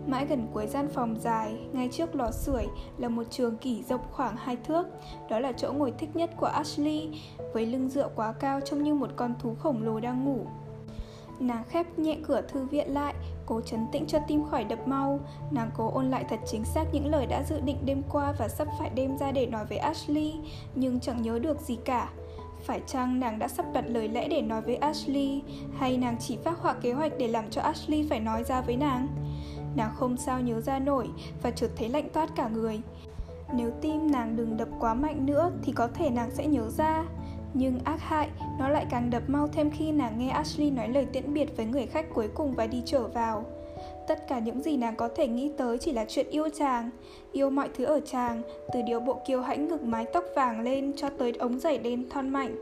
Mãi 0.09 0.27
gần 0.27 0.47
cuối 0.53 0.67
gian 0.67 0.89
phòng 0.89 1.17
dài, 1.21 1.55
ngay 1.73 1.89
trước 1.93 2.15
lò 2.15 2.31
sưởi 2.31 2.67
là 2.99 3.09
một 3.09 3.23
trường 3.31 3.57
kỷ 3.57 3.83
rộng 3.83 4.01
khoảng 4.11 4.37
hai 4.37 4.57
thước. 4.57 4.87
Đó 5.31 5.39
là 5.39 5.53
chỗ 5.53 5.73
ngồi 5.73 5.93
thích 5.99 6.17
nhất 6.17 6.31
của 6.37 6.47
Ashley, 6.47 7.09
với 7.53 7.67
lưng 7.67 7.89
dựa 7.89 8.09
quá 8.17 8.33
cao 8.33 8.61
trông 8.61 8.83
như 8.83 8.95
một 8.95 9.11
con 9.17 9.35
thú 9.39 9.55
khổng 9.59 9.83
lồ 9.83 10.01
đang 10.01 10.25
ngủ. 10.25 10.47
Nàng 11.41 11.65
khép 11.69 11.99
nhẹ 11.99 12.17
cửa 12.27 12.43
thư 12.49 12.65
viện 12.65 12.95
lại, 12.95 13.15
cố 13.47 13.61
chấn 13.61 13.87
tĩnh 13.93 14.07
cho 14.07 14.19
tim 14.29 14.45
khỏi 14.51 14.65
đập 14.65 14.89
mau. 14.89 15.21
Nàng 15.51 15.71
cố 15.77 15.91
ôn 15.95 16.11
lại 16.11 16.25
thật 16.29 16.41
chính 16.47 16.65
xác 16.65 16.85
những 16.93 17.07
lời 17.07 17.27
đã 17.27 17.43
dự 17.43 17.61
định 17.61 17.77
đêm 17.85 18.03
qua 18.11 18.35
và 18.39 18.49
sắp 18.49 18.69
phải 18.79 18.91
đem 18.91 19.19
ra 19.19 19.33
để 19.33 19.47
nói 19.47 19.65
với 19.65 19.79
Ashley, 19.79 20.35
nhưng 20.75 21.01
chẳng 21.01 21.23
nhớ 21.23 21.39
được 21.39 21.61
gì 21.61 21.79
cả. 21.85 22.09
Phải 22.65 22.81
chăng 22.87 23.21
nàng 23.21 23.39
đã 23.39 23.49
sắp 23.49 23.67
đặt 23.73 23.85
lời 23.89 24.09
lẽ 24.09 24.29
để 24.29 24.43
nói 24.43 24.63
với 24.63 24.77
Ashley, 24.77 25.43
hay 25.79 25.97
nàng 25.97 26.17
chỉ 26.21 26.37
phát 26.45 26.59
họa 26.59 26.73
kế 26.73 26.93
hoạch 26.93 27.13
để 27.19 27.29
làm 27.29 27.45
cho 27.51 27.63
Ashley 27.63 28.07
phải 28.11 28.21
nói 28.21 28.45
ra 28.45 28.61
với 28.61 28.77
nàng? 28.77 29.09
Nàng 29.77 29.95
không 29.97 30.16
sao 30.16 30.41
nhớ 30.41 30.61
ra 30.61 30.79
nổi 30.79 31.09
và 31.43 31.51
chợt 31.51 31.71
thấy 31.77 31.89
lạnh 31.89 32.09
toát 32.12 32.29
cả 32.37 32.49
người. 32.49 32.81
Nếu 33.55 33.71
tim 33.81 34.11
nàng 34.11 34.37
đừng 34.37 34.57
đập 34.57 34.69
quá 34.81 34.95
mạnh 34.95 35.27
nữa 35.27 35.51
thì 35.62 35.73
có 35.73 35.89
thể 35.95 36.11
nàng 36.11 36.31
sẽ 36.31 36.47
nhớ 36.47 36.71
ra. 36.71 37.05
Nhưng 37.55 37.79
ác 37.85 38.01
hại, 38.01 38.29
nó 38.59 38.69
lại 38.69 38.87
càng 38.91 39.11
đập 39.11 39.23
mau 39.27 39.49
thêm 39.49 39.71
khi 39.71 39.93
nàng 39.93 40.19
nghe 40.19 40.29
Ashley 40.29 40.71
nói 40.71 40.89
lời 40.89 41.07
tiễn 41.12 41.35
biệt 41.35 41.57
với 41.57 41.66
người 41.66 41.87
khách 41.87 42.14
cuối 42.14 42.29
cùng 42.35 42.55
và 42.55 42.66
đi 42.66 42.83
trở 42.87 43.09
vào. 43.09 43.45
Tất 44.09 44.29
cả 44.29 44.39
những 44.39 44.62
gì 44.62 44.77
nàng 44.77 44.97
có 44.97 45.09
thể 45.16 45.29
nghĩ 45.29 45.51
tới 45.59 45.79
chỉ 45.79 45.93
là 45.93 46.05
chuyện 46.09 46.27
yêu 46.31 46.49
chàng, 46.59 46.91
yêu 47.33 47.51
mọi 47.51 47.69
thứ 47.77 47.85
ở 47.85 48.01
chàng, 48.01 48.43
từ 48.73 48.83
điều 48.83 49.01
bộ 49.01 49.21
kiêu 49.27 49.43
hãnh 49.43 49.69
ngực 49.69 49.83
mái 49.83 50.07
tóc 50.12 50.25
vàng 50.37 50.61
lên 50.61 50.93
cho 50.97 51.11
tới 51.11 51.33
ống 51.33 51.59
giày 51.59 51.79
đen 51.79 52.09
thon 52.11 52.29
mạnh. 52.29 52.57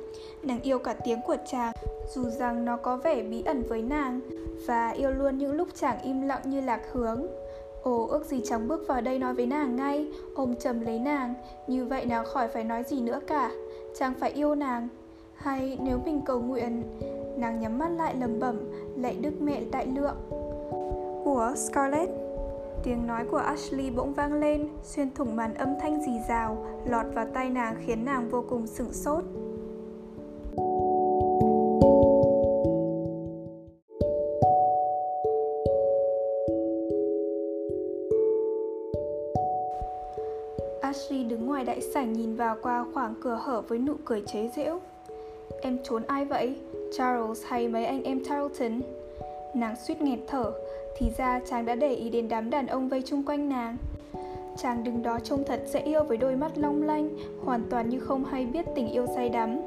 Nàng 0.47 0.63
yêu 0.63 0.79
cả 0.79 0.95
tiếng 1.05 1.21
của 1.27 1.37
chàng, 1.51 1.73
dù 2.15 2.31
rằng 2.31 2.65
nó 2.65 2.77
có 2.77 2.97
vẻ 2.97 3.23
bí 3.23 3.43
ẩn 3.43 3.63
với 3.69 3.83
nàng, 3.83 4.21
và 4.67 4.89
yêu 4.89 5.11
luôn 5.11 5.39
những 5.39 5.53
lúc 5.53 5.69
chàng 5.75 6.03
im 6.03 6.23
lặng 6.23 6.43
như 6.45 6.61
lạc 6.61 6.81
hướng. 6.93 7.27
Ồ, 7.83 8.07
ước 8.07 8.27
gì 8.27 8.41
chàng 8.45 8.69
bước 8.69 8.89
vào 8.89 9.01
đây 9.01 9.19
nói 9.19 9.35
với 9.35 9.47
nàng 9.47 9.77
ngay, 9.77 10.09
ôm 10.35 10.57
chầm 10.57 10.81
lấy 10.81 10.99
nàng, 10.99 11.35
như 11.67 11.85
vậy 11.85 12.07
nào 12.07 12.25
khỏi 12.25 12.49
phải 12.49 12.65
nói 12.65 12.83
gì 12.83 13.01
nữa 13.01 13.21
cả. 13.27 13.51
Chàng 13.99 14.15
phải 14.21 14.31
yêu 14.31 14.55
nàng. 14.55 14.89
Hay 15.35 15.79
nếu 15.81 15.99
mình 16.05 16.21
cầu 16.27 16.41
nguyện, 16.41 16.83
nàng 17.37 17.61
nhắm 17.61 17.79
mắt 17.79 17.89
lại 17.89 18.15
lầm 18.21 18.41
bẩm, 18.41 18.73
lạy 18.97 19.17
đức 19.21 19.33
mẹ 19.41 19.61
đại 19.71 19.87
lượng. 19.87 20.17
của 21.25 21.53
Scarlett? 21.57 22.11
Tiếng 22.83 23.07
nói 23.07 23.25
của 23.31 23.37
Ashley 23.37 23.91
bỗng 23.91 24.13
vang 24.13 24.35
lên, 24.35 24.69
xuyên 24.83 25.11
thủng 25.15 25.37
màn 25.37 25.55
âm 25.55 25.69
thanh 25.81 26.01
rì 26.03 26.13
rào, 26.29 26.67
lọt 26.85 27.07
vào 27.15 27.27
tai 27.35 27.51
nàng 27.51 27.77
khiến 27.87 28.05
nàng 28.05 28.29
vô 28.29 28.45
cùng 28.49 28.67
sửng 28.67 28.93
sốt. 28.93 29.25
Ashley 40.81 41.25
đứng 41.25 41.47
ngoài 41.47 41.65
đại 41.65 41.81
sảnh 41.81 42.13
nhìn 42.13 42.37
vào 42.37 42.57
qua 42.63 42.85
khoảng 42.95 43.15
cửa 43.21 43.39
hở 43.43 43.63
với 43.69 43.79
nụ 43.79 43.95
cười 44.05 44.23
chế 44.27 44.51
giễu. 44.57 44.79
Em 45.61 45.79
trốn 45.85 46.03
ai 46.07 46.25
vậy? 46.25 46.55
Charles 46.97 47.45
hay 47.45 47.69
mấy 47.69 47.85
anh 47.85 48.03
em 48.03 48.25
Tarleton? 48.25 48.81
Nàng 49.55 49.75
suýt 49.87 50.03
nghẹt 50.03 50.19
thở, 50.27 50.53
thì 50.99 51.07
ra 51.19 51.41
chàng 51.51 51.67
đã 51.67 51.75
để 51.75 51.95
ý 51.95 52.11
đến 52.11 52.29
đám 52.29 52.51
đàn 52.51 52.67
ông 52.67 52.89
vây 52.89 53.03
chung 53.03 53.23
quanh 53.27 53.49
nàng. 53.49 53.77
Chàng 54.57 54.85
đứng 54.85 55.03
đó 55.03 55.19
trông 55.25 55.45
thật 55.45 55.63
dễ 55.67 55.81
yêu 55.81 56.05
với 56.05 56.17
đôi 56.17 56.37
mắt 56.37 56.59
long 56.59 56.83
lanh, 56.83 57.09
hoàn 57.45 57.63
toàn 57.71 57.89
như 57.89 58.01
không 58.01 58.25
hay 58.25 58.47
biết 58.47 58.67
tình 58.75 58.89
yêu 58.89 59.07
say 59.15 59.29
đắm. 59.29 59.59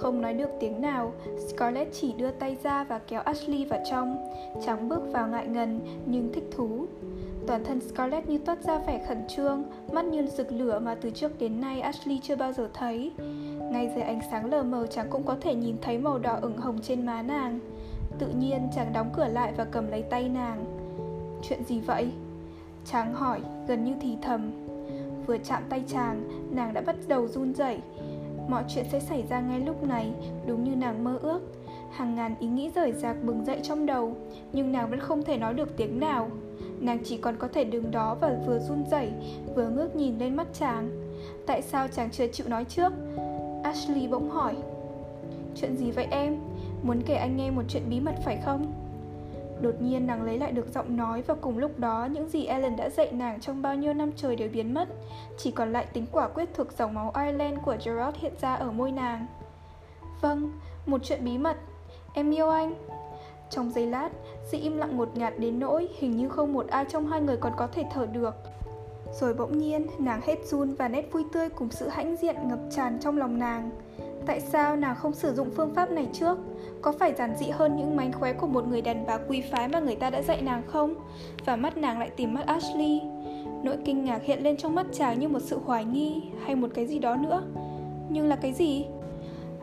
Không 0.00 0.20
nói 0.20 0.34
được 0.34 0.50
tiếng 0.60 0.80
nào, 0.80 1.12
Scarlett 1.48 1.92
chỉ 1.92 2.12
đưa 2.12 2.30
tay 2.30 2.56
ra 2.62 2.84
và 2.84 2.98
kéo 2.98 3.20
Ashley 3.20 3.64
vào 3.64 3.80
trong. 3.90 4.16
Trắng 4.66 4.88
bước 4.88 5.00
vào 5.12 5.28
ngại 5.28 5.46
ngần 5.48 5.80
nhưng 6.06 6.32
thích 6.32 6.44
thú. 6.56 6.86
Toàn 7.46 7.64
thân 7.64 7.80
Scarlett 7.80 8.28
như 8.28 8.38
toát 8.38 8.64
ra 8.64 8.78
vẻ 8.78 9.04
khẩn 9.08 9.18
trương, 9.28 9.64
mắt 9.92 10.04
như 10.04 10.26
rực 10.26 10.52
lửa 10.52 10.78
mà 10.78 10.94
từ 10.94 11.10
trước 11.10 11.38
đến 11.38 11.60
nay 11.60 11.80
Ashley 11.80 12.20
chưa 12.22 12.36
bao 12.36 12.52
giờ 12.52 12.68
thấy. 12.74 13.12
Ngay 13.70 13.90
dưới 13.94 14.02
ánh 14.02 14.20
sáng 14.30 14.50
lờ 14.50 14.62
mờ 14.62 14.86
chàng 14.86 15.06
cũng 15.10 15.22
có 15.22 15.36
thể 15.40 15.54
nhìn 15.54 15.76
thấy 15.82 15.98
màu 15.98 16.18
đỏ 16.18 16.38
ửng 16.42 16.56
hồng 16.56 16.78
trên 16.82 17.06
má 17.06 17.22
nàng. 17.22 17.58
Tự 18.18 18.26
nhiên 18.38 18.68
chàng 18.74 18.92
đóng 18.92 19.10
cửa 19.16 19.28
lại 19.28 19.52
và 19.56 19.64
cầm 19.64 19.90
lấy 19.90 20.02
tay 20.02 20.28
nàng. 20.28 20.64
Chuyện 21.42 21.64
gì 21.64 21.80
vậy? 21.80 22.10
Chàng 22.84 23.14
hỏi, 23.14 23.40
gần 23.68 23.84
như 23.84 23.94
thì 24.00 24.16
thầm. 24.22 24.50
Vừa 25.26 25.38
chạm 25.38 25.62
tay 25.68 25.84
chàng, 25.88 26.22
nàng 26.54 26.74
đã 26.74 26.80
bắt 26.80 26.96
đầu 27.08 27.28
run 27.28 27.54
rẩy. 27.54 27.80
Mọi 28.48 28.64
chuyện 28.68 28.84
sẽ 28.92 29.00
xảy 29.00 29.24
ra 29.30 29.40
ngay 29.40 29.60
lúc 29.60 29.82
này, 29.82 30.12
đúng 30.46 30.64
như 30.64 30.76
nàng 30.76 31.04
mơ 31.04 31.18
ước. 31.22 31.40
Hàng 31.90 32.14
ngàn 32.14 32.34
ý 32.40 32.46
nghĩ 32.48 32.70
rời 32.74 32.92
rạc 32.92 33.16
bừng 33.22 33.44
dậy 33.44 33.60
trong 33.62 33.86
đầu, 33.86 34.16
nhưng 34.52 34.72
nàng 34.72 34.90
vẫn 34.90 35.00
không 35.00 35.22
thể 35.22 35.36
nói 35.36 35.54
được 35.54 35.76
tiếng 35.76 36.00
nào. 36.00 36.30
Nàng 36.80 36.98
chỉ 37.04 37.16
còn 37.16 37.36
có 37.36 37.48
thể 37.48 37.64
đứng 37.64 37.90
đó 37.90 38.16
và 38.20 38.36
vừa 38.46 38.58
run 38.58 38.84
rẩy, 38.90 39.10
vừa 39.54 39.68
ngước 39.68 39.96
nhìn 39.96 40.18
lên 40.18 40.36
mắt 40.36 40.46
chàng. 40.52 40.90
Tại 41.46 41.62
sao 41.62 41.88
chàng 41.88 42.10
chưa 42.10 42.26
chịu 42.26 42.48
nói 42.48 42.64
trước? 42.64 42.92
Ashley 43.62 44.08
bỗng 44.08 44.30
hỏi. 44.30 44.56
Chuyện 45.54 45.76
gì 45.76 45.90
vậy 45.90 46.06
em? 46.10 46.36
Muốn 46.82 47.02
kể 47.06 47.14
anh 47.14 47.36
nghe 47.36 47.50
một 47.50 47.62
chuyện 47.68 47.82
bí 47.90 48.00
mật 48.00 48.14
phải 48.24 48.38
không? 48.44 48.72
Đột 49.62 49.74
nhiên 49.80 50.06
nàng 50.06 50.22
lấy 50.22 50.38
lại 50.38 50.52
được 50.52 50.66
giọng 50.74 50.96
nói 50.96 51.22
và 51.22 51.34
cùng 51.34 51.58
lúc 51.58 51.78
đó 51.78 52.08
những 52.12 52.28
gì 52.28 52.44
Ellen 52.44 52.76
đã 52.76 52.90
dạy 52.90 53.12
nàng 53.12 53.40
trong 53.40 53.62
bao 53.62 53.74
nhiêu 53.74 53.94
năm 53.94 54.10
trời 54.16 54.36
đều 54.36 54.48
biến 54.52 54.74
mất. 54.74 54.88
Chỉ 55.38 55.50
còn 55.50 55.72
lại 55.72 55.86
tính 55.92 56.06
quả 56.12 56.28
quyết 56.28 56.48
thuộc 56.54 56.66
dòng 56.78 56.94
máu 56.94 57.12
Ireland 57.14 57.58
của 57.64 57.76
Gerard 57.84 58.18
hiện 58.18 58.32
ra 58.40 58.54
ở 58.54 58.70
môi 58.70 58.92
nàng. 58.92 59.26
Vâng, 60.20 60.52
một 60.86 61.00
chuyện 61.04 61.24
bí 61.24 61.38
mật. 61.38 61.56
Em 62.14 62.30
yêu 62.30 62.48
anh. 62.48 62.74
Trong 63.50 63.70
giây 63.70 63.86
lát, 63.86 64.08
sự 64.44 64.58
im 64.60 64.76
lặng 64.76 64.96
ngột 64.96 65.16
ngạt 65.16 65.34
đến 65.38 65.58
nỗi 65.58 65.88
hình 65.98 66.16
như 66.16 66.28
không 66.28 66.52
một 66.52 66.66
ai 66.68 66.84
trong 66.88 67.06
hai 67.06 67.20
người 67.20 67.36
còn 67.36 67.52
có 67.56 67.66
thể 67.66 67.84
thở 67.92 68.06
được. 68.06 68.34
Rồi 69.12 69.34
bỗng 69.34 69.58
nhiên, 69.58 69.86
nàng 69.98 70.20
hết 70.20 70.38
run 70.44 70.74
và 70.74 70.88
nét 70.88 71.12
vui 71.12 71.24
tươi 71.32 71.48
cùng 71.48 71.70
sự 71.70 71.88
hãnh 71.88 72.16
diện 72.16 72.36
ngập 72.48 72.58
tràn 72.70 72.98
trong 73.00 73.18
lòng 73.18 73.38
nàng. 73.38 73.70
Tại 74.26 74.40
sao 74.40 74.76
nàng 74.76 74.96
không 74.96 75.14
sử 75.14 75.34
dụng 75.34 75.50
phương 75.56 75.74
pháp 75.74 75.90
này 75.90 76.08
trước? 76.12 76.38
Có 76.82 76.92
phải 76.92 77.12
giản 77.12 77.36
dị 77.36 77.50
hơn 77.50 77.76
những 77.76 77.96
mánh 77.96 78.12
khóe 78.12 78.32
của 78.32 78.46
một 78.46 78.68
người 78.68 78.82
đàn 78.82 79.06
bà 79.06 79.18
quý 79.28 79.40
phái 79.40 79.68
mà 79.68 79.80
người 79.80 79.96
ta 79.96 80.10
đã 80.10 80.22
dạy 80.22 80.42
nàng 80.42 80.62
không? 80.66 80.94
Và 81.44 81.56
mắt 81.56 81.76
nàng 81.76 81.98
lại 81.98 82.10
tìm 82.16 82.34
mắt 82.34 82.46
Ashley. 82.46 83.00
Nỗi 83.62 83.76
kinh 83.84 84.04
ngạc 84.04 84.22
hiện 84.22 84.42
lên 84.42 84.56
trong 84.56 84.74
mắt 84.74 84.86
chàng 84.92 85.18
như 85.18 85.28
một 85.28 85.42
sự 85.42 85.58
hoài 85.64 85.84
nghi 85.84 86.22
hay 86.44 86.56
một 86.56 86.68
cái 86.74 86.86
gì 86.86 86.98
đó 86.98 87.16
nữa. 87.16 87.42
Nhưng 88.08 88.28
là 88.28 88.36
cái 88.36 88.52
gì? 88.52 88.86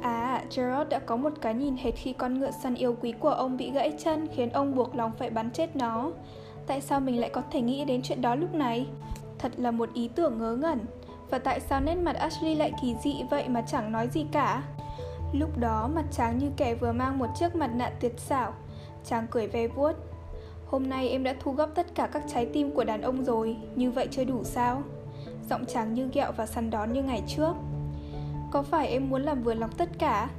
À, 0.01 0.43
Gerard 0.55 0.89
đã 0.89 0.99
có 0.99 1.15
một 1.15 1.33
cái 1.41 1.53
nhìn 1.53 1.77
hệt 1.77 1.93
khi 1.95 2.13
con 2.13 2.39
ngựa 2.39 2.51
săn 2.51 2.75
yêu 2.75 2.95
quý 3.01 3.11
của 3.19 3.29
ông 3.29 3.57
bị 3.57 3.71
gãy 3.71 3.93
chân 4.03 4.27
khiến 4.35 4.49
ông 4.49 4.75
buộc 4.75 4.95
lòng 4.95 5.11
phải 5.19 5.29
bắn 5.29 5.51
chết 5.51 5.75
nó. 5.75 6.11
Tại 6.67 6.81
sao 6.81 6.99
mình 6.99 7.19
lại 7.19 7.29
có 7.29 7.41
thể 7.51 7.61
nghĩ 7.61 7.85
đến 7.85 8.01
chuyện 8.01 8.21
đó 8.21 8.35
lúc 8.35 8.53
này? 8.53 8.87
Thật 9.39 9.51
là 9.57 9.71
một 9.71 9.89
ý 9.93 10.07
tưởng 10.15 10.37
ngớ 10.39 10.55
ngẩn. 10.55 10.79
Và 11.29 11.39
tại 11.39 11.59
sao 11.59 11.81
nét 11.81 11.95
mặt 11.95 12.15
Ashley 12.15 12.55
lại 12.55 12.71
kỳ 12.81 12.95
dị 13.03 13.23
vậy 13.29 13.49
mà 13.49 13.61
chẳng 13.61 13.91
nói 13.91 14.07
gì 14.07 14.25
cả? 14.31 14.63
Lúc 15.33 15.57
đó 15.57 15.89
mặt 15.95 16.05
chàng 16.11 16.37
như 16.37 16.49
kẻ 16.57 16.75
vừa 16.75 16.91
mang 16.91 17.17
một 17.17 17.27
chiếc 17.35 17.55
mặt 17.55 17.71
nạ 17.75 17.91
tuyệt 17.99 18.19
xảo. 18.19 18.53
Chàng 19.05 19.27
cười 19.31 19.47
ve 19.47 19.67
vuốt. 19.67 19.93
Hôm 20.65 20.89
nay 20.89 21.09
em 21.09 21.23
đã 21.23 21.35
thu 21.39 21.51
góp 21.51 21.75
tất 21.75 21.95
cả 21.95 22.07
các 22.07 22.23
trái 22.33 22.45
tim 22.45 22.71
của 22.71 22.83
đàn 22.83 23.01
ông 23.01 23.25
rồi 23.25 23.57
Như 23.75 23.91
vậy 23.91 24.07
chưa 24.11 24.23
đủ 24.23 24.43
sao? 24.43 24.83
Giọng 25.49 25.65
chàng 25.65 25.93
như 25.93 26.09
ghẹo 26.13 26.31
và 26.31 26.45
săn 26.45 26.69
đón 26.69 26.93
như 26.93 27.03
ngày 27.03 27.23
trước. 27.27 27.53
Có 28.51 28.61
phải 28.61 28.87
em 28.87 29.09
muốn 29.09 29.21
làm 29.21 29.43
vừa 29.43 29.53
lòng 29.53 29.71
tất 29.77 29.89
cả? 29.99 30.29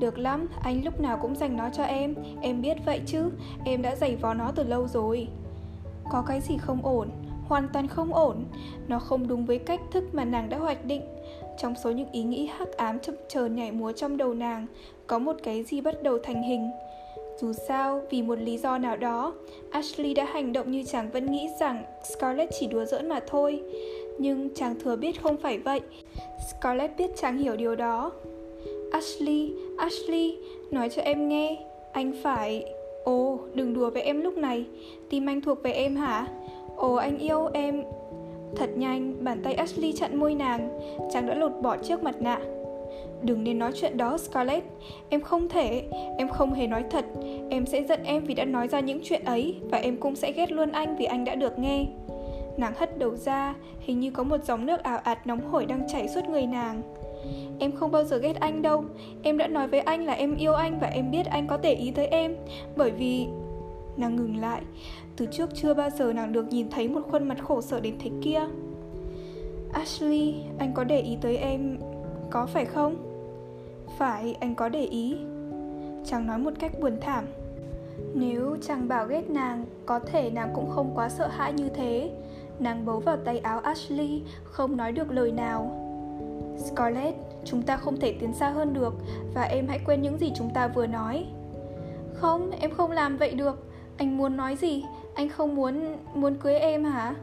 Được 0.00 0.18
lắm, 0.18 0.48
anh 0.62 0.84
lúc 0.84 1.00
nào 1.00 1.18
cũng 1.22 1.36
dành 1.36 1.56
nó 1.56 1.68
cho 1.72 1.82
em. 1.82 2.14
Em 2.40 2.62
biết 2.62 2.76
vậy 2.84 3.00
chứ 3.06 3.30
Em 3.64 3.82
đã 3.82 3.96
giày 3.96 4.16
vò 4.16 4.34
nó 4.34 4.52
từ 4.54 4.64
lâu 4.64 4.88
rồi. 4.88 5.28
Có 6.10 6.22
cái 6.22 6.40
gì 6.40 6.58
không 6.58 6.86
ổn? 6.86 7.10
Hoàn 7.48 7.68
toàn 7.72 7.88
không 7.88 8.14
ổn. 8.14 8.44
Nó 8.88 8.98
không 8.98 9.28
đúng 9.28 9.46
với 9.46 9.58
cách 9.58 9.80
thức 9.92 10.04
mà 10.14 10.24
nàng 10.24 10.48
đã 10.48 10.58
hoạch 10.58 10.84
định 10.84 11.02
trong 11.58 11.74
số 11.84 11.90
những 11.90 12.08
ý 12.12 12.22
nghĩ 12.22 12.46
hắc 12.46 12.76
ám 12.76 12.98
chập 13.00 13.14
chờn 13.28 13.56
nhảy 13.56 13.72
múa 13.72 13.92
trong 13.92 14.16
đầu 14.16 14.34
nàng, 14.34 14.66
có 15.06 15.18
một 15.18 15.36
cái 15.42 15.62
gì 15.62 15.80
bắt 15.80 16.02
đầu 16.02 16.18
thành 16.18 16.42
hình. 16.42 16.70
Dù 17.40 17.52
sao, 17.68 18.02
vì 18.10 18.22
một 18.22 18.38
lý 18.38 18.58
do 18.58 18.78
nào 18.78 18.96
đó, 18.96 19.34
Ashley 19.70 20.14
đã 20.14 20.24
hành 20.24 20.52
động 20.52 20.70
như 20.70 20.84
chàng 20.86 21.10
vẫn 21.10 21.32
nghĩ 21.32 21.48
rằng 21.60 21.84
Scarlett 22.04 22.52
chỉ 22.60 22.66
đùa 22.66 22.84
giỡn 22.84 23.08
mà 23.08 23.20
thôi. 23.26 23.62
Nhưng 24.18 24.48
chàng 24.54 24.74
thừa 24.80 24.96
biết 24.96 25.22
không 25.22 25.36
phải 25.36 25.58
vậy. 25.58 25.80
Scarlett 26.50 26.96
biết 26.98 27.10
chàng 27.16 27.38
hiểu 27.38 27.56
điều 27.56 27.76
đó. 27.76 28.12
Ashley, 28.92 29.52
Ashley, 29.78 30.38
nói 30.70 30.88
cho 30.88 31.02
em 31.02 31.28
nghe, 31.28 31.56
anh 31.92 32.12
phải... 32.22 32.64
Ồ, 33.04 33.38
đừng 33.54 33.74
đùa 33.74 33.90
với 33.90 34.02
em 34.02 34.20
lúc 34.20 34.38
này, 34.38 34.64
tim 35.10 35.26
anh 35.26 35.40
thuộc 35.40 35.62
về 35.62 35.72
em 35.72 35.96
hả? 35.96 36.26
Ồ, 36.76 36.94
anh 36.94 37.18
yêu 37.18 37.48
em, 37.52 37.84
Thật 38.56 38.70
nhanh, 38.76 39.24
bàn 39.24 39.40
tay 39.42 39.54
Ashley 39.54 39.92
chặn 39.92 40.16
môi 40.16 40.34
nàng. 40.34 40.78
Chàng 41.12 41.26
đã 41.26 41.34
lột 41.34 41.52
bỏ 41.62 41.76
chiếc 41.76 42.02
mặt 42.02 42.14
nạ. 42.20 42.38
Đừng 43.22 43.44
nên 43.44 43.58
nói 43.58 43.72
chuyện 43.74 43.96
đó 43.96 44.18
Scarlett. 44.18 44.66
Em 45.08 45.20
không 45.20 45.48
thể, 45.48 45.82
em 46.18 46.28
không 46.28 46.54
hề 46.54 46.66
nói 46.66 46.84
thật. 46.90 47.04
Em 47.50 47.66
sẽ 47.66 47.82
giận 47.82 48.00
em 48.04 48.24
vì 48.24 48.34
đã 48.34 48.44
nói 48.44 48.68
ra 48.68 48.80
những 48.80 49.00
chuyện 49.02 49.24
ấy 49.24 49.56
Và 49.70 49.78
em 49.78 49.96
cũng 49.96 50.16
sẽ 50.16 50.32
ghét 50.32 50.52
luôn 50.52 50.72
anh 50.72 50.96
vì 50.96 51.04
anh 51.04 51.24
đã 51.24 51.34
được 51.34 51.58
nghe. 51.58 51.86
Nàng 52.56 52.72
hất 52.76 52.98
đầu 52.98 53.16
ra 53.16 53.54
Hình 53.80 54.00
như 54.00 54.10
có 54.10 54.22
một 54.22 54.44
dòng 54.44 54.66
nước 54.66 54.82
ảo 54.82 54.98
ạt 54.98 55.26
nóng 55.26 55.50
hổi 55.50 55.66
đang 55.66 55.88
chảy 55.88 56.08
suốt 56.08 56.28
người 56.28 56.46
nàng. 56.46 56.82
Em 57.58 57.72
không 57.72 57.92
bao 57.92 58.04
giờ 58.04 58.18
ghét 58.18 58.40
anh 58.40 58.62
đâu. 58.62 58.84
Em 59.22 59.38
đã 59.38 59.46
nói 59.46 59.68
với 59.68 59.80
anh 59.80 60.04
là 60.04 60.12
em 60.12 60.36
yêu 60.36 60.52
anh 60.52 60.78
Và 60.80 60.86
em 60.86 61.10
biết 61.10 61.26
anh 61.26 61.46
có 61.46 61.56
để 61.62 61.74
ý 61.74 61.90
tới 61.90 62.06
em. 62.06 62.36
Bởi 62.76 62.90
vì 62.90 63.26
Nàng 63.96 64.16
ngừng 64.16 64.36
lại. 64.36 64.62
Từ 65.16 65.26
trước 65.26 65.50
chưa 65.54 65.74
bao 65.74 65.90
giờ 65.90 66.12
nàng 66.12 66.32
được 66.32 66.48
nhìn 66.48 66.70
thấy 66.70 66.88
một 66.88 67.00
khuôn 67.10 67.28
mặt 67.28 67.38
khổ 67.44 67.60
sở 67.60 67.80
đến 67.80 67.94
thế 67.98 68.10
kia. 68.22 68.40
Ashley, 69.72 70.34
anh 70.58 70.74
có 70.74 70.84
để 70.84 71.00
ý 71.00 71.16
tới 71.20 71.36
em 71.36 71.78
Có 72.30 72.46
phải 72.46 72.64
không? 72.64 72.96
Phải, 73.98 74.36
anh 74.40 74.54
có 74.54 74.68
để 74.68 74.84
ý. 74.84 75.16
Chàng 76.04 76.26
nói 76.26 76.38
một 76.38 76.50
cách 76.58 76.80
buồn 76.80 76.98
thảm. 77.00 77.24
Nếu 78.14 78.56
chàng 78.62 78.88
bảo 78.88 79.06
ghét 79.06 79.30
nàng 79.30 79.64
Có 79.86 79.98
thể 79.98 80.30
nàng 80.30 80.52
cũng 80.54 80.70
không 80.70 80.92
quá 80.94 81.08
sợ 81.08 81.26
hãi 81.26 81.52
như 81.52 81.68
thế. 81.68 82.10
Nàng 82.58 82.86
bấu 82.86 83.00
vào 83.00 83.16
tay 83.16 83.38
áo 83.38 83.60
Ashley 83.60 84.22
Không 84.44 84.76
nói 84.76 84.92
được 84.92 85.12
lời 85.12 85.32
nào. 85.32 85.80
Scarlett, 86.58 87.16
chúng 87.44 87.62
ta 87.62 87.76
không 87.76 88.00
thể 88.00 88.12
tiến 88.20 88.32
xa 88.32 88.50
hơn 88.50 88.74
được 88.74 88.94
Và 89.34 89.42
em 89.42 89.66
hãy 89.68 89.80
quên 89.86 90.02
những 90.02 90.18
gì 90.18 90.32
chúng 90.36 90.50
ta 90.54 90.68
vừa 90.68 90.86
nói. 90.86 91.26
Không, 92.14 92.50
em 92.50 92.70
không 92.70 92.90
làm 92.90 93.16
vậy 93.16 93.34
được. 93.34 93.63
Anh 93.96 94.16
muốn 94.16 94.36
nói 94.36 94.56
gì 94.56 94.84
anh 95.14 95.28
không 95.28 95.54
muốn 95.54 95.96
muốn 96.14 96.34
cưới 96.34 96.54
em 96.54 96.84
hả? 96.84 97.14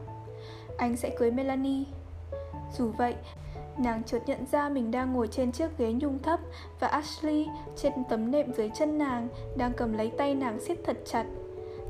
Anh 0.78 0.98
sẽ 0.98 1.10
cưới 1.10 1.32
Melanie. 1.32 1.84
Dù 2.78 2.92
vậy, 2.98 3.16
nàng 3.78 4.04
chợt 4.04 4.20
nhận 4.26 4.46
ra 4.52 4.70
mình 4.70 4.92
đang 4.92 5.14
ngồi 5.14 5.28
trên 5.28 5.52
chiếc 5.52 5.78
ghế 5.78 5.94
nhung 5.94 6.20
thấp 6.20 6.40
và 6.80 6.88
Ashley 6.88 7.48
trên 7.76 7.94
tấm 8.10 8.32
nệm 8.32 8.54
dưới 8.54 8.70
chân 8.74 8.98
nàng 8.98 9.28
đang 9.58 9.74
cầm 9.74 9.94
lấy 9.94 10.12
tay 10.18 10.36
nàng 10.36 10.60
siết 10.60 10.78
thật 10.86 10.98
chặt. 11.06 11.26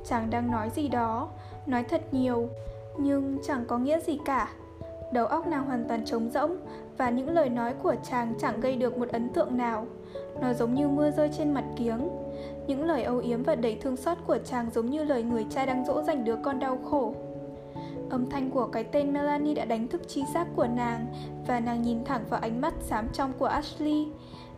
Chàng 0.05 0.29
đang 0.29 0.51
nói 0.51 0.69
gì 0.69 0.87
đó, 0.87 1.29
nói 1.65 1.83
thật 1.83 2.13
nhiều, 2.13 2.49
nhưng 2.97 3.37
chẳng 3.43 3.65
có 3.67 3.77
nghĩa 3.77 3.99
gì 3.99 4.19
cả. 4.25 4.49
Đầu 5.13 5.25
óc 5.25 5.47
nàng 5.47 5.65
hoàn 5.65 5.87
toàn 5.87 6.05
trống 6.05 6.29
rỗng 6.29 6.57
và 6.97 7.09
những 7.09 7.29
lời 7.29 7.49
nói 7.49 7.73
của 7.83 7.95
chàng 8.09 8.33
chẳng 8.39 8.61
gây 8.61 8.75
được 8.75 8.97
một 8.97 9.09
ấn 9.09 9.29
tượng 9.29 9.57
nào. 9.57 9.85
Nó 10.41 10.53
giống 10.53 10.73
như 10.73 10.87
mưa 10.87 11.11
rơi 11.11 11.29
trên 11.37 11.53
mặt 11.53 11.63
kiếng. 11.77 12.09
Những 12.67 12.83
lời 12.83 13.03
âu 13.03 13.17
yếm 13.17 13.43
và 13.43 13.55
đầy 13.55 13.75
thương 13.75 13.97
xót 13.97 14.17
của 14.27 14.37
chàng 14.37 14.69
giống 14.69 14.89
như 14.89 15.03
lời 15.03 15.23
người 15.23 15.45
cha 15.49 15.65
đang 15.65 15.85
dỗ 15.85 16.01
dành 16.01 16.25
đứa 16.25 16.35
con 16.35 16.59
đau 16.59 16.77
khổ. 16.89 17.13
Âm 18.09 18.29
thanh 18.29 18.51
của 18.51 18.67
cái 18.67 18.83
tên 18.83 19.13
Melanie 19.13 19.53
đã 19.53 19.65
đánh 19.65 19.87
thức 19.87 20.07
trí 20.07 20.23
giác 20.33 20.47
của 20.55 20.67
nàng 20.67 21.05
và 21.47 21.59
nàng 21.59 21.81
nhìn 21.81 22.05
thẳng 22.05 22.23
vào 22.29 22.39
ánh 22.39 22.61
mắt 22.61 22.73
xám 22.79 23.07
trong 23.13 23.33
của 23.39 23.45
Ashley. 23.45 24.07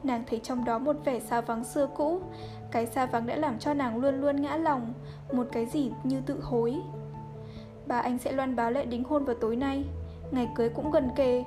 Nàng 0.03 0.23
thấy 0.29 0.39
trong 0.39 0.65
đó 0.65 0.79
một 0.79 0.95
vẻ 1.05 1.19
xa 1.19 1.41
vắng 1.41 1.63
xưa 1.63 1.87
cũ. 1.95 2.19
Cái 2.71 2.85
xa 2.85 3.05
vắng 3.05 3.25
đã 3.25 3.35
làm 3.35 3.59
cho 3.59 3.73
nàng 3.73 3.97
luôn 3.97 4.21
luôn 4.21 4.41
ngã 4.41 4.57
lòng, 4.57 4.93
một 5.33 5.47
cái 5.51 5.65
gì 5.65 5.91
như 6.03 6.21
tự 6.25 6.39
hối. 6.41 6.75
Bà 7.85 7.99
anh 7.99 8.17
sẽ 8.17 8.31
loan 8.31 8.55
báo 8.55 8.71
lễ 8.71 8.85
đính 8.85 9.03
hôn 9.03 9.25
vào 9.25 9.35
tối 9.41 9.55
nay. 9.55 9.83
Ngày 10.31 10.49
cưới 10.55 10.69
cũng 10.69 10.91
gần 10.91 11.09
kề, 11.15 11.43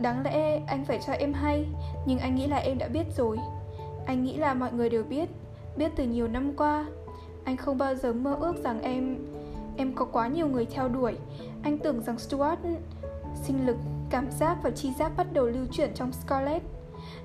đáng 0.00 0.22
lẽ 0.24 0.60
anh 0.66 0.84
phải 0.84 0.98
cho 1.06 1.12
em 1.12 1.32
hay, 1.32 1.66
nhưng 2.06 2.18
anh 2.18 2.34
nghĩ 2.34 2.46
là 2.46 2.56
em 2.56 2.78
đã 2.78 2.88
biết 2.88 3.04
rồi. 3.16 3.38
Anh 4.06 4.24
nghĩ 4.24 4.36
là 4.36 4.54
mọi 4.54 4.72
người 4.72 4.90
đều 4.90 5.04
biết 5.04 5.28
Biết 5.76 5.92
từ 5.96 6.04
nhiều 6.04 6.28
năm 6.28 6.52
qua. 6.56 6.86
Anh 7.44 7.56
không 7.56 7.78
bao 7.78 7.94
giờ 7.94 8.12
mơ 8.12 8.36
ước 8.40 8.64
rằng 8.64 8.82
em 8.82 9.16
Em 9.76 9.92
có 9.92 10.04
quá 10.04 10.28
nhiều 10.28 10.48
người 10.48 10.66
theo 10.66 10.88
đuổi. 10.88 11.14
Anh 11.62 11.78
tưởng 11.78 12.02
rằng 12.02 12.18
Stuart 12.18 12.58
Sinh 13.42 13.66
lực, 13.66 13.76
cảm 14.10 14.30
giác 14.30 14.58
và 14.62 14.70
chi 14.70 14.92
giác 14.98 15.12
bắt 15.16 15.26
đầu 15.32 15.46
lưu 15.46 15.66
chuyển 15.72 15.90
trong 15.94 16.12
Scarlett. 16.12 16.64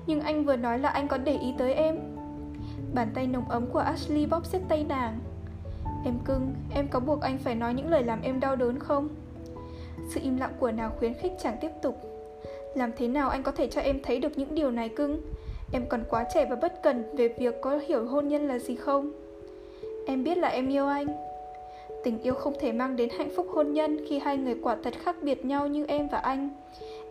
Nhưng 0.06 0.20
anh 0.20 0.44
vừa 0.44 0.56
nói 0.56 0.78
là 0.78 0.88
anh 0.88 1.08
có 1.08 1.18
để 1.18 1.36
ý 1.36 1.54
tới 1.58 1.74
em. 1.74 1.98
Bàn 2.94 3.10
tay 3.14 3.26
nồng 3.26 3.48
ấm 3.48 3.66
của 3.66 3.78
Ashley 3.78 4.26
bóp 4.26 4.46
xếp 4.46 4.60
tay 4.68 4.84
nàng. 4.88 5.18
Em 6.04 6.18
cưng, 6.24 6.54
em 6.74 6.88
có 6.88 7.00
buộc 7.00 7.20
anh 7.20 7.38
phải 7.38 7.54
nói 7.54 7.74
những 7.74 7.90
lời 7.90 8.02
làm 8.02 8.22
em 8.22 8.40
đau 8.40 8.56
đớn 8.56 8.78
không? 8.78 9.08
Sự 10.08 10.20
im 10.22 10.36
lặng 10.36 10.52
của 10.58 10.72
nàng 10.72 10.90
khuyến 10.98 11.14
khích 11.14 11.32
chàng 11.42 11.56
tiếp 11.60 11.70
tục. 11.82 11.96
Làm 12.74 12.90
thế 12.96 13.08
nào 13.08 13.28
anh 13.28 13.42
có 13.42 13.52
thể 13.52 13.68
cho 13.70 13.80
em 13.80 14.00
thấy 14.02 14.18
được 14.18 14.38
những 14.38 14.54
điều 14.54 14.70
này 14.70 14.88
cưng? 14.88 15.20
Em 15.72 15.86
còn 15.88 16.04
quá 16.10 16.24
trẻ 16.34 16.46
và 16.50 16.56
bất 16.56 16.82
cần 16.82 17.04
về 17.12 17.28
việc 17.28 17.60
có 17.60 17.80
hiểu 17.86 18.06
hôn 18.06 18.28
nhân 18.28 18.48
là 18.48 18.58
gì 18.58 18.76
không 18.76 19.12
Em 20.06 20.24
biết 20.24 20.38
là 20.38 20.48
em 20.48 20.68
yêu 20.68 20.86
anh 20.86 21.06
Tình 22.04 22.22
yêu 22.22 22.34
không 22.34 22.54
thể 22.60 22.72
mang 22.72 22.96
đến 22.96 23.08
hạnh 23.18 23.30
phúc 23.36 23.46
hôn 23.50 23.72
nhân 23.72 23.98
khi 24.08 24.18
hai 24.18 24.36
người 24.36 24.54
quả 24.62 24.76
thật 24.82 24.94
khác 25.02 25.16
biệt 25.22 25.44
nhau 25.44 25.66
như 25.66 25.84
em 25.88 26.08
và 26.12 26.18
anh. 26.18 26.48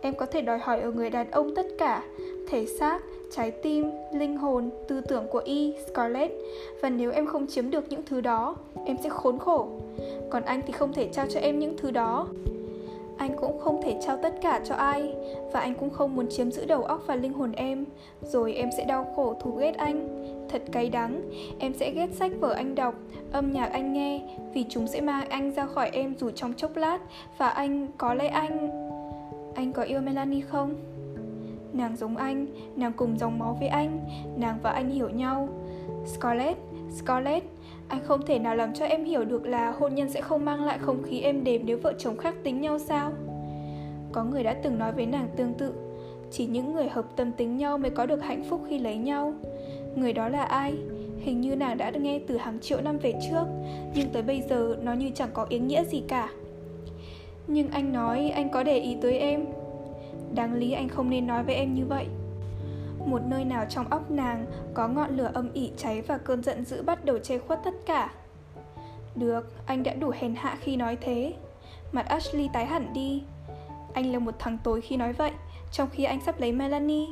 Em 0.00 0.14
có 0.14 0.26
thể 0.26 0.40
đòi 0.40 0.58
hỏi 0.58 0.80
ở 0.80 0.90
người 0.90 1.10
đàn 1.10 1.30
ông 1.30 1.54
tất 1.54 1.66
cả, 1.78 2.02
thể 2.48 2.66
xác, 2.66 3.00
trái 3.30 3.50
tim, 3.50 3.90
linh 4.12 4.36
hồn, 4.36 4.70
tư 4.88 5.00
tưởng 5.00 5.26
của 5.30 5.42
Y, 5.44 5.74
Scarlett. 5.88 6.32
Và 6.82 6.90
nếu 6.90 7.10
em 7.10 7.26
không 7.26 7.46
chiếm 7.46 7.70
được 7.70 7.84
những 7.88 8.02
thứ 8.06 8.20
đó, 8.20 8.56
em 8.84 8.96
sẽ 9.02 9.08
khốn 9.08 9.38
khổ. 9.38 9.68
Còn 10.30 10.42
anh 10.42 10.60
thì 10.66 10.72
không 10.72 10.92
thể 10.92 11.08
trao 11.12 11.26
cho 11.26 11.40
em 11.40 11.58
những 11.58 11.76
thứ 11.76 11.90
đó. 11.90 12.26
Anh 13.20 13.36
cũng 13.36 13.58
không 13.60 13.80
thể 13.82 13.98
trao 14.06 14.16
tất 14.16 14.34
cả 14.42 14.60
cho 14.64 14.74
ai 14.74 15.14
Và 15.52 15.60
anh 15.60 15.74
cũng 15.74 15.90
không 15.90 16.16
muốn 16.16 16.26
chiếm 16.30 16.50
giữ 16.50 16.64
đầu 16.64 16.82
óc 16.82 17.02
và 17.06 17.16
linh 17.16 17.32
hồn 17.32 17.52
em. 17.52 17.84
Rồi 18.22 18.54
em 18.54 18.68
sẽ 18.76 18.84
đau 18.84 19.12
khổ 19.16 19.34
thù 19.40 19.56
ghét 19.56 19.76
anh. 19.76 20.08
Thật 20.48 20.62
cay 20.72 20.90
đắng 20.90 21.22
Em 21.58 21.74
sẽ 21.74 21.90
ghét 21.90 22.08
sách 22.12 22.32
vở 22.40 22.52
anh 22.52 22.74
đọc 22.74 22.94
Âm 23.32 23.52
nhạc 23.52 23.66
anh 23.72 23.92
nghe 23.92 24.20
Vì 24.54 24.64
chúng 24.68 24.86
sẽ 24.86 25.00
mang 25.00 25.28
anh 25.28 25.52
ra 25.52 25.66
khỏi 25.66 25.90
em 25.92 26.14
dù 26.18 26.30
trong 26.30 26.54
chốc 26.54 26.76
lát. 26.76 26.98
Và 27.38 27.48
anh, 27.48 27.86
có 27.98 28.14
lẽ 28.14 28.28
anh 28.28 28.70
Anh 29.54 29.72
có 29.72 29.82
yêu 29.82 30.00
Melanie 30.00 30.40
không? 30.40 30.74
Nàng 31.72 31.96
giống 31.96 32.16
anh, 32.16 32.46
nàng 32.76 32.92
cùng 32.96 33.18
dòng 33.18 33.38
máu 33.38 33.56
với 33.60 33.68
anh 33.68 34.00
Nàng 34.36 34.58
và 34.62 34.70
anh 34.70 34.90
hiểu 34.90 35.08
nhau. 35.08 35.48
Scarlett, 36.06 36.58
Scarlett 36.96 37.44
anh 37.90 38.00
không 38.04 38.26
thể 38.26 38.38
nào 38.38 38.56
làm 38.56 38.74
cho 38.74 38.84
em 38.84 39.04
hiểu 39.04 39.24
được 39.24 39.46
là 39.46 39.70
hôn 39.70 39.94
nhân 39.94 40.10
sẽ 40.10 40.20
không 40.20 40.44
mang 40.44 40.64
lại 40.64 40.78
không 40.78 41.02
khí 41.02 41.20
êm 41.20 41.44
đềm 41.44 41.62
nếu 41.64 41.78
vợ 41.82 41.92
chồng 41.98 42.16
khác 42.16 42.34
tính 42.42 42.60
nhau 42.60 42.78
sao? 42.78 43.12
Có 44.12 44.24
người 44.24 44.42
đã 44.42 44.54
từng 44.54 44.78
nói 44.78 44.92
với 44.92 45.06
nàng 45.06 45.28
tương 45.36 45.54
tự, 45.54 45.72
Chỉ 46.30 46.46
những 46.46 46.72
người 46.72 46.88
hợp 46.88 47.16
tâm 47.16 47.32
tính 47.32 47.56
nhau 47.56 47.78
mới 47.78 47.90
có 47.90 48.06
được 48.06 48.22
hạnh 48.22 48.44
phúc 48.50 48.60
khi 48.68 48.78
lấy 48.78 48.96
nhau 48.96 49.34
Người 49.96 50.12
đó 50.12 50.28
là 50.28 50.42
ai? 50.42 50.74
Hình 51.20 51.40
như 51.40 51.56
nàng 51.56 51.78
đã 51.78 51.90
nghe 51.90 52.20
từ 52.26 52.36
hàng 52.36 52.60
triệu 52.60 52.80
năm 52.80 52.98
về 52.98 53.14
trước, 53.30 53.44
Nhưng 53.94 54.08
tới 54.12 54.22
bây 54.22 54.42
giờ 54.42 54.76
nó 54.82 54.92
như 54.92 55.10
chẳng 55.14 55.30
có 55.32 55.46
ý 55.48 55.58
nghĩa 55.58 55.84
gì 55.84 56.02
cả 56.08 56.28
Nhưng 57.46 57.68
anh 57.70 57.92
nói 57.92 58.30
anh 58.30 58.48
có 58.48 58.62
để 58.62 58.78
ý 58.78 58.96
tới 59.02 59.18
em 59.18 59.44
Đáng 60.34 60.54
lý 60.54 60.72
anh 60.72 60.88
không 60.88 61.10
nên 61.10 61.26
nói 61.26 61.42
với 61.42 61.54
em 61.54 61.74
như 61.74 61.86
vậy 61.86 62.06
một 63.06 63.22
nơi 63.26 63.44
nào 63.44 63.66
trong 63.68 63.88
óc 63.88 64.10
nàng 64.10 64.46
có 64.74 64.88
ngọn 64.88 65.16
lửa 65.16 65.30
âm 65.34 65.52
ỉ 65.52 65.72
cháy 65.76 66.02
và 66.02 66.18
cơn 66.18 66.42
giận 66.42 66.64
dữ 66.64 66.82
bắt 66.82 67.04
đầu 67.04 67.18
che 67.18 67.38
khuất 67.38 67.60
tất 67.64 67.74
cả. 67.86 68.12
Được, 69.14 69.52
anh 69.66 69.82
đã 69.82 69.94
đủ 69.94 70.10
hèn 70.20 70.34
hạ 70.34 70.56
khi 70.60 70.76
nói 70.76 70.96
thế. 71.00 71.34
Mặt 71.92 72.06
Ashley 72.08 72.48
tái 72.52 72.66
hẳn 72.66 72.92
đi. 72.92 73.22
Anh 73.92 74.12
là 74.12 74.18
một 74.18 74.34
thằng 74.38 74.58
tối 74.64 74.80
khi 74.80 74.96
nói 74.96 75.12
vậy, 75.12 75.30
trong 75.72 75.88
khi 75.92 76.04
anh 76.04 76.20
sắp 76.26 76.40
lấy 76.40 76.52
Melanie. 76.52 77.06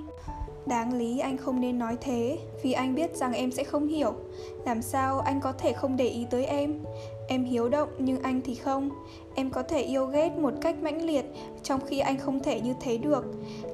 Đáng 0.66 0.95
lý 0.95 1.18
anh 1.18 1.36
không 1.36 1.61
nên 1.61 1.78
nói 1.78 1.97
thế 2.01 2.39
Vì 2.62 2.72
anh 2.72 2.95
biết 2.95 3.16
rằng 3.16 3.32
em 3.32 3.53
sẽ 3.53 3.64
không 3.64 3.89
hiểu 3.89 4.12
Làm 4.66 4.82
sao 4.82 5.18
anh 5.20 5.41
có 5.41 5.53
thể 5.53 5.72
không 5.72 5.97
để 5.97 6.09
ý 6.09 6.26
tới 6.30 6.45
em 6.45 6.84
Em 7.31 7.45
hiếu 7.45 7.68
động 7.68 7.89
nhưng 7.99 8.22
anh 8.22 8.41
thì 8.45 8.55
không. 8.55 8.91
Em 9.35 9.51
có 9.51 9.62
thể 9.62 9.83
yêu 9.83 10.07
ghét 10.07 10.31
một 10.39 10.53
cách 10.61 10.83
mãnh 10.83 11.07
liệt 11.07 11.24
Trong 11.62 11.81
khi 11.87 11.99
anh 11.99 12.18
không 12.18 12.41
thể 12.43 12.61
như 12.61 12.74
thế 12.81 12.99
được. 12.99 13.24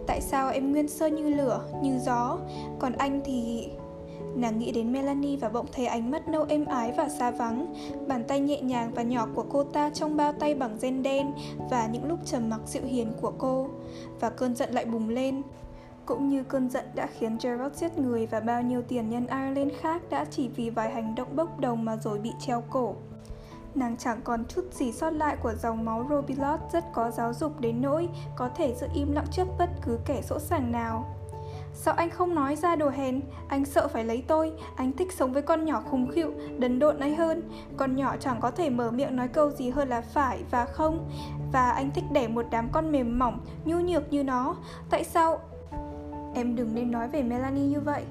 Tại 0.06 0.20
sao 0.20 0.50
em 0.50 0.72
nguyên 0.72 0.88
sơ 0.88 1.06
như 1.06 1.30
lửa, 1.30 1.60
như 1.82 1.98
gió? 1.98 2.38
Còn 2.78 2.92
anh 2.92 3.20
thì... 3.24 3.68
Nàng 4.36 4.58
nghĩ 4.58 4.72
đến 4.72 4.92
Melanie 4.92 5.36
và 5.36 5.48
bỗng 5.48 5.66
thấy 5.72 5.86
ánh 5.86 6.10
mắt 6.10 6.28
nâu 6.28 6.44
êm 6.48 6.64
ái 6.64 6.92
và 6.96 7.08
xa 7.08 7.30
vắng. 7.30 7.74
Bàn 8.06 8.24
tay 8.28 8.40
nhẹ 8.40 8.60
nhàng 8.60 8.90
và 8.94 9.02
nhỏ 9.02 9.28
của 9.34 9.44
cô 9.50 9.64
ta 9.64 9.90
trong 9.90 10.16
bao 10.16 10.32
tay 10.32 10.54
bằng 10.54 10.78
ren 10.78 11.02
đen 11.02 11.32
Và 11.70 11.88
những 11.92 12.04
lúc 12.04 12.18
trầm 12.24 12.50
mặc 12.50 12.60
dịu 12.66 12.82
hiền 12.84 13.12
của 13.20 13.32
cô. 13.38 13.68
Và 14.20 14.30
cơn 14.30 14.54
giận 14.54 14.72
lại 14.72 14.84
bùng 14.84 15.08
lên. 15.08 15.42
Cũng 16.06 16.28
như 16.28 16.44
cơn 16.44 16.70
giận 16.70 16.84
đã 16.94 17.06
khiến 17.18 17.38
Gerald 17.42 17.74
giết 17.74 17.98
người 17.98 18.26
và 18.26 18.40
bao 18.40 18.62
nhiêu 18.62 18.82
tiền 18.82 19.10
nhân 19.10 19.26
Ireland 19.26 19.72
khác 19.80 20.02
đã 20.10 20.24
chỉ 20.30 20.48
vì 20.48 20.70
vài 20.70 20.90
hành 20.90 21.14
động 21.14 21.36
bốc 21.36 21.60
đồng 21.60 21.84
mà 21.84 21.96
rồi 21.96 22.18
bị 22.18 22.30
treo 22.40 22.62
cổ. 22.70 22.94
Nàng 23.74 23.96
chẳng 23.96 24.20
còn 24.24 24.44
chút 24.44 24.64
gì 24.72 24.92
sót 24.92 25.10
lại 25.10 25.36
của 25.42 25.54
dòng 25.54 25.84
máu 25.84 26.06
Robilot 26.10 26.60
rất 26.72 26.84
có 26.92 27.10
giáo 27.10 27.34
dục 27.34 27.60
đến 27.60 27.82
nỗi 27.82 28.08
có 28.36 28.48
thể 28.48 28.74
giữ 28.74 28.86
im 28.94 29.12
lặng 29.12 29.26
trước 29.30 29.48
bất 29.58 29.70
cứ 29.82 29.98
kẻ 30.06 30.22
sỗ 30.22 30.38
sàng 30.38 30.72
nào. 30.72 31.14
Sao 31.74 31.94
anh 31.94 32.10
không 32.10 32.34
nói 32.34 32.56
ra 32.56 32.76
đồ 32.76 32.88
hèn? 32.88 33.20
Anh 33.48 33.64
sợ 33.64 33.88
phải 33.88 34.04
lấy 34.04 34.24
tôi. 34.28 34.52
Anh 34.76 34.92
thích 34.92 35.12
sống 35.12 35.32
với 35.32 35.42
con 35.42 35.64
nhỏ 35.64 35.82
khùng 35.90 36.10
khịu, 36.10 36.32
Đần 36.58 36.78
độn 36.78 36.98
ấy 36.98 37.14
hơn. 37.14 37.50
Con 37.76 37.96
nhỏ 37.96 38.16
chẳng 38.20 38.40
có 38.40 38.50
thể 38.50 38.70
mở 38.70 38.90
miệng 38.90 39.16
nói 39.16 39.28
câu 39.28 39.50
gì 39.50 39.70
hơn 39.70 39.88
là 39.88 40.00
phải 40.00 40.44
và 40.50 40.64
không. 40.64 41.10
Và 41.52 41.70
anh 41.70 41.90
thích 41.90 42.04
đẻ 42.12 42.28
một 42.28 42.46
đám 42.50 42.68
con 42.72 42.92
mềm 42.92 43.18
mỏng, 43.18 43.40
Nhu 43.64 43.80
nhược 43.80 44.12
như 44.12 44.24
nó. 44.24 44.56
Tại 44.90 45.04
sao? 45.04 45.38
Em 46.34 46.56
đừng 46.56 46.74
nên 46.74 46.90
nói 46.90 47.08
về 47.08 47.22
Melanie 47.22 47.66
như 47.66 47.80
vậy. 47.80 48.04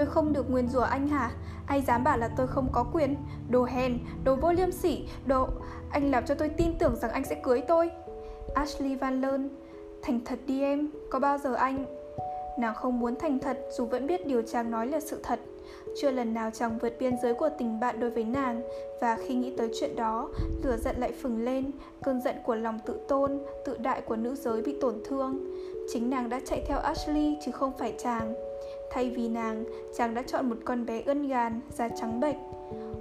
Tôi 0.00 0.06
không 0.06 0.32
được 0.32 0.50
nguyền 0.50 0.68
rủa 0.68 0.80
anh 0.80 1.08
hả? 1.08 1.30
Ai 1.66 1.82
dám 1.82 2.04
bảo 2.04 2.18
là 2.18 2.28
tôi 2.36 2.46
không 2.46 2.68
có 2.72 2.84
quyền? 2.92 3.16
Đồ 3.50 3.64
hèn, 3.64 3.98
đồ 4.24 4.36
vô 4.36 4.52
liêm 4.52 4.70
sỉ, 4.72 5.08
đồ... 5.26 5.48
Anh 5.90 6.10
làm 6.10 6.26
cho 6.26 6.34
tôi 6.34 6.48
tin 6.48 6.78
tưởng 6.78 6.96
rằng 6.96 7.10
anh 7.10 7.24
sẽ 7.24 7.40
cưới 7.42 7.60
tôi 7.60 7.90
Ashley 8.54 8.94
Van 8.94 9.20
Learn 9.20 9.48
Thành 10.02 10.20
thật 10.24 10.38
đi 10.46 10.62
em, 10.62 10.90
có 11.10 11.18
bao 11.18 11.38
giờ 11.38 11.54
anh... 11.54 11.84
Nàng 12.58 12.74
không 12.74 13.00
muốn 13.00 13.16
thành 13.16 13.38
thật 13.38 13.58
dù 13.78 13.86
vẫn 13.86 14.06
biết 14.06 14.26
điều 14.26 14.42
chàng 14.42 14.70
nói 14.70 14.86
là 14.86 15.00
sự 15.00 15.20
thật 15.22 15.40
Chưa 16.00 16.10
lần 16.10 16.34
nào 16.34 16.50
chàng 16.50 16.78
vượt 16.78 16.96
biên 16.98 17.16
giới 17.22 17.34
của 17.34 17.50
tình 17.58 17.80
bạn 17.80 18.00
đối 18.00 18.10
với 18.10 18.24
nàng 18.24 18.62
Và 19.00 19.18
khi 19.26 19.34
nghĩ 19.34 19.56
tới 19.56 19.70
chuyện 19.80 19.96
đó, 19.96 20.28
lửa 20.62 20.76
giận 20.76 20.96
lại 20.98 21.12
phừng 21.12 21.44
lên 21.44 21.70
Cơn 22.02 22.20
giận 22.20 22.36
của 22.44 22.54
lòng 22.54 22.78
tự 22.86 23.00
tôn, 23.08 23.38
tự 23.64 23.76
đại 23.78 24.00
của 24.00 24.16
nữ 24.16 24.34
giới 24.34 24.62
bị 24.62 24.76
tổn 24.80 24.94
thương 25.04 25.56
Chính 25.92 26.10
nàng 26.10 26.28
đã 26.28 26.40
chạy 26.44 26.64
theo 26.68 26.78
Ashley 26.78 27.38
chứ 27.44 27.52
không 27.52 27.72
phải 27.78 27.94
chàng 27.98 28.49
Thay 28.90 29.10
vì 29.10 29.28
nàng, 29.28 29.64
chàng 29.96 30.14
đã 30.14 30.22
chọn 30.22 30.48
một 30.48 30.56
con 30.64 30.86
bé 30.86 31.02
ươn 31.02 31.28
gàn, 31.28 31.60
da 31.76 31.88
trắng 31.88 32.20
bệch. 32.20 32.36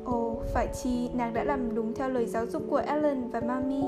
Ồ, 0.06 0.36
phải 0.54 0.68
chi 0.84 1.10
nàng 1.14 1.34
đã 1.34 1.44
làm 1.44 1.76
đúng 1.76 1.94
theo 1.94 2.10
lời 2.10 2.26
giáo 2.26 2.46
dục 2.46 2.64
của 2.70 2.82
Ellen 2.88 3.30
và 3.30 3.40
Mami. 3.40 3.84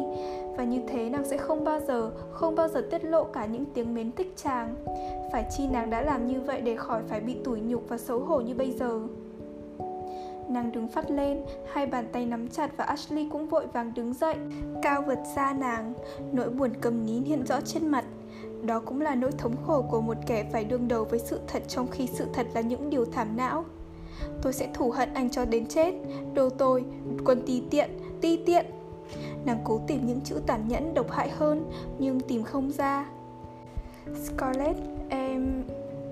Và 0.57 0.63
như 0.63 0.81
thế 0.87 1.09
nàng 1.09 1.25
sẽ 1.25 1.37
không 1.37 1.63
bao 1.63 1.79
giờ, 1.79 2.11
không 2.31 2.55
bao 2.55 2.67
giờ 2.67 2.87
tiết 2.91 3.05
lộ 3.05 3.23
cả 3.23 3.45
những 3.45 3.65
tiếng 3.73 3.93
mến 3.93 4.11
thích 4.11 4.33
chàng. 4.35 4.75
Phải 5.31 5.45
chi 5.57 5.67
nàng 5.67 5.89
đã 5.89 6.01
làm 6.01 6.27
như 6.27 6.41
vậy 6.41 6.61
để 6.61 6.75
khỏi 6.75 7.01
phải 7.07 7.19
bị 7.19 7.35
tủi 7.43 7.59
nhục 7.59 7.89
và 7.89 7.97
xấu 7.97 8.19
hổ 8.19 8.41
như 8.41 8.53
bây 8.55 8.71
giờ. 8.71 8.99
Nàng 10.49 10.71
đứng 10.71 10.87
phát 10.87 11.11
lên, 11.11 11.41
hai 11.73 11.85
bàn 11.85 12.05
tay 12.11 12.25
nắm 12.25 12.47
chặt 12.47 12.71
và 12.77 12.83
Ashley 12.83 13.29
cũng 13.31 13.47
vội 13.47 13.67
vàng 13.73 13.91
đứng 13.95 14.13
dậy 14.13 14.35
Cao 14.81 15.01
vượt 15.01 15.19
xa 15.35 15.53
nàng, 15.53 15.93
nỗi 16.31 16.49
buồn 16.49 16.71
cầm 16.81 17.05
nín 17.05 17.23
hiện 17.23 17.45
rõ 17.45 17.61
trên 17.61 17.87
mặt 17.87 18.05
đó 18.65 18.81
cũng 18.85 19.01
là 19.01 19.15
nỗi 19.15 19.31
thống 19.31 19.55
khổ 19.67 19.81
của 19.81 20.01
một 20.01 20.17
kẻ 20.27 20.49
phải 20.51 20.63
đương 20.63 20.87
đầu 20.87 21.05
với 21.05 21.19
sự 21.19 21.39
thật 21.47 21.63
trong 21.67 21.87
khi 21.87 22.07
sự 22.07 22.25
thật 22.33 22.47
là 22.53 22.61
những 22.61 22.89
điều 22.89 23.05
thảm 23.05 23.37
não. 23.37 23.65
Tôi 24.41 24.53
sẽ 24.53 24.69
thù 24.73 24.91
hận 24.91 25.13
anh 25.13 25.29
cho 25.29 25.45
đến 25.45 25.65
chết, 25.67 25.93
đồ 26.33 26.49
tôi, 26.49 26.83
quân 27.25 27.43
ti 27.45 27.63
tiện, 27.69 27.89
ti 28.21 28.39
tiện. 28.45 28.65
Nàng 29.45 29.61
cố 29.63 29.81
tìm 29.87 30.07
những 30.07 30.21
chữ 30.21 30.35
tàn 30.47 30.67
nhẫn 30.67 30.93
độc 30.93 31.11
hại 31.11 31.29
hơn, 31.29 31.71
nhưng 31.99 32.19
tìm 32.19 32.43
không 32.43 32.71
ra. 32.71 33.05
Scarlett, 34.25 34.77
em... 35.09 35.63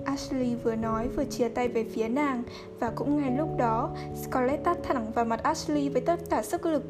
Ashley 0.04 0.54
vừa 0.54 0.74
nói 0.74 1.08
vừa 1.08 1.24
chia 1.24 1.48
tay 1.48 1.68
về 1.68 1.84
phía 1.84 2.08
nàng 2.08 2.42
và 2.78 2.90
cũng 2.90 3.16
ngay 3.16 3.36
lúc 3.38 3.48
đó 3.58 3.90
Scarlett 4.22 4.64
tát 4.64 4.82
thẳng 4.82 5.12
vào 5.14 5.24
mặt 5.24 5.42
Ashley 5.42 5.88
với 5.88 6.00
tất 6.00 6.20
cả 6.30 6.42
sức 6.42 6.66
lực 6.66 6.84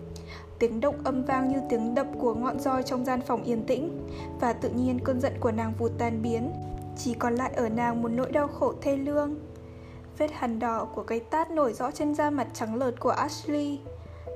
tiếng 0.60 0.80
động 0.80 0.94
âm 1.04 1.24
vang 1.24 1.48
như 1.48 1.58
tiếng 1.68 1.94
đập 1.94 2.06
của 2.18 2.34
ngọn 2.34 2.60
roi 2.60 2.82
trong 2.82 3.04
gian 3.04 3.20
phòng 3.20 3.42
yên 3.42 3.64
tĩnh, 3.66 4.08
và 4.40 4.52
tự 4.52 4.68
nhiên 4.68 4.98
cơn 5.04 5.20
giận 5.20 5.32
của 5.40 5.52
nàng 5.52 5.72
vụt 5.78 5.92
tan 5.98 6.22
biến. 6.22 6.52
Chỉ 6.96 7.14
còn 7.14 7.34
lại 7.34 7.52
ở 7.56 7.68
nàng 7.68 8.02
một 8.02 8.08
nỗi 8.08 8.32
đau 8.32 8.48
khổ 8.48 8.72
thê 8.82 8.96
lương. 8.96 9.34
Vết 10.18 10.30
hằn 10.32 10.58
đỏ 10.58 10.84
của 10.94 11.02
cái 11.02 11.20
tát 11.20 11.50
nổi 11.50 11.72
rõ 11.72 11.90
trên 11.90 12.14
da 12.14 12.30
mặt 12.30 12.46
trắng 12.54 12.74
lợt 12.74 13.00
của 13.00 13.10
Ashley. 13.10 13.80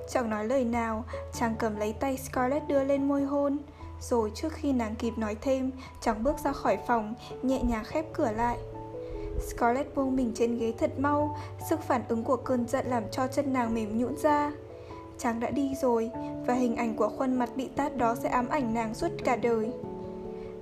Chẳng 0.08 0.30
nói 0.30 0.46
lời 0.46 0.64
nào, 0.64 1.04
chàng 1.32 1.54
cầm 1.58 1.76
lấy 1.76 1.92
tay 1.92 2.16
Scarlett 2.16 2.68
đưa 2.68 2.84
lên 2.84 3.08
môi 3.08 3.22
hôn. 3.22 3.58
Rồi 4.00 4.30
trước 4.34 4.52
khi 4.52 4.72
nàng 4.72 4.94
kịp 4.94 5.12
nói 5.18 5.36
thêm, 5.40 5.70
chàng 6.00 6.22
bước 6.22 6.38
ra 6.44 6.52
khỏi 6.52 6.78
phòng, 6.86 7.14
nhẹ 7.42 7.62
nhàng 7.62 7.84
khép 7.84 8.04
cửa 8.12 8.30
lại. 8.36 8.58
Scarlett 9.48 9.94
buông 9.94 10.16
mình 10.16 10.32
trên 10.34 10.58
ghế 10.58 10.72
thật 10.78 10.98
mau, 10.98 11.38
Sức 11.70 11.82
phản 11.82 12.02
ứng 12.08 12.24
của 12.24 12.36
cơn 12.36 12.68
giận 12.68 12.86
làm 12.86 13.02
cho 13.10 13.26
chân 13.26 13.52
nàng 13.52 13.74
mềm 13.74 13.98
nhũn 13.98 14.16
ra. 14.16 14.52
Chàng 15.18 15.40
đã 15.40 15.50
đi 15.50 15.74
rồi, 15.74 16.10
Và 16.46 16.54
hình 16.54 16.76
ảnh 16.76 16.94
của 16.94 17.08
khuôn 17.08 17.34
mặt 17.34 17.50
bị 17.56 17.68
tát 17.76 17.96
đó 17.96 18.14
sẽ 18.14 18.28
ám 18.28 18.48
ảnh 18.48 18.74
nàng 18.74 18.94
suốt 18.94 19.08
cả 19.24 19.36
đời. 19.36 19.72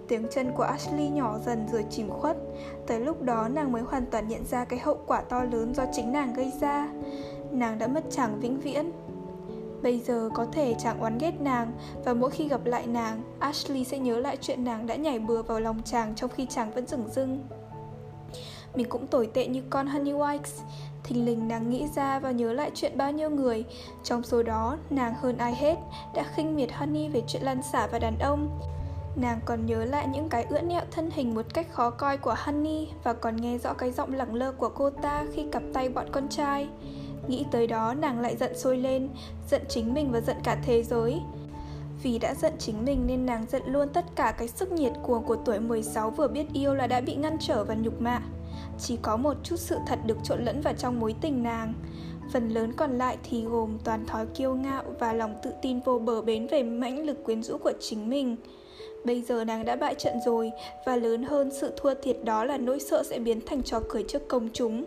Tiếng 0.09 0.27
chân 0.31 0.53
của 0.57 0.63
Ashley 0.63 1.09
nhỏ 1.09 1.39
dần 1.47 1.67
rồi 1.73 1.85
chìm 1.91 2.11
khuất. 2.11 2.37
Tới 2.87 3.01
lúc 3.01 3.23
đó, 3.23 3.49
nàng 3.49 3.73
mới 3.73 3.83
hoàn 3.83 4.07
toàn 4.07 4.29
nhận 4.29 4.45
ra 4.45 4.65
cái 4.65 4.79
hậu 4.79 4.99
quả 5.07 5.21
to 5.21 5.45
lớn 5.45 5.75
do 5.75 5.85
chính 5.93 6.13
nàng 6.13 6.35
gây 6.35 6.53
ra. 6.61 6.89
Nàng 7.51 7.79
đã 7.79 7.87
mất 7.87 8.05
chàng 8.11 8.41
vĩnh 8.41 8.61
viễn. 8.61 8.91
Bây 9.83 10.01
giờ 10.01 10.31
có 10.35 10.47
thể 10.53 10.75
chàng 10.79 11.01
oán 11.01 11.19
ghét 11.19 11.41
nàng, 11.41 11.73
Và 12.05 12.15
mỗi 12.15 12.31
khi 12.31 12.49
gặp 12.49 12.65
lại 12.65 12.87
nàng, 12.87 13.23
Ashley 13.39 13.85
sẽ 13.85 13.99
nhớ 13.99 14.19
lại 14.19 14.37
chuyện 14.41 14.65
nàng 14.65 14.87
đã 14.87 14.97
nhảy 14.97 15.19
bừa 15.19 15.43
vào 15.43 15.61
lòng 15.61 15.83
chàng 15.85 16.15
Trong 16.15 16.31
khi 16.31 16.47
chàng 16.51 16.71
vẫn 16.71 16.87
dửng 16.87 17.09
dưng 17.09 17.39
Mình 18.75 18.89
cũng 18.89 19.07
tồi 19.07 19.27
tệ 19.27 19.47
như 19.47 19.63
con 19.71 19.87
Honey 19.87 20.13
White 20.13 20.63
Thình 21.13 21.25
lình 21.25 21.49
nàng 21.49 21.71
nghĩ 21.71 21.87
ra 21.95 22.19
và 22.19 22.31
nhớ 22.31 22.53
lại 22.53 22.71
chuyện 22.75 22.99
bao 22.99 23.13
nhiêu 23.13 23.31
người 23.31 23.65
Trong 24.05 24.23
số 24.23 24.43
đó, 24.43 24.77
nàng 24.91 25.15
hơn 25.15 25.39
ai 25.39 25.55
hết 25.55 25.79
Đã 26.15 26.25
khinh 26.35 26.57
miệt 26.57 26.73
Honey 26.73 27.09
về 27.09 27.23
chuyện 27.27 27.43
lăn 27.43 27.63
xả 27.63 27.87
và 27.87 27.99
đàn 27.99 28.19
ông 28.19 28.61
Nàng 29.17 29.41
còn 29.45 29.67
nhớ 29.67 29.85
lại 29.85 30.09
những 30.13 30.29
cái 30.29 30.45
ưỡn 30.45 30.69
ẹo 30.69 30.83
thân 30.91 31.11
hình 31.11 31.35
một 31.35 31.55
cách 31.55 31.67
khó 31.73 31.91
coi 31.91 32.17
của 32.17 32.35
Honey 32.39 32.89
và 33.05 33.13
còn 33.13 33.37
nghe 33.37 33.59
rõ 33.59 33.75
cái 33.75 33.91
giọng 33.91 34.15
lẳng 34.15 34.35
lơ 34.35 34.53
của 34.53 34.69
cô 34.69 34.91
ta 34.91 35.25
khi 35.33 35.47
cặp 35.53 35.63
tay 35.73 35.89
bọn 35.89 36.07
con 36.13 36.29
trai. 36.29 36.69
Nghĩ 37.29 37.45
tới 37.51 37.67
đó 37.67 37.95
nàng 37.95 38.21
lại 38.21 38.37
giận 38.37 38.59
sôi 38.59 38.77
lên, 38.77 39.09
giận 39.51 39.63
chính 39.69 39.95
mình 39.95 40.13
và 40.13 40.21
giận 40.21 40.37
cả 40.45 40.57
thế 40.63 40.83
giới. 40.83 41.21
Vì 42.03 42.19
đã 42.19 42.35
giận 42.35 42.53
chính 42.59 42.85
mình 42.85 43.07
nên 43.07 43.27
nàng 43.27 43.45
giận 43.51 43.63
luôn 43.67 43.89
tất 43.89 44.05
cả 44.17 44.35
cái 44.39 44.49
sức 44.49 44.73
nhiệt 44.73 44.93
cuồng 45.03 45.25
của 45.25 45.37
tuổi 45.37 45.61
16 45.61 46.11
vừa 46.11 46.29
biết 46.29 46.47
yêu 46.53 46.75
là 46.75 46.87
đã 46.87 47.01
bị 47.01 47.15
ngăn 47.15 47.37
trở 47.41 47.65
và 47.65 47.75
nhục 47.75 48.01
mạ. 48.01 48.23
Chỉ 48.79 48.99
có 49.03 49.17
một 49.17 49.35
chút 49.43 49.57
sự 49.57 49.77
thật 49.87 49.99
được 50.07 50.17
trộn 50.25 50.45
lẫn 50.45 50.61
vào 50.61 50.75
trong 50.79 51.01
mối 51.01 51.15
tình 51.21 51.43
nàng. 51.43 51.75
Phần 52.33 52.49
lớn 52.49 52.73
còn 52.77 52.99
lại 52.99 53.17
thì 53.31 53.45
gồm 53.45 53.79
toàn 53.85 54.07
thói 54.07 54.27
kiêu 54.27 54.55
ngạo 54.55 54.83
và 54.99 55.13
lòng 55.13 55.35
tự 55.43 55.51
tin 55.63 55.81
vô 55.81 55.99
bờ 55.99 56.23
bến 56.23 56.47
về 56.47 56.63
mãnh 56.63 57.07
lực 57.07 57.25
quyến 57.25 57.43
rũ 57.43 57.59
của 57.59 57.73
chính 57.81 58.09
mình. 58.09 58.37
Bây 59.05 59.23
giờ 59.23 59.45
nàng 59.45 59.65
đã 59.65 59.77
bại 59.77 59.95
trận 59.95 60.15
rồi, 60.27 60.51
và 60.87 60.97
lớn 60.97 61.23
hơn 61.23 61.51
sự 61.51 61.73
thua 61.77 61.95
thiệt 61.95 62.17
đó 62.25 62.45
là 62.45 62.59
nỗi 62.59 62.81
sợ 62.81 63.03
sẽ 63.03 63.19
biến 63.19 63.41
thành 63.47 63.63
trò 63.63 63.81
cười 63.89 64.03
trước 64.03 64.29
công 64.29 64.49
chúng. 64.53 64.85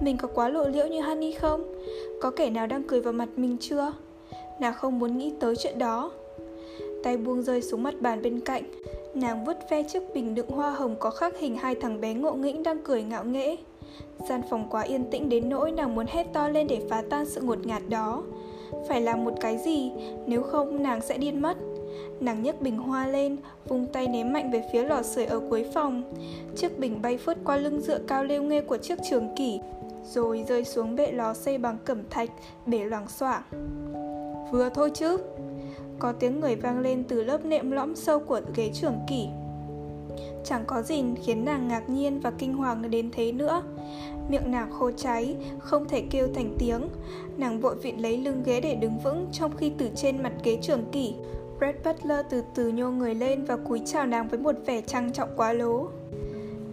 Mình 0.00 0.16
có 0.16 0.28
quá 0.34 0.48
lộ 0.48 0.68
liễu 0.68 0.86
như 0.86 1.00
Honey 1.00 1.32
không? 1.32 1.74
Có 2.22 2.30
kẻ 2.30 2.50
nào 2.50 2.66
đang 2.66 2.82
cười 2.82 3.00
vào 3.00 3.12
mặt 3.12 3.28
mình 3.36 3.56
chưa? 3.60 3.92
Nàng 4.60 4.74
không 4.74 4.98
muốn 4.98 5.18
nghĩ 5.18 5.32
tới 5.40 5.56
chuyện 5.56 5.78
đó. 5.78 6.12
Tay 7.02 7.16
buông 7.16 7.42
rơi 7.42 7.62
xuống 7.62 7.82
mặt 7.82 7.94
bàn 8.00 8.22
bên 8.22 8.40
cạnh, 8.40 8.62
nàng 9.14 9.44
vứt 9.44 9.58
ve 9.70 9.82
chiếc 9.82 10.02
bình 10.14 10.34
đựng 10.34 10.48
hoa 10.48 10.70
hồng 10.70 10.96
có 11.00 11.10
khắc 11.10 11.38
hình 11.38 11.56
hai 11.56 11.74
thằng 11.74 12.00
bé 12.00 12.14
ngộ 12.14 12.32
nghĩnh 12.32 12.62
đang 12.62 12.82
cười 12.84 13.02
ngạo 13.02 13.24
nghễ. 13.24 13.56
Gian 14.28 14.42
phòng 14.50 14.66
quá 14.70 14.82
yên 14.82 15.10
tĩnh 15.10 15.28
đến 15.28 15.48
nỗi 15.48 15.72
nàng 15.72 15.94
muốn 15.94 16.06
hét 16.08 16.26
to 16.32 16.48
lên 16.48 16.66
để 16.66 16.80
phá 16.90 17.02
tan 17.10 17.26
sự 17.26 17.40
ngột 17.40 17.66
ngạt 17.66 17.82
đó. 17.88 18.22
Phải 18.88 19.00
làm 19.00 19.24
một 19.24 19.32
cái 19.40 19.58
gì, 19.58 19.92
nếu 20.26 20.42
không 20.42 20.82
nàng 20.82 21.00
sẽ 21.00 21.18
điên 21.18 21.42
mất. 21.42 21.56
Nàng 22.20 22.42
nhấc 22.42 22.60
bình 22.60 22.78
hoa 22.78 23.06
lên, 23.06 23.36
vung 23.68 23.86
tay 23.86 24.08
ném 24.08 24.32
mạnh 24.32 24.50
về 24.50 24.68
phía 24.72 24.82
lò 24.82 25.02
sưởi 25.02 25.24
ở 25.24 25.40
cuối 25.50 25.66
phòng. 25.74 26.02
Chiếc 26.56 26.78
bình 26.78 27.02
bay 27.02 27.16
phớt 27.16 27.38
qua 27.44 27.56
lưng 27.56 27.80
dựa 27.80 27.98
cao 27.98 28.24
lêu 28.24 28.42
nghê 28.42 28.60
của 28.60 28.76
chiếc 28.76 28.98
trường 29.10 29.34
kỷ, 29.36 29.60
rồi 30.12 30.44
rơi 30.48 30.64
xuống 30.64 30.96
bệ 30.96 31.12
lò 31.12 31.34
xây 31.34 31.58
bằng 31.58 31.78
cẩm 31.84 31.98
thạch, 32.10 32.30
bể 32.66 32.78
loảng 32.78 33.08
xoảng. 33.08 33.42
Vừa 34.52 34.68
thôi 34.68 34.90
chứ. 34.94 35.18
Có 35.98 36.12
tiếng 36.12 36.40
người 36.40 36.56
vang 36.56 36.78
lên 36.78 37.04
từ 37.08 37.24
lớp 37.24 37.44
nệm 37.44 37.70
lõm 37.70 37.96
sâu 37.96 38.18
của 38.18 38.40
ghế 38.54 38.70
trưởng 38.74 38.98
kỷ. 39.08 39.26
Chẳng 40.44 40.64
có 40.66 40.82
gì 40.82 41.04
khiến 41.24 41.44
nàng 41.44 41.68
ngạc 41.68 41.90
nhiên 41.90 42.20
và 42.20 42.30
kinh 42.30 42.54
hoàng 42.54 42.90
đến 42.90 43.10
thế 43.12 43.32
nữa. 43.32 43.62
Miệng 44.28 44.50
nàng 44.50 44.70
khô 44.72 44.90
cháy, 44.90 45.36
không 45.58 45.88
thể 45.88 46.02
kêu 46.10 46.28
thành 46.34 46.56
tiếng. 46.58 46.88
Nàng 47.36 47.60
vội 47.60 47.74
vịn 47.74 47.98
lấy 47.98 48.16
lưng 48.16 48.42
ghế 48.46 48.60
để 48.60 48.74
đứng 48.74 48.98
vững 48.98 49.26
trong 49.32 49.56
khi 49.56 49.72
từ 49.78 49.90
trên 49.96 50.22
mặt 50.22 50.32
ghế 50.44 50.58
trưởng 50.62 50.84
kỷ, 50.92 51.14
Brad 51.58 51.74
Butler 51.84 52.26
từ 52.30 52.42
từ 52.54 52.68
nhô 52.68 52.90
người 52.90 53.14
lên 53.14 53.44
và 53.44 53.56
cúi 53.56 53.80
chào 53.86 54.06
nàng 54.06 54.28
với 54.28 54.38
một 54.38 54.54
vẻ 54.66 54.80
trang 54.80 55.12
trọng 55.12 55.28
quá 55.36 55.52
lố. 55.52 55.88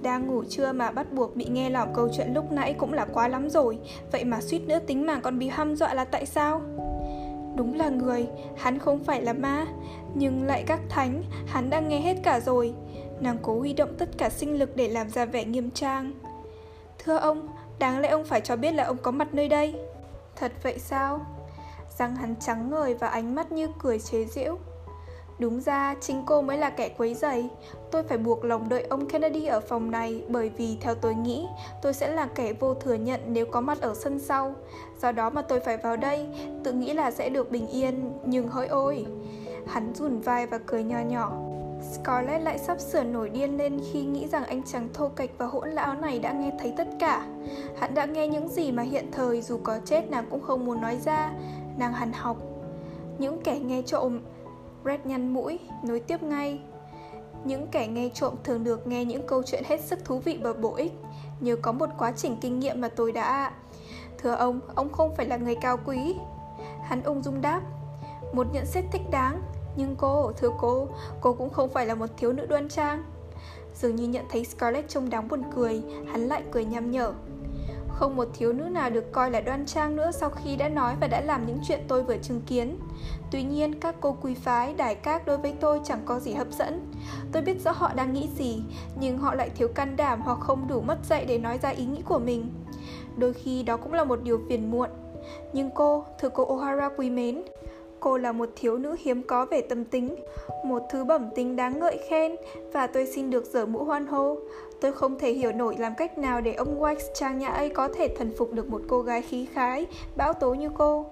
Đang 0.01 0.27
ngủ 0.27 0.43
trưa 0.43 0.71
mà 0.71 0.91
bắt 0.91 1.13
buộc 1.13 1.35
bị 1.35 1.45
nghe 1.45 1.69
lỏm 1.69 1.87
câu 1.93 2.09
chuyện 2.17 2.33
lúc 2.33 2.51
nãy 2.51 2.73
cũng 2.73 2.93
là 2.93 3.05
quá 3.05 3.27
lắm 3.27 3.49
rồi 3.49 3.79
Vậy 4.11 4.23
mà 4.23 4.41
suýt 4.41 4.59
nữa 4.67 4.79
tính 4.87 5.05
mạng 5.05 5.19
còn 5.23 5.39
bị 5.39 5.47
hăm 5.47 5.75
dọa 5.75 5.93
là 5.93 6.05
tại 6.05 6.25
sao? 6.25 6.61
Đúng 7.55 7.77
là 7.77 7.89
người, 7.89 8.27
hắn 8.57 8.79
không 8.79 9.03
phải 9.03 9.21
là 9.21 9.33
ma 9.33 9.65
Nhưng 10.13 10.43
lại 10.43 10.63
các 10.67 10.79
thánh, 10.89 11.23
hắn 11.47 11.69
đang 11.69 11.89
nghe 11.89 11.99
hết 11.99 12.17
cả 12.23 12.39
rồi 12.39 12.73
Nàng 13.19 13.37
cố 13.41 13.59
huy 13.59 13.73
động 13.73 13.95
tất 13.97 14.09
cả 14.17 14.29
sinh 14.29 14.59
lực 14.59 14.75
để 14.75 14.87
làm 14.87 15.09
ra 15.09 15.25
vẻ 15.25 15.45
nghiêm 15.45 15.71
trang 15.71 16.11
Thưa 17.03 17.17
ông, 17.17 17.47
đáng 17.79 17.99
lẽ 17.99 18.09
ông 18.09 18.25
phải 18.25 18.41
cho 18.41 18.55
biết 18.55 18.71
là 18.71 18.83
ông 18.83 18.97
có 19.01 19.11
mặt 19.11 19.33
nơi 19.33 19.47
đây 19.47 19.75
Thật 20.35 20.51
vậy 20.63 20.79
sao? 20.79 21.25
Răng 21.97 22.15
hắn 22.15 22.35
trắng 22.35 22.69
ngời 22.69 22.93
và 22.93 23.07
ánh 23.07 23.35
mắt 23.35 23.51
như 23.51 23.67
cười 23.79 23.99
chế 23.99 24.25
giễu 24.25 24.57
Đúng 25.39 25.61
ra, 25.61 25.95
chính 26.01 26.23
cô 26.25 26.41
mới 26.41 26.57
là 26.57 26.69
kẻ 26.69 26.89
quấy 26.89 27.13
rầy. 27.13 27.49
Tôi 27.93 28.03
phải 28.03 28.17
buộc 28.17 28.45
lòng 28.45 28.69
đợi 28.69 28.83
ông 28.89 29.05
Kennedy 29.05 29.45
ở 29.45 29.59
phòng 29.59 29.91
này 29.91 30.23
bởi 30.29 30.49
vì 30.57 30.77
theo 30.81 30.95
tôi 30.95 31.15
nghĩ, 31.15 31.47
tôi 31.81 31.93
sẽ 31.93 32.11
là 32.11 32.27
kẻ 32.35 32.53
vô 32.53 32.73
thừa 32.73 32.93
nhận 32.93 33.19
nếu 33.27 33.45
có 33.45 33.61
mặt 33.61 33.81
ở 33.81 33.93
sân 33.95 34.19
sau. 34.19 34.55
Do 35.01 35.11
đó 35.11 35.29
mà 35.29 35.41
tôi 35.41 35.59
phải 35.59 35.77
vào 35.77 35.97
đây, 35.97 36.27
tự 36.63 36.73
nghĩ 36.73 36.93
là 36.93 37.11
sẽ 37.11 37.29
được 37.29 37.51
bình 37.51 37.67
yên, 37.67 38.11
nhưng 38.25 38.47
hỡi 38.47 38.67
ôi. 38.67 39.05
Hắn 39.67 39.93
rùn 39.95 40.19
vai 40.19 40.47
và 40.47 40.57
cười 40.65 40.83
nho 40.83 40.99
nhỏ. 40.99 41.31
Scarlett 41.93 42.43
lại 42.43 42.57
sắp 42.57 42.79
sửa 42.79 43.03
nổi 43.03 43.29
điên 43.29 43.57
lên 43.57 43.79
khi 43.91 44.01
nghĩ 44.01 44.27
rằng 44.27 44.43
anh 44.43 44.61
chàng 44.63 44.89
thô 44.93 45.07
kệch 45.07 45.37
và 45.37 45.45
hỗn 45.45 45.69
lão 45.69 45.93
này 45.93 46.19
đã 46.19 46.31
nghe 46.31 46.51
thấy 46.59 46.73
tất 46.77 46.87
cả. 46.99 47.25
Hắn 47.79 47.93
đã 47.93 48.05
nghe 48.05 48.27
những 48.27 48.49
gì 48.49 48.71
mà 48.71 48.83
hiện 48.83 49.11
thời 49.11 49.41
dù 49.41 49.59
có 49.63 49.79
chết 49.85 50.11
nàng 50.11 50.25
cũng 50.29 50.41
không 50.41 50.65
muốn 50.65 50.81
nói 50.81 50.97
ra. 51.05 51.31
Nàng 51.77 51.93
hằn 51.93 52.13
học. 52.13 52.37
Những 53.17 53.41
kẻ 53.43 53.59
nghe 53.59 53.81
trộm 53.81 54.19
Red 54.85 54.99
nhăn 55.03 55.33
mũi, 55.33 55.59
nối 55.83 55.99
tiếp 55.99 56.23
ngay. 56.23 56.59
Những 57.45 57.67
kẻ 57.67 57.87
nghe 57.87 58.09
trộm 58.13 58.33
thường 58.43 58.63
được 58.63 58.87
nghe 58.87 59.05
những 59.05 59.27
câu 59.27 59.43
chuyện 59.43 59.63
hết 59.65 59.81
sức 59.81 60.05
thú 60.05 60.19
vị 60.19 60.39
và 60.41 60.53
bổ 60.53 60.75
ích, 60.75 60.93
nhờ 61.39 61.55
có 61.55 61.71
một 61.71 61.89
quá 61.97 62.11
trình 62.15 62.37
kinh 62.41 62.59
nghiệm 62.59 62.81
mà 62.81 62.87
tôi 62.87 63.11
đã... 63.11 63.51
Thưa 64.17 64.31
ông, 64.31 64.59
ông 64.75 64.91
không 64.91 65.15
phải 65.15 65.25
là 65.25 65.37
người 65.37 65.55
cao 65.55 65.77
quý. 65.85 66.15
Hắn 66.83 67.03
ung 67.03 67.23
dung 67.23 67.41
đáp, 67.41 67.61
một 68.33 68.47
nhận 68.53 68.65
xét 68.65 68.85
thích 68.91 69.01
đáng, 69.11 69.41
nhưng 69.75 69.95
cô, 69.95 70.31
thưa 70.37 70.49
cô, 70.59 70.87
cô 71.21 71.33
cũng 71.33 71.49
không 71.49 71.69
phải 71.69 71.85
là 71.85 71.95
một 71.95 72.09
thiếu 72.17 72.33
nữ 72.33 72.45
đoan 72.45 72.69
trang. 72.69 73.03
Dường 73.75 73.95
như 73.95 74.07
nhận 74.07 74.25
thấy 74.29 74.45
Scarlett 74.45 74.89
trông 74.89 75.09
đáng 75.09 75.27
buồn 75.27 75.43
cười, 75.55 75.81
hắn 76.11 76.21
lại 76.21 76.43
cười 76.51 76.65
nham 76.65 76.91
nhở. 76.91 77.13
Không 77.89 78.15
một 78.15 78.27
thiếu 78.33 78.53
nữ 78.53 78.63
nào 78.63 78.89
được 78.89 79.11
coi 79.11 79.31
là 79.31 79.41
đoan 79.41 79.65
trang 79.65 79.95
nữa 79.95 80.11
sau 80.11 80.29
khi 80.29 80.55
đã 80.55 80.69
nói 80.69 80.95
và 81.01 81.07
đã 81.07 81.21
làm 81.21 81.47
những 81.47 81.59
chuyện 81.67 81.79
tôi 81.87 82.03
vừa 82.03 82.17
chứng 82.17 82.41
kiến. 82.41 82.79
Tuy 83.33 83.43
nhiên, 83.43 83.73
các 83.79 83.95
cô 84.01 84.17
quý 84.21 84.33
phái, 84.33 84.73
đài 84.73 84.95
các 84.95 85.25
đối 85.25 85.37
với 85.37 85.53
tôi 85.59 85.79
chẳng 85.83 85.99
có 86.05 86.19
gì 86.19 86.33
hấp 86.33 86.47
dẫn. 86.51 86.91
Tôi 87.31 87.41
biết 87.41 87.61
rõ 87.63 87.71
họ 87.71 87.91
đang 87.95 88.13
nghĩ 88.13 88.29
gì, 88.37 88.63
nhưng 88.99 89.17
họ 89.17 89.35
lại 89.35 89.49
thiếu 89.49 89.67
can 89.67 89.95
đảm 89.95 90.21
hoặc 90.21 90.39
không 90.39 90.67
đủ 90.67 90.81
mất 90.81 90.97
dạy 91.09 91.25
để 91.25 91.37
nói 91.37 91.59
ra 91.61 91.69
ý 91.69 91.85
nghĩ 91.85 92.01
của 92.05 92.19
mình. 92.19 92.51
Đôi 93.17 93.33
khi 93.33 93.63
đó 93.63 93.77
cũng 93.77 93.93
là 93.93 94.03
một 94.03 94.19
điều 94.23 94.41
phiền 94.49 94.71
muộn. 94.71 94.89
Nhưng 95.53 95.69
cô, 95.75 96.05
thưa 96.19 96.29
cô 96.29 96.57
O'Hara 96.57 96.89
quý 96.97 97.09
mến, 97.09 97.43
cô 97.99 98.17
là 98.17 98.31
một 98.31 98.49
thiếu 98.55 98.77
nữ 98.77 98.95
hiếm 98.99 99.23
có 99.23 99.45
về 99.45 99.61
tâm 99.61 99.85
tính, 99.85 100.15
một 100.65 100.81
thứ 100.91 101.03
bẩm 101.03 101.29
tính 101.35 101.55
đáng 101.55 101.79
ngợi 101.79 101.97
khen 102.09 102.35
và 102.73 102.87
tôi 102.87 103.05
xin 103.05 103.29
được 103.29 103.45
dở 103.45 103.65
mũ 103.65 103.83
hoan 103.83 104.07
hô. 104.07 104.37
Tôi 104.81 104.93
không 104.93 105.19
thể 105.19 105.33
hiểu 105.33 105.51
nổi 105.51 105.75
làm 105.79 105.95
cách 105.95 106.17
nào 106.17 106.41
để 106.41 106.53
ông 106.53 106.81
Wax 106.81 106.95
trang 107.13 107.39
nhã 107.39 107.47
ấy 107.47 107.69
có 107.69 107.87
thể 107.87 108.07
thần 108.17 108.33
phục 108.37 108.53
được 108.53 108.69
một 108.69 108.81
cô 108.87 109.01
gái 109.01 109.21
khí 109.21 109.47
khái, 109.53 109.85
bão 110.15 110.33
tố 110.33 110.53
như 110.53 110.69
cô. 110.77 111.05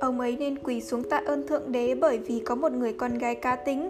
Ông 0.00 0.20
ấy 0.20 0.36
nên 0.36 0.58
quỳ 0.58 0.80
xuống 0.80 1.02
tạ 1.10 1.22
ơn 1.26 1.46
Thượng 1.46 1.72
Đế 1.72 1.94
bởi 1.94 2.18
vì 2.18 2.40
có 2.40 2.54
một 2.54 2.72
người 2.72 2.92
con 2.92 3.18
gái 3.18 3.34
cá 3.34 3.56
tính. 3.56 3.88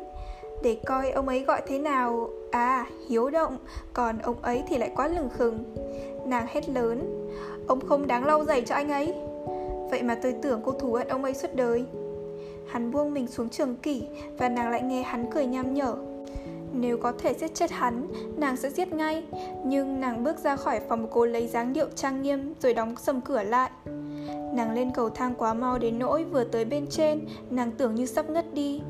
Để 0.62 0.76
coi 0.86 1.10
ông 1.10 1.28
ấy 1.28 1.40
gọi 1.40 1.62
thế 1.66 1.78
nào, 1.78 2.30
à, 2.50 2.86
hiếu 3.08 3.30
động, 3.30 3.58
còn 3.92 4.18
ông 4.18 4.42
ấy 4.42 4.62
thì 4.68 4.78
lại 4.78 4.92
quá 4.96 5.08
lừng 5.08 5.28
khừng. 5.38 5.64
Nàng 6.26 6.46
hét 6.48 6.68
lớn, 6.68 7.28
ông 7.66 7.80
không 7.86 8.06
đáng 8.06 8.26
lau 8.26 8.44
giày 8.44 8.62
cho 8.62 8.74
anh 8.74 8.88
ấy. 8.88 9.14
Vậy 9.90 10.02
mà 10.02 10.18
tôi 10.22 10.34
tưởng 10.42 10.60
cô 10.64 10.72
thù 10.72 10.92
hận 10.92 11.08
ông 11.08 11.24
ấy 11.24 11.34
suốt 11.34 11.54
đời. 11.54 11.84
Hắn 12.66 12.92
buông 12.92 13.14
mình 13.14 13.26
xuống 13.26 13.48
trường 13.48 13.76
kỷ 13.76 14.06
và 14.38 14.48
nàng 14.48 14.70
lại 14.70 14.82
nghe 14.82 15.02
hắn 15.02 15.30
cười 15.34 15.46
nham 15.46 15.74
nhở. 15.74 15.94
Nếu 16.72 16.98
có 16.98 17.12
thể 17.12 17.34
giết 17.34 17.54
chết 17.54 17.70
hắn, 17.70 18.06
nàng 18.36 18.56
sẽ 18.56 18.70
giết 18.70 18.92
ngay 18.92 19.24
Nhưng 19.64 20.00
nàng 20.00 20.24
bước 20.24 20.38
ra 20.38 20.56
khỏi 20.56 20.80
phòng 20.88 21.08
cô 21.10 21.26
lấy 21.26 21.46
dáng 21.46 21.72
điệu 21.72 21.86
trang 21.94 22.22
nghiêm 22.22 22.54
Rồi 22.60 22.74
đóng 22.74 22.94
sầm 22.96 23.20
cửa 23.20 23.42
lại 23.42 23.70
Nàng 24.54 24.74
lên 24.74 24.90
cầu 24.90 25.10
thang 25.10 25.34
quá 25.38 25.54
mau 25.54 25.78
đến 25.78 25.98
nỗi 25.98 26.24
vừa 26.24 26.44
tới 26.44 26.64
bên 26.64 26.86
trên 26.86 27.20
Nàng 27.50 27.72
tưởng 27.72 27.94
như 27.94 28.06
sắp 28.06 28.30
ngất 28.30 28.54
đi. 28.54 28.80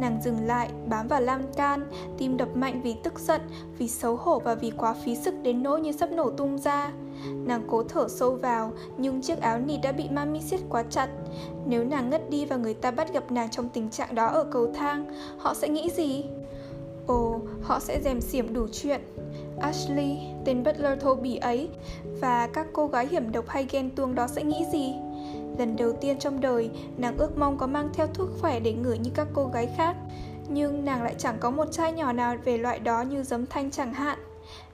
Nàng 0.00 0.20
dừng 0.24 0.46
lại, 0.46 0.70
bám 0.88 1.08
vào 1.08 1.20
lan 1.20 1.42
can 1.56 1.86
Tim 2.18 2.36
đập 2.36 2.56
mạnh 2.56 2.80
vì 2.84 2.94
tức 3.02 3.18
giận 3.18 3.40
Vì 3.78 3.88
xấu 3.88 4.16
hổ 4.16 4.38
và 4.38 4.54
vì 4.54 4.70
quá 4.70 4.94
phí 5.04 5.16
sức 5.16 5.34
đến 5.42 5.62
nỗi 5.62 5.80
như 5.80 5.92
sắp 5.92 6.12
nổ 6.12 6.30
tung 6.30 6.58
ra. 6.58 6.92
Nàng 7.46 7.62
cố 7.68 7.82
thở 7.82 8.08
sâu 8.08 8.34
vào 8.34 8.72
Nhưng 8.98 9.22
chiếc 9.22 9.40
áo 9.40 9.58
nịt 9.58 9.80
đã 9.82 9.92
bị 9.92 10.08
mami 10.10 10.40
siết 10.40 10.60
quá 10.68 10.82
chặt. 10.90 11.08
Nếu 11.66 11.84
nàng 11.84 12.10
ngất 12.10 12.30
đi 12.30 12.44
và 12.44 12.56
người 12.56 12.74
ta 12.74 12.90
bắt 12.90 13.12
gặp 13.12 13.32
nàng 13.32 13.50
trong 13.50 13.68
tình 13.68 13.90
trạng 13.90 14.14
đó 14.14 14.26
ở 14.26 14.44
cầu 14.44 14.72
thang 14.74 15.04
Họ 15.38 15.54
sẽ 15.54 15.68
nghĩ 15.68 15.90
gì? 15.90 16.24
Ồ, 17.06 17.40
họ 17.62 17.80
sẽ 17.80 18.00
dèm 18.04 18.20
xiểm 18.20 18.54
đủ 18.54 18.66
chuyện. 18.72 19.00
Ashley, 19.62 20.18
tên 20.44 20.62
butler 20.64 21.00
thô 21.00 21.14
bỉ 21.14 21.36
ấy 21.36 21.68
Và 22.20 22.48
các 22.52 22.66
cô 22.72 22.86
gái 22.86 23.06
hiểm 23.06 23.32
độc 23.32 23.48
hay 23.48 23.66
ghen 23.70 23.90
tuông 23.90 24.14
đó 24.14 24.26
sẽ 24.26 24.42
nghĩ 24.42 24.64
gì? 24.72 24.94
Lần 25.58 25.76
đầu 25.76 25.92
tiên 25.92 26.18
trong 26.18 26.40
đời, 26.40 26.70
nàng 26.96 27.16
ước 27.16 27.38
mong 27.38 27.58
có 27.58 27.66
mang 27.66 27.88
theo 27.94 28.06
thuốc 28.06 28.28
khỏe 28.40 28.60
để 28.60 28.72
ngửi 28.72 28.98
như 28.98 29.10
các 29.14 29.26
cô 29.34 29.46
gái 29.46 29.68
khác. 29.76 29.96
Nhưng 30.48 30.84
nàng 30.84 31.02
lại 31.02 31.14
chẳng 31.18 31.36
có 31.40 31.50
một 31.50 31.72
chai 31.72 31.92
nhỏ 31.92 32.12
nào 32.12 32.36
về 32.44 32.58
loại 32.58 32.78
đó 32.78 33.02
như 33.02 33.22
giấm 33.22 33.46
thanh 33.46 33.70
chẳng 33.70 33.94
hạn. 33.94 34.18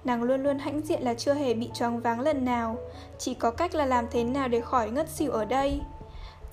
Nàng 0.04 0.22
luôn 0.22 0.42
luôn 0.42 0.58
hãnh 0.58 0.80
diện 0.80 1.02
là 1.02 1.14
chưa 1.14 1.34
hề 1.34 1.54
bị 1.54 1.70
choáng 1.74 2.00
váng 2.00 2.20
lần 2.20 2.44
nào. 2.44 2.76
Chỉ 3.18 3.34
có 3.34 3.50
cách 3.50 3.74
là 3.74 3.86
làm 3.86 4.06
thế 4.10 4.24
nào 4.24 4.48
để 4.48 4.60
khỏi 4.60 4.90
ngất 4.90 5.08
xỉu 5.08 5.32
ở 5.32 5.44
đây. 5.44 5.80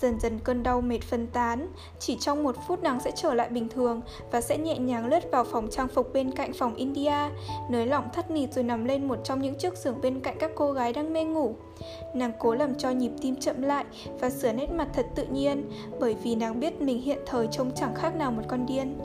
Dần 0.01 0.19
dần 0.19 0.39
cơn 0.43 0.63
đau 0.63 0.81
mệt 0.81 1.01
phân 1.01 1.27
tán, 1.27 1.67
chỉ 1.99 2.17
trong 2.19 2.43
một 2.43 2.55
phút 2.67 2.83
nàng 2.83 2.99
sẽ 2.99 3.11
trở 3.15 3.33
lại 3.33 3.49
bình 3.49 3.69
thường 3.69 4.01
và 4.31 4.41
sẽ 4.41 4.57
nhẹ 4.57 4.77
nhàng 4.77 5.05
lướt 5.05 5.31
vào 5.31 5.43
phòng 5.43 5.67
trang 5.71 5.87
phục 5.87 6.13
bên 6.13 6.31
cạnh 6.31 6.53
phòng 6.53 6.75
India, 6.75 7.29
nới 7.69 7.85
lỏng 7.85 8.09
thắt 8.13 8.31
nịt 8.31 8.53
rồi 8.53 8.63
nằm 8.63 8.85
lên 8.85 9.07
một 9.07 9.17
trong 9.23 9.41
những 9.41 9.55
chiếc 9.55 9.77
giường 9.77 10.01
bên 10.01 10.19
cạnh 10.19 10.37
các 10.39 10.51
cô 10.55 10.71
gái 10.71 10.93
đang 10.93 11.13
mê 11.13 11.23
ngủ. 11.23 11.55
Nàng 12.13 12.31
cố 12.39 12.55
làm 12.55 12.75
cho 12.75 12.89
nhịp 12.89 13.11
tim 13.21 13.35
chậm 13.35 13.61
lại 13.61 13.85
và 14.19 14.29
sửa 14.29 14.53
nét 14.53 14.71
mặt 14.71 14.87
thật 14.93 15.05
tự 15.15 15.25
nhiên, 15.25 15.69
bởi 15.99 16.15
vì 16.23 16.35
nàng 16.35 16.59
biết 16.59 16.81
mình 16.81 17.01
hiện 17.01 17.19
thời 17.25 17.47
trông 17.51 17.71
chẳng 17.75 17.95
khác 17.95 18.15
nào 18.15 18.31
một 18.31 18.43
con 18.47 18.65
điên. 18.65 18.99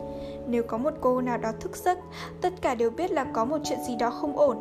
Nếu 0.46 0.62
có 0.62 0.78
một 0.78 0.94
cô 1.00 1.20
nào 1.20 1.38
đó 1.38 1.52
thức 1.60 1.76
giấc, 1.76 1.98
tất 2.40 2.52
cả 2.62 2.74
đều 2.74 2.90
biết 2.90 3.12
là 3.12 3.24
có 3.24 3.44
một 3.44 3.58
chuyện 3.64 3.78
gì 3.86 3.96
đó 3.96 4.10
không 4.10 4.36
ổn. 4.36 4.56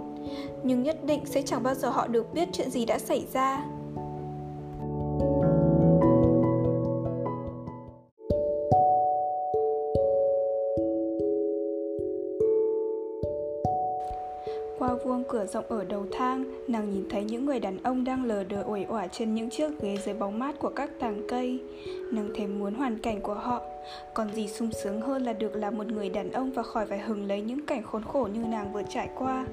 Nhưng 0.63 0.83
nhất 0.83 1.03
định 1.03 1.25
sẽ 1.25 1.41
chẳng 1.41 1.63
bao 1.63 1.75
giờ 1.75 1.89
họ 1.89 2.07
được 2.07 2.33
biết 2.33 2.49
chuyện 2.53 2.69
gì 2.69 2.85
đã 2.85 2.99
xảy 2.99 3.27
ra. 3.33 3.65
Qua 5.19 5.48
vuông 15.05 15.23
cửa 15.29 15.45
rộng 15.45 15.65
ở 15.69 15.83
đầu 15.83 16.05
thang, 16.11 16.43
nàng 16.67 16.89
nhìn 16.89 17.09
thấy 17.09 17.23
những 17.23 17.45
người 17.45 17.59
đàn 17.59 17.83
ông 17.83 18.03
đang 18.03 18.25
lờ 18.25 18.43
đờ 18.43 18.63
uể 18.67 18.85
oải 18.89 19.09
trên 19.11 19.35
những 19.35 19.49
chiếc 19.49 19.81
ghế 19.81 19.97
dưới 20.05 20.15
bóng 20.15 20.39
mát 20.39 20.59
của 20.59 20.69
các 20.69 20.89
tàng 20.99 21.21
cây. 21.27 21.59
Nàng 22.11 22.29
thèm 22.35 22.59
muốn 22.59 22.73
hoàn 22.73 22.99
cảnh 22.99 23.21
của 23.21 23.33
họ. 23.33 23.61
Còn 24.13 24.33
gì 24.33 24.47
sung 24.47 24.69
sướng 24.83 25.01
hơn 25.01 25.23
là 25.23 25.33
được 25.33 25.55
là 25.55 25.71
một 25.71 25.87
người 25.87 26.09
đàn 26.09 26.31
ông 26.31 26.51
và 26.51 26.63
khỏi 26.63 26.85
phải 26.85 26.99
hừng 26.99 27.27
lấy 27.27 27.41
những 27.41 27.65
cảnh 27.65 27.83
khốn 27.83 28.03
khổ 28.03 28.29
như 28.33 28.45
nàng 28.45 28.73
vừa 28.73 28.83
trải 28.89 29.09
qua. 29.15 29.45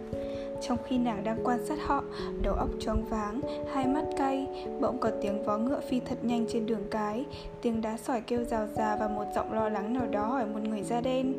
Trong 0.62 0.78
khi 0.86 0.98
nàng 0.98 1.24
đang 1.24 1.38
quan 1.44 1.66
sát 1.66 1.78
họ, 1.86 2.04
đầu 2.42 2.54
óc 2.54 2.68
choáng 2.80 3.04
váng, 3.10 3.40
hai 3.72 3.86
mắt 3.86 4.04
cay, 4.16 4.46
bỗng 4.80 4.98
có 4.98 5.10
tiếng 5.22 5.44
vó 5.44 5.58
ngựa 5.58 5.80
phi 5.88 6.00
thật 6.00 6.18
nhanh 6.22 6.46
trên 6.48 6.66
đường 6.66 6.84
cái, 6.90 7.24
tiếng 7.62 7.80
đá 7.80 7.96
sỏi 7.96 8.20
kêu 8.20 8.44
rào 8.44 8.66
rà 8.76 8.96
và 8.96 9.08
một 9.08 9.24
giọng 9.34 9.52
lo 9.52 9.68
lắng 9.68 9.94
nào 9.94 10.06
đó 10.06 10.26
hỏi 10.26 10.46
một 10.46 10.60
người 10.62 10.82
da 10.82 11.00
đen 11.00 11.32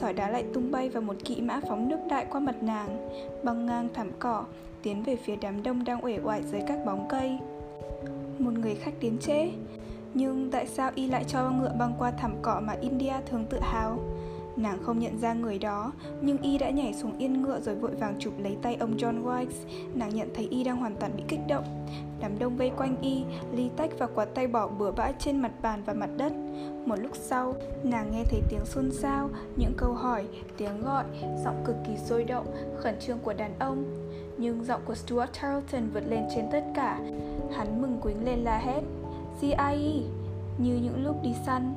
sỏi 0.00 0.12
đá 0.12 0.30
lại 0.30 0.44
tung 0.54 0.70
bay 0.70 0.88
và 0.88 1.00
một 1.00 1.16
kỵ 1.24 1.40
mã 1.40 1.60
phóng 1.68 1.88
nước 1.88 1.98
đại 2.08 2.26
qua 2.30 2.40
mặt 2.40 2.62
nàng. 2.62 3.08
Băng 3.42 3.66
ngang 3.66 3.88
thảm 3.94 4.10
cỏ, 4.18 4.44
tiến 4.82 5.02
về 5.02 5.16
phía 5.16 5.36
đám 5.36 5.62
đông 5.62 5.84
đang 5.84 6.04
uể 6.04 6.18
oải 6.24 6.42
dưới 6.42 6.60
các 6.66 6.78
bóng 6.86 7.06
cây. 7.08 7.38
Một 8.38 8.52
người 8.58 8.74
khách 8.74 8.94
đến 9.00 9.18
trễ. 9.18 9.50
Nhưng 10.14 10.50
tại 10.50 10.66
sao 10.66 10.90
y 10.94 11.06
lại 11.06 11.24
cho 11.28 11.50
ngựa 11.50 11.72
băng 11.78 11.92
qua 11.98 12.10
thảm 12.10 12.34
cỏ 12.42 12.60
mà 12.64 12.72
india 12.80 13.12
thường 13.30 13.44
tự 13.50 13.58
hào? 13.60 13.98
Nàng 14.62 14.82
không 14.82 14.98
nhận 14.98 15.18
ra 15.18 15.32
người 15.32 15.58
đó, 15.58 15.92
nhưng 16.20 16.38
y 16.38 16.58
đã 16.58 16.70
nhảy 16.70 16.94
xuống 16.94 17.18
yên 17.18 17.42
ngựa 17.42 17.60
rồi 17.60 17.74
vội 17.74 17.94
vàng 17.94 18.14
chụp 18.18 18.34
lấy 18.38 18.56
tay 18.62 18.74
ông 18.74 18.96
John 18.96 19.24
Wikes. 19.24 19.66
Nàng 19.94 20.14
nhận 20.14 20.28
thấy 20.34 20.48
y 20.50 20.64
đang 20.64 20.76
hoàn 20.76 20.96
toàn 20.96 21.12
bị 21.16 21.22
kích 21.28 21.40
động. 21.48 21.86
Đám 22.20 22.38
đông 22.38 22.56
vây 22.56 22.70
quanh 22.76 22.96
y, 23.00 23.24
ly 23.52 23.70
tách 23.76 23.90
và 23.98 24.06
quạt 24.06 24.28
tay 24.34 24.46
bỏ 24.46 24.68
bừa 24.68 24.90
bãi 24.90 25.14
trên 25.18 25.42
mặt 25.42 25.52
bàn 25.62 25.82
và 25.86 25.92
mặt 25.92 26.10
đất. 26.16 26.32
Một 26.86 26.96
lúc 26.98 27.10
sau, 27.14 27.54
nàng 27.84 28.10
nghe 28.12 28.24
thấy 28.24 28.40
tiếng 28.48 28.64
xôn 28.64 28.90
xao, 28.92 29.30
những 29.56 29.72
câu 29.76 29.92
hỏi, 29.92 30.24
tiếng 30.56 30.82
gọi, 30.82 31.04
giọng 31.44 31.62
cực 31.64 31.76
kỳ 31.86 31.96
sôi 31.96 32.24
động, 32.24 32.46
khẩn 32.76 32.94
trương 33.00 33.18
của 33.18 33.32
đàn 33.32 33.58
ông. 33.58 33.84
Nhưng 34.38 34.64
giọng 34.64 34.80
của 34.84 34.94
Stuart 34.94 35.30
Tarleton 35.42 35.90
vượt 35.94 36.04
lên 36.08 36.22
trên 36.34 36.44
tất 36.52 36.64
cả. 36.74 37.00
Hắn 37.56 37.82
mừng 37.82 37.98
quính 38.00 38.24
lên 38.24 38.38
la 38.38 38.58
hét. 38.58 38.80
GIE, 39.40 40.02
như 40.58 40.74
những 40.82 41.04
lúc 41.04 41.16
đi 41.22 41.34
săn. 41.46 41.74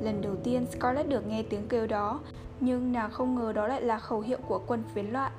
Lần 0.00 0.20
đầu 0.22 0.36
tiên 0.44 0.66
Scarlett 0.70 1.08
được 1.08 1.26
nghe 1.26 1.42
tiếng 1.42 1.68
kêu 1.68 1.86
đó, 1.86 2.20
nhưng 2.60 2.92
nàng 2.92 3.10
không 3.10 3.34
ngờ 3.34 3.52
đó 3.52 3.66
lại 3.66 3.82
là 3.82 3.98
khẩu 3.98 4.20
hiệu 4.20 4.38
của 4.48 4.60
quân 4.66 4.82
phiến 4.94 5.06
loạn. 5.06 5.32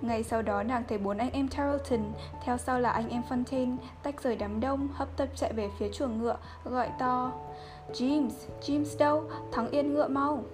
Ngay 0.00 0.22
sau 0.22 0.42
đó 0.42 0.62
nàng 0.62 0.82
thấy 0.88 0.98
bốn 0.98 1.18
anh 1.18 1.30
em 1.30 1.48
Tarleton, 1.48 2.00
theo 2.44 2.58
sau 2.58 2.80
là 2.80 2.90
anh 2.90 3.08
em 3.08 3.22
Fontaine, 3.28 3.76
tách 4.02 4.22
rời 4.22 4.36
đám 4.36 4.60
đông, 4.60 4.88
hấp 4.92 5.16
tấp 5.16 5.28
chạy 5.36 5.52
về 5.52 5.68
phía 5.78 5.88
chuồng 5.92 6.18
ngựa, 6.18 6.36
gọi 6.64 6.90
to 6.98 7.32
James, 7.92 8.30
James 8.62 8.98
đâu, 8.98 9.22
thắng 9.52 9.70
yên 9.70 9.94
ngựa 9.94 10.08
mau. 10.08 10.44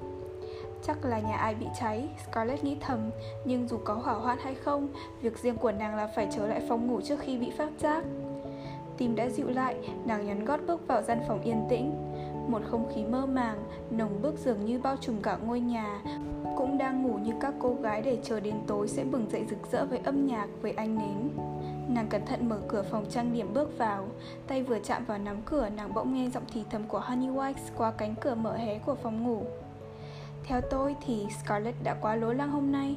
Chắc 0.82 1.04
là 1.04 1.18
nhà 1.18 1.36
ai 1.36 1.54
bị 1.54 1.66
cháy, 1.80 2.08
Scarlett 2.26 2.64
nghĩ 2.64 2.76
thầm 2.80 3.10
Nhưng 3.44 3.68
dù 3.68 3.78
có 3.84 3.94
hỏa 3.94 4.14
hoạn 4.14 4.38
hay 4.40 4.54
không, 4.54 4.88
việc 5.20 5.38
riêng 5.38 5.56
của 5.56 5.72
nàng 5.72 5.96
là 5.96 6.06
phải 6.06 6.28
trở 6.36 6.46
lại 6.46 6.62
phòng 6.68 6.86
ngủ 6.86 7.00
trước 7.00 7.20
khi 7.20 7.38
bị 7.38 7.50
phát 7.58 7.68
giác. 7.78 8.04
Tim 8.96 9.16
đã 9.16 9.28
dịu 9.28 9.50
lại, 9.50 9.76
nàng 10.04 10.26
nhấn 10.26 10.44
gót 10.44 10.60
bước 10.66 10.86
vào 10.86 11.02
gian 11.02 11.20
phòng 11.28 11.42
yên 11.42 11.66
tĩnh 11.68 12.13
một 12.48 12.62
không 12.70 12.92
khí 12.94 13.04
mơ 13.04 13.26
màng, 13.26 13.64
nồng 13.90 14.22
bức 14.22 14.38
dường 14.38 14.64
như 14.64 14.78
bao 14.78 14.96
trùm 14.96 15.22
cả 15.22 15.36
ngôi 15.36 15.60
nhà. 15.60 16.02
Cũng 16.56 16.78
đang 16.78 17.02
ngủ 17.02 17.18
như 17.18 17.32
các 17.40 17.54
cô 17.58 17.74
gái 17.74 18.02
để 18.02 18.18
chờ 18.22 18.40
đến 18.40 18.54
tối 18.66 18.88
sẽ 18.88 19.04
bừng 19.04 19.30
dậy 19.30 19.46
rực 19.50 19.58
rỡ 19.72 19.86
với 19.86 19.98
âm 19.98 20.26
nhạc, 20.26 20.46
với 20.62 20.72
ánh 20.72 20.98
nến. 20.98 21.30
Nàng 21.88 22.06
cẩn 22.08 22.26
thận 22.26 22.48
mở 22.48 22.58
cửa 22.68 22.82
phòng 22.82 23.06
trang 23.10 23.32
điểm 23.32 23.54
bước 23.54 23.78
vào. 23.78 24.06
Tay 24.46 24.62
vừa 24.62 24.78
chạm 24.78 25.04
vào 25.04 25.18
nắm 25.18 25.36
cửa 25.44 25.68
Nàng 25.76 25.94
bỗng 25.94 26.14
nghe 26.14 26.30
giọng 26.30 26.44
thì 26.52 26.64
thầm 26.70 26.82
của 26.88 26.98
Honey 26.98 27.28
Wax 27.28 27.54
Qua 27.76 27.90
cánh 27.90 28.14
cửa 28.20 28.34
mở 28.34 28.56
hé 28.56 28.78
của 28.78 28.94
phòng 28.94 29.24
ngủ. 29.24 29.42
Theo 30.44 30.60
tôi 30.60 30.96
thì 31.06 31.26
Scarlett 31.42 31.82
đã 31.84 31.94
quá 32.00 32.14
lố 32.14 32.32
lăng 32.32 32.50
hôm 32.50 32.72
nay. 32.72 32.96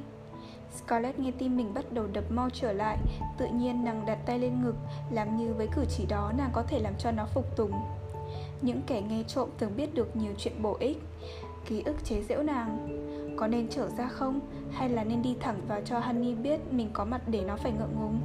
Scarlett 0.76 1.20
nghe 1.20 1.32
tim 1.32 1.58
mình 1.58 1.74
bắt 1.74 1.86
đầu 1.92 2.08
đập 2.14 2.24
mau 2.30 2.50
trở 2.50 2.74
lại. 2.74 2.98
Tự 3.38 3.48
nhiên 3.48 3.84
nàng 3.84 4.06
đặt 4.06 4.18
tay 4.26 4.40
lên 4.40 4.62
ngực 4.64 4.76
Làm 5.12 5.38
như 5.38 5.54
với 5.54 5.68
cử 5.76 5.86
chỉ 5.90 6.06
đó 6.06 6.32
nàng 6.38 6.50
có 6.54 6.64
thể 6.64 6.80
làm 6.80 6.94
cho 6.98 7.12
nó 7.12 7.26
phục 7.26 7.56
tùng 7.56 7.72
những 8.62 8.82
kẻ 8.88 9.02
nghe 9.02 9.24
trộm 9.24 9.50
thường 9.58 9.72
biết 9.78 9.94
được 9.94 10.16
nhiều 10.16 10.32
chuyện 10.38 10.62
bổ 10.62 10.78
ích 10.80 10.98
Ký 11.68 11.82
ức 11.86 11.96
chế 12.04 12.22
giễu 12.22 12.44
nàng. 12.44 12.88
Có 13.38 13.48
nên 13.48 13.68
trở 13.70 13.90
ra 13.90 14.08
không? 14.08 14.40
Hay 14.72 14.90
là 14.90 15.04
nên 15.04 15.22
đi 15.22 15.36
thẳng 15.40 15.62
vào 15.68 15.82
cho 15.86 16.00
Honey 16.00 16.36
biết 16.36 16.60
mình 16.74 16.90
có 16.94 17.06
mặt 17.06 17.22
để 17.28 17.42
nó 17.42 17.56
phải 17.56 17.72
ngượng 17.72 17.96
ngùng? 18.00 18.20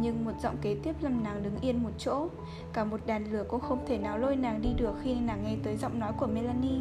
Nhưng 0.00 0.24
một 0.24 0.32
giọng 0.42 0.56
kế 0.62 0.76
tiếp 0.82 0.94
làm 1.00 1.24
nàng 1.24 1.42
đứng 1.42 1.60
yên 1.60 1.82
một 1.82 1.90
chỗ. 1.98 2.28
Cả 2.72 2.84
một 2.84 3.00
đàn 3.06 3.32
lửa 3.32 3.44
cũng 3.48 3.60
không 3.60 3.84
thể 3.86 3.98
nào 3.98 4.18
lôi 4.18 4.36
nàng 4.36 4.62
đi 4.62 4.68
được 4.76 4.94
khi 5.02 5.14
nàng 5.14 5.44
nghe 5.44 5.56
tới 5.64 5.76
giọng 5.76 5.98
nói 5.98 6.12
của 6.18 6.26
Melanie. 6.26 6.80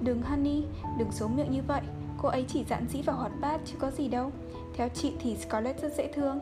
Đừng 0.00 0.22
Honey, 0.22 0.64
đừng 0.98 1.12
số 1.12 1.28
miệng 1.28 1.52
như 1.52 1.60
vậy. 1.66 1.82
Cô 2.22 2.28
ấy 2.28 2.44
chỉ 2.48 2.64
dạn 2.64 2.86
dĩ 2.88 3.02
và 3.02 3.12
hoạt 3.12 3.32
bát 3.40 3.60
chứ 3.64 3.74
có 3.78 3.90
gì 3.90 4.08
đâu. 4.08 4.30
Theo 4.76 4.88
chị 4.88 5.12
thì 5.20 5.36
Scarlett 5.36 5.82
rất 5.82 5.92
dễ 5.96 6.12
thương. 6.12 6.38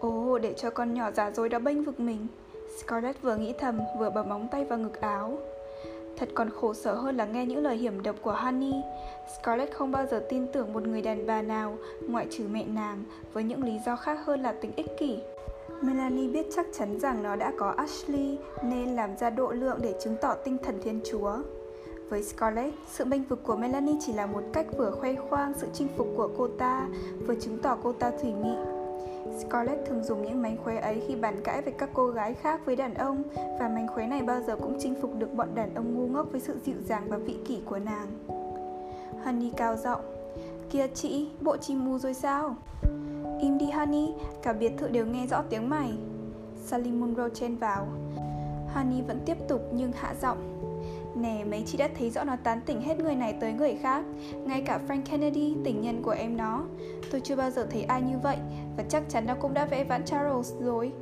Ồ, 0.00 0.38
để 0.38 0.54
cho 0.56 0.70
con 0.70 0.94
nhỏ 0.94 1.10
giả 1.10 1.30
dối 1.30 1.48
đó 1.48 1.58
bênh 1.58 1.84
vực 1.84 2.00
mình. 2.00 2.26
Scarlett 2.78 3.22
vừa 3.22 3.36
nghĩ 3.36 3.52
thầm 3.58 3.80
vừa 3.98 4.10
bấm 4.10 4.28
móng 4.28 4.48
tay 4.50 4.64
vào 4.64 4.78
ngực 4.78 5.00
áo. 5.00 5.38
Thật 6.16 6.28
còn 6.34 6.50
khổ 6.50 6.74
sở 6.74 6.94
hơn 6.94 7.16
là 7.16 7.24
nghe 7.24 7.46
những 7.46 7.62
lời 7.62 7.76
hiểm 7.76 8.02
độc 8.02 8.16
của 8.22 8.32
Honey. 8.32 8.72
Scarlett 9.38 9.74
không 9.74 9.92
bao 9.92 10.06
giờ 10.06 10.26
tin 10.28 10.46
tưởng 10.52 10.72
một 10.72 10.86
người 10.86 11.02
đàn 11.02 11.26
bà 11.26 11.42
nào 11.42 11.76
Ngoại 12.08 12.26
trừ 12.30 12.44
mẹ 12.50 12.64
nàng 12.64 13.04
Với 13.32 13.44
những 13.44 13.64
lý 13.64 13.78
do 13.86 13.96
khác 13.96 14.18
hơn 14.24 14.42
là 14.42 14.52
tính 14.52 14.72
ích 14.76 14.98
kỷ. 14.98 15.18
Melanie 15.82 16.28
biết 16.28 16.46
chắc 16.56 16.66
chắn 16.78 17.00
rằng 17.00 17.22
nó 17.22 17.36
đã 17.36 17.52
có 17.58 17.74
Ashley 17.76 18.38
Nên 18.62 18.96
làm 18.96 19.16
ra 19.16 19.30
độ 19.30 19.52
lượng 19.52 19.78
để 19.82 19.94
chứng 20.02 20.16
tỏ 20.20 20.34
tinh 20.34 20.58
thần 20.64 20.80
thiên 20.82 21.00
chúa. 21.10 21.38
Với 22.08 22.22
Scarlett, 22.22 22.74
sự 22.88 23.04
bênh 23.04 23.24
vực 23.24 23.40
của 23.42 23.56
Melanie 23.56 23.96
chỉ 24.06 24.12
là 24.12 24.26
một 24.26 24.42
cách 24.52 24.66
vừa 24.76 24.90
khoe 24.90 25.14
khoang 25.14 25.52
sự 25.56 25.66
chinh 25.72 25.88
phục 25.96 26.06
của 26.16 26.28
cô 26.38 26.48
ta, 26.48 26.88
vừa 27.26 27.34
chứng 27.34 27.58
tỏ 27.58 27.78
cô 27.82 27.92
ta 27.92 28.10
thủy 28.22 28.32
nghị. 28.32 28.71
Scarlett 29.38 29.86
thường 29.86 30.04
dùng 30.04 30.22
những 30.22 30.42
mánh 30.42 30.56
khóe 30.64 30.76
ấy 30.76 31.02
khi 31.08 31.16
bàn 31.16 31.40
cãi 31.44 31.62
với 31.62 31.72
các 31.78 31.90
cô 31.94 32.06
gái 32.06 32.34
khác 32.34 32.60
với 32.64 32.76
đàn 32.76 32.94
ông 32.94 33.22
và 33.34 33.68
mánh 33.68 33.88
khóe 33.88 34.06
này 34.06 34.22
bao 34.22 34.40
giờ 34.46 34.56
cũng 34.56 34.76
chinh 34.80 34.94
phục 35.02 35.18
được 35.18 35.34
bọn 35.34 35.54
đàn 35.54 35.74
ông 35.74 35.94
ngu 35.94 36.06
ngốc 36.06 36.26
với 36.32 36.40
sự 36.40 36.58
dịu 36.64 36.76
dàng 36.84 37.06
và 37.08 37.16
vị 37.16 37.36
kỷ 37.44 37.62
của 37.64 37.78
nàng. 37.78 38.06
Honey 39.24 39.52
cao 39.56 39.76
giọng 39.76 40.00
kia 40.70 40.86
chị, 40.94 41.28
bộ 41.40 41.56
chim 41.56 41.84
mù 41.84 41.98
rồi 41.98 42.14
sao? 42.14 42.56
Im 43.40 43.58
đi 43.58 43.70
Honey, 43.70 44.14
cả 44.42 44.52
biệt 44.52 44.72
thự 44.78 44.88
đều 44.88 45.06
nghe 45.06 45.26
rõ 45.26 45.42
tiếng 45.50 45.68
mày 45.68 45.92
Sally 46.64 46.90
Munro 46.90 47.28
chen 47.28 47.56
vào 47.56 47.86
Honey 48.74 49.02
vẫn 49.02 49.20
tiếp 49.26 49.36
tục 49.48 49.62
nhưng 49.72 49.92
hạ 49.92 50.14
giọng 50.22 50.51
Nè, 51.14 51.44
mấy 51.50 51.62
chị 51.66 51.78
đã 51.78 51.88
thấy 51.98 52.10
rõ 52.10 52.24
nó 52.24 52.36
tán 52.36 52.60
tỉnh 52.66 52.80
hết 52.80 52.98
người 52.98 53.14
này 53.14 53.34
tới 53.40 53.52
người 53.52 53.76
khác. 53.82 54.04
Ngay 54.46 54.62
cả 54.66 54.80
Frank 54.88 55.02
Kennedy, 55.10 55.54
tình 55.64 55.80
nhân 55.80 56.02
của 56.02 56.10
em 56.10 56.36
nó. 56.36 56.64
Tôi 57.10 57.20
chưa 57.20 57.36
bao 57.36 57.50
giờ 57.50 57.66
thấy 57.70 57.82
ai 57.82 58.02
như 58.02 58.18
vậy 58.22 58.36
Và 58.76 58.84
chắc 58.88 59.02
chắn 59.08 59.26
nó 59.26 59.34
cũng 59.34 59.54
đã 59.54 59.64
vẽ 59.64 59.84
vãn 59.84 60.04
Charles 60.04 60.52
rồi. 60.60 60.92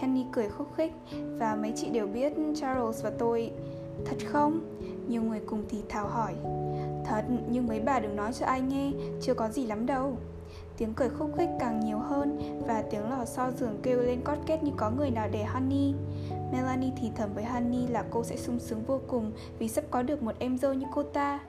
Henry 0.00 0.24
cười 0.32 0.48
khúc 0.48 0.68
khích 0.76 0.92
Và 1.38 1.54
mấy 1.54 1.72
chị 1.76 1.90
đều 1.90 2.06
biết 2.06 2.32
Charles 2.60 3.02
và 3.02 3.10
tôi. 3.18 3.50
Thật 4.04 4.16
không? 4.26 4.60
Nhiều 5.08 5.22
người 5.22 5.40
cùng 5.46 5.62
thì 5.68 5.78
thào 5.88 6.08
hỏi. 6.08 6.34
Thật, 7.06 7.22
nhưng 7.50 7.66
mấy 7.66 7.80
bà 7.80 8.00
đừng 8.00 8.16
nói 8.16 8.32
cho 8.32 8.46
ai 8.46 8.60
nghe 8.60 8.92
Chưa 9.20 9.34
có 9.34 9.48
gì 9.48 9.66
lắm 9.66 9.86
đâu. 9.86 10.16
Tiếng 10.76 10.94
cười 10.94 11.08
khúc 11.08 11.30
khích 11.36 11.48
càng 11.60 11.80
nhiều 11.80 11.98
hơn 11.98 12.38
Và 12.66 12.82
tiếng 12.90 13.10
lò 13.10 13.24
xo 13.24 13.50
giường 13.50 13.78
kêu 13.82 14.02
lên 14.02 14.20
cót 14.24 14.38
két 14.46 14.62
như 14.62 14.72
có 14.76 14.90
người 14.90 15.10
nào 15.10 15.28
để 15.32 15.44
Honey. 15.44 15.94
Melanie 16.52 16.92
thì 16.96 17.10
thầm 17.16 17.34
với 17.34 17.44
Honey 17.44 17.86
là 17.86 18.04
cô 18.10 18.24
sẽ 18.24 18.36
sung 18.36 18.58
sướng 18.58 18.82
vô 18.86 19.00
cùng 19.06 19.32
Vì 19.58 19.68
sắp 19.68 19.84
có 19.90 20.02
được 20.02 20.22
một 20.22 20.34
em 20.38 20.58
dâu 20.58 20.74
như 20.74 20.86
cô 20.94 21.02
ta. 21.02 21.40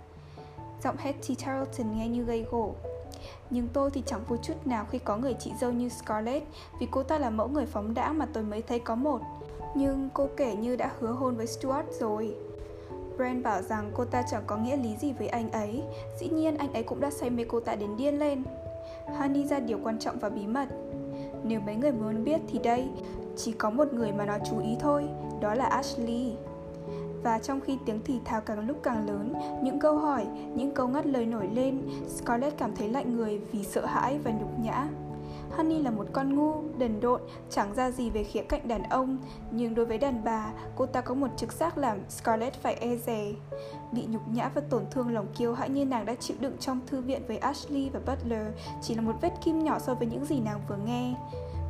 Giọng 0.83 0.95
Hetty 0.97 1.35
Charlton 1.35 1.97
nghe 1.97 2.07
như 2.07 2.23
gây 2.23 2.45
gỗ 2.51 2.75
nhưng 3.49 3.67
tôi 3.73 3.91
thì 3.91 4.03
chẳng 4.05 4.23
vui 4.27 4.39
chút 4.41 4.67
nào 4.67 4.85
khi 4.91 4.99
có 4.99 5.17
người 5.17 5.33
chị 5.33 5.51
dâu 5.59 5.71
như 5.71 5.89
Scarlett, 5.89 6.45
Vì 6.79 6.87
cô 6.91 7.03
ta 7.03 7.19
là 7.19 7.29
mẫu 7.29 7.47
người 7.47 7.65
phóng 7.65 7.93
đãng 7.93 8.17
mà 8.17 8.27
tôi 8.33 8.43
mới 8.43 8.61
thấy 8.61 8.79
có 8.79 8.95
một. 8.95 9.21
Nhưng 9.75 10.09
cô 10.13 10.27
kể 10.37 10.55
như 10.55 10.75
đã 10.75 10.91
hứa 10.99 11.11
hôn 11.11 11.35
với 11.35 11.47
Stuart 11.47 11.85
rồi. 11.99 12.35
Brand 13.17 13.43
bảo 13.43 13.61
rằng 13.61 13.91
cô 13.95 14.05
ta 14.05 14.23
chẳng 14.31 14.43
có 14.47 14.57
nghĩa 14.57 14.77
lý 14.77 14.95
gì 14.95 15.13
với 15.13 15.27
anh 15.27 15.51
ấy. 15.51 15.83
Dĩ 16.19 16.29
nhiên 16.29 16.57
anh 16.57 16.73
ấy 16.73 16.83
cũng 16.83 16.99
đã 16.99 17.11
say 17.11 17.29
mê 17.29 17.43
cô 17.47 17.59
ta 17.59 17.75
đến 17.75 17.97
điên 17.97 18.19
lên. 18.19 18.43
Honey 19.17 19.47
ra 19.47 19.59
điều 19.59 19.79
quan 19.83 19.99
trọng 19.99 20.19
và 20.19 20.29
bí 20.29 20.47
mật. 20.47 20.67
Nếu 21.43 21.59
mấy 21.59 21.75
người 21.75 21.91
muốn 21.91 22.23
biết 22.23 22.41
thì 22.47 22.59
đây 22.59 22.89
chỉ 23.43 23.51
có 23.51 23.69
một 23.69 23.93
người 23.93 24.11
mà 24.11 24.25
nó 24.25 24.37
chú 24.49 24.59
ý 24.59 24.75
thôi 24.79 25.03
Đó 25.41 25.53
là 25.53 25.65
Ashley 25.65 26.35
và 27.23 27.39
trong 27.39 27.61
khi 27.61 27.77
tiếng 27.85 27.99
thì 28.05 28.19
thào 28.25 28.41
càng 28.41 28.67
lúc 28.67 28.79
càng 28.83 29.07
lớn, 29.07 29.33
những 29.63 29.79
câu 29.79 29.97
hỏi, 29.97 30.25
những 30.55 30.71
câu 30.71 30.87
ngắt 30.87 31.05
lời 31.05 31.25
nổi 31.25 31.47
lên, 31.53 31.81
Scarlett 32.07 32.57
cảm 32.57 32.75
thấy 32.75 32.89
lạnh 32.89 33.17
người 33.17 33.39
vì 33.51 33.63
sợ 33.63 33.85
hãi 33.85 34.19
và 34.23 34.31
nhục 34.31 34.59
nhã. 34.59 34.87
Honey 35.51 35.81
là 35.81 35.91
một 35.91 36.05
con 36.13 36.35
ngu, 36.35 36.53
đần 36.77 36.99
độn, 37.01 37.21
chẳng 37.49 37.73
ra 37.75 37.91
gì 37.91 38.09
về 38.09 38.23
khía 38.23 38.41
cạnh 38.41 38.67
đàn 38.67 38.83
ông, 38.83 39.17
nhưng 39.51 39.75
đối 39.75 39.85
với 39.85 39.97
đàn 39.97 40.23
bà, 40.23 40.51
cô 40.75 40.85
ta 40.85 41.01
có 41.01 41.13
một 41.13 41.27
trực 41.37 41.53
giác 41.53 41.77
làm 41.77 41.97
Scarlett 42.09 42.61
phải 42.61 42.73
e 42.73 42.95
dè. 42.95 43.33
Bị 43.91 44.05
nhục 44.07 44.21
nhã 44.27 44.49
và 44.55 44.61
tổn 44.69 44.83
thương 44.91 45.13
lòng 45.13 45.27
kiêu 45.37 45.53
hãnh 45.53 45.73
như 45.73 45.85
nàng 45.85 46.05
đã 46.05 46.15
chịu 46.15 46.37
đựng 46.39 46.57
trong 46.59 46.79
thư 46.87 47.01
viện 47.01 47.21
với 47.27 47.37
Ashley 47.37 47.89
và 47.89 47.99
Butler 48.07 48.47
chỉ 48.81 48.95
là 48.95 49.01
một 49.01 49.15
vết 49.21 49.33
kim 49.43 49.63
nhỏ 49.63 49.79
so 49.79 49.93
với 49.93 50.07
những 50.07 50.25
gì 50.25 50.39
nàng 50.39 50.61
vừa 50.69 50.77
nghe. 50.85 51.13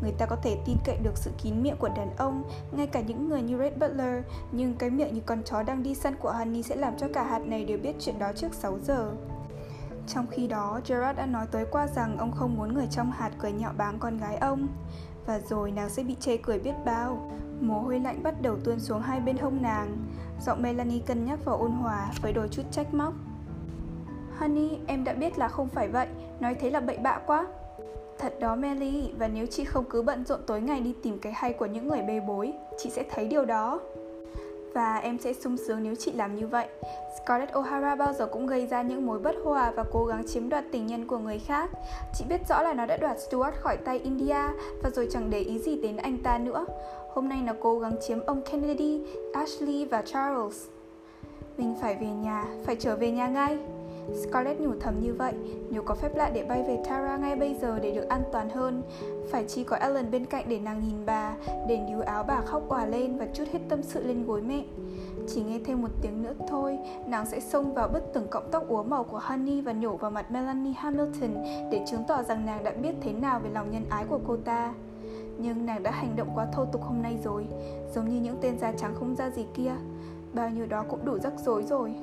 Người 0.02 0.12
ta 0.12 0.26
có 0.26 0.36
thể 0.36 0.58
tin 0.66 0.78
cậy 0.86 0.98
được 1.04 1.18
sự 1.18 1.32
kín 1.44 1.64
miệng 1.64 1.78
của 1.80 1.90
đàn 1.90 2.16
ông, 2.18 2.44
ngay 2.72 2.88
cả 2.88 3.02
những 3.02 3.30
người 3.30 3.42
như 3.42 3.58
Red 3.58 3.74
Butler, 3.74 4.24
nhưng 4.52 4.74
cái 4.74 4.90
miệng 4.90 5.14
như 5.14 5.22
con 5.26 5.44
chó 5.44 5.64
đang 5.64 5.84
đi 5.84 5.96
săn 5.96 6.16
của 6.16 6.32
Honey 6.32 6.64
sẽ 6.64 6.76
làm 6.76 6.98
cho 6.98 7.08
cả 7.14 7.24
hạt 7.24 7.40
này 7.40 7.66
đều 7.66 7.78
biết 7.78 7.96
chuyện 8.00 8.20
đó 8.20 8.32
trước 8.36 8.54
6 8.54 8.80
giờ. 8.80 9.12
Trong 10.08 10.28
khi 10.28 10.48
đó, 10.48 10.80
Gerard 10.88 11.18
đã 11.18 11.26
nói 11.26 11.46
tới 11.52 11.66
qua 11.72 11.88
rằng 11.88 12.18
ông 12.18 12.32
không 12.32 12.56
muốn 12.58 12.74
người 12.74 12.88
trong 12.92 13.12
hạt 13.12 13.32
cười 13.40 13.52
nhạo 13.52 13.74
báng 13.78 14.00
con 14.00 14.18
gái 14.18 14.38
ông. 14.38 14.68
Và 15.26 15.40
rồi 15.40 15.72
nàng 15.72 15.90
sẽ 15.90 16.04
bị 16.04 16.16
chê 16.20 16.38
cười 16.38 16.60
biết 16.60 16.74
bao. 16.86 17.32
Mồ 17.62 17.80
hôi 17.80 18.00
lạnh 18.00 18.24
bắt 18.24 18.42
đầu 18.42 18.58
tuôn 18.64 18.80
xuống 18.80 19.02
hai 19.02 19.20
bên 19.20 19.38
hông 19.38 19.62
nàng. 19.62 19.98
Giọng 20.42 20.62
Melanie 20.62 21.00
cân 21.00 21.26
nhắc 21.26 21.40
và 21.46 21.54
ôn 21.54 21.72
hòa 21.72 22.12
với 22.22 22.34
đôi 22.34 22.48
chút 22.48 22.64
trách 22.72 22.94
móc. 22.94 23.14
Honey, 24.38 24.78
em 24.88 25.04
đã 25.04 25.14
biết 25.14 25.38
là 25.38 25.48
không 25.48 25.70
phải 25.70 25.88
vậy, 25.88 26.08
nói 26.40 26.56
thế 26.56 26.70
là 26.70 26.80
bậy 26.80 26.98
bạ 26.98 27.20
quá. 27.26 27.48
Thật 28.20 28.40
đó 28.40 28.56
Melly, 28.56 29.10
và 29.20 29.28
nếu 29.28 29.46
chị 29.46 29.66
không 29.66 29.86
cứ 29.90 30.02
bận 30.02 30.26
rộn 30.26 30.40
tối 30.46 30.62
ngày 30.62 30.82
đi 30.82 30.94
tìm 31.04 31.20
cái 31.20 31.34
hay 31.34 31.54
của 31.54 31.66
những 31.66 31.88
người 31.88 32.02
bê 32.02 32.20
bối, 32.20 32.54
chị 32.78 32.90
sẽ 32.90 33.04
thấy 33.10 33.28
điều 33.28 33.46
đó. 33.46 33.80
Và 34.74 34.96
em 34.96 35.18
sẽ 35.20 35.34
sung 35.34 35.58
sướng 35.58 35.84
nếu 35.84 35.96
chị 35.96 36.12
làm 36.12 36.36
như 36.36 36.48
vậy. 36.48 36.68
Scarlett 37.18 37.54
O'Hara 37.54 37.98
bao 37.98 38.14
giờ 38.14 38.26
cũng 38.26 38.48
gây 38.48 38.68
ra 38.68 38.82
những 38.82 39.06
mối 39.06 39.20
bất 39.20 39.36
hòa 39.44 39.72
và 39.76 39.84
cố 39.92 40.06
gắng 40.06 40.28
chiếm 40.28 40.50
đoạt 40.50 40.64
tình 40.72 40.88
nhân 40.88 41.08
của 41.08 41.18
người 41.18 41.40
khác. 41.40 41.70
Chị 42.14 42.26
biết 42.30 42.42
rõ 42.50 42.62
là 42.62 42.74
nó 42.74 42.86
đã 42.86 42.98
đoạt 42.98 43.18
Stuart 43.20 43.56
khỏi 43.56 43.78
tay 43.78 44.00
India 44.00 44.42
và 44.84 44.90
rồi 44.90 45.08
chẳng 45.12 45.30
để 45.30 45.40
ý 45.40 45.60
gì 45.60 45.82
đến 45.82 45.98
anh 45.98 46.18
ta 46.24 46.38
nữa. 46.38 46.66
Hôm 47.14 47.30
nay 47.30 47.42
nó 47.46 47.54
cố 47.60 47.80
gắng 47.80 47.94
chiếm 48.08 48.20
ông 48.20 48.42
Kennedy, 48.52 49.02
Ashley 49.34 49.86
và 49.86 50.02
Charles. 50.02 50.68
Mình 51.58 51.76
phải 51.82 51.96
về 51.96 52.08
nhà, 52.08 52.46
phải 52.66 52.76
trở 52.76 52.96
về 52.96 53.12
nhà 53.12 53.28
ngay. 53.28 53.58
Scarlett 54.14 54.60
nhủ 54.60 54.72
thầm 54.80 55.00
như 55.00 55.14
vậy, 55.14 55.34
nếu 55.70 55.84
có 55.84 55.96
phép 55.96 56.16
lạ 56.16 56.32
để 56.34 56.44
bay 56.44 56.64
về 56.68 56.80
Tara 56.86 57.18
ngay 57.18 57.36
bây 57.36 57.56
giờ 57.62 57.80
để 57.80 57.92
được 57.92 58.10
an 58.10 58.22
toàn 58.32 58.50
hơn, 58.50 58.84
phải 59.32 59.46
chỉ 59.48 59.64
có 59.64 59.76
Ellen 59.76 60.12
bên 60.12 60.26
cạnh 60.26 60.46
để 60.48 60.60
nàng 60.60 60.82
nhìn 60.88 61.06
bà, 61.06 61.34
để 61.68 61.78
níu 61.78 62.02
áo 62.02 62.24
bà 62.24 62.42
khóc 62.42 62.70
òa 62.70 62.86
lên 62.86 63.18
và 63.18 63.28
chút 63.34 63.44
hết 63.54 63.60
tâm 63.70 63.84
sự 63.84 64.04
lên 64.04 64.26
gối 64.26 64.42
mẹ. 64.42 64.64
Chỉ 65.28 65.44
nghe 65.44 65.60
thêm 65.66 65.82
một 65.82 65.92
tiếng 66.02 66.24
nữa 66.24 66.34
thôi, 66.48 66.78
nàng 67.08 67.26
sẽ 67.26 67.40
xông 67.40 67.74
vào 67.74 67.88
bứt 67.88 68.14
từng 68.14 68.28
cọng 68.28 68.50
tóc 68.52 68.68
úa 68.68 68.84
màu 68.84 69.04
của 69.04 69.20
Honey 69.20 69.62
và 69.62 69.72
nhổ 69.72 69.98
vào 69.98 70.12
mặt 70.12 70.32
Melanie 70.32 70.74
Hamilton 70.74 71.44
để 71.72 71.86
chứng 71.88 72.04
tỏ 72.08 72.24
rằng 72.24 72.46
nàng 72.46 72.64
đã 72.64 72.72
biết 72.72 72.96
thế 73.02 73.14
nào 73.14 73.40
về 73.40 73.50
lòng 73.50 73.72
nhân 73.72 73.86
ái 73.90 74.06
của 74.10 74.20
cô 74.28 74.38
ta. 74.38 74.74
Nhưng 75.38 75.66
nàng 75.66 75.84
đã 75.84 75.92
hành 75.92 76.16
động 76.16 76.30
quá 76.36 76.48
thô 76.54 76.66
tục 76.66 76.84
hôm 76.84 77.02
nay 77.02 77.18
rồi, 77.24 77.46
giống 77.96 78.10
như 78.10 78.22
những 78.22 78.38
tên 78.42 78.60
da 78.60 78.72
trắng 78.72 78.96
không 78.96 79.16
ra 79.16 79.30
gì 79.30 79.46
kia. 79.54 79.72
Bao 80.34 80.50
nhiêu 80.50 80.66
đó 80.66 80.86
cũng 80.90 81.06
đủ 81.06 81.20
rắc 81.20 81.34
rối 81.46 81.64
rồi. 81.64 81.96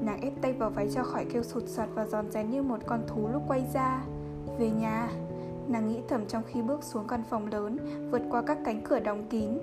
Nàng 0.00 0.20
ép 0.20 0.32
tay 0.42 0.52
vào 0.52 0.70
váy 0.70 0.88
cho 0.94 1.02
khỏi 1.02 1.26
kêu 1.32 1.42
sụt 1.42 1.62
soạt 1.66 1.88
và 1.94 2.06
giòn 2.06 2.30
rén 2.30 2.50
như 2.50 2.62
một 2.62 2.78
con 2.86 3.02
thú 3.06 3.28
lúc 3.32 3.42
quay 3.48 3.64
ra. 3.74 4.02
Về 4.58 4.70
nhà, 4.70 5.08
Nàng 5.68 5.88
nghĩ 5.88 6.00
thầm 6.08 6.26
trong 6.26 6.42
khi 6.46 6.62
bước 6.62 6.84
xuống 6.84 7.06
căn 7.08 7.22
phòng 7.30 7.46
lớn, 7.46 7.78
Vượt 8.10 8.22
qua 8.30 8.42
các 8.46 8.58
cánh 8.64 8.82
cửa 8.82 9.00
đóng 9.00 9.26
kín. 9.30 9.58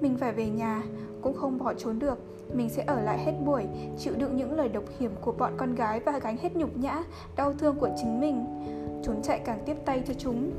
Mình 0.00 0.16
phải 0.18 0.32
về 0.32 0.48
nhà, 0.48 0.82
Cũng 1.22 1.36
không 1.36 1.58
bỏ 1.58 1.74
trốn 1.74 1.98
được. 1.98 2.18
Mình 2.54 2.68
sẽ 2.68 2.84
ở 2.86 3.00
lại 3.00 3.18
hết 3.24 3.32
buổi, 3.44 3.66
Chịu 3.98 4.14
đựng 4.16 4.36
những 4.36 4.52
lời 4.52 4.68
độc 4.68 4.84
hiểm 4.98 5.10
của 5.20 5.32
bọn 5.32 5.52
con 5.56 5.74
gái 5.74 6.00
Và 6.00 6.18
gánh 6.18 6.36
hết 6.36 6.56
nhục 6.56 6.76
nhã, 6.76 7.02
Đau 7.36 7.52
thương 7.52 7.76
của 7.78 7.90
chính 7.96 8.20
mình. 8.20 8.44
Trốn 9.04 9.22
chạy 9.22 9.38
càng 9.44 9.58
tiếp 9.66 9.76
tay 9.84 10.02
cho 10.06 10.14
chúng. 10.18 10.52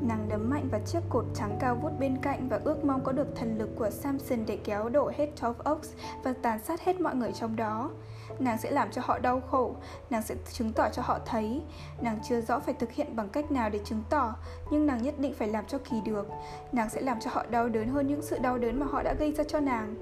Nàng 0.00 0.26
đấm 0.28 0.50
mạnh 0.50 0.68
vào 0.70 0.80
chiếc 0.86 1.00
cột 1.08 1.24
trắng 1.34 1.56
cao 1.60 1.78
vút 1.82 1.92
bên 2.00 2.16
cạnh 2.22 2.48
và 2.48 2.60
ước 2.64 2.84
mong 2.84 3.00
có 3.04 3.12
được 3.12 3.36
thần 3.36 3.58
lực 3.58 3.68
của 3.78 3.90
Samson 3.90 4.38
để 4.46 4.58
kéo 4.64 4.88
đổ 4.88 5.10
hết 5.16 5.30
Top 5.42 5.56
Oaks 5.68 5.92
và 6.24 6.34
tàn 6.42 6.58
sát 6.64 6.80
hết 6.80 7.00
mọi 7.00 7.14
người 7.14 7.32
trong 7.32 7.56
đó. 7.56 7.90
Nàng 8.38 8.58
sẽ 8.58 8.70
làm 8.70 8.90
cho 8.90 9.02
họ 9.04 9.18
đau 9.18 9.40
khổ, 9.50 9.74
nàng 10.10 10.22
sẽ 10.22 10.34
chứng 10.52 10.72
tỏ 10.72 10.88
cho 10.92 11.02
họ 11.02 11.18
thấy. 11.26 11.62
Nàng 12.00 12.18
chưa 12.28 12.40
rõ 12.40 12.60
phải 12.60 12.74
thực 12.74 12.92
hiện 12.92 13.16
bằng 13.16 13.28
cách 13.28 13.50
nào 13.50 13.70
để 13.70 13.78
chứng 13.84 14.02
tỏ, 14.10 14.34
nhưng 14.70 14.86
nàng 14.86 15.02
nhất 15.02 15.14
định 15.18 15.34
phải 15.38 15.48
làm 15.48 15.64
cho 15.66 15.78
kỳ 15.78 16.00
được. 16.00 16.28
Nàng 16.72 16.90
sẽ 16.90 17.00
làm 17.00 17.20
cho 17.20 17.30
họ 17.34 17.44
đau 17.50 17.68
đớn 17.68 17.88
hơn 17.88 18.06
những 18.06 18.22
sự 18.22 18.38
đau 18.38 18.58
đớn 18.58 18.80
mà 18.80 18.86
họ 18.86 19.02
đã 19.02 19.14
gây 19.14 19.32
ra 19.32 19.44
cho 19.44 19.60
nàng. 19.60 19.94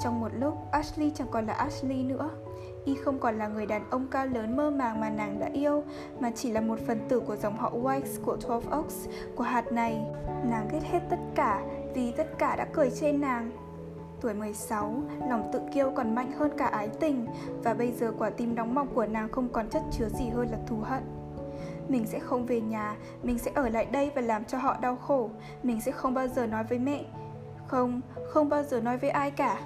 Trong 0.00 0.20
một 0.20 0.28
lúc, 0.38 0.54
Ashley 0.70 1.12
chẳng 1.14 1.28
còn 1.30 1.46
là 1.46 1.52
Ashley 1.52 2.02
nữa. 2.02 2.30
Y 2.84 2.94
không 2.94 3.18
còn 3.18 3.38
là 3.38 3.48
người 3.48 3.66
đàn 3.66 3.90
ông 3.90 4.06
cao 4.10 4.26
lớn 4.26 4.56
mơ 4.56 4.70
màng 4.70 5.00
mà 5.00 5.10
nàng 5.10 5.40
đã 5.40 5.48
yêu, 5.52 5.84
mà 6.20 6.30
chỉ 6.34 6.52
là 6.52 6.60
một 6.60 6.78
phần 6.86 7.00
tử 7.08 7.20
của 7.20 7.36
dòng 7.36 7.56
họ 7.56 7.70
White 7.70 8.22
của 8.24 8.36
Twelve 8.36 8.78
Oaks, 8.78 9.08
của 9.36 9.44
hạt 9.44 9.72
này. 9.72 10.04
Nàng 10.44 10.68
ghét 10.72 10.82
hết 10.82 11.00
tất 11.10 11.18
cả, 11.34 11.62
vì 11.94 12.12
tất 12.12 12.38
cả 12.38 12.56
đã 12.56 12.66
cười 12.72 12.90
trên 13.00 13.20
nàng. 13.20 13.50
Tuổi 14.22 14.34
16, 14.34 15.02
lòng 15.28 15.50
tự 15.52 15.60
kiêu 15.74 15.90
còn 15.90 16.14
mạnh 16.14 16.32
hơn 16.32 16.50
cả 16.58 16.66
ái 16.66 16.88
tình 17.00 17.26
và 17.64 17.74
bây 17.74 17.92
giờ 17.92 18.12
quả 18.18 18.30
tim 18.30 18.54
đóng 18.54 18.74
bỏng 18.74 18.88
của 18.94 19.06
nàng 19.06 19.32
không 19.32 19.48
còn 19.48 19.68
chất 19.70 19.82
chứa 19.92 20.08
gì 20.08 20.28
hơn 20.28 20.48
là 20.50 20.58
thù 20.66 20.76
hận. 20.76 21.02
Mình 21.88 22.06
sẽ 22.06 22.18
không 22.18 22.46
về 22.46 22.60
nhà, 22.60 22.96
mình 23.22 23.38
sẽ 23.38 23.50
ở 23.54 23.68
lại 23.68 23.86
đây 23.86 24.10
và 24.14 24.22
làm 24.22 24.44
cho 24.44 24.58
họ 24.58 24.76
đau 24.80 24.96
khổ, 24.96 25.30
mình 25.62 25.80
sẽ 25.80 25.92
không 25.92 26.14
bao 26.14 26.28
giờ 26.28 26.46
nói 26.46 26.64
với 26.64 26.78
mẹ. 26.78 27.04
Không, 27.66 28.00
không 28.28 28.48
bao 28.48 28.62
giờ 28.62 28.80
nói 28.80 28.98
với 28.98 29.10
ai 29.10 29.30
cả. 29.30 29.60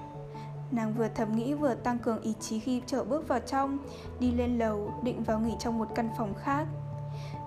Nàng 0.70 0.95
vừa 0.99 1.09
thầm 1.15 1.37
nghĩ 1.37 1.55
vừa 1.55 1.74
tăng 1.74 1.99
cường 1.99 2.23
ý 2.23 2.35
chí 2.41 2.59
khi 2.59 2.83
trở 2.87 3.05
bước 3.05 3.28
vào 3.28 3.41
trong, 3.41 3.78
đi 4.20 4.33
lên 4.33 4.59
lầu, 4.59 4.93
định 5.03 5.24
vào 5.24 5.41
nghỉ 5.41 5.55
trong 5.59 5.78
một 5.78 5.89
căn 5.95 6.11
phòng 6.19 6.35
khác. 6.35 6.66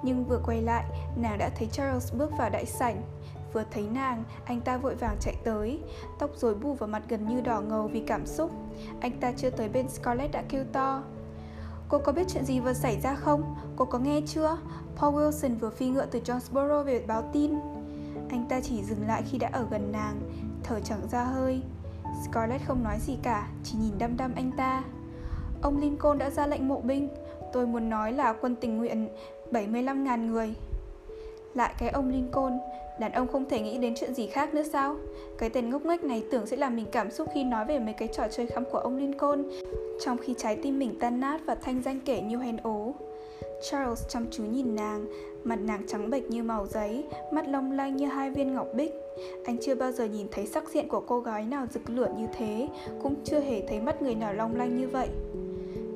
Nhưng 0.03 0.25
vừa 0.25 0.39
quay 0.45 0.61
lại, 0.61 0.85
nàng 1.15 1.37
đã 1.37 1.49
thấy 1.55 1.67
Charles 1.71 2.13
bước 2.13 2.31
vào 2.37 2.49
đại 2.49 2.65
sảnh. 2.65 3.01
Vừa 3.53 3.63
thấy 3.71 3.87
nàng, 3.93 4.23
anh 4.45 4.61
ta 4.61 4.77
vội 4.77 4.95
vàng 4.95 5.17
chạy 5.19 5.35
tới, 5.43 5.79
tóc 6.19 6.29
rối 6.35 6.55
bù 6.55 6.73
vào 6.73 6.89
mặt 6.89 7.03
gần 7.09 7.27
như 7.27 7.41
đỏ 7.41 7.61
ngầu 7.61 7.87
vì 7.87 7.99
cảm 7.99 8.25
xúc. 8.25 8.51
Anh 8.99 9.11
ta 9.19 9.31
chưa 9.37 9.49
tới 9.49 9.69
bên 9.69 9.89
Scarlett 9.89 10.31
đã 10.31 10.43
kêu 10.49 10.63
to. 10.73 11.03
Cô 11.89 11.97
có 11.97 12.11
biết 12.11 12.27
chuyện 12.27 12.45
gì 12.45 12.59
vừa 12.59 12.73
xảy 12.73 12.99
ra 13.01 13.15
không? 13.15 13.55
Cô 13.75 13.85
có 13.85 13.99
nghe 13.99 14.21
chưa? 14.27 14.57
Paul 14.95 15.15
Wilson 15.15 15.59
vừa 15.59 15.69
phi 15.69 15.89
ngựa 15.89 16.05
từ 16.05 16.19
Jonesboro 16.19 16.83
về 16.83 17.03
báo 17.07 17.29
tin. 17.33 17.53
Anh 18.29 18.45
ta 18.49 18.59
chỉ 18.61 18.83
dừng 18.83 19.07
lại 19.07 19.23
khi 19.31 19.37
đã 19.37 19.49
ở 19.53 19.67
gần 19.71 19.91
nàng, 19.91 20.21
thở 20.63 20.79
chẳng 20.79 21.01
ra 21.11 21.23
hơi. 21.23 21.61
Scarlett 22.25 22.65
không 22.67 22.83
nói 22.83 22.99
gì 22.99 23.17
cả, 23.23 23.47
chỉ 23.63 23.77
nhìn 23.77 23.93
đăm 23.97 24.17
đăm 24.17 24.31
anh 24.35 24.51
ta. 24.57 24.83
Ông 25.61 25.77
Lincoln 25.77 26.17
đã 26.17 26.29
ra 26.29 26.47
lệnh 26.47 26.67
mộ 26.67 26.81
binh, 26.81 27.09
tôi 27.53 27.67
muốn 27.67 27.89
nói 27.89 28.13
là 28.13 28.33
quân 28.33 28.55
tình 28.55 28.77
nguyện 28.77 29.09
75.000 29.51 30.25
người. 30.25 30.55
Lại 31.53 31.73
cái 31.77 31.89
ông 31.89 32.09
Lincoln, 32.09 32.53
đàn 32.99 33.11
ông 33.11 33.27
không 33.27 33.49
thể 33.49 33.59
nghĩ 33.59 33.77
đến 33.77 33.93
chuyện 33.99 34.13
gì 34.13 34.27
khác 34.27 34.53
nữa 34.53 34.63
sao? 34.63 34.95
Cái 35.37 35.49
tên 35.49 35.69
ngốc 35.69 35.85
nghếch 35.85 36.03
này 36.03 36.23
tưởng 36.31 36.45
sẽ 36.45 36.57
làm 36.57 36.75
mình 36.75 36.85
cảm 36.91 37.11
xúc 37.11 37.27
khi 37.33 37.43
nói 37.43 37.65
về 37.65 37.79
mấy 37.79 37.93
cái 37.93 38.07
trò 38.07 38.23
chơi 38.31 38.45
khăm 38.45 38.65
của 38.65 38.77
ông 38.77 38.97
Lincoln, 38.97 39.49
trong 40.05 40.17
khi 40.17 40.33
trái 40.37 40.55
tim 40.63 40.79
mình 40.79 40.95
tan 40.99 41.19
nát 41.19 41.41
và 41.45 41.55
thanh 41.55 41.81
danh 41.85 41.99
kể 42.05 42.21
như 42.21 42.37
hèn 42.37 42.57
ố. 42.63 42.93
Charles 43.61 44.07
chăm 44.09 44.25
chú 44.31 44.43
nhìn 44.43 44.75
nàng, 44.75 45.05
mặt 45.43 45.59
nàng 45.61 45.87
trắng 45.87 46.09
bệch 46.09 46.29
như 46.29 46.43
màu 46.43 46.67
giấy, 46.67 47.03
mắt 47.31 47.47
long 47.47 47.71
lanh 47.71 47.95
như 47.95 48.05
hai 48.05 48.31
viên 48.31 48.53
ngọc 48.53 48.67
bích. 48.73 48.93
Anh 49.45 49.57
chưa 49.61 49.75
bao 49.75 49.91
giờ 49.91 50.05
nhìn 50.05 50.27
thấy 50.31 50.45
sắc 50.45 50.69
diện 50.69 50.87
của 50.87 50.99
cô 50.99 51.19
gái 51.19 51.45
nào 51.45 51.65
rực 51.73 51.89
lửa 51.89 52.09
như 52.17 52.27
thế, 52.37 52.67
cũng 53.01 53.15
chưa 53.23 53.39
hề 53.39 53.61
thấy 53.67 53.79
mắt 53.79 54.01
người 54.01 54.15
nào 54.15 54.33
long 54.33 54.55
lanh 54.55 54.77
như 54.77 54.87
vậy. 54.87 55.07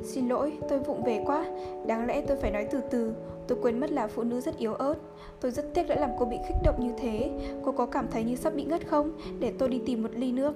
Xin 0.03 0.29
lỗi, 0.29 0.53
tôi 0.69 0.79
vụng 0.79 1.03
về 1.03 1.23
quá, 1.25 1.45
đáng 1.87 2.05
lẽ 2.05 2.21
tôi 2.27 2.37
phải 2.37 2.51
nói 2.51 2.67
từ 2.71 2.81
từ, 2.89 3.13
tôi 3.47 3.57
quên 3.61 3.79
mất 3.79 3.91
là 3.91 4.07
phụ 4.07 4.23
nữ 4.23 4.41
rất 4.41 4.57
yếu 4.57 4.73
ớt. 4.73 4.95
Tôi 5.39 5.51
rất 5.51 5.73
tiếc 5.73 5.87
đã 5.87 5.95
làm 5.95 6.09
cô 6.19 6.25
bị 6.25 6.37
kích 6.47 6.57
động 6.63 6.75
như 6.79 6.93
thế, 6.97 7.31
cô 7.65 7.71
có 7.71 7.85
cảm 7.85 8.07
thấy 8.11 8.23
như 8.23 8.35
sắp 8.35 8.53
bị 8.55 8.63
ngất 8.63 8.87
không? 8.87 9.11
Để 9.39 9.53
tôi 9.59 9.69
đi 9.69 9.81
tìm 9.85 10.03
một 10.03 10.11
ly 10.13 10.31
nước. 10.31 10.53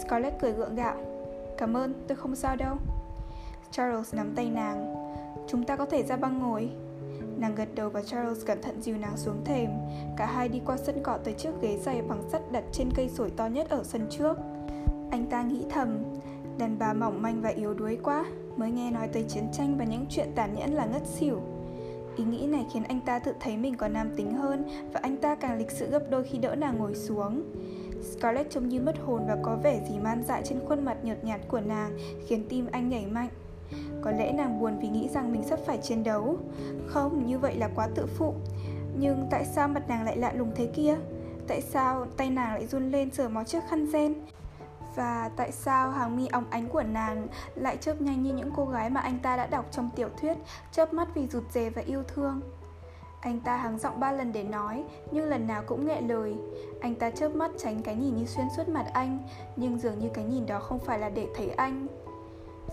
Scarlett 0.00 0.40
cười 0.40 0.52
gượng 0.52 0.74
gạo. 0.74 0.96
Cảm 1.58 1.76
ơn, 1.76 1.94
tôi 2.08 2.16
không 2.16 2.36
sao 2.36 2.56
đâu. 2.56 2.76
Charles 3.70 4.14
nắm 4.14 4.32
tay 4.36 4.50
nàng. 4.50 4.94
Chúng 5.48 5.64
ta 5.64 5.76
có 5.76 5.86
thể 5.86 6.02
ra 6.02 6.16
băng 6.16 6.38
ngồi. 6.38 6.70
Nàng 7.38 7.54
gật 7.54 7.68
đầu 7.74 7.90
và 7.90 8.02
Charles 8.02 8.46
cẩn 8.46 8.62
thận 8.62 8.82
dìu 8.82 8.96
nàng 8.96 9.16
xuống 9.16 9.44
thềm. 9.44 9.70
Cả 10.16 10.26
hai 10.26 10.48
đi 10.48 10.60
qua 10.66 10.76
sân 10.76 11.02
cỏ 11.02 11.18
tới 11.24 11.34
chiếc 11.34 11.50
ghế 11.62 11.78
dày 11.82 12.02
bằng 12.02 12.22
sắt 12.32 12.52
đặt 12.52 12.64
trên 12.72 12.88
cây 12.96 13.08
sồi 13.08 13.30
to 13.36 13.46
nhất 13.46 13.70
ở 13.70 13.84
sân 13.84 14.06
trước. 14.10 14.36
Anh 15.10 15.26
ta 15.30 15.42
nghĩ 15.42 15.64
thầm, 15.70 15.98
đàn 16.58 16.78
bà 16.78 16.92
mỏng 16.92 17.22
manh 17.22 17.40
và 17.42 17.48
yếu 17.48 17.74
đuối 17.74 17.98
quá, 18.02 18.24
mới 18.56 18.70
nghe 18.70 18.90
nói 18.90 19.08
tới 19.08 19.24
chiến 19.28 19.44
tranh 19.52 19.78
và 19.78 19.84
những 19.84 20.06
chuyện 20.10 20.28
tàn 20.34 20.54
nhẫn 20.54 20.74
là 20.74 20.86
ngất 20.86 21.06
xỉu. 21.06 21.40
Ý 22.16 22.24
nghĩ 22.24 22.46
này 22.46 22.66
khiến 22.72 22.82
anh 22.82 23.00
ta 23.00 23.18
tự 23.18 23.32
thấy 23.40 23.56
mình 23.56 23.76
còn 23.76 23.92
nam 23.92 24.10
tính 24.16 24.34
hơn 24.34 24.64
và 24.92 25.00
anh 25.02 25.16
ta 25.16 25.34
càng 25.34 25.58
lịch 25.58 25.70
sự 25.70 25.90
gấp 25.90 26.10
đôi 26.10 26.24
khi 26.24 26.38
đỡ 26.38 26.54
nàng 26.54 26.78
ngồi 26.78 26.94
xuống. 26.94 27.42
Scarlett 28.02 28.50
trông 28.50 28.68
như 28.68 28.80
mất 28.80 28.96
hồn 29.04 29.22
và 29.28 29.36
có 29.42 29.56
vẻ 29.62 29.80
gì 29.88 29.98
man 29.98 30.22
dại 30.22 30.42
trên 30.44 30.58
khuôn 30.68 30.84
mặt 30.84 30.96
nhợt 31.02 31.24
nhạt 31.24 31.40
của 31.48 31.60
nàng 31.60 31.98
khiến 32.26 32.44
tim 32.48 32.66
anh 32.72 32.88
nhảy 32.88 33.06
mạnh. 33.06 33.28
Có 34.02 34.10
lẽ 34.10 34.32
nàng 34.32 34.60
buồn 34.60 34.78
vì 34.80 34.88
nghĩ 34.88 35.08
rằng 35.08 35.32
mình 35.32 35.42
sắp 35.42 35.58
phải 35.66 35.78
chiến 35.78 36.04
đấu 36.04 36.38
Không, 36.86 37.26
như 37.26 37.38
vậy 37.38 37.54
là 37.56 37.70
quá 37.74 37.88
tự 37.94 38.06
phụ 38.06 38.34
Nhưng 38.98 39.26
tại 39.30 39.44
sao 39.44 39.68
mặt 39.68 39.88
nàng 39.88 40.04
lại 40.04 40.16
lạ 40.16 40.32
lùng 40.32 40.52
thế 40.54 40.66
kia? 40.66 40.96
Tại 41.48 41.60
sao 41.60 42.06
tay 42.16 42.30
nàng 42.30 42.54
lại 42.54 42.66
run 42.66 42.90
lên 42.90 43.10
sờ 43.10 43.28
mó 43.28 43.44
chiếc 43.44 43.60
khăn 43.70 43.86
gen? 43.92 44.14
Và 44.94 45.30
tại 45.36 45.52
sao 45.52 45.90
hàng 45.90 46.16
mi 46.16 46.26
óng 46.26 46.44
ánh 46.50 46.68
của 46.68 46.82
nàng 46.82 47.26
lại 47.54 47.76
chớp 47.76 48.00
nhanh 48.00 48.22
như 48.22 48.32
những 48.32 48.50
cô 48.56 48.66
gái 48.66 48.90
mà 48.90 49.00
anh 49.00 49.18
ta 49.22 49.36
đã 49.36 49.46
đọc 49.46 49.64
trong 49.70 49.90
tiểu 49.96 50.08
thuyết, 50.20 50.36
chớp 50.72 50.92
mắt 50.92 51.08
vì 51.14 51.26
rụt 51.26 51.42
rè 51.50 51.70
và 51.70 51.82
yêu 51.86 52.02
thương? 52.02 52.40
Anh 53.20 53.40
ta 53.40 53.56
hắng 53.56 53.78
giọng 53.78 54.00
ba 54.00 54.12
lần 54.12 54.32
để 54.32 54.44
nói, 54.44 54.84
nhưng 55.10 55.24
lần 55.24 55.46
nào 55.46 55.62
cũng 55.66 55.86
nghẹ 55.86 56.00
lời. 56.00 56.36
Anh 56.80 56.94
ta 56.94 57.10
chớp 57.10 57.28
mắt 57.28 57.50
tránh 57.58 57.82
cái 57.82 57.94
nhìn 57.94 58.16
như 58.16 58.24
xuyên 58.24 58.46
suốt 58.56 58.68
mặt 58.68 58.86
anh, 58.92 59.18
nhưng 59.56 59.78
dường 59.78 59.98
như 59.98 60.08
cái 60.14 60.24
nhìn 60.24 60.46
đó 60.46 60.58
không 60.58 60.78
phải 60.78 60.98
là 60.98 61.08
để 61.08 61.28
thấy 61.36 61.50
anh. 61.50 61.86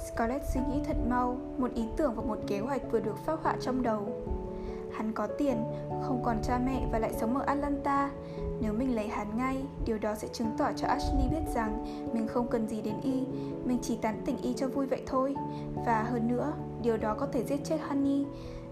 Scarlett 0.08 0.44
suy 0.54 0.62
nghĩ 0.70 0.82
thật 0.86 0.98
mau, 1.10 1.38
một 1.58 1.74
ý 1.74 1.86
tưởng 1.98 2.16
và 2.16 2.24
một 2.24 2.40
kế 2.48 2.60
hoạch 2.60 2.82
vừa 2.92 3.00
được 3.00 3.26
phác 3.26 3.40
họa 3.44 3.56
trong 3.62 3.84
đầu. 3.84 4.10
Hắn 4.94 5.14
có 5.14 5.28
tiền, 5.28 5.64
không 6.02 6.22
còn 6.24 6.38
cha 6.44 6.60
mẹ 6.66 6.88
và 6.92 7.00
lại 7.00 7.14
sống 7.20 7.38
ở 7.38 7.44
Atlanta. 7.46 8.10
Nếu 8.62 8.74
mình 8.74 8.96
lấy 8.96 9.08
hắn 9.08 9.38
ngay, 9.38 9.66
điều 9.86 9.98
đó 9.98 10.16
sẽ 10.16 10.28
chứng 10.28 10.56
tỏ 10.58 10.72
cho 10.76 10.88
Ashley 10.88 11.28
biết 11.32 11.54
rằng 11.56 11.86
mình 12.14 12.28
không 12.28 12.48
cần 12.48 12.68
gì 12.68 12.82
đến 12.82 12.96
y, 13.04 13.26
mình 13.66 13.80
chỉ 13.82 13.98
tán 14.02 14.22
tỉnh 14.26 14.38
y 14.38 14.54
cho 14.54 14.68
vui 14.68 14.86
vậy 14.86 15.04
thôi. 15.08 15.36
Và 15.86 16.04
hơn 16.04 16.28
nữa, 16.28 16.54
điều 16.82 16.98
đó 16.98 17.16
có 17.20 17.28
thể 17.32 17.44
giết 17.44 17.60
chết 17.64 17.78
Honey. 17.88 18.26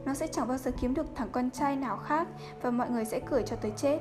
Nó 0.06 0.14
sẽ 0.14 0.28
chẳng 0.28 0.48
bao 0.48 0.58
giờ 0.58 0.72
kiếm 0.82 0.94
được 0.94 1.06
thằng 1.16 1.30
con 1.32 1.50
trai 1.52 1.76
nào 1.76 1.98
khác 1.98 2.28
và 2.62 2.72
mọi 2.72 2.90
người 2.90 3.06
sẽ 3.06 3.20
cười 3.20 3.44
cho 3.44 3.56
tới 3.56 3.72
chết. 3.78 4.00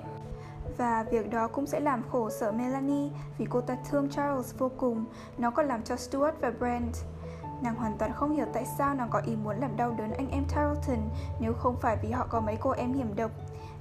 Và 0.76 1.02
việc 1.02 1.30
đó 1.30 1.48
cũng 1.48 1.66
sẽ 1.66 1.80
làm 1.80 2.02
khổ 2.12 2.30
sở 2.30 2.52
Melanie 2.52 3.10
vì 3.38 3.46
cô 3.50 3.60
ta 3.60 3.76
thương 3.90 4.10
Charles 4.10 4.54
vô 4.58 4.70
cùng. 4.76 5.04
Nó 5.38 5.50
còn 5.50 5.66
làm 5.66 5.82
cho 5.82 5.96
Stuart 5.96 6.34
và 6.40 6.50
Brent 6.50 6.94
Nàng 7.62 7.74
hoàn 7.74 7.98
toàn 7.98 8.12
không 8.12 8.36
hiểu 8.36 8.46
tại 8.52 8.66
sao 8.78 8.94
nàng 8.94 9.08
có 9.10 9.22
ý 9.26 9.36
muốn 9.36 9.56
làm 9.56 9.76
đau 9.76 9.94
đớn 9.98 10.12
anh 10.12 10.30
em 10.30 10.44
Tarleton 10.54 11.08
nếu 11.40 11.52
không 11.52 11.76
phải 11.80 11.96
vì 12.02 12.10
họ 12.10 12.26
có 12.30 12.40
mấy 12.40 12.56
cô 12.60 12.70
em 12.70 12.92
hiểm 12.92 13.16
độc. 13.16 13.30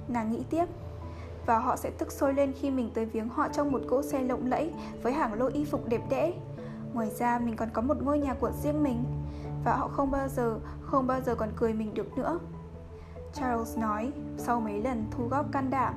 Nàng 0.08 0.32
nghĩ 0.32 0.44
tiếp, 0.50 0.64
và 1.48 1.58
họ 1.58 1.76
sẽ 1.76 1.90
tức 1.90 2.12
sôi 2.12 2.34
lên 2.34 2.52
khi 2.52 2.70
mình 2.70 2.90
tới 2.94 3.04
viếng 3.04 3.28
họ 3.28 3.48
trong 3.48 3.72
một 3.72 3.80
cỗ 3.88 4.02
xe 4.02 4.22
lộng 4.22 4.46
lẫy 4.46 4.72
với 5.02 5.12
hàng 5.12 5.34
lô 5.34 5.46
y 5.46 5.64
phục 5.64 5.88
đẹp 5.88 6.00
đẽ. 6.10 6.32
Ngoài 6.92 7.10
ra 7.10 7.38
mình 7.38 7.56
còn 7.56 7.68
có 7.72 7.82
một 7.82 8.02
ngôi 8.02 8.18
nhà 8.18 8.34
của 8.34 8.50
riêng 8.62 8.82
mình 8.82 9.04
và 9.64 9.76
họ 9.76 9.88
không 9.88 10.10
bao 10.10 10.28
giờ, 10.28 10.58
không 10.80 11.06
bao 11.06 11.20
giờ 11.20 11.34
còn 11.34 11.48
cười 11.56 11.72
mình 11.72 11.94
được 11.94 12.18
nữa. 12.18 12.38
Charles 13.34 13.78
nói 13.78 14.12
sau 14.36 14.60
mấy 14.60 14.82
lần 14.82 15.06
thu 15.10 15.28
góp 15.28 15.52
can 15.52 15.70
đảm. 15.70 15.94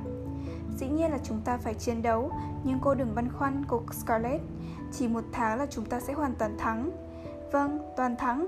Dĩ 0.78 0.88
nhiên 0.88 1.11
là 1.11 1.18
chúng 1.23 1.41
ta 1.45 1.57
phải 1.57 1.73
chiến 1.73 2.02
đấu, 2.02 2.32
nhưng 2.64 2.80
cô 2.82 2.95
đừng 2.95 3.15
băn 3.15 3.30
khoăn, 3.38 3.64
cô 3.68 3.82
Scarlett. 3.91 4.44
Chỉ 4.91 5.07
một 5.07 5.23
tháng 5.32 5.60
là 5.60 5.65
chúng 5.65 5.86
ta 5.86 5.99
sẽ 5.99 6.14
hoàn 6.14 6.36
toàn 6.36 6.57
thắng. 6.57 6.91
Vâng, 7.52 7.94
toàn 7.98 8.15
thắng. 8.15 8.48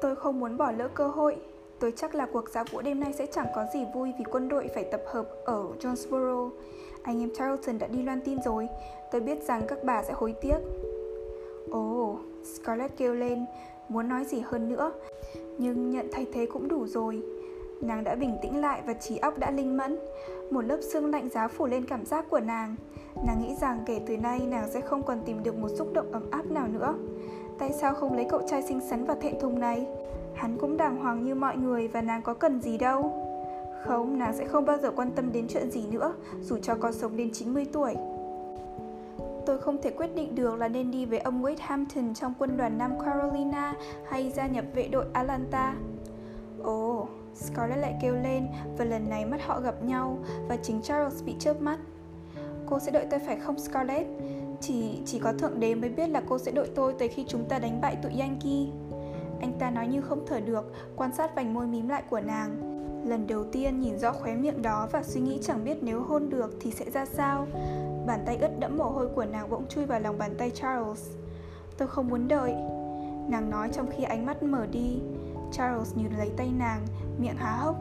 Tôi 0.00 0.16
không 0.16 0.40
muốn 0.40 0.56
bỏ 0.56 0.70
lỡ 0.70 0.88
cơ 0.88 1.08
hội. 1.08 1.36
Tôi 1.78 1.92
chắc 1.96 2.14
là 2.14 2.26
cuộc 2.32 2.48
giao 2.50 2.64
vũ 2.70 2.80
đêm 2.80 3.00
nay 3.00 3.12
sẽ 3.12 3.26
chẳng 3.26 3.46
có 3.54 3.64
gì 3.74 3.84
vui 3.94 4.12
vì 4.18 4.24
quân 4.24 4.48
đội 4.48 4.68
phải 4.74 4.84
tập 4.84 5.02
hợp 5.06 5.28
ở 5.44 5.64
Jonesboro. 5.80 6.50
Anh 7.02 7.20
em 7.20 7.30
Charlton 7.38 7.78
đã 7.78 7.86
đi 7.86 8.02
loan 8.02 8.20
tin 8.20 8.42
rồi. 8.42 8.68
Tôi 9.12 9.20
biết 9.20 9.42
rằng 9.42 9.62
các 9.68 9.78
bà 9.84 10.02
sẽ 10.02 10.12
hối 10.12 10.34
tiếc. 10.40 10.58
Ồ, 11.70 11.80
oh, 11.80 12.18
Scarlett 12.44 12.96
kêu 12.96 13.14
lên, 13.14 13.44
muốn 13.88 14.08
nói 14.08 14.24
gì 14.24 14.42
hơn 14.46 14.68
nữa. 14.68 14.92
Nhưng 15.58 15.90
nhận 15.90 16.08
thay 16.12 16.26
thế 16.32 16.46
cũng 16.52 16.68
đủ 16.68 16.86
rồi. 16.86 17.22
Nàng 17.80 18.04
đã 18.04 18.14
bình 18.14 18.36
tĩnh 18.42 18.60
lại 18.60 18.82
và 18.86 18.92
trí 18.92 19.16
óc 19.16 19.38
đã 19.38 19.50
linh 19.50 19.76
mẫn. 19.76 19.98
Một 20.50 20.60
lớp 20.60 20.78
sương 20.82 21.10
lạnh 21.10 21.28
giá 21.28 21.48
phủ 21.48 21.66
lên 21.66 21.84
cảm 21.84 22.06
giác 22.06 22.24
của 22.30 22.40
nàng. 22.40 22.76
Nàng 23.26 23.42
nghĩ 23.42 23.54
rằng 23.60 23.80
kể 23.86 24.00
từ 24.06 24.16
nay 24.16 24.40
nàng 24.48 24.70
sẽ 24.70 24.80
không 24.80 25.02
còn 25.02 25.22
tìm 25.26 25.42
được 25.42 25.58
một 25.58 25.68
xúc 25.68 25.92
động 25.92 26.12
ấm 26.12 26.30
áp 26.30 26.50
nào 26.50 26.68
nữa. 26.68 26.94
Tại 27.58 27.72
sao 27.72 27.94
không 27.94 28.16
lấy 28.16 28.26
cậu 28.30 28.42
trai 28.48 28.62
xinh 28.62 28.80
xắn 28.80 29.04
và 29.04 29.14
thẹn 29.14 29.40
thùng 29.40 29.60
này? 29.60 29.86
Hắn 30.36 30.58
cũng 30.60 30.76
đàng 30.76 30.96
hoàng 30.96 31.24
như 31.24 31.34
mọi 31.34 31.56
người 31.56 31.88
và 31.88 32.02
nàng 32.02 32.22
có 32.22 32.34
cần 32.34 32.60
gì 32.60 32.78
đâu. 32.78 33.22
Không, 33.84 34.18
nàng 34.18 34.36
sẽ 34.36 34.44
không 34.44 34.64
bao 34.64 34.78
giờ 34.78 34.90
quan 34.96 35.10
tâm 35.10 35.32
đến 35.32 35.46
chuyện 35.48 35.70
gì 35.70 35.86
nữa, 35.90 36.14
dù 36.42 36.58
cho 36.58 36.74
có 36.74 36.92
sống 36.92 37.16
đến 37.16 37.30
90 37.32 37.66
tuổi. 37.72 37.94
Tôi 39.46 39.58
không 39.58 39.82
thể 39.82 39.90
quyết 39.90 40.14
định 40.14 40.34
được 40.34 40.54
là 40.54 40.68
nên 40.68 40.90
đi 40.90 41.04
với 41.04 41.18
ông 41.18 41.42
Wade 41.42 41.56
Hampton 41.60 42.14
trong 42.14 42.34
quân 42.38 42.56
đoàn 42.56 42.78
Nam 42.78 42.92
Carolina 43.04 43.74
hay 44.08 44.30
gia 44.30 44.46
nhập 44.46 44.64
vệ 44.74 44.88
đội 44.88 45.04
Atlanta. 45.12 45.74
Ồ, 46.62 47.00
oh, 47.00 47.08
Scarlett 47.34 47.80
lại 47.80 47.94
kêu 48.02 48.14
lên 48.14 48.46
và 48.78 48.84
lần 48.84 49.08
này 49.08 49.24
mắt 49.24 49.40
họ 49.46 49.60
gặp 49.60 49.82
nhau 49.82 50.18
và 50.48 50.56
chính 50.56 50.82
Charles 50.82 51.24
bị 51.24 51.34
chớp 51.38 51.60
mắt. 51.60 51.78
Cô 52.66 52.78
sẽ 52.78 52.92
đợi 52.92 53.06
tôi 53.10 53.20
phải 53.20 53.36
không 53.36 53.58
Scarlett? 53.58 54.08
Chỉ 54.60 54.98
chỉ 55.04 55.18
có 55.18 55.32
thượng 55.32 55.60
đế 55.60 55.74
mới 55.74 55.90
biết 55.90 56.08
là 56.08 56.22
cô 56.28 56.38
sẽ 56.38 56.52
đợi 56.52 56.68
tôi 56.74 56.94
tới 56.98 57.08
khi 57.08 57.24
chúng 57.28 57.44
ta 57.48 57.58
đánh 57.58 57.80
bại 57.80 57.96
tụi 58.02 58.12
Yankee. 58.20 58.66
Anh 59.40 59.52
ta 59.58 59.70
nói 59.70 59.86
như 59.86 60.00
không 60.00 60.26
thở 60.26 60.40
được, 60.40 60.72
quan 60.96 61.14
sát 61.14 61.34
vành 61.36 61.54
môi 61.54 61.66
mím 61.66 61.88
lại 61.88 62.02
của 62.10 62.20
nàng. 62.20 62.76
Lần 63.08 63.26
đầu 63.26 63.44
tiên 63.44 63.80
nhìn 63.80 63.98
rõ 63.98 64.12
khóe 64.12 64.34
miệng 64.34 64.62
đó 64.62 64.88
và 64.92 65.02
suy 65.02 65.20
nghĩ 65.20 65.38
chẳng 65.42 65.64
biết 65.64 65.76
nếu 65.82 66.02
hôn 66.02 66.30
được 66.30 66.56
thì 66.60 66.70
sẽ 66.70 66.90
ra 66.90 67.06
sao. 67.06 67.46
Bàn 68.06 68.22
tay 68.26 68.36
ướt 68.36 68.58
đẫm 68.58 68.78
mồ 68.78 68.84
hôi 68.84 69.08
của 69.08 69.24
nàng 69.24 69.50
bỗng 69.50 69.66
chui 69.68 69.84
vào 69.84 70.00
lòng 70.00 70.18
bàn 70.18 70.34
tay 70.38 70.50
Charles. 70.50 71.10
Tôi 71.78 71.88
không 71.88 72.08
muốn 72.08 72.28
đợi. 72.28 72.52
Nàng 73.28 73.50
nói 73.50 73.68
trong 73.72 73.90
khi 73.96 74.04
ánh 74.04 74.26
mắt 74.26 74.42
mở 74.42 74.66
đi. 74.66 75.00
Charles 75.52 75.96
nhìn 75.96 76.10
lấy 76.18 76.30
tay 76.36 76.50
nàng, 76.58 76.86
miệng 77.18 77.36
há 77.36 77.50
hốc. 77.50 77.76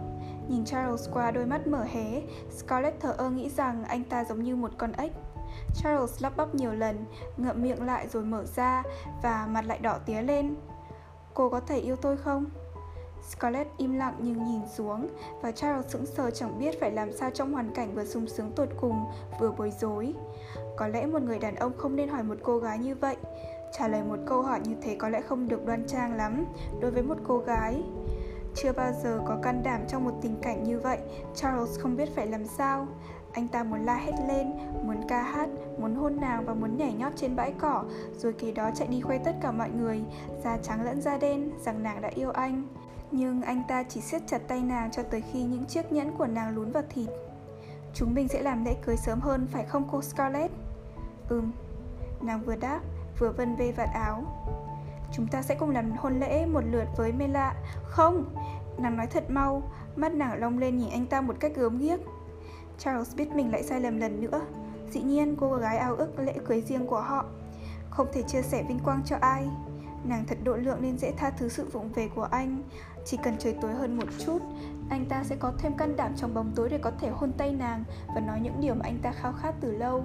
Nhìn 0.47 0.65
Charles 0.65 1.09
qua 1.13 1.31
đôi 1.31 1.45
mắt 1.45 1.67
mở 1.67 1.83
hé, 1.83 2.21
Scarlett 2.51 2.99
thở 2.99 3.11
ơ 3.11 3.29
nghĩ 3.29 3.49
rằng 3.49 3.83
anh 3.83 4.03
ta 4.03 4.23
giống 4.23 4.43
như 4.43 4.55
một 4.55 4.71
con 4.77 4.91
ếch. 4.91 5.11
Charles 5.75 6.23
lắp 6.23 6.37
bắp 6.37 6.55
nhiều 6.55 6.73
lần, 6.73 7.05
ngậm 7.37 7.61
miệng 7.61 7.85
lại 7.85 8.07
rồi 8.07 8.23
mở 8.23 8.45
ra 8.55 8.83
và 9.23 9.47
mặt 9.51 9.65
lại 9.65 9.79
đỏ 9.79 9.97
tía 10.05 10.21
lên. 10.21 10.55
Cô 11.35 11.49
có 11.49 11.59
thể 11.59 11.79
yêu 11.79 11.95
tôi 11.95 12.17
không? 12.17 12.45
Scarlett 13.29 13.77
im 13.77 13.93
lặng 13.93 14.15
nhưng 14.19 14.45
nhìn 14.45 14.61
xuống 14.75 15.07
và 15.41 15.51
Charles 15.51 15.87
sững 15.87 16.05
sờ 16.05 16.31
chẳng 16.31 16.59
biết 16.59 16.79
phải 16.79 16.91
làm 16.91 17.13
sao 17.13 17.29
trong 17.33 17.53
hoàn 17.53 17.71
cảnh 17.75 17.95
vừa 17.95 18.05
sung 18.05 18.27
sướng 18.27 18.51
tột 18.51 18.69
cùng, 18.81 19.05
vừa 19.39 19.51
bối 19.51 19.71
rối. 19.81 20.13
Có 20.77 20.87
lẽ 20.87 21.05
một 21.05 21.21
người 21.21 21.39
đàn 21.39 21.55
ông 21.55 21.71
không 21.77 21.95
nên 21.95 22.09
hỏi 22.09 22.23
một 22.23 22.37
cô 22.43 22.59
gái 22.59 22.79
như 22.79 22.95
vậy. 22.95 23.15
Trả 23.79 23.87
lời 23.87 24.03
một 24.03 24.17
câu 24.25 24.41
hỏi 24.41 24.59
như 24.63 24.75
thế 24.81 24.95
có 24.95 25.09
lẽ 25.09 25.21
không 25.21 25.47
được 25.47 25.65
đoan 25.65 25.87
trang 25.87 26.13
lắm 26.13 26.45
đối 26.81 26.91
với 26.91 27.03
một 27.03 27.17
cô 27.27 27.37
gái. 27.37 27.83
Chưa 28.55 28.71
bao 28.73 28.91
giờ 29.03 29.19
có 29.27 29.37
can 29.43 29.63
đảm 29.63 29.81
trong 29.87 30.03
một 30.03 30.13
tình 30.21 30.35
cảnh 30.41 30.63
như 30.63 30.79
vậy, 30.79 30.97
Charles 31.35 31.79
không 31.79 31.95
biết 31.95 32.09
phải 32.15 32.27
làm 32.27 32.45
sao. 32.45 32.87
Anh 33.35 33.47
ta 33.47 33.63
muốn 33.63 33.85
la 33.85 33.95
hét 33.95 34.13
lên, 34.27 34.51
muốn 34.83 34.97
ca 35.07 35.23
hát, 35.23 35.49
muốn 35.79 35.95
hôn 35.95 36.21
nàng 36.21 36.45
và 36.45 36.53
muốn 36.53 36.77
nhảy 36.77 36.93
nhót 36.93 37.13
trên 37.15 37.35
bãi 37.35 37.53
cỏ, 37.59 37.83
rồi 38.17 38.33
kỳ 38.33 38.51
đó 38.51 38.71
chạy 38.75 38.87
đi 38.87 39.01
khoe 39.01 39.17
tất 39.17 39.35
cả 39.41 39.51
mọi 39.51 39.69
người, 39.69 40.01
da 40.43 40.57
trắng 40.57 40.85
lẫn 40.85 41.01
da 41.01 41.17
đen, 41.17 41.51
rằng 41.65 41.83
nàng 41.83 42.01
đã 42.01 42.09
yêu 42.15 42.31
anh. 42.31 42.63
Nhưng 43.11 43.41
anh 43.41 43.63
ta 43.67 43.83
chỉ 43.83 44.01
siết 44.01 44.21
chặt 44.27 44.41
tay 44.47 44.61
nàng 44.63 44.91
cho 44.91 45.03
tới 45.03 45.23
khi 45.31 45.43
những 45.43 45.65
chiếc 45.65 45.91
nhẫn 45.91 46.11
của 46.17 46.27
nàng 46.27 46.55
lún 46.55 46.71
vào 46.71 46.83
thịt. 46.89 47.09
Chúng 47.93 48.13
mình 48.13 48.27
sẽ 48.27 48.41
làm 48.41 48.65
lễ 48.65 48.75
cưới 48.85 48.97
sớm 48.97 49.19
hơn 49.19 49.47
phải 49.51 49.65
không 49.65 49.87
cô 49.91 50.01
Scarlett? 50.01 50.51
Ừm, 51.29 51.51
nàng 52.21 52.41
vừa 52.45 52.55
đáp, 52.55 52.79
vừa 53.19 53.31
vân 53.31 53.55
vê 53.55 53.71
vạt 53.71 53.89
áo. 53.93 54.23
Chúng 55.11 55.27
ta 55.27 55.41
sẽ 55.41 55.55
cùng 55.55 55.69
làm 55.69 55.91
hôn 55.91 56.19
lễ 56.19 56.45
một 56.45 56.61
lượt 56.71 56.87
với 56.97 57.11
Mela. 57.11 57.55
Không, 57.83 58.25
nàng 58.77 58.97
nói 58.97 59.07
thật 59.07 59.23
mau, 59.29 59.63
mắt 59.95 60.13
nàng 60.13 60.39
long 60.39 60.57
lên 60.57 60.77
nhìn 60.77 60.89
anh 60.89 61.05
ta 61.05 61.21
một 61.21 61.35
cách 61.39 61.51
gớm 61.55 61.77
ghiếc. 61.77 61.99
Charles 62.77 63.15
biết 63.15 63.31
mình 63.31 63.51
lại 63.51 63.63
sai 63.63 63.81
lầm 63.81 63.97
lần 63.97 64.21
nữa. 64.21 64.41
Dĩ 64.91 65.01
nhiên 65.01 65.35
cô 65.39 65.53
gái 65.53 65.77
ao 65.77 65.95
ước 65.95 66.19
lễ 66.19 66.33
cưới 66.45 66.61
riêng 66.61 66.87
của 66.87 66.99
họ, 66.99 67.25
không 67.89 68.07
thể 68.13 68.21
chia 68.21 68.41
sẻ 68.41 68.63
vinh 68.67 68.79
quang 68.79 69.01
cho 69.05 69.17
ai. 69.21 69.47
Nàng 70.05 70.25
thật 70.27 70.37
độ 70.43 70.55
lượng 70.55 70.81
nên 70.81 70.97
dễ 70.97 71.11
tha 71.11 71.29
thứ 71.29 71.49
sự 71.49 71.65
vụng 71.65 71.89
về 71.95 72.09
của 72.15 72.27
anh. 72.31 72.63
Chỉ 73.05 73.17
cần 73.23 73.35
trời 73.39 73.55
tối 73.61 73.73
hơn 73.73 73.97
một 73.97 74.07
chút, 74.25 74.39
anh 74.89 75.05
ta 75.09 75.23
sẽ 75.23 75.35
có 75.35 75.53
thêm 75.57 75.77
can 75.77 75.95
đảm 75.95 76.11
trong 76.17 76.33
bóng 76.33 76.51
tối 76.55 76.69
để 76.69 76.77
có 76.77 76.91
thể 76.99 77.09
hôn 77.09 77.31
tay 77.37 77.51
nàng 77.51 77.83
và 78.15 78.21
nói 78.21 78.39
những 78.41 78.61
điều 78.61 78.75
mà 78.75 78.81
anh 78.83 78.97
ta 79.01 79.11
khao 79.11 79.33
khát 79.33 79.55
từ 79.61 79.71
lâu. 79.71 80.03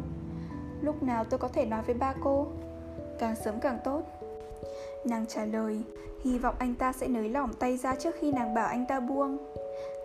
Lúc 0.80 1.02
nào 1.02 1.24
tôi 1.24 1.38
có 1.38 1.48
thể 1.48 1.66
nói 1.66 1.82
với 1.82 1.94
ba 1.94 2.14
cô? 2.22 2.47
Càng 3.18 3.36
sớm 3.44 3.60
càng 3.60 3.78
tốt. 3.84 4.02
Nàng 5.05 5.26
trả 5.26 5.44
lời, 5.44 5.82
hy 6.24 6.38
vọng 6.38 6.55
anh 6.59 6.74
ta 6.74 6.92
sẽ 6.92 7.09
nới 7.09 7.28
lỏng 7.28 7.55
tay 7.55 7.76
ra 7.76 7.94
trước 7.94 8.14
khi 8.20 8.32
nàng 8.32 8.55
bảo 8.55 8.66
anh 8.66 8.86
ta 8.86 9.01
buông. 9.01 9.38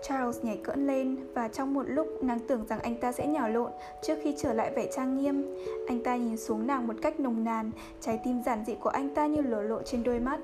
Charles 0.07 0.43
nhảy 0.43 0.57
cỡn 0.57 0.87
lên 0.87 1.17
và 1.33 1.47
trong 1.47 1.73
một 1.73 1.83
lúc 1.87 2.07
nàng 2.23 2.39
tưởng 2.47 2.65
rằng 2.69 2.79
anh 2.79 2.95
ta 2.95 3.11
sẽ 3.11 3.27
nhào 3.27 3.49
lộn 3.49 3.71
trước 4.01 4.15
khi 4.23 4.35
trở 4.37 4.53
lại 4.53 4.71
vẻ 4.75 4.87
trang 4.95 5.17
nghiêm. 5.17 5.55
Anh 5.87 6.03
ta 6.03 6.15
nhìn 6.15 6.37
xuống 6.37 6.67
nàng 6.67 6.87
một 6.87 6.93
cách 7.01 7.19
nồng 7.19 7.43
nàn, 7.43 7.71
trái 8.01 8.19
tim 8.23 8.43
giản 8.45 8.63
dị 8.67 8.75
của 8.75 8.89
anh 8.89 9.15
ta 9.15 9.27
như 9.27 9.41
lổ 9.41 9.61
lộ 9.61 9.81
trên 9.81 10.03
đôi 10.03 10.19
mắt. 10.19 10.39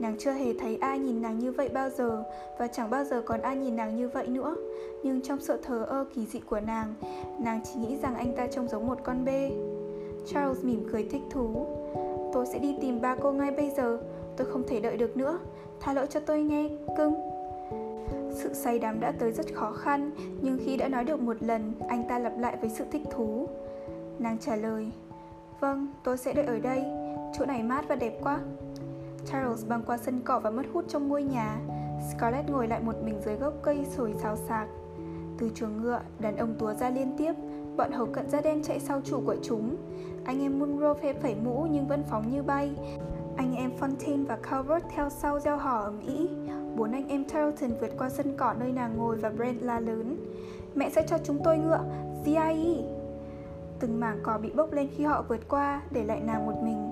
Nàng 0.00 0.16
chưa 0.18 0.32
hề 0.32 0.52
thấy 0.58 0.76
ai 0.76 0.98
nhìn 0.98 1.22
nàng 1.22 1.38
như 1.38 1.52
vậy 1.52 1.68
bao 1.68 1.90
giờ 1.90 2.24
và 2.58 2.66
chẳng 2.66 2.90
bao 2.90 3.04
giờ 3.04 3.22
còn 3.22 3.40
ai 3.40 3.56
nhìn 3.56 3.76
nàng 3.76 3.96
như 3.96 4.08
vậy 4.08 4.26
nữa. 4.26 4.56
Nhưng 5.02 5.20
trong 5.22 5.40
sự 5.40 5.56
thờ 5.62 5.84
ơ 5.88 6.04
kỳ 6.14 6.26
dị 6.26 6.40
của 6.40 6.60
nàng, 6.60 6.94
nàng 7.38 7.60
chỉ 7.64 7.80
nghĩ 7.80 7.96
rằng 7.96 8.14
anh 8.14 8.36
ta 8.36 8.46
trông 8.46 8.68
giống 8.68 8.86
một 8.86 8.98
con 9.04 9.24
bê. 9.24 9.50
Charles 10.26 10.64
mỉm 10.64 10.88
cười 10.92 11.04
thích 11.04 11.22
thú. 11.30 11.66
Tôi 12.32 12.46
sẽ 12.46 12.58
đi 12.58 12.76
tìm 12.80 13.00
ba 13.00 13.16
cô 13.22 13.32
ngay 13.32 13.50
bây 13.50 13.70
giờ, 13.76 13.98
tôi 14.36 14.46
không 14.46 14.62
thể 14.68 14.80
đợi 14.80 14.96
được 14.96 15.16
nữa. 15.16 15.38
Tha 15.80 15.92
lỗi 15.92 16.06
cho 16.10 16.20
tôi 16.20 16.42
nghe, 16.42 16.68
cưng. 16.96 17.27
Sự 18.34 18.54
say 18.54 18.78
đắm 18.78 19.00
đã 19.00 19.12
tới 19.12 19.32
rất 19.32 19.46
khó 19.54 19.72
khăn, 19.72 20.10
nhưng 20.42 20.58
khi 20.64 20.76
đã 20.76 20.88
nói 20.88 21.04
được 21.04 21.20
một 21.20 21.36
lần, 21.40 21.72
anh 21.88 22.08
ta 22.08 22.18
lặp 22.18 22.38
lại 22.38 22.56
với 22.60 22.70
sự 22.70 22.84
thích 22.92 23.02
thú. 23.10 23.48
Nàng 24.18 24.38
trả 24.38 24.56
lời, 24.56 24.90
Vâng, 25.60 25.86
tôi 26.04 26.16
sẽ 26.18 26.32
đợi 26.32 26.46
ở 26.46 26.58
đây, 26.58 26.84
chỗ 27.38 27.46
này 27.46 27.62
mát 27.62 27.88
và 27.88 27.96
đẹp 27.96 28.18
quá. 28.22 28.40
Charles 29.26 29.66
băng 29.66 29.82
qua 29.82 29.98
sân 29.98 30.20
cỏ 30.24 30.40
và 30.40 30.50
mất 30.50 30.62
hút 30.72 30.84
trong 30.88 31.08
ngôi 31.08 31.22
nhà. 31.22 31.56
Scarlett 32.10 32.50
ngồi 32.50 32.68
lại 32.68 32.80
một 32.82 32.94
mình 33.04 33.20
dưới 33.24 33.36
gốc 33.36 33.54
cây 33.62 33.86
sồi 33.96 34.14
xào 34.22 34.36
xạc. 34.36 34.68
Từ 35.38 35.50
chuồng 35.54 35.82
ngựa, 35.82 36.00
đàn 36.18 36.36
ông 36.36 36.54
túa 36.58 36.74
ra 36.74 36.90
liên 36.90 37.14
tiếp, 37.18 37.32
bọn 37.76 37.92
hầu 37.92 38.06
cận 38.06 38.30
da 38.30 38.40
đen 38.40 38.62
chạy 38.62 38.80
sau 38.80 39.00
chủ 39.04 39.20
của 39.26 39.36
chúng. 39.42 39.76
Anh 40.24 40.42
em 40.42 40.58
Munro 40.58 40.94
phê 40.94 41.12
phẩy 41.12 41.34
mũ 41.44 41.66
nhưng 41.70 41.86
vẫn 41.86 42.02
phóng 42.10 42.32
như 42.32 42.42
bay. 42.42 42.70
Anh 43.38 43.54
em 43.54 43.70
Fontaine 43.80 44.26
và 44.26 44.36
Calvert 44.36 44.84
theo 44.94 45.10
sau 45.10 45.40
gieo 45.40 45.56
hò 45.56 45.78
ầm 45.78 46.00
ĩ. 46.00 46.28
Bốn 46.76 46.92
anh 46.92 47.08
em 47.08 47.24
Tarleton 47.24 47.70
vượt 47.80 47.90
qua 47.98 48.10
sân 48.10 48.36
cỏ 48.36 48.54
nơi 48.58 48.72
nàng 48.72 48.96
ngồi 48.96 49.16
và 49.16 49.30
Brent 49.30 49.62
la 49.62 49.80
lớn. 49.80 50.16
Mẹ 50.74 50.90
sẽ 50.90 51.06
cho 51.08 51.18
chúng 51.24 51.40
tôi 51.44 51.58
ngựa, 51.58 51.80
GIE 52.24 52.82
Từng 53.80 54.00
mảng 54.00 54.18
cỏ 54.22 54.38
bị 54.38 54.50
bốc 54.50 54.72
lên 54.72 54.88
khi 54.96 55.04
họ 55.04 55.24
vượt 55.28 55.48
qua, 55.48 55.82
để 55.90 56.04
lại 56.04 56.20
nàng 56.20 56.46
một 56.46 56.62
mình. 56.62 56.90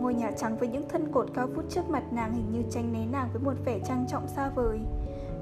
Ngôi 0.00 0.14
nhà 0.14 0.30
trắng 0.30 0.56
với 0.56 0.68
những 0.68 0.88
thân 0.88 1.12
cột 1.12 1.28
cao 1.34 1.46
vút 1.46 1.64
trước 1.70 1.90
mặt 1.90 2.02
nàng 2.12 2.32
hình 2.32 2.52
như 2.52 2.62
tranh 2.70 2.92
né 2.92 3.06
nàng 3.12 3.28
với 3.32 3.42
một 3.42 3.54
vẻ 3.64 3.78
trang 3.88 4.06
trọng 4.10 4.28
xa 4.28 4.48
vời. 4.48 4.78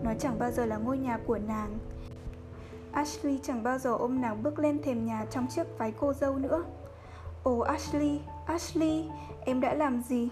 Nó 0.03 0.13
chẳng 0.19 0.39
bao 0.39 0.51
giờ 0.51 0.67
là 0.67 0.77
ngôi 0.77 0.99
nhà 0.99 1.19
của 1.27 1.39
nàng. 1.39 1.79
Ashley 2.93 3.39
chẳng 3.43 3.63
bao 3.63 3.79
giờ 3.79 3.95
ôm 3.95 4.21
nàng 4.21 4.43
bước 4.43 4.59
lên 4.59 4.83
thềm 4.83 5.07
nhà 5.07 5.27
trong 5.31 5.47
chiếc 5.47 5.79
váy 5.79 5.93
cô 6.01 6.13
dâu 6.13 6.39
nữa. 6.39 6.65
Ồ 7.43 7.59
Ashley, 7.59 8.21
Ashley, 8.47 9.05
em 9.45 9.61
đã 9.61 9.75
làm 9.75 10.03
gì? 10.03 10.29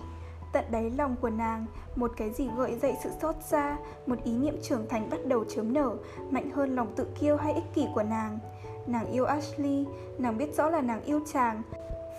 Tận 0.53 0.65
đáy 0.71 0.91
lòng 0.91 1.17
của 1.21 1.31
nàng, 1.31 1.67
một 1.97 2.13
cái 2.17 2.31
gì 2.31 2.49
gợi 2.57 2.79
dậy 2.79 2.95
sự 3.03 3.11
xót 3.23 3.35
xa, 3.49 3.77
một 4.07 4.25
ý 4.25 4.37
niệm 4.37 4.55
trưởng 4.63 4.89
thành 4.89 5.11
bắt 5.11 5.21
đầu 5.27 5.45
chớm 5.45 5.73
nở, 5.73 5.97
mạnh 6.31 6.51
hơn 6.51 6.77
lòng 6.77 6.93
tự 6.97 7.07
kiêu 7.21 7.37
hay 7.37 7.53
ích 7.53 7.75
kỷ 7.75 7.87
của 7.95 8.03
nàng. 8.03 8.39
Nàng 8.87 9.13
yêu 9.13 9.25
Ashley, 9.25 9.87
nàng 10.19 10.39
biết 10.39 10.55
rõ 10.55 10.71
là 10.71 10.81
nàng 10.81 11.05
yêu 11.05 11.21
chàng, 11.33 11.63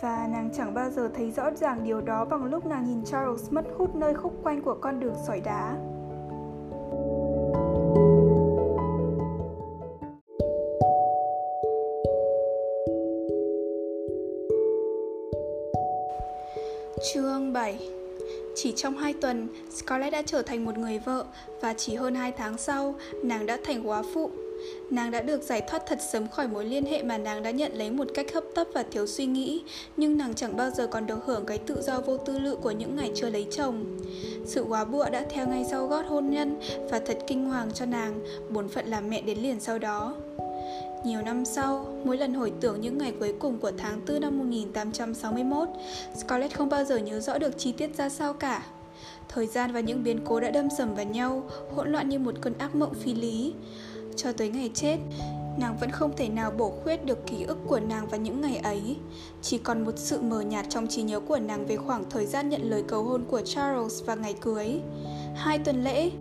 và 0.02 0.28
nàng 0.32 0.50
chẳng 0.54 0.74
bao 0.74 0.90
giờ 0.90 1.10
thấy 1.16 1.32
rõ 1.32 1.52
ràng 1.52 1.84
điều 1.84 2.02
đó 2.02 2.26
bằng 2.26 2.46
lúc 2.46 2.66
nàng 2.66 2.86
nhìn 2.86 3.06
Charles 3.06 3.52
mất 3.52 3.66
hút 3.78 3.96
nơi 3.96 4.14
khúc 4.14 4.34
quanh 4.44 4.62
của 4.62 4.78
con 4.82 5.00
đường 5.00 5.16
sỏi 5.28 5.42
đá. 5.42 5.76
Chương 17.04 17.54
7 17.54 17.80
Chỉ 18.56 18.74
trong 18.76 18.98
2 18.98 19.14
tuần, 19.14 19.48
Scarlett 19.76 20.14
đã 20.14 20.22
trở 20.22 20.42
thành 20.42 20.66
một 20.66 20.78
người 20.78 21.00
vợ 21.00 21.26
và 21.62 21.74
chỉ 21.74 21.96
hơn 21.96 22.16
2 22.16 22.32
tháng 22.32 22.58
sau, 22.58 22.96
nàng 23.24 23.46
đã 23.46 23.58
thành 23.64 23.88
quá 23.88 24.04
phụ. 24.14 24.32
Nàng 24.90 25.12
đã 25.12 25.22
được 25.22 25.44
giải 25.44 25.62
thoát 25.62 25.84
thật 25.88 26.00
sớm 26.12 26.28
khỏi 26.28 26.48
mối 26.48 26.66
liên 26.66 26.86
hệ 26.86 27.04
mà 27.04 27.18
nàng 27.18 27.44
đã 27.44 27.52
nhận 27.52 27.74
lấy 27.74 27.92
một 27.92 28.08
cách 28.14 28.34
hấp 28.34 28.44
tấp 28.56 28.68
và 28.74 28.84
thiếu 28.84 29.08
suy 29.08 29.26
nghĩ, 29.26 29.64
nhưng 29.98 30.18
nàng 30.18 30.34
chẳng 30.34 30.58
bao 30.58 30.70
giờ 30.70 30.88
còn 30.88 31.08
được 31.08 31.20
hưởng 31.26 31.46
cái 31.46 31.58
tự 31.58 31.82
do 31.82 32.02
vô 32.02 32.18
tư 32.18 32.40
lự 32.40 32.56
của 32.56 32.72
những 32.72 32.96
ngày 32.96 33.12
chưa 33.16 33.30
lấy 33.30 33.48
chồng. 33.52 33.98
Sự 34.46 34.64
quá 34.64 34.86
bụa 34.86 35.10
đã 35.10 35.26
theo 35.30 35.48
ngay 35.48 35.66
sau 35.72 35.88
gót 35.88 36.06
hôn 36.08 36.30
nhân 36.30 36.60
và 36.92 37.00
thật 37.00 37.18
kinh 37.28 37.50
hoàng 37.50 37.72
cho 37.74 37.86
nàng, 37.86 38.20
bổn 38.50 38.70
phận 38.70 38.88
làm 38.88 39.10
mẹ 39.10 39.22
đến 39.22 39.38
liền 39.38 39.60
sau 39.60 39.80
đó. 39.80 40.16
Nhiều 41.06 41.22
năm 41.22 41.46
sau, 41.46 41.86
mỗi 42.06 42.18
lần 42.18 42.34
hồi 42.34 42.54
tưởng 42.62 42.82
những 42.82 42.98
ngày 42.98 43.14
cuối 43.20 43.34
cùng 43.40 43.58
của 43.58 43.72
tháng 43.78 44.02
4 44.08 44.22
năm 44.22 44.38
1861, 44.38 45.70
Scarlett 46.16 46.56
không 46.58 46.70
bao 46.70 46.84
giờ 46.84 46.98
nhớ 46.98 47.20
rõ 47.20 47.38
được 47.38 47.58
chi 47.58 47.72
tiết 47.72 47.98
ra 47.98 48.10
sao 48.10 48.34
cả. 48.34 48.64
Thời 49.30 49.48
gian 49.48 49.72
và 49.72 49.80
những 49.80 50.04
biến 50.04 50.20
cố 50.26 50.40
đã 50.40 50.50
đâm 50.50 50.68
sầm 50.78 50.96
vào 50.96 51.06
nhau, 51.06 51.44
hỗn 51.76 51.92
loạn 51.92 52.10
như 52.10 52.20
một 52.20 52.36
cơn 52.42 52.54
ác 52.58 52.76
mộng 52.76 52.94
phi 52.94 53.14
lý. 53.14 53.54
Cho 54.16 54.32
tới 54.32 54.50
ngày 54.50 54.72
chết, 54.74 54.98
nàng 55.60 55.78
vẫn 55.80 55.92
không 55.92 56.16
thể 56.18 56.30
nào 56.30 56.52
bổ 56.52 56.70
khuyết 56.70 57.06
được 57.06 57.28
ký 57.28 57.44
ức 57.44 57.58
của 57.68 57.80
nàng 57.80 58.08
vào 58.08 58.20
những 58.20 58.42
ngày 58.42 58.58
ấy. 58.58 58.98
Chỉ 59.42 59.58
còn 59.58 59.86
một 59.86 59.94
sự 59.96 60.22
mờ 60.22 60.42
nhạt 60.42 60.66
trong 60.70 60.88
trí 60.88 61.02
nhớ 61.02 61.20
của 61.20 61.40
nàng 61.40 61.66
về 61.66 61.76
khoảng 61.76 62.10
thời 62.10 62.26
gian 62.26 62.50
nhận 62.50 62.70
lời 62.70 62.84
cầu 62.88 63.04
hôn 63.04 63.24
của 63.30 63.42
Charles 63.42 64.04
và 64.06 64.16
ngày 64.16 64.36
cưới. 64.42 64.80
Hai 65.36 65.60
tuần 65.60 65.84
lễ, 65.84 66.12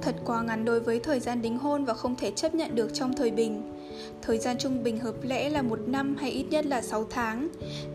thật 0.00 0.14
quá 0.24 0.42
ngắn 0.42 0.64
đối 0.64 0.80
với 0.80 0.98
thời 0.98 1.20
gian 1.20 1.42
đính 1.42 1.58
hôn 1.58 1.84
và 1.84 1.94
không 1.94 2.16
thể 2.16 2.30
chấp 2.30 2.54
nhận 2.54 2.74
được 2.74 2.94
trong 2.94 3.14
thời 3.14 3.30
bình. 3.30 3.72
Thời 4.22 4.38
gian 4.38 4.58
trung 4.58 4.82
bình 4.82 4.98
hợp 4.98 5.14
lẽ 5.22 5.50
là 5.50 5.62
một 5.62 5.78
năm 5.86 6.16
hay 6.16 6.30
ít 6.30 6.44
nhất 6.50 6.66
là 6.66 6.82
6 6.82 7.04
tháng. 7.10 7.48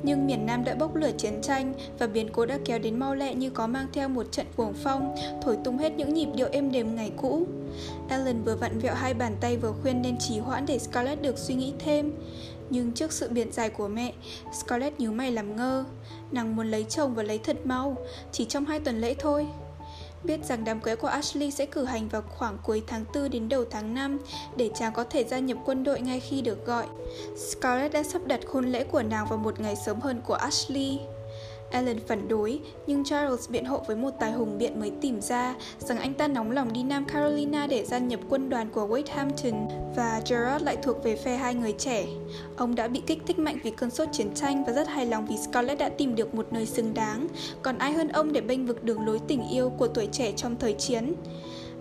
Nhưng 0.03 0.27
miền 0.27 0.45
Nam 0.45 0.63
đã 0.63 0.75
bốc 0.75 0.95
lửa 0.95 1.11
chiến 1.17 1.41
tranh 1.41 1.73
và 1.99 2.07
biến 2.07 2.29
cố 2.33 2.45
đã 2.45 2.59
kéo 2.65 2.79
đến 2.79 2.99
mau 2.99 3.15
lẹ 3.15 3.33
như 3.33 3.49
có 3.49 3.67
mang 3.67 3.87
theo 3.93 4.09
một 4.09 4.31
trận 4.31 4.45
cuồng 4.55 4.73
phong, 4.83 5.15
thổi 5.41 5.57
tung 5.63 5.77
hết 5.77 5.93
những 5.97 6.13
nhịp 6.13 6.27
điệu 6.35 6.47
êm 6.51 6.71
đềm 6.71 6.95
ngày 6.95 7.11
cũ. 7.17 7.47
Alan 8.09 8.43
vừa 8.43 8.55
vặn 8.55 8.79
vẹo 8.79 8.93
hai 8.93 9.13
bàn 9.13 9.35
tay 9.41 9.57
vừa 9.57 9.73
khuyên 9.81 10.01
nên 10.01 10.17
trì 10.17 10.39
hoãn 10.39 10.65
để 10.65 10.79
Scarlett 10.79 11.21
được 11.21 11.37
suy 11.37 11.55
nghĩ 11.55 11.73
thêm. 11.79 12.11
Nhưng 12.69 12.91
trước 12.91 13.11
sự 13.11 13.29
biện 13.29 13.51
giải 13.51 13.69
của 13.69 13.87
mẹ, 13.87 14.13
Scarlett 14.53 14.99
nhíu 14.99 15.11
mày 15.11 15.31
làm 15.31 15.55
ngơ. 15.55 15.85
Nàng 16.31 16.55
muốn 16.55 16.71
lấy 16.71 16.85
chồng 16.89 17.15
và 17.15 17.23
lấy 17.23 17.37
thật 17.37 17.57
mau, 17.65 17.97
chỉ 18.31 18.45
trong 18.45 18.65
hai 18.65 18.79
tuần 18.79 19.01
lễ 19.01 19.15
thôi. 19.19 19.47
Biết 20.23 20.45
rằng 20.45 20.63
đám 20.63 20.79
cưới 20.79 20.95
của 20.95 21.07
Ashley 21.07 21.51
sẽ 21.51 21.65
cử 21.65 21.85
hành 21.85 22.09
vào 22.09 22.21
khoảng 22.21 22.57
cuối 22.63 22.83
tháng 22.87 23.05
4 23.13 23.29
đến 23.29 23.49
đầu 23.49 23.65
tháng 23.71 23.93
5 23.93 24.17
để 24.55 24.71
chàng 24.75 24.93
có 24.93 25.03
thể 25.03 25.23
gia 25.23 25.39
nhập 25.39 25.57
quân 25.65 25.83
đội 25.83 26.01
ngay 26.01 26.19
khi 26.19 26.41
được 26.41 26.65
gọi. 26.65 26.85
Scarlett 27.35 27.93
đã 27.93 28.03
sắp 28.03 28.21
đặt 28.25 28.39
hôn 28.47 28.65
lễ 28.65 28.83
của 28.83 29.03
nàng 29.03 29.27
vào 29.29 29.37
một 29.37 29.59
ngày 29.59 29.75
sớm 29.85 29.99
hơn 29.99 30.21
của 30.25 30.33
Ashley. 30.33 30.99
Allen 31.71 31.99
phản 32.07 32.27
đối, 32.27 32.59
nhưng 32.87 33.03
Charles 33.03 33.49
biện 33.49 33.65
hộ 33.65 33.81
với 33.87 33.95
một 33.95 34.09
tài 34.19 34.31
hùng 34.31 34.57
biện 34.57 34.79
mới 34.79 34.91
tìm 35.01 35.21
ra 35.21 35.55
rằng 35.79 35.99
anh 35.99 36.13
ta 36.13 36.27
nóng 36.27 36.51
lòng 36.51 36.73
đi 36.73 36.83
Nam 36.83 37.05
Carolina 37.05 37.67
để 37.67 37.85
gia 37.85 37.97
nhập 37.97 38.19
quân 38.29 38.49
đoàn 38.49 38.69
của 38.69 38.87
Wade 38.87 39.15
Hampton 39.15 39.67
và 39.95 40.21
Gerard 40.29 40.65
lại 40.65 40.77
thuộc 40.83 41.03
về 41.03 41.15
phe 41.15 41.37
hai 41.37 41.55
người 41.55 41.73
trẻ. 41.77 42.05
Ông 42.55 42.75
đã 42.75 42.87
bị 42.87 43.01
kích 43.07 43.21
thích 43.27 43.39
mạnh 43.39 43.57
vì 43.63 43.71
cơn 43.71 43.89
sốt 43.89 44.07
chiến 44.11 44.33
tranh 44.35 44.63
và 44.65 44.73
rất 44.73 44.87
hài 44.87 45.05
lòng 45.05 45.25
vì 45.25 45.37
Scarlett 45.37 45.79
đã 45.79 45.89
tìm 45.89 46.15
được 46.15 46.35
một 46.35 46.47
nơi 46.51 46.65
xứng 46.65 46.93
đáng, 46.93 47.27
còn 47.61 47.77
ai 47.77 47.93
hơn 47.93 48.07
ông 48.07 48.33
để 48.33 48.41
bênh 48.41 48.65
vực 48.65 48.83
đường 48.83 49.05
lối 49.05 49.19
tình 49.27 49.49
yêu 49.49 49.69
của 49.69 49.87
tuổi 49.87 50.07
trẻ 50.11 50.31
trong 50.31 50.55
thời 50.59 50.73
chiến. 50.73 51.13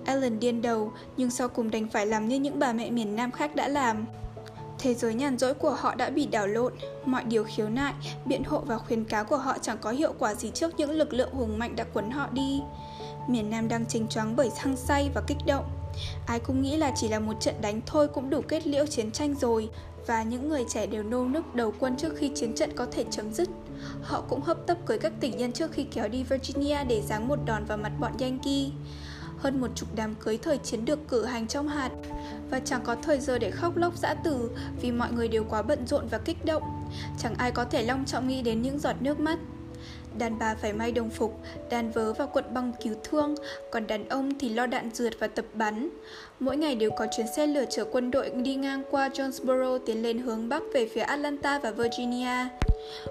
Ellen 0.05 0.41
điên 0.41 0.63
đầu, 0.63 0.93
nhưng 1.17 1.31
sau 1.31 1.49
cùng 1.49 1.71
đành 1.71 1.89
phải 1.89 2.07
làm 2.07 2.29
như 2.29 2.37
những 2.37 2.59
bà 2.59 2.73
mẹ 2.73 2.91
miền 2.91 3.17
Nam 3.17 3.31
khác 3.31 3.57
đã 3.57 3.69
làm. 3.69 4.07
Thế 4.79 4.95
giới 4.95 5.15
nhàn 5.15 5.39
rỗi 5.39 5.55
của 5.55 5.71
họ 5.71 5.95
đã 5.95 6.11
bị 6.11 6.27
đảo 6.27 6.47
lộn, 6.47 6.73
mọi 7.05 7.25
điều 7.25 7.45
khiếu 7.45 7.69
nại, 7.69 7.95
biện 8.25 8.45
hộ 8.45 8.59
và 8.59 8.79
khuyến 8.79 9.05
cáo 9.05 9.25
của 9.25 9.37
họ 9.37 9.59
chẳng 9.63 9.79
có 9.81 9.91
hiệu 9.91 10.15
quả 10.19 10.35
gì 10.35 10.51
trước 10.55 10.75
những 10.77 10.91
lực 10.91 11.13
lượng 11.13 11.33
hùng 11.33 11.59
mạnh 11.59 11.77
đã 11.77 11.85
cuốn 11.85 12.11
họ 12.11 12.29
đi. 12.33 12.61
Miền 13.29 13.51
Nam 13.51 13.69
đang 13.69 13.87
chênh 13.87 14.09
choáng 14.09 14.37
bởi 14.37 14.51
thăng 14.57 14.77
say 14.77 15.11
và 15.15 15.23
kích 15.27 15.39
động. 15.47 15.65
Ai 16.27 16.41
cũng 16.41 16.63
nghĩ 16.63 16.77
là 16.77 16.93
chỉ 16.97 17.09
là 17.09 17.19
một 17.19 17.41
trận 17.41 17.55
đánh 17.61 17.81
thôi 17.87 18.09
cũng 18.09 18.31
đủ 18.31 18.41
kết 18.49 18.67
liễu 18.67 18.87
chiến 18.87 19.11
tranh 19.11 19.35
rồi, 19.35 19.69
và 20.07 20.23
những 20.23 20.49
người 20.49 20.65
trẻ 20.69 20.87
đều 20.87 21.03
nô 21.03 21.25
nức 21.25 21.55
đầu 21.55 21.73
quân 21.79 21.97
trước 21.97 22.13
khi 22.17 22.31
chiến 22.35 22.55
trận 22.55 22.71
có 22.77 22.87
thể 22.93 23.05
chấm 23.11 23.33
dứt. 23.33 23.49
Họ 24.03 24.23
cũng 24.29 24.41
hấp 24.41 24.67
tấp 24.67 24.79
cưới 24.87 24.99
các 24.99 25.13
tỉnh 25.21 25.37
nhân 25.37 25.53
trước 25.53 25.73
khi 25.73 25.85
kéo 25.85 26.09
đi 26.09 26.23
Virginia 26.23 26.85
để 26.85 27.03
giáng 27.03 27.29
một 27.29 27.39
đòn 27.47 27.65
vào 27.65 27.79
mặt 27.79 27.93
bọn 28.01 28.13
Yankee 28.21 28.71
hơn 29.39 29.61
một 29.61 29.69
chục 29.75 29.89
đám 29.95 30.15
cưới 30.15 30.39
thời 30.43 30.59
chiến 30.59 30.85
được 30.85 31.09
cử 31.09 31.25
hành 31.25 31.47
trong 31.47 31.69
hạt 31.69 31.91
và 32.51 32.61
chẳng 32.61 32.81
có 32.85 32.97
thời 33.03 33.21
giờ 33.21 33.39
để 33.39 33.51
khóc 33.51 33.77
lóc 33.77 33.97
dã 33.97 34.15
từ 34.25 34.51
vì 34.81 34.93
mọi 34.93 35.13
người 35.13 35.29
đều 35.29 35.45
quá 35.45 35.63
bận 35.63 35.87
rộn 35.87 36.07
và 36.11 36.19
kích 36.19 36.45
động. 36.45 36.63
Chẳng 37.19 37.35
ai 37.35 37.51
có 37.51 37.65
thể 37.65 37.83
long 37.83 38.05
trọng 38.05 38.29
nghĩ 38.29 38.43
đến 38.43 38.63
những 38.63 38.79
giọt 38.79 38.97
nước 39.01 39.21
mắt. 39.21 39.39
Đàn 40.19 40.39
bà 40.39 40.55
phải 40.55 40.73
may 40.73 40.93
đồng 40.93 41.11
phục, 41.11 41.41
đàn 41.71 41.91
vớ 41.91 42.13
và 42.13 42.27
cuộn 42.27 42.45
băng 42.55 42.73
cứu 42.83 42.95
thương, 43.05 43.35
còn 43.73 43.87
đàn 43.87 44.09
ông 44.09 44.39
thì 44.39 44.49
lo 44.49 44.67
đạn 44.67 44.91
dượt 44.95 45.13
và 45.19 45.27
tập 45.27 45.45
bắn. 45.55 45.89
Mỗi 46.41 46.57
ngày 46.57 46.75
đều 46.75 46.91
có 46.91 47.07
chuyến 47.17 47.27
xe 47.37 47.47
lửa 47.47 47.65
chở 47.71 47.85
quân 47.85 48.11
đội 48.11 48.31
đi 48.31 48.55
ngang 48.55 48.83
qua 48.91 49.09
Jonesboro 49.09 49.79
tiến 49.79 50.03
lên 50.03 50.19
hướng 50.19 50.49
Bắc 50.49 50.63
về 50.73 50.87
phía 50.87 51.01
Atlanta 51.01 51.59
và 51.59 51.71
Virginia. 51.71 52.49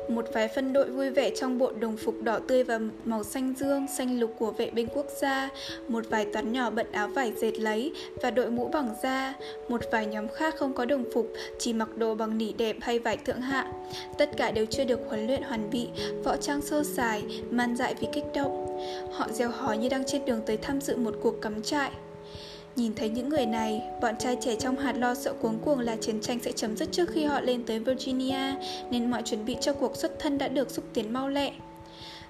Một 0.10 0.26
vài 0.34 0.48
phân 0.48 0.74
đội 0.74 0.90
vui 0.90 1.10
vẻ 1.10 1.32
trong 1.36 1.58
bộ 1.58 1.72
đồng 1.72 1.98
phục 1.98 2.16
đỏ 2.24 2.40
tươi 2.48 2.64
và 2.64 2.80
màu 3.06 3.24
xanh 3.24 3.54
dương, 3.58 3.88
xanh 3.98 4.20
lục 4.20 4.36
của 4.40 4.52
vệ 4.52 4.70
binh 4.70 4.88
quốc 4.94 5.06
gia, 5.22 5.50
một 5.88 6.06
vài 6.10 6.26
toán 6.34 6.52
nhỏ 6.52 6.70
bận 6.70 6.92
áo 6.92 7.08
vải 7.08 7.34
dệt 7.36 7.60
lấy 7.60 7.92
và 8.22 8.32
đội 8.32 8.52
mũ 8.52 8.68
bằng 8.68 8.96
da, 9.04 9.34
một 9.70 9.82
vài 9.92 10.06
nhóm 10.06 10.28
khác 10.28 10.56
không 10.58 10.74
có 10.74 10.86
đồng 10.86 11.04
phục, 11.14 11.34
chỉ 11.60 11.74
mặc 11.74 11.98
đồ 11.98 12.16
bằng 12.16 12.38
nỉ 12.38 12.54
đẹp 12.54 12.76
hay 12.82 13.00
vải 13.00 13.18
thượng 13.18 13.42
hạ. 13.42 13.72
Tất 14.18 14.30
cả 14.38 14.52
đều 14.52 14.66
chưa 14.66 14.84
được 14.84 15.00
huấn 15.10 15.28
luyện 15.28 15.42
hoàn 15.42 15.70
bị, 15.70 15.88
võ 16.24 16.38
trang 16.38 16.62
sơ 16.62 16.84
sài, 16.84 17.24
man 17.50 17.76
dại 17.76 17.96
vì 18.00 18.08
kích 18.14 18.26
động. 18.34 18.80
Họ 19.14 19.28
gieo 19.32 19.50
hò 19.50 19.74
như 19.74 19.90
đang 19.90 20.04
trên 20.06 20.26
đường 20.26 20.42
tới 20.46 20.58
tham 20.58 20.82
dự 20.82 20.96
một 20.96 21.16
cuộc 21.22 21.42
cắm 21.42 21.62
trại. 21.62 21.92
Nhìn 22.76 22.96
thấy 22.96 23.10
những 23.10 23.30
người 23.30 23.46
này, 23.46 23.82
bọn 24.02 24.16
trai 24.20 24.38
trẻ 24.42 24.56
trong 24.56 24.78
hạt 24.78 24.98
lo 24.98 25.16
sợ 25.16 25.34
cuống 25.34 25.60
cuồng 25.60 25.80
là 25.80 25.96
chiến 25.96 26.22
tranh 26.22 26.40
sẽ 26.40 26.52
chấm 26.52 26.78
dứt 26.78 26.92
trước 26.92 27.10
khi 27.10 27.24
họ 27.24 27.42
lên 27.42 27.64
tới 27.66 27.80
Virginia, 27.80 28.56
nên 28.90 29.12
mọi 29.12 29.22
chuẩn 29.22 29.46
bị 29.46 29.58
cho 29.62 29.74
cuộc 29.74 29.98
xuất 29.98 30.20
thân 30.20 30.38
đã 30.38 30.48
được 30.48 30.72
xúc 30.72 30.86
tiến 30.94 31.14
mau 31.14 31.30
lẹ. 31.30 31.52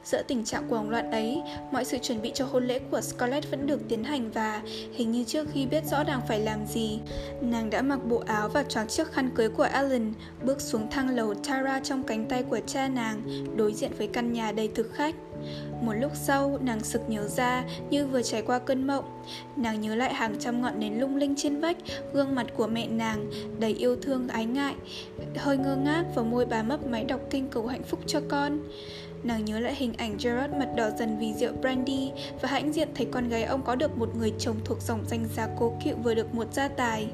Giữa 0.06 0.22
tình 0.27 0.44
trạng 0.44 0.69
cuồng 0.69 0.90
loạn 0.90 1.11
ấy, 1.11 1.41
mọi 1.72 1.86
sự 1.86 1.98
chuẩn 1.98 2.22
bị 2.22 2.32
cho 2.34 2.45
hôn 2.45 2.68
lễ 2.68 2.80
của 2.91 3.02
Scarlett 3.02 3.52
vẫn 3.52 3.68
được 3.68 3.82
tiến 3.90 4.03
hành 4.03 4.32
và 4.32 4.61
hình 4.94 5.11
như 5.11 5.23
trước 5.23 5.48
khi 5.53 5.65
biết 5.65 5.86
rõ 5.86 6.03
nàng 6.03 6.22
phải 6.27 6.40
làm 6.40 6.65
gì, 6.65 6.99
nàng 7.41 7.69
đã 7.69 7.82
mặc 7.82 7.99
bộ 8.06 8.23
áo 8.26 8.49
và 8.49 8.64
choàng 8.64 8.88
chiếc 8.88 9.11
khăn 9.11 9.30
cưới 9.36 9.49
của 9.49 9.64
Alan, 9.64 10.14
bước 10.44 10.61
xuống 10.61 10.90
thang 10.91 11.10
lầu 11.10 11.34
Tara 11.34 11.80
trong 11.80 12.03
cánh 12.03 12.26
tay 12.26 12.44
của 12.44 12.60
cha 12.68 12.88
nàng, 12.88 13.45
đối 13.57 13.73
diện 13.73 13.91
với 13.98 14.07
căn 14.07 14.34
nhà 14.34 14.52
đầy 14.52 14.68
thực 14.68 14.94
khách. 14.94 15.15
Một 15.82 15.94
lúc 15.94 16.11
sau, 16.15 16.60
nàng 16.61 16.84
sực 16.84 17.02
nhớ 17.07 17.27
ra 17.27 17.64
như 17.90 18.07
vừa 18.07 18.22
trải 18.22 18.41
qua 18.41 18.60
cơn 18.60 18.88
mộng. 18.88 19.23
Nàng 19.56 19.82
nhớ 19.82 19.95
lại 19.95 20.14
hàng 20.14 20.36
trăm 20.40 20.61
ngọn 20.61 20.80
nến 20.80 20.99
lung 20.99 21.15
linh 21.15 21.36
trên 21.38 21.60
vách, 21.60 21.77
gương 22.14 22.36
mặt 22.36 22.48
của 22.56 22.68
mẹ 22.68 22.88
nàng, 22.88 23.32
đầy 23.60 23.73
yêu 23.73 23.95
thương 23.95 24.27
ái 24.27 24.45
ngại, 24.45 24.76
hơi 25.36 25.57
ngơ 25.57 25.76
ngác 25.76 26.03
và 26.15 26.23
môi 26.23 26.45
bà 26.45 26.64
mấp 26.64 26.88
máy 26.88 27.03
đọc 27.03 27.22
kinh 27.30 27.48
cầu 27.48 27.68
hạnh 27.68 27.84
phúc 27.84 27.99
cho 28.07 28.22
con. 28.30 28.60
Nàng 29.26 29.45
nhớ 29.45 29.60
lại 29.60 29.76
hình 29.76 29.93
ảnh 29.93 30.18
Gerard 30.23 30.53
mặt 30.53 30.69
đỏ 30.76 30.89
dần 30.99 31.18
vì 31.19 31.34
rượu 31.34 31.53
brandy 31.61 32.11
và 32.41 32.49
hãnh 32.49 32.73
diện 32.73 32.89
thấy 32.95 33.07
con 33.11 33.30
gái 33.30 33.43
ông 33.43 33.64
có 33.64 33.76
được 33.76 33.97
một 33.97 34.15
người 34.15 34.34
chồng 34.39 34.56
thuộc 34.65 34.81
dòng 34.81 35.06
danh 35.07 35.26
giá 35.35 35.47
cố 35.60 35.73
kiệu 35.84 35.95
vừa 36.03 36.14
được 36.14 36.35
một 36.35 36.53
gia 36.53 36.68
tài. 36.68 37.07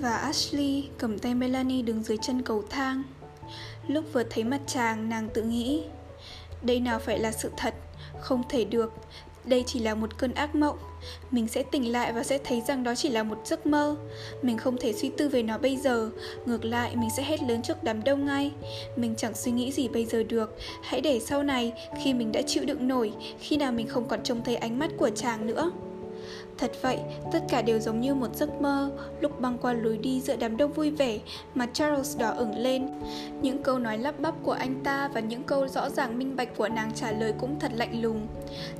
Và 0.00 0.16
Ashley 0.16 0.88
cầm 0.98 1.18
tay 1.18 1.34
Melanie 1.34 1.82
đứng 1.82 2.02
dưới 2.02 2.18
chân 2.22 2.42
cầu 2.42 2.62
thang. 2.70 3.02
Lúc 3.88 4.04
vừa 4.12 4.22
thấy 4.30 4.44
mặt 4.44 4.60
chàng, 4.66 5.08
nàng 5.08 5.28
tự 5.34 5.42
nghĩ 5.42 5.82
Đây 6.62 6.80
nào 6.80 6.98
phải 6.98 7.18
là 7.18 7.32
sự 7.32 7.50
thật, 7.56 7.74
không 8.20 8.42
thể 8.48 8.64
được 8.64 8.92
đây 9.46 9.64
chỉ 9.66 9.80
là 9.80 9.94
một 9.94 10.18
cơn 10.18 10.34
ác 10.34 10.54
mộng 10.54 10.78
mình 11.30 11.48
sẽ 11.48 11.62
tỉnh 11.62 11.92
lại 11.92 12.12
và 12.12 12.22
sẽ 12.22 12.38
thấy 12.38 12.62
rằng 12.68 12.84
đó 12.84 12.94
chỉ 12.94 13.08
là 13.08 13.22
một 13.22 13.38
giấc 13.44 13.66
mơ. 13.66 13.96
Mình 14.42 14.58
không 14.58 14.76
thể 14.76 14.92
suy 14.92 15.10
tư 15.16 15.28
về 15.28 15.42
nó 15.42 15.58
bây 15.58 15.76
giờ. 15.76 16.10
Ngược 16.46 16.64
lại, 16.64 16.96
mình 16.96 17.10
sẽ 17.16 17.22
hét 17.22 17.42
lớn 17.42 17.62
trước 17.62 17.82
đám 17.82 18.04
đông 18.04 18.26
ngay. 18.26 18.52
Mình 18.96 19.14
chẳng 19.16 19.34
suy 19.34 19.52
nghĩ 19.52 19.72
gì 19.72 19.88
bây 19.88 20.04
giờ 20.04 20.22
được. 20.22 20.56
Hãy 20.82 21.00
để 21.00 21.20
sau 21.20 21.42
này, 21.42 21.72
khi 22.02 22.14
mình 22.14 22.32
đã 22.32 22.42
chịu 22.42 22.64
đựng 22.64 22.88
nổi, 22.88 23.12
khi 23.40 23.56
nào 23.56 23.72
mình 23.72 23.88
không 23.88 24.08
còn 24.08 24.22
trông 24.22 24.44
thấy 24.44 24.56
ánh 24.56 24.78
mắt 24.78 24.90
của 24.98 25.10
chàng 25.10 25.46
nữa. 25.46 25.70
Thật 26.58 26.72
vậy, 26.82 26.98
tất 27.32 27.40
cả 27.48 27.62
đều 27.62 27.80
giống 27.80 28.00
như 28.00 28.14
một 28.14 28.36
giấc 28.36 28.60
mơ 28.60 28.90
Lúc 29.20 29.40
băng 29.40 29.58
qua 29.58 29.72
lối 29.72 29.98
đi 29.98 30.20
giữa 30.20 30.36
đám 30.36 30.56
đông 30.56 30.72
vui 30.72 30.90
vẻ 30.90 31.18
mà 31.54 31.66
Charles 31.72 32.18
đỏ 32.18 32.30
ửng 32.30 32.58
lên. 32.58 32.88
Những 33.42 33.62
câu 33.62 33.78
nói 33.78 33.98
lắp 33.98 34.20
bắp 34.20 34.34
của 34.42 34.52
anh 34.52 34.80
ta 34.84 35.08
Và 35.08 35.20
những 35.20 35.42
câu 35.42 35.68
rõ 35.68 35.90
ràng 35.90 36.18
minh 36.18 36.36
bạch 36.36 36.56
của 36.56 36.68
nàng 36.68 36.90
trả 36.94 37.10
lời 37.10 37.34
cũng 37.40 37.60
thật 37.60 37.72
lạnh 37.74 38.02
lùng. 38.02 38.26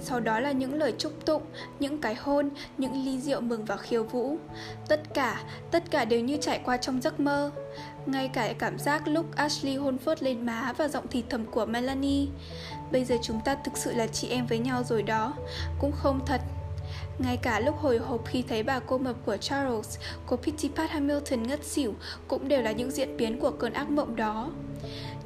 Sau 0.00 0.20
đó 0.20 0.40
là 0.40 0.52
những 0.52 0.74
lời 0.74 0.94
chúc 0.98 1.26
tụng 1.26 1.42
Những 1.80 2.00
cái 2.00 2.14
hôn 2.14 2.50
Những 2.78 3.04
ly 3.04 3.20
rượu 3.20 3.40
mừng 3.40 3.64
và 3.64 3.76
khiêu 3.76 4.04
vũ. 4.04 4.36
Tất 4.88 5.14
cả, 5.14 5.42
tất 5.70 5.90
cả 5.90 6.04
đều 6.04 6.20
như 6.20 6.36
trải 6.40 6.60
qua 6.64 6.76
trong 6.76 7.02
giấc 7.02 7.20
mơ. 7.20 7.50
Ngay 8.06 8.28
cả 8.28 8.52
cảm 8.58 8.78
giác 8.78 9.08
lúc 9.08 9.36
Ashley 9.36 9.76
hôn 9.76 9.98
phớt 9.98 10.22
lên 10.22 10.46
má 10.46 10.72
và 10.78 10.88
giọng 10.88 11.04
thì 11.10 11.24
thầm 11.30 11.46
của 11.46 11.66
Melanie. 11.66 12.26
Bây 12.92 13.04
giờ 13.04 13.16
chúng 13.22 13.40
ta 13.40 13.54
thực 13.54 13.76
sự 13.76 13.94
là 13.94 14.06
chị 14.06 14.28
em 14.28 14.46
với 14.46 14.58
nhau 14.58 14.82
rồi 14.82 15.02
đó. 15.02 15.34
Cũng 15.80 15.92
không 15.92 16.20
thật 16.26 16.40
ngay 17.18 17.36
cả 17.36 17.60
lúc 17.60 17.76
hồi 17.78 17.98
hộp 17.98 18.26
khi 18.26 18.44
thấy 18.48 18.62
bà 18.62 18.80
cô 18.80 18.98
mập 18.98 19.16
của 19.26 19.36
Charles, 19.36 19.98
cô 20.26 20.36
Pitty 20.36 20.70
Pat 20.76 20.90
Hamilton 20.90 21.42
ngất 21.42 21.64
xỉu 21.64 21.94
cũng 22.28 22.48
đều 22.48 22.62
là 22.62 22.72
những 22.72 22.90
diễn 22.90 23.16
biến 23.16 23.38
của 23.40 23.50
cơn 23.50 23.72
ác 23.72 23.90
mộng 23.90 24.16
đó. 24.16 24.50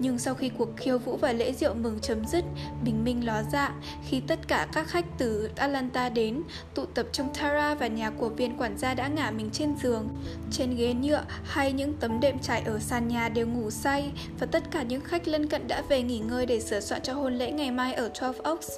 Nhưng 0.02 0.18
sau 0.18 0.34
khi 0.34 0.50
cuộc 0.58 0.68
khiêu 0.76 0.98
vũ 0.98 1.16
và 1.16 1.32
lễ 1.32 1.52
rượu 1.52 1.74
mừng 1.74 1.98
chấm 2.02 2.24
dứt, 2.24 2.44
bình 2.84 3.04
minh 3.04 3.26
ló 3.26 3.42
dạng 3.52 3.80
khi 4.08 4.20
tất 4.20 4.48
cả 4.48 4.66
các 4.72 4.88
khách 4.88 5.04
từ 5.18 5.50
Atlanta 5.56 6.08
đến, 6.08 6.42
tụ 6.74 6.84
tập 6.84 7.06
trong 7.12 7.34
Tara 7.34 7.74
và 7.74 7.86
nhà 7.86 8.10
của 8.10 8.28
viên 8.28 8.56
quản 8.56 8.78
gia 8.78 8.94
đã 8.94 9.08
ngả 9.08 9.30
mình 9.30 9.50
trên 9.52 9.74
giường. 9.82 10.08
Trên 10.50 10.76
ghế 10.76 10.94
nhựa 10.94 11.24
hay 11.44 11.72
những 11.72 11.94
tấm 12.00 12.20
đệm 12.20 12.38
trải 12.38 12.62
ở 12.66 12.78
sàn 12.78 13.08
nhà 13.08 13.28
đều 13.28 13.46
ngủ 13.46 13.70
say 13.70 14.12
và 14.38 14.46
tất 14.46 14.62
cả 14.70 14.82
những 14.82 15.00
khách 15.00 15.28
lân 15.28 15.46
cận 15.46 15.68
đã 15.68 15.82
về 15.88 16.02
nghỉ 16.02 16.18
ngơi 16.18 16.46
để 16.46 16.60
sửa 16.60 16.80
soạn 16.80 17.02
cho 17.02 17.12
hôn 17.12 17.34
lễ 17.34 17.52
ngày 17.52 17.70
mai 17.70 17.94
ở 17.94 18.10
12 18.20 18.40
Oaks. 18.44 18.68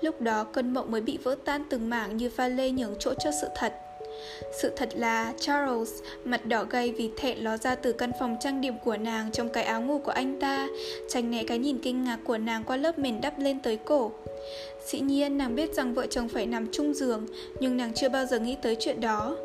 Lúc 0.00 0.20
đó 0.20 0.44
cơn 0.44 0.74
mộng 0.74 0.90
mới 0.90 1.00
bị 1.00 1.18
vỡ 1.24 1.36
tan 1.44 1.64
từng 1.70 1.90
mảng 1.90 2.16
như 2.16 2.30
pha 2.30 2.48
lê 2.48 2.70
nhường 2.70 2.94
chỗ 2.98 3.14
cho 3.14 3.30
sự 3.40 3.48
thật. 3.56 3.89
Sự 4.60 4.70
thật 4.76 4.88
là 4.96 5.32
Charles, 5.40 5.90
mặt 6.24 6.46
đỏ 6.46 6.64
gay 6.70 6.92
vì 6.92 7.10
thẹn 7.16 7.38
ló 7.38 7.56
ra 7.56 7.74
từ 7.74 7.92
căn 7.92 8.10
phòng 8.20 8.36
trang 8.40 8.60
điểm 8.60 8.74
của 8.84 8.96
nàng 8.96 9.30
trong 9.32 9.48
cái 9.48 9.64
áo 9.64 9.82
ngủ 9.82 9.98
của 9.98 10.12
anh 10.12 10.40
ta, 10.40 10.68
tránh 11.08 11.30
né 11.30 11.44
cái 11.44 11.58
nhìn 11.58 11.78
kinh 11.78 12.04
ngạc 12.04 12.18
của 12.24 12.38
nàng 12.38 12.64
qua 12.64 12.76
lớp 12.76 12.98
mền 12.98 13.20
đắp 13.20 13.38
lên 13.38 13.60
tới 13.62 13.76
cổ. 13.76 14.12
Dĩ 14.86 15.00
nhiên 15.00 15.38
nàng 15.38 15.54
biết 15.54 15.74
rằng 15.74 15.94
vợ 15.94 16.06
chồng 16.06 16.28
phải 16.28 16.46
nằm 16.46 16.66
chung 16.72 16.94
giường, 16.94 17.26
nhưng 17.60 17.76
nàng 17.76 17.92
chưa 17.94 18.08
bao 18.08 18.26
giờ 18.26 18.38
nghĩ 18.38 18.56
tới 18.62 18.76
chuyện 18.80 19.00
đó. 19.00 19.36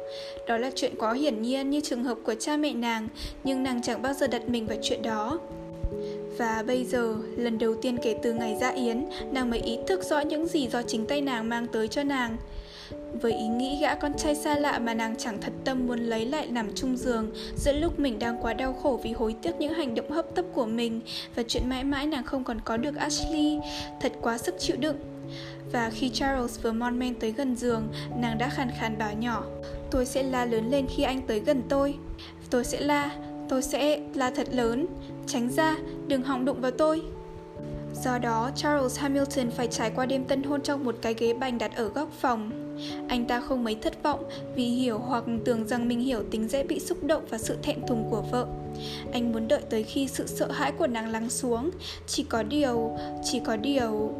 Đó 0.47 0.57
là 0.57 0.71
chuyện 0.75 0.95
quá 0.97 1.13
hiển 1.13 1.41
nhiên 1.41 1.69
như 1.69 1.81
trường 1.81 2.03
hợp 2.03 2.17
của 2.23 2.35
cha 2.35 2.57
mẹ 2.57 2.73
nàng, 2.73 3.07
nhưng 3.43 3.63
nàng 3.63 3.81
chẳng 3.81 4.01
bao 4.01 4.13
giờ 4.13 4.27
đặt 4.27 4.49
mình 4.49 4.67
vào 4.67 4.77
chuyện 4.81 5.01
đó. 5.01 5.39
Và 6.37 6.63
bây 6.67 6.85
giờ, 6.85 7.15
lần 7.37 7.57
đầu 7.57 7.75
tiên 7.75 7.97
kể 8.03 8.15
từ 8.21 8.33
ngày 8.33 8.57
ra 8.61 8.69
yến, 8.69 9.05
nàng 9.31 9.49
mới 9.49 9.59
ý 9.59 9.77
thức 9.87 10.03
rõ 10.03 10.19
những 10.19 10.47
gì 10.47 10.67
do 10.67 10.81
chính 10.81 11.05
tay 11.05 11.21
nàng 11.21 11.49
mang 11.49 11.67
tới 11.67 11.87
cho 11.87 12.03
nàng. 12.03 12.37
Với 13.21 13.33
ý 13.33 13.47
nghĩ 13.47 13.77
gã 13.81 13.95
con 13.95 14.13
trai 14.17 14.35
xa 14.35 14.55
lạ 14.55 14.79
mà 14.79 14.93
nàng 14.93 15.15
chẳng 15.17 15.37
thật 15.41 15.53
tâm 15.63 15.87
muốn 15.87 15.99
lấy 15.99 16.25
lại 16.25 16.47
nằm 16.47 16.75
chung 16.75 16.97
giường 16.97 17.31
Giữa 17.55 17.73
lúc 17.73 17.99
mình 17.99 18.19
đang 18.19 18.37
quá 18.41 18.53
đau 18.53 18.73
khổ 18.73 18.99
vì 19.03 19.11
hối 19.11 19.35
tiếc 19.41 19.55
những 19.59 19.73
hành 19.73 19.95
động 19.95 20.11
hấp 20.11 20.35
tấp 20.35 20.45
của 20.53 20.65
mình 20.65 21.01
Và 21.35 21.43
chuyện 21.47 21.69
mãi 21.69 21.83
mãi 21.83 22.07
nàng 22.07 22.23
không 22.23 22.43
còn 22.43 22.61
có 22.61 22.77
được 22.77 22.95
Ashley. 22.95 23.59
Thật 24.01 24.11
quá 24.21 24.37
sức 24.37 24.55
chịu 24.59 24.75
đựng. 24.79 24.97
Và 25.71 25.89
khi 25.89 26.09
Charles 26.09 26.61
vừa 26.61 26.71
mon 26.71 26.99
men 26.99 27.15
tới 27.15 27.31
gần 27.31 27.55
giường, 27.55 27.87
nàng 28.17 28.37
đã 28.37 28.49
khàn 28.49 28.71
khàn 28.79 28.97
bảo 28.97 29.13
nhỏ 29.13 29.43
Tôi 29.91 30.05
sẽ 30.05 30.23
la 30.23 30.45
lớn 30.45 30.69
lên 30.69 30.87
khi 30.95 31.03
anh 31.03 31.21
tới 31.27 31.39
gần 31.39 31.61
tôi. 31.69 31.95
Tôi 32.49 32.63
sẽ 32.63 32.79
la, 32.79 33.11
tôi 33.49 33.61
sẽ 33.61 34.01
la 34.13 34.29
thật 34.29 34.47
lớn. 34.51 34.85
Tránh 35.27 35.49
ra, 35.49 35.75
đừng 36.07 36.21
hòng 36.21 36.45
đụng 36.45 36.61
vào 36.61 36.71
tôi. 36.71 37.01
Do 38.03 38.17
đó, 38.17 38.51
Charles 38.55 38.99
Hamilton 38.99 39.51
phải 39.51 39.67
trải 39.67 39.91
qua 39.95 40.05
đêm 40.05 40.25
tân 40.25 40.43
hôn 40.43 40.61
trong 40.61 40.83
một 40.83 40.95
cái 41.01 41.13
ghế 41.13 41.33
bành 41.33 41.57
đặt 41.57 41.75
ở 41.75 41.87
góc 41.87 42.09
phòng. 42.19 42.64
Anh 43.07 43.25
ta 43.25 43.39
không 43.39 43.63
mấy 43.63 43.75
thất 43.75 44.03
vọng 44.03 44.23
vì 44.55 44.65
hiểu 44.65 44.99
hoặc 44.99 45.23
tưởng 45.45 45.67
rằng 45.67 45.87
mình 45.87 45.99
hiểu 45.99 46.23
tính 46.31 46.47
dễ 46.47 46.63
bị 46.63 46.79
xúc 46.79 47.03
động 47.03 47.23
và 47.29 47.37
sự 47.37 47.57
thẹn 47.63 47.87
thùng 47.87 48.07
của 48.09 48.21
vợ. 48.31 48.47
Anh 49.11 49.31
muốn 49.31 49.47
đợi 49.47 49.61
tới 49.69 49.83
khi 49.83 50.07
sự 50.07 50.27
sợ 50.27 50.51
hãi 50.51 50.71
của 50.71 50.87
nàng 50.87 51.09
lắng 51.09 51.29
xuống. 51.29 51.69
Chỉ 52.07 52.23
có 52.23 52.43
điều, 52.43 52.97
chỉ 53.23 53.39
có 53.45 53.57
điều... 53.57 54.13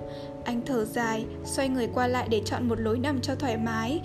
Anh 0.43 0.61
thở 0.65 0.85
dài, 0.85 1.25
xoay 1.45 1.69
người 1.69 1.87
qua 1.93 2.07
lại 2.07 2.27
để 2.31 2.41
chọn 2.45 2.67
một 2.69 2.79
lối 2.79 2.99
nằm 2.99 3.21
cho 3.21 3.35
thoải 3.35 3.57
mái, 3.57 4.01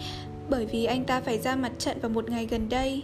bởi 0.51 0.66
vì 0.66 0.85
anh 0.85 1.05
ta 1.05 1.20
phải 1.20 1.39
ra 1.39 1.56
mặt 1.56 1.72
trận 1.78 1.98
vào 2.01 2.10
một 2.10 2.31
ngày 2.31 2.47
gần 2.47 2.68
đây. 2.68 3.02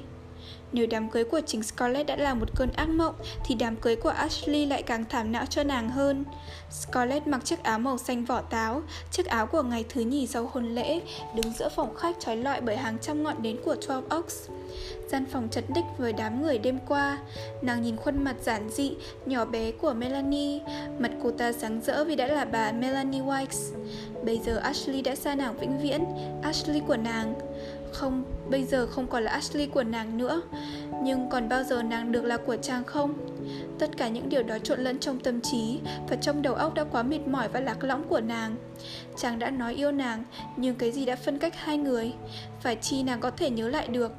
Nếu 0.72 0.86
đám 0.90 1.10
cưới 1.10 1.24
của 1.24 1.40
chính 1.46 1.62
Scarlett 1.62 2.06
đã 2.06 2.16
là 2.16 2.34
một 2.34 2.48
cơn 2.54 2.72
ác 2.72 2.88
mộng 2.88 3.14
thì 3.44 3.54
đám 3.54 3.76
cưới 3.76 3.96
của 3.96 4.08
Ashley 4.08 4.66
lại 4.66 4.82
càng 4.82 5.04
thảm 5.08 5.32
não 5.32 5.46
cho 5.46 5.62
nàng 5.62 5.88
hơn. 5.88 6.24
Scarlett 6.70 7.26
mặc 7.26 7.44
chiếc 7.44 7.62
áo 7.62 7.78
màu 7.78 7.98
xanh 7.98 8.24
vỏ 8.24 8.40
táo, 8.40 8.82
chiếc 9.10 9.26
áo 9.26 9.46
của 9.46 9.62
ngày 9.62 9.84
thứ 9.88 10.00
nhì 10.00 10.26
sau 10.26 10.50
hôn 10.52 10.74
lễ, 10.74 11.00
đứng 11.34 11.52
giữa 11.52 11.68
phòng 11.68 11.94
khách 11.94 12.16
trói 12.20 12.36
lọi 12.36 12.60
bởi 12.60 12.76
hàng 12.76 12.98
trăm 12.98 13.22
ngọn 13.22 13.42
nến 13.42 13.56
của 13.64 13.74
12 13.74 14.02
Oaks. 14.10 14.48
Gian 15.10 15.24
phòng 15.32 15.48
chật 15.50 15.64
đích 15.74 15.84
với 15.98 16.12
đám 16.12 16.42
người 16.42 16.58
đêm 16.58 16.78
qua 16.88 17.18
Nàng 17.62 17.82
nhìn 17.82 17.96
khuôn 17.96 18.24
mặt 18.24 18.36
giản 18.42 18.70
dị, 18.70 18.92
nhỏ 19.26 19.44
bé 19.44 19.70
của 19.70 19.92
Melanie 19.92 20.60
Mặt 20.98 21.10
cô 21.22 21.30
ta 21.30 21.52
sáng 21.52 21.80
rỡ 21.80 22.04
vì 22.04 22.16
đã 22.16 22.26
là 22.26 22.44
bà 22.44 22.72
Melanie 22.72 23.22
Wikes 23.22 23.72
Bây 24.24 24.38
giờ 24.38 24.56
Ashley 24.56 25.02
đã 25.02 25.14
xa 25.14 25.34
nàng 25.34 25.58
vĩnh 25.58 25.78
viễn 25.78 26.04
Ashley 26.42 26.80
của 26.86 26.96
nàng 26.96 27.34
không, 27.92 28.24
bây 28.50 28.64
giờ 28.64 28.86
không 28.86 29.06
còn 29.06 29.22
là 29.22 29.32
Ashley 29.32 29.66
của 29.66 29.82
nàng 29.82 30.18
nữa. 30.18 30.42
Nhưng 31.02 31.30
còn 31.30 31.48
bao 31.48 31.64
giờ 31.64 31.82
nàng 31.82 32.12
được 32.12 32.24
là 32.24 32.36
của 32.36 32.56
chàng 32.56 32.84
không? 32.84 33.14
Tất 33.78 33.96
cả 33.96 34.08
những 34.08 34.28
điều 34.28 34.42
đó 34.42 34.58
trộn 34.58 34.80
lẫn 34.80 34.98
trong 34.98 35.20
tâm 35.20 35.40
trí 35.40 35.80
Và 36.08 36.16
trong 36.16 36.42
đầu 36.42 36.54
óc 36.54 36.74
đã 36.74 36.84
quá 36.84 37.02
mệt 37.02 37.20
mỏi 37.26 37.48
và 37.48 37.60
lạc 37.60 37.84
lõng 37.84 38.04
của 38.08 38.20
nàng. 38.20 38.56
Chàng 39.16 39.38
đã 39.38 39.50
nói 39.50 39.74
yêu 39.74 39.92
nàng, 39.92 40.24
Nhưng 40.56 40.74
cái 40.74 40.92
gì 40.92 41.04
đã 41.06 41.16
phân 41.16 41.38
cách 41.38 41.54
hai 41.56 41.78
người? 41.78 42.12
Phải 42.60 42.76
chi 42.76 43.02
nàng 43.02 43.20
có 43.20 43.30
thể 43.30 43.50
nhớ 43.50 43.68
lại 43.68 43.88
được? 43.88 44.12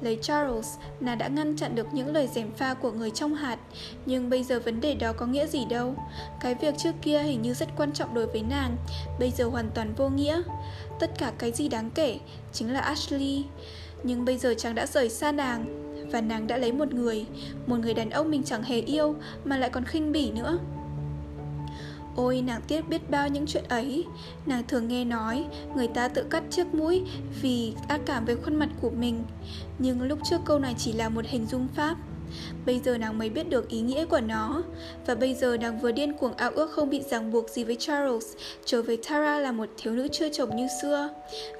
Lấy 0.00 0.18
Charles, 0.22 0.74
nàng 1.00 1.18
đã 1.18 1.28
ngăn 1.28 1.56
chặn 1.56 1.74
được 1.74 1.86
những 1.92 2.12
lời 2.12 2.28
dèm 2.34 2.52
pha 2.52 2.74
của 2.74 2.92
người 2.92 3.10
trong 3.10 3.34
hạt. 3.34 3.58
Nhưng 4.06 4.30
bây 4.30 4.44
giờ 4.44 4.60
vấn 4.60 4.80
đề 4.80 4.94
đó 4.94 5.12
có 5.12 5.26
nghĩa 5.26 5.46
gì 5.46 5.64
đâu? 5.64 5.94
Cái 6.40 6.54
việc 6.54 6.74
trước 6.78 6.92
kia 7.02 7.22
hình 7.22 7.42
như 7.42 7.54
rất 7.54 7.68
quan 7.76 7.92
trọng 7.92 8.14
đối 8.14 8.26
với 8.26 8.42
nàng 8.42 8.76
Bây 9.18 9.30
giờ 9.30 9.44
hoàn 9.44 9.70
toàn 9.74 9.94
vô 9.96 10.08
nghĩa. 10.08 10.42
Tất 11.00 11.10
cả 11.18 11.32
cái 11.38 11.52
gì 11.52 11.68
đáng 11.68 11.90
kể 11.90 12.18
chính 12.52 12.72
là 12.72 12.80
Ashley. 12.80 13.44
Nhưng 14.02 14.24
bây 14.24 14.38
giờ 14.38 14.54
chàng 14.58 14.74
đã 14.74 14.86
rời 14.86 15.08
xa 15.08 15.32
nàng 15.32 15.84
Và 16.12 16.20
nàng 16.20 16.46
đã 16.46 16.56
lấy 16.56 16.72
một 16.72 16.94
người. 16.94 17.26
Một 17.66 17.76
người 17.76 17.94
đàn 17.94 18.10
ông 18.10 18.30
mình 18.30 18.42
chẳng 18.42 18.62
hề 18.62 18.80
yêu 18.80 19.14
Mà 19.44 19.56
lại 19.56 19.70
còn 19.70 19.84
khinh 19.84 20.12
bỉ 20.12 20.30
nữa. 20.30 20.58
Ôi, 22.18 22.42
nàng 22.46 22.60
tiếc 22.68 22.88
biết 22.88 23.10
bao 23.10 23.28
những 23.28 23.46
chuyện 23.46 23.64
ấy. 23.68 24.04
Nàng 24.46 24.62
thường 24.68 24.88
nghe 24.88 25.04
nói, 25.04 25.44
Người 25.76 25.88
ta 25.88 26.08
tự 26.08 26.24
cắt 26.30 26.42
chiếc 26.50 26.74
mũi 26.74 27.02
Vì 27.42 27.72
ác 27.88 28.00
cảm 28.06 28.24
với 28.24 28.36
khuôn 28.36 28.56
mặt 28.56 28.68
của 28.80 28.90
mình. 28.90 29.22
Nhưng 29.78 30.02
lúc 30.02 30.18
trước 30.30 30.36
câu 30.44 30.58
này 30.58 30.74
chỉ 30.78 30.92
là 30.92 31.08
một 31.08 31.24
hình 31.26 31.46
dung 31.46 31.68
pháp. 31.76 31.96
Bây 32.66 32.80
giờ 32.84 32.98
nàng 32.98 33.18
mới 33.18 33.30
biết 33.30 33.48
được 33.50 33.68
ý 33.68 33.80
nghĩa 33.80 34.04
của 34.04 34.20
nó. 34.20 34.62
Và 35.06 35.14
bây 35.14 35.34
giờ 35.34 35.56
nàng 35.56 35.80
vừa 35.80 35.92
điên 35.92 36.12
cuồng 36.12 36.34
ao 36.34 36.50
ước 36.50 36.70
không 36.70 36.90
bị 36.90 37.02
ràng 37.10 37.32
buộc 37.32 37.50
gì 37.50 37.64
với 37.64 37.76
Charles, 37.76 38.26
Trở 38.64 38.82
về 38.82 38.96
Tara 39.08 39.40
là 39.40 39.52
một 39.52 39.68
thiếu 39.76 39.92
nữ 39.92 40.08
chưa 40.12 40.28
chồng 40.32 40.56
như 40.56 40.66
xưa, 40.82 41.08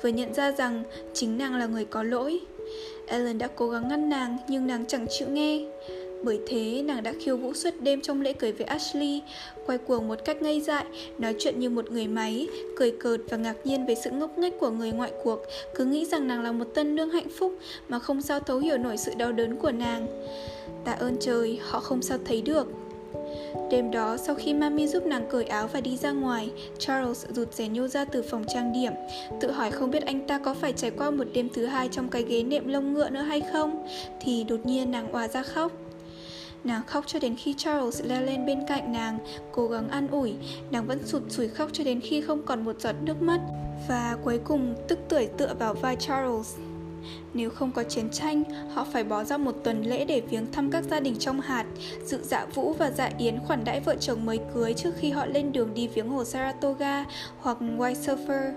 Vừa 0.03 0.09
nhận 0.09 0.35
ra 0.35 0.53
rằng 0.53 0.85
chính 1.15 1.39
nàng 1.39 1.55
là 1.55 1.67
người 1.67 1.85
có 1.85 2.03
lỗi. 2.03 2.41
Ellen 3.07 3.39
đã 3.39 3.49
cố 3.57 3.69
gắng 3.69 3.89
ngăn 3.89 4.09
nàng, 4.09 4.37
nhưng 4.49 4.67
nàng 4.67 4.85
chẳng 4.87 5.07
chịu 5.19 5.29
nghe 5.29 5.61
bởi 6.23 6.40
thế 6.47 6.82
nàng 6.82 7.03
đã 7.03 7.12
khiêu 7.20 7.36
vũ 7.36 7.55
suốt 7.55 7.70
đêm 7.81 8.01
trong 8.01 8.23
lễ 8.23 8.32
cưới 8.32 8.53
với 8.53 8.66
Ashley. 8.66 9.23
Quay 9.66 9.78
cuồng 9.78 10.09
một 10.09 10.24
cách 10.24 10.43
ngây 10.43 10.61
dại 10.61 10.85
Nói 11.19 11.35
chuyện 11.39 11.61
như 11.61 11.70
một 11.70 11.90
người 11.90 12.07
máy 12.07 12.49
Cười 12.77 12.90
cợt 12.90 13.20
và 13.28 13.36
ngạc 13.36 13.57
nhiên 13.65 13.86
về 13.86 13.95
sự 13.95 14.11
ngốc 14.11 14.39
nghếch 14.39 14.61
của 14.61 14.70
người 14.70 14.93
ngoại 14.93 15.12
cuộc. 15.23 15.39
Cứ 15.74 15.85
nghĩ 15.85 16.05
rằng 16.05 16.28
nàng 16.28 16.43
là 16.43 16.53
một 16.53 16.66
tân 16.74 16.95
nương 16.95 17.11
hạnh 17.11 17.28
phúc 17.39 17.53
Mà 17.89 17.99
không 17.99 18.23
sao 18.23 18.40
thấu 18.40 18.59
hiểu 18.59 18.78
nổi 18.78 18.97
sự 18.97 19.12
đau 19.16 19.32
đớn 19.32 19.57
của 19.57 19.73
nàng. 19.73 20.07
Tạ 20.85 20.93
ơn 20.93 21.16
trời, 21.20 21.59
họ 21.62 21.81
không 21.81 22.03
sao 22.03 22.19
thấy 22.24 22.43
được. 22.43 22.66
Đêm 23.70 23.90
đó, 23.90 24.16
sau 24.16 24.35
khi 24.35 24.55
Mami 24.55 24.86
giúp 24.86 25.07
nàng 25.07 25.27
cởi 25.31 25.45
áo 25.45 25.69
và 25.73 25.81
đi 25.81 25.97
ra 25.97 26.12
ngoài, 26.12 26.51
Charles 26.78 27.27
rụt 27.28 27.55
rè 27.55 27.69
nhô 27.69 27.89
ra 27.89 28.05
từ 28.05 28.23
phòng 28.23 28.45
trang 28.49 28.73
điểm, 28.73 28.93
tự 29.40 29.51
hỏi 29.51 29.70
không 29.70 29.90
biết 29.90 30.03
anh 30.03 30.27
ta 30.27 30.39
có 30.39 30.55
phải 30.55 30.73
trải 30.73 30.90
qua 30.90 31.11
một 31.11 31.24
đêm 31.32 31.49
thứ 31.55 31.66
hai 31.66 31.89
trong 31.89 32.09
cái 32.09 32.24
ghế 32.28 32.43
nệm 32.43 32.69
lông 32.69 32.95
ngựa 32.95 33.11
nữa 33.11 33.20
hay 33.20 33.43
không, 33.53 33.86
thì 34.20 34.45
đột 34.45 34.66
nhiên 34.66 34.90
nàng 34.90 35.12
òa 35.12 35.28
ra 35.28 35.43
khóc. 35.43 35.73
Nàng 36.65 36.83
khóc 36.87 37.05
cho 37.07 37.19
đến 37.19 37.37
khi 37.37 37.55
Charles 37.57 38.03
leo 38.05 38.23
lên 38.23 38.47
bên 38.47 38.61
cạnh 38.69 38.93
nàng, 38.93 39.19
cố 39.53 39.69
gắng 39.69 39.89
an 39.89 40.09
ủi, 40.09 40.35
nàng 40.71 40.87
vẫn 40.87 41.07
sụt 41.07 41.23
sùi 41.29 41.49
khóc 41.49 41.69
cho 41.73 41.85
đến 41.85 42.01
khi 42.01 42.21
không 42.21 42.43
còn 42.43 42.65
một 42.65 42.81
giọt 42.81 42.95
nước 43.03 43.23
mắt, 43.23 43.41
và 43.89 44.17
cuối 44.25 44.41
cùng 44.45 44.75
tức 44.89 44.99
tưởi 45.09 45.27
tựa 45.27 45.55
vào 45.59 45.75
vai 45.75 45.97
Charles. 45.97 46.57
Nếu 47.35 47.51
không 47.51 47.73
có 47.73 47.83
chiến 47.83 48.11
tranh, 48.11 48.45
họ 48.75 48.87
phải 48.93 49.05
bỏ 49.05 49.25
ra 49.25 49.37
một 49.37 49.53
tuần 49.65 49.83
lễ 49.83 50.05
để 50.05 50.21
viếng 50.21 50.53
thăm 50.53 50.71
các 50.71 50.85
gia 50.91 51.01
đình 51.01 51.17
trong 51.19 51.41
hạt, 51.41 51.65
dự 52.05 52.19
dạ 52.23 52.47
vũ 52.55 52.73
và 52.73 52.91
dạ 52.91 53.11
yến 53.19 53.39
khoản 53.47 53.65
đãi 53.65 53.81
vợ 53.81 53.97
chồng 54.01 54.27
mới 54.27 54.39
cưới 54.55 54.75
trước 54.75 54.91
khi 54.99 55.11
họ 55.11 55.27
lên 55.27 55.53
đường 55.53 55.75
đi 55.75 55.89
viếng 55.89 56.09
hồ 56.09 56.25
Saratoga 56.25 57.05
hoặc 57.41 57.59
White 57.61 57.95
Sulphur. 57.95 58.55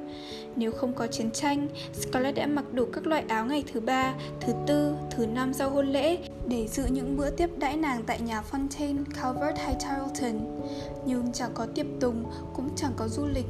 Nếu 0.55 0.71
không 0.71 0.93
có 0.93 1.07
chiến 1.07 1.31
tranh, 1.31 1.67
Scarlett 1.93 2.37
đã 2.37 2.47
mặc 2.47 2.65
đủ 2.73 2.85
các 2.93 3.07
loại 3.07 3.23
áo 3.27 3.45
ngày 3.45 3.63
thứ 3.73 3.79
ba, 3.79 4.13
thứ 4.39 4.53
tư, 4.67 4.93
thứ 5.11 5.25
năm 5.25 5.53
sau 5.53 5.69
hôn 5.69 5.87
lễ 5.87 6.17
để 6.51 6.67
dự 6.67 6.85
những 6.85 7.17
bữa 7.17 7.29
tiếp 7.29 7.49
đãi 7.57 7.77
nàng 7.77 8.03
tại 8.03 8.21
nhà 8.21 8.43
Fontaine, 8.51 9.03
Calvert 9.21 9.57
hay 9.57 9.75
Tarleton. 9.83 10.61
Nhưng 11.05 11.31
chẳng 11.33 11.51
có 11.53 11.65
tiệc 11.75 11.85
tùng, 11.99 12.31
cũng 12.55 12.69
chẳng 12.75 12.91
có 12.95 13.07
du 13.07 13.27
lịch. 13.27 13.45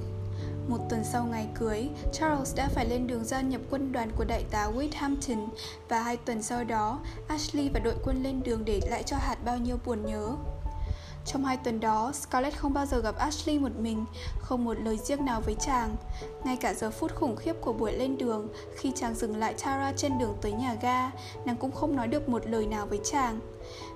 Một 0.67 0.77
tuần 0.89 1.03
sau 1.03 1.25
ngày 1.25 1.47
cưới, 1.55 1.89
Charles 2.13 2.55
đã 2.55 2.67
phải 2.67 2.85
lên 2.85 3.07
đường 3.07 3.23
gia 3.23 3.41
nhập 3.41 3.61
quân 3.69 3.91
đoàn 3.91 4.11
của 4.17 4.23
đại 4.23 4.43
tá 4.51 4.71
Whithampton 4.75 5.47
và 5.89 6.01
hai 6.01 6.17
tuần 6.17 6.43
sau 6.43 6.63
đó, 6.63 6.99
Ashley 7.27 7.69
và 7.73 7.79
đội 7.79 7.95
quân 8.03 8.23
lên 8.23 8.43
đường 8.43 8.65
để 8.65 8.79
lại 8.89 9.03
cho 9.03 9.17
hạt 9.17 9.37
bao 9.45 9.57
nhiêu 9.57 9.77
buồn 9.85 10.05
nhớ. 10.05 10.35
Trong 11.25 11.45
hai 11.45 11.57
tuần 11.57 11.79
đó, 11.79 12.11
Scarlett 12.13 12.57
không 12.57 12.73
bao 12.73 12.85
giờ 12.85 12.99
gặp 13.01 13.17
Ashley 13.17 13.59
một 13.59 13.71
mình, 13.79 14.05
không 14.39 14.65
một 14.65 14.77
lời 14.83 14.97
riêng 14.97 15.25
nào 15.25 15.41
với 15.45 15.55
chàng. 15.59 15.95
Ngay 16.43 16.57
cả 16.57 16.73
giờ 16.73 16.91
phút 16.91 17.15
khủng 17.15 17.35
khiếp 17.35 17.53
của 17.61 17.73
buổi 17.73 17.93
lên 17.93 18.17
đường, 18.17 18.47
khi 18.75 18.91
chàng 18.95 19.15
dừng 19.15 19.37
lại 19.37 19.55
Tara 19.63 19.93
trên 19.97 20.17
đường 20.19 20.35
tới 20.41 20.51
nhà 20.51 20.75
ga, 20.81 21.11
nàng 21.45 21.55
cũng 21.55 21.71
không 21.71 21.95
nói 21.95 22.07
được 22.07 22.29
một 22.29 22.47
lời 22.47 22.65
nào 22.65 22.85
với 22.85 22.99
chàng. 23.03 23.39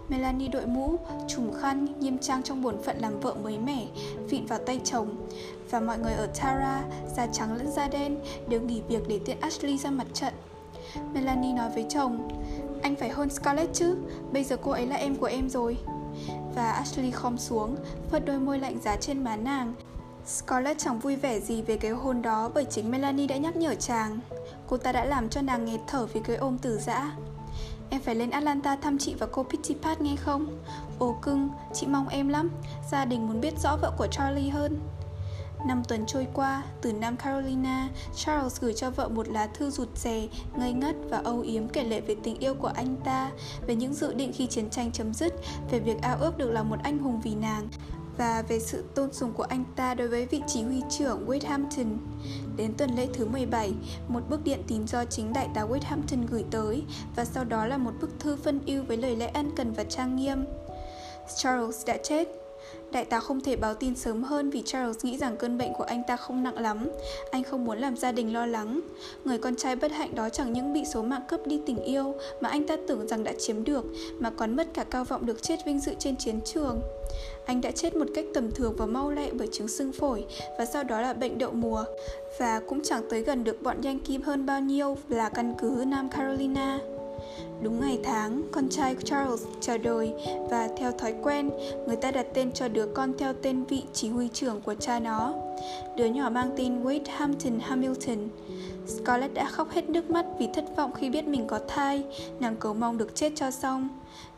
Melanie 0.10 0.47
đội 0.47 0.65
mũ, 0.65 0.95
trùm 1.27 1.52
khăn, 1.61 1.99
nghiêm 1.99 2.18
trang 2.18 2.43
trong 2.43 2.61
bổn 2.61 2.84
phận 2.84 2.97
làm 2.99 3.19
vợ 3.19 3.34
mới 3.34 3.57
mẻ, 3.57 3.88
vịn 4.30 4.45
vào 4.45 4.60
tay 4.60 4.81
chồng. 4.84 5.27
Và 5.69 5.80
mọi 5.80 5.97
người 5.97 6.14
ở 6.14 6.27
Tara, 6.27 6.84
da 7.15 7.27
trắng 7.27 7.56
lẫn 7.57 7.72
da 7.72 7.88
đen, 7.88 8.18
đều 8.47 8.61
nghỉ 8.61 8.81
việc 8.88 9.07
để 9.07 9.19
tiện 9.26 9.39
Ashley 9.39 9.77
ra 9.77 9.89
mặt 9.91 10.07
trận. 10.14 10.34
Melanie 11.14 11.53
nói 11.53 11.69
với 11.69 11.85
chồng, 11.89 12.27
anh 12.81 12.95
phải 12.95 13.10
hôn 13.10 13.30
Scarlett 13.30 13.73
chứ, 13.73 13.97
bây 14.31 14.43
giờ 14.43 14.57
cô 14.57 14.72
ấy 14.72 14.88
là 14.88 14.95
em 14.95 15.15
của 15.15 15.26
em 15.26 15.49
rồi 15.49 15.77
và 16.56 16.72
Ashley 16.72 17.11
khom 17.11 17.38
xuống, 17.38 17.76
phớt 18.11 18.26
đôi 18.26 18.40
môi 18.40 18.60
lạnh 18.60 18.80
giá 18.82 18.95
trên 18.95 19.23
má 19.23 19.36
nàng. 19.36 19.73
Scarlett 20.26 20.80
chẳng 20.80 20.99
vui 20.99 21.15
vẻ 21.15 21.40
gì 21.40 21.61
về 21.61 21.77
cái 21.77 21.91
hôn 21.91 22.22
đó 22.22 22.52
bởi 22.53 22.65
chính 22.65 22.91
Melanie 22.91 23.27
đã 23.27 23.38
nhắc 23.38 23.56
nhở 23.56 23.76
chàng. 23.76 24.19
Cô 24.68 24.77
ta 24.77 24.91
đã 24.91 25.06
làm 25.06 25.30
cho 25.30 25.41
nàng 25.41 25.65
nghẹt 25.65 25.80
thở 25.88 26.06
vì 26.06 26.19
cái 26.23 26.36
ôm 26.36 26.57
từ 26.61 26.77
dã. 26.77 27.15
Em 27.90 28.02
phải 28.02 28.15
lên 28.15 28.30
Atlanta 28.30 28.76
thăm 28.76 28.98
chị 28.98 29.15
và 29.19 29.27
cô 29.32 29.44
Pittipat 29.44 30.02
nghe 30.02 30.15
không? 30.15 30.48
Ồ 30.99 31.18
cưng, 31.22 31.49
chị 31.73 31.88
mong 31.88 32.07
em 32.07 32.30
lắm. 32.30 32.49
Gia 32.91 33.06
đình 33.06 33.27
muốn 33.27 33.41
biết 33.41 33.53
rõ 33.64 33.77
vợ 33.82 33.91
của 33.98 34.07
Charlie 34.07 34.49
hơn. 34.49 34.80
Năm 35.68 35.84
tuần 35.88 36.06
trôi 36.07 36.27
qua, 36.34 36.64
từ 36.82 36.94
Nam 36.94 37.18
Carolina, 37.18 37.90
Charles 38.15 38.61
gửi 38.61 38.73
cho 38.73 38.90
vợ 38.90 39.10
một 39.10 39.27
lá 39.27 39.48
thư 39.48 39.69
rụt 39.69 39.98
rè, 39.98 40.27
ngây 40.56 40.73
ngất 40.73 40.95
và 41.10 41.18
âu 41.18 41.41
yếm 41.41 41.68
kể 41.68 41.84
lệ 41.84 42.02
về 42.02 42.15
tình 42.23 42.40
yêu 42.40 42.53
của 42.53 42.72
anh 42.76 42.95
ta, 43.03 43.32
về 43.68 43.76
những 43.76 43.94
dự 43.94 44.14
định 44.14 44.32
khi 44.34 44.48
chiến 44.48 44.69
tranh 44.69 44.91
chấm 44.91 45.14
dứt, 45.14 45.34
về 45.72 45.80
việc 45.80 46.02
ao 46.02 46.18
ước 46.19 46.38
được 46.38 46.52
là 46.52 46.64
một 46.64 46.77
anh 46.84 46.98
hùng 46.98 47.22
vì 47.23 47.36
nàng, 47.36 47.68
và 48.18 48.44
về 48.48 48.60
sự 48.60 48.84
tôn 48.95 49.14
sùng 49.14 49.34
của 49.34 49.44
anh 49.44 49.64
ta 49.76 49.94
đối 49.94 50.07
với 50.07 50.26
vị 50.26 50.41
chỉ 50.48 50.64
huy 50.64 50.82
trưởng 50.90 51.26
Wade 51.27 51.65
Đến 52.57 52.73
tuần 52.77 52.95
lễ 52.95 53.07
thứ 53.14 53.26
17, 53.26 53.73
một 54.07 54.30
bức 54.30 54.44
điện 54.44 54.60
tín 54.68 54.88
do 54.88 55.06
chính 55.06 55.34
đại 55.34 55.49
tá 55.53 55.65
Wade 55.65 56.27
gửi 56.30 56.45
tới 56.52 56.84
và 57.15 57.26
sau 57.26 57.44
đó 57.44 57.65
là 57.65 57.77
một 57.77 57.91
bức 58.02 58.19
thư 58.19 58.36
phân 58.36 58.60
ưu 58.65 58.84
với 58.84 58.98
lời 58.98 59.15
lẽ 59.15 59.32
ân 59.34 59.52
cần 59.56 59.73
và 59.73 59.84
trang 59.84 60.15
nghiêm. 60.15 60.45
Charles 61.36 61.86
đã 61.86 61.98
chết, 62.03 62.44
Đại 62.91 63.05
tá 63.05 63.19
không 63.19 63.41
thể 63.41 63.55
báo 63.55 63.73
tin 63.73 63.95
sớm 63.95 64.23
hơn 64.23 64.49
vì 64.49 64.61
Charles 64.65 65.05
nghĩ 65.05 65.17
rằng 65.17 65.37
cơn 65.37 65.57
bệnh 65.57 65.73
của 65.73 65.83
anh 65.83 66.01
ta 66.07 66.17
không 66.17 66.43
nặng 66.43 66.57
lắm. 66.57 66.89
Anh 67.31 67.43
không 67.43 67.65
muốn 67.65 67.77
làm 67.77 67.97
gia 67.97 68.11
đình 68.11 68.33
lo 68.33 68.45
lắng. 68.45 68.81
Người 69.25 69.37
con 69.37 69.55
trai 69.55 69.75
bất 69.75 69.91
hạnh 69.91 70.15
đó 70.15 70.29
chẳng 70.29 70.53
những 70.53 70.73
bị 70.73 70.83
số 70.93 71.01
mạng 71.01 71.21
cướp 71.27 71.47
đi 71.47 71.61
tình 71.65 71.83
yêu 71.83 72.15
mà 72.41 72.49
anh 72.49 72.67
ta 72.67 72.77
tưởng 72.87 73.07
rằng 73.07 73.23
đã 73.23 73.33
chiếm 73.39 73.63
được, 73.63 73.85
mà 74.19 74.29
còn 74.29 74.55
mất 74.55 74.67
cả 74.73 74.83
cao 74.83 75.03
vọng 75.03 75.25
được 75.25 75.43
chết 75.43 75.65
vinh 75.65 75.79
dự 75.79 75.93
trên 75.99 76.15
chiến 76.15 76.39
trường. 76.45 76.81
Anh 77.45 77.61
đã 77.61 77.71
chết 77.71 77.95
một 77.95 78.05
cách 78.15 78.25
tầm 78.33 78.51
thường 78.51 78.75
và 78.77 78.85
mau 78.85 79.11
lẹ 79.11 79.29
bởi 79.33 79.47
chứng 79.51 79.67
sưng 79.67 79.91
phổi 79.91 80.25
và 80.57 80.65
sau 80.65 80.83
đó 80.83 81.01
là 81.01 81.13
bệnh 81.13 81.37
đậu 81.37 81.51
mùa 81.51 81.83
và 82.39 82.61
cũng 82.67 82.83
chẳng 82.83 83.03
tới 83.09 83.21
gần 83.21 83.43
được 83.43 83.61
bọn 83.61 83.81
Yankee 83.81 84.17
hơn 84.23 84.45
bao 84.45 84.59
nhiêu 84.59 84.97
là 85.09 85.29
căn 85.29 85.53
cứ 85.59 85.83
Nam 85.87 86.09
Carolina. 86.09 86.79
Đúng 87.61 87.80
ngày 87.80 87.99
tháng, 88.03 88.44
con 88.52 88.69
trai 88.69 88.95
Charles 89.03 89.44
chào 89.61 89.77
đời 89.77 90.14
và 90.49 90.69
theo 90.77 90.91
thói 90.91 91.14
quen, 91.23 91.49
người 91.88 91.95
ta 91.95 92.11
đặt 92.11 92.26
tên 92.34 92.52
cho 92.52 92.68
đứa 92.68 92.86
con 92.88 93.14
theo 93.18 93.34
tên 93.34 93.64
vị 93.64 93.84
chỉ 93.94 94.10
huy 94.10 94.30
trưởng 94.34 94.61
của 94.61 94.76
cha 94.76 94.99
nó. 94.99 95.34
Đứa 95.98 96.06
nhỏ 96.06 96.30
mang 96.30 96.52
tên 96.57 96.84
Wade 96.84 97.06
Hampton 97.10 97.60
Hamilton. 97.60 98.18
Scarlett 98.88 99.34
đã 99.34 99.45
khóc 99.45 99.69
hết 99.72 99.90
nước 99.90 100.10
mắt 100.10 100.26
vì 100.40 100.48
thất 100.53 100.65
vọng 100.77 100.94
khi 100.94 101.10
biết 101.10 101.27
mình 101.27 101.48
có 101.48 101.60
thai, 101.68 102.03
nàng 102.40 102.56
cầu 102.56 102.73
mong 102.73 102.98
được 102.98 103.15
chết 103.15 103.32
cho 103.36 103.52
xong. 103.52 103.90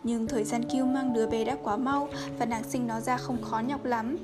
Nhưng 0.03 0.27
thời 0.27 0.43
gian 0.43 0.63
kêu 0.73 0.85
mang 0.85 1.13
đứa 1.13 1.27
bé 1.27 1.43
đã 1.43 1.57
quá 1.63 1.77
mau 1.77 2.09
và 2.39 2.45
nàng 2.45 2.63
sinh 2.63 2.87
nó 2.87 2.99
ra 2.99 3.17
không 3.17 3.41
khó 3.41 3.59
nhọc 3.59 3.85
lắm. 3.85 4.17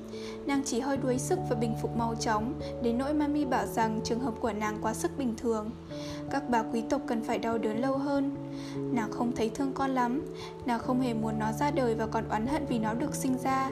Nàng 0.46 0.62
chỉ 0.66 0.80
hơi 0.80 0.98
đuối 0.98 1.20
sức 1.20 1.40
và 1.50 1.56
bình 1.56 1.76
phục 1.82 1.98
mau 1.98 2.16
chóng, 2.20 2.54
đến 2.84 2.98
nỗi 2.98 3.14
mami 3.14 3.46
bảo 3.46 3.66
rằng 3.66 4.00
trường 4.04 4.20
hợp 4.20 4.34
của 4.40 4.54
nàng 4.54 4.78
quá 4.82 4.94
sức 4.94 5.12
bình 5.18 5.34
thường. 5.38 5.72
Các 6.32 6.50
bà 6.50 6.64
quý 6.64 6.84
tộc 6.90 7.02
cần 7.08 7.24
phải 7.24 7.40
đau 7.40 7.58
đớn 7.58 7.78
lâu 7.78 7.98
hơn. 7.98 8.36
Nàng 8.76 9.12
không 9.12 9.32
thấy 9.36 9.50
thương 9.50 9.74
con 9.74 9.92
lắm, 9.92 10.22
nàng 10.66 10.80
không 10.80 11.02
hề 11.02 11.14
muốn 11.14 11.40
nó 11.40 11.52
ra 11.52 11.72
đời 11.72 11.96
và 11.96 12.08
còn 12.08 12.30
oán 12.30 12.48
hận 12.48 12.66
vì 12.66 12.80
nó 12.80 12.94
được 12.94 13.16
sinh 13.16 13.38
ra. 13.44 13.72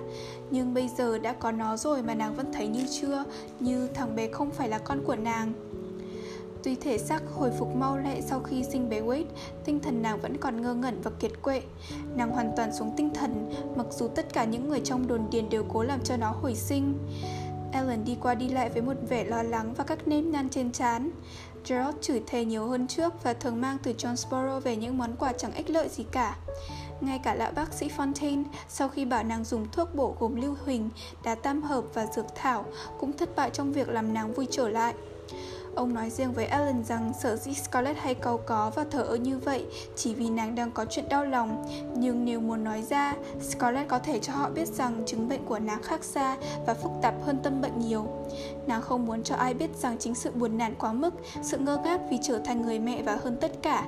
Nhưng 0.51 0.73
bây 0.73 0.87
giờ 0.87 1.17
đã 1.17 1.33
có 1.33 1.51
nó 1.51 1.77
rồi 1.77 2.03
mà 2.03 2.15
nàng 2.15 2.35
vẫn 2.35 2.53
thấy 2.53 2.67
như 2.67 2.85
chưa, 3.01 3.23
như 3.59 3.87
thằng 3.87 4.15
bé 4.15 4.27
không 4.31 4.51
phải 4.51 4.69
là 4.69 4.77
con 4.77 5.03
của 5.05 5.15
nàng. 5.15 5.53
Tuy 6.63 6.75
thể 6.75 6.97
xác 6.97 7.23
hồi 7.35 7.51
phục 7.59 7.75
mau 7.75 7.97
lẹ 7.97 8.21
sau 8.21 8.39
khi 8.39 8.63
sinh 8.63 8.89
bé 8.89 9.01
Wade, 9.01 9.25
tinh 9.65 9.79
thần 9.79 10.01
nàng 10.01 10.21
vẫn 10.21 10.37
còn 10.37 10.61
ngơ 10.61 10.73
ngẩn 10.73 11.01
và 11.03 11.11
kiệt 11.19 11.31
quệ. 11.41 11.61
Nàng 12.15 12.31
hoàn 12.31 12.51
toàn 12.57 12.73
xuống 12.73 12.93
tinh 12.97 13.09
thần, 13.13 13.53
mặc 13.75 13.87
dù 13.89 14.07
tất 14.07 14.33
cả 14.33 14.43
những 14.43 14.69
người 14.69 14.79
trong 14.79 15.07
đồn 15.07 15.21
điền 15.31 15.49
đều 15.49 15.63
cố 15.73 15.83
làm 15.83 15.99
cho 16.03 16.17
nó 16.17 16.31
hồi 16.41 16.55
sinh. 16.55 16.97
Ellen 17.73 18.05
đi 18.05 18.17
qua 18.21 18.35
đi 18.35 18.49
lại 18.49 18.69
với 18.69 18.81
một 18.81 18.93
vẻ 19.09 19.23
lo 19.23 19.43
lắng 19.43 19.73
và 19.77 19.83
các 19.83 20.07
nếp 20.07 20.23
nhăn 20.23 20.49
trên 20.49 20.71
trán. 20.71 21.11
Gerald 21.67 21.95
chửi 22.01 22.21
thề 22.27 22.45
nhiều 22.45 22.65
hơn 22.65 22.87
trước 22.87 23.23
và 23.23 23.33
thường 23.33 23.61
mang 23.61 23.77
từ 23.83 23.93
Johnsboro 23.97 24.59
về 24.59 24.75
những 24.75 24.97
món 24.97 25.15
quà 25.15 25.33
chẳng 25.33 25.53
ích 25.53 25.69
lợi 25.69 25.89
gì 25.89 26.05
cả. 26.11 26.37
Ngay 27.01 27.19
cả 27.19 27.35
lão 27.35 27.51
bác 27.51 27.73
sĩ 27.73 27.89
Fontaine, 27.97 28.43
sau 28.69 28.89
khi 28.89 29.05
bảo 29.05 29.23
nàng 29.23 29.43
dùng 29.43 29.67
thuốc 29.71 29.95
bổ 29.95 30.15
gồm 30.19 30.41
lưu 30.41 30.55
huỳnh, 30.65 30.89
đá 31.23 31.35
tam 31.35 31.61
hợp 31.61 31.83
và 31.93 32.05
dược 32.05 32.25
thảo, 32.35 32.65
cũng 32.99 33.17
thất 33.17 33.35
bại 33.35 33.49
trong 33.53 33.73
việc 33.73 33.89
làm 33.89 34.13
nàng 34.13 34.33
vui 34.33 34.47
trở 34.51 34.69
lại. 34.69 34.93
Ông 35.75 35.93
nói 35.93 36.09
riêng 36.09 36.33
với 36.33 36.45
Ellen 36.45 36.83
rằng 36.83 37.11
sở 37.21 37.35
dĩ 37.35 37.53
Scarlett 37.53 37.99
hay 37.99 38.15
cầu 38.15 38.37
có 38.37 38.71
và 38.75 38.85
thở 38.91 39.01
ơ 39.03 39.15
như 39.15 39.37
vậy 39.37 39.65
chỉ 39.95 40.13
vì 40.13 40.29
nàng 40.29 40.55
đang 40.55 40.71
có 40.71 40.85
chuyện 40.89 41.09
đau 41.09 41.25
lòng. 41.25 41.65
Nhưng 41.97 42.25
nếu 42.25 42.39
muốn 42.39 42.63
nói 42.63 42.81
ra, 42.81 43.15
Scarlett 43.41 43.89
có 43.89 43.99
thể 43.99 44.19
cho 44.19 44.33
họ 44.33 44.49
biết 44.49 44.67
rằng 44.67 45.03
chứng 45.05 45.29
bệnh 45.29 45.45
của 45.45 45.59
nàng 45.59 45.83
khác 45.83 46.03
xa 46.03 46.37
và 46.67 46.73
phức 46.73 46.91
tạp 47.01 47.13
hơn 47.25 47.39
tâm 47.43 47.61
bệnh 47.61 47.79
nhiều. 47.79 48.07
Nàng 48.67 48.81
không 48.81 49.05
muốn 49.05 49.23
cho 49.23 49.35
ai 49.35 49.53
biết 49.53 49.75
rằng 49.75 49.97
chính 49.99 50.15
sự 50.15 50.31
buồn 50.31 50.57
nản 50.57 50.75
quá 50.75 50.93
mức, 50.93 51.13
sự 51.43 51.57
ngơ 51.57 51.77
ngác 51.83 52.01
vì 52.09 52.17
trở 52.23 52.39
thành 52.39 52.61
người 52.61 52.79
mẹ 52.79 53.01
và 53.03 53.17
hơn 53.23 53.37
tất 53.41 53.51
cả. 53.61 53.87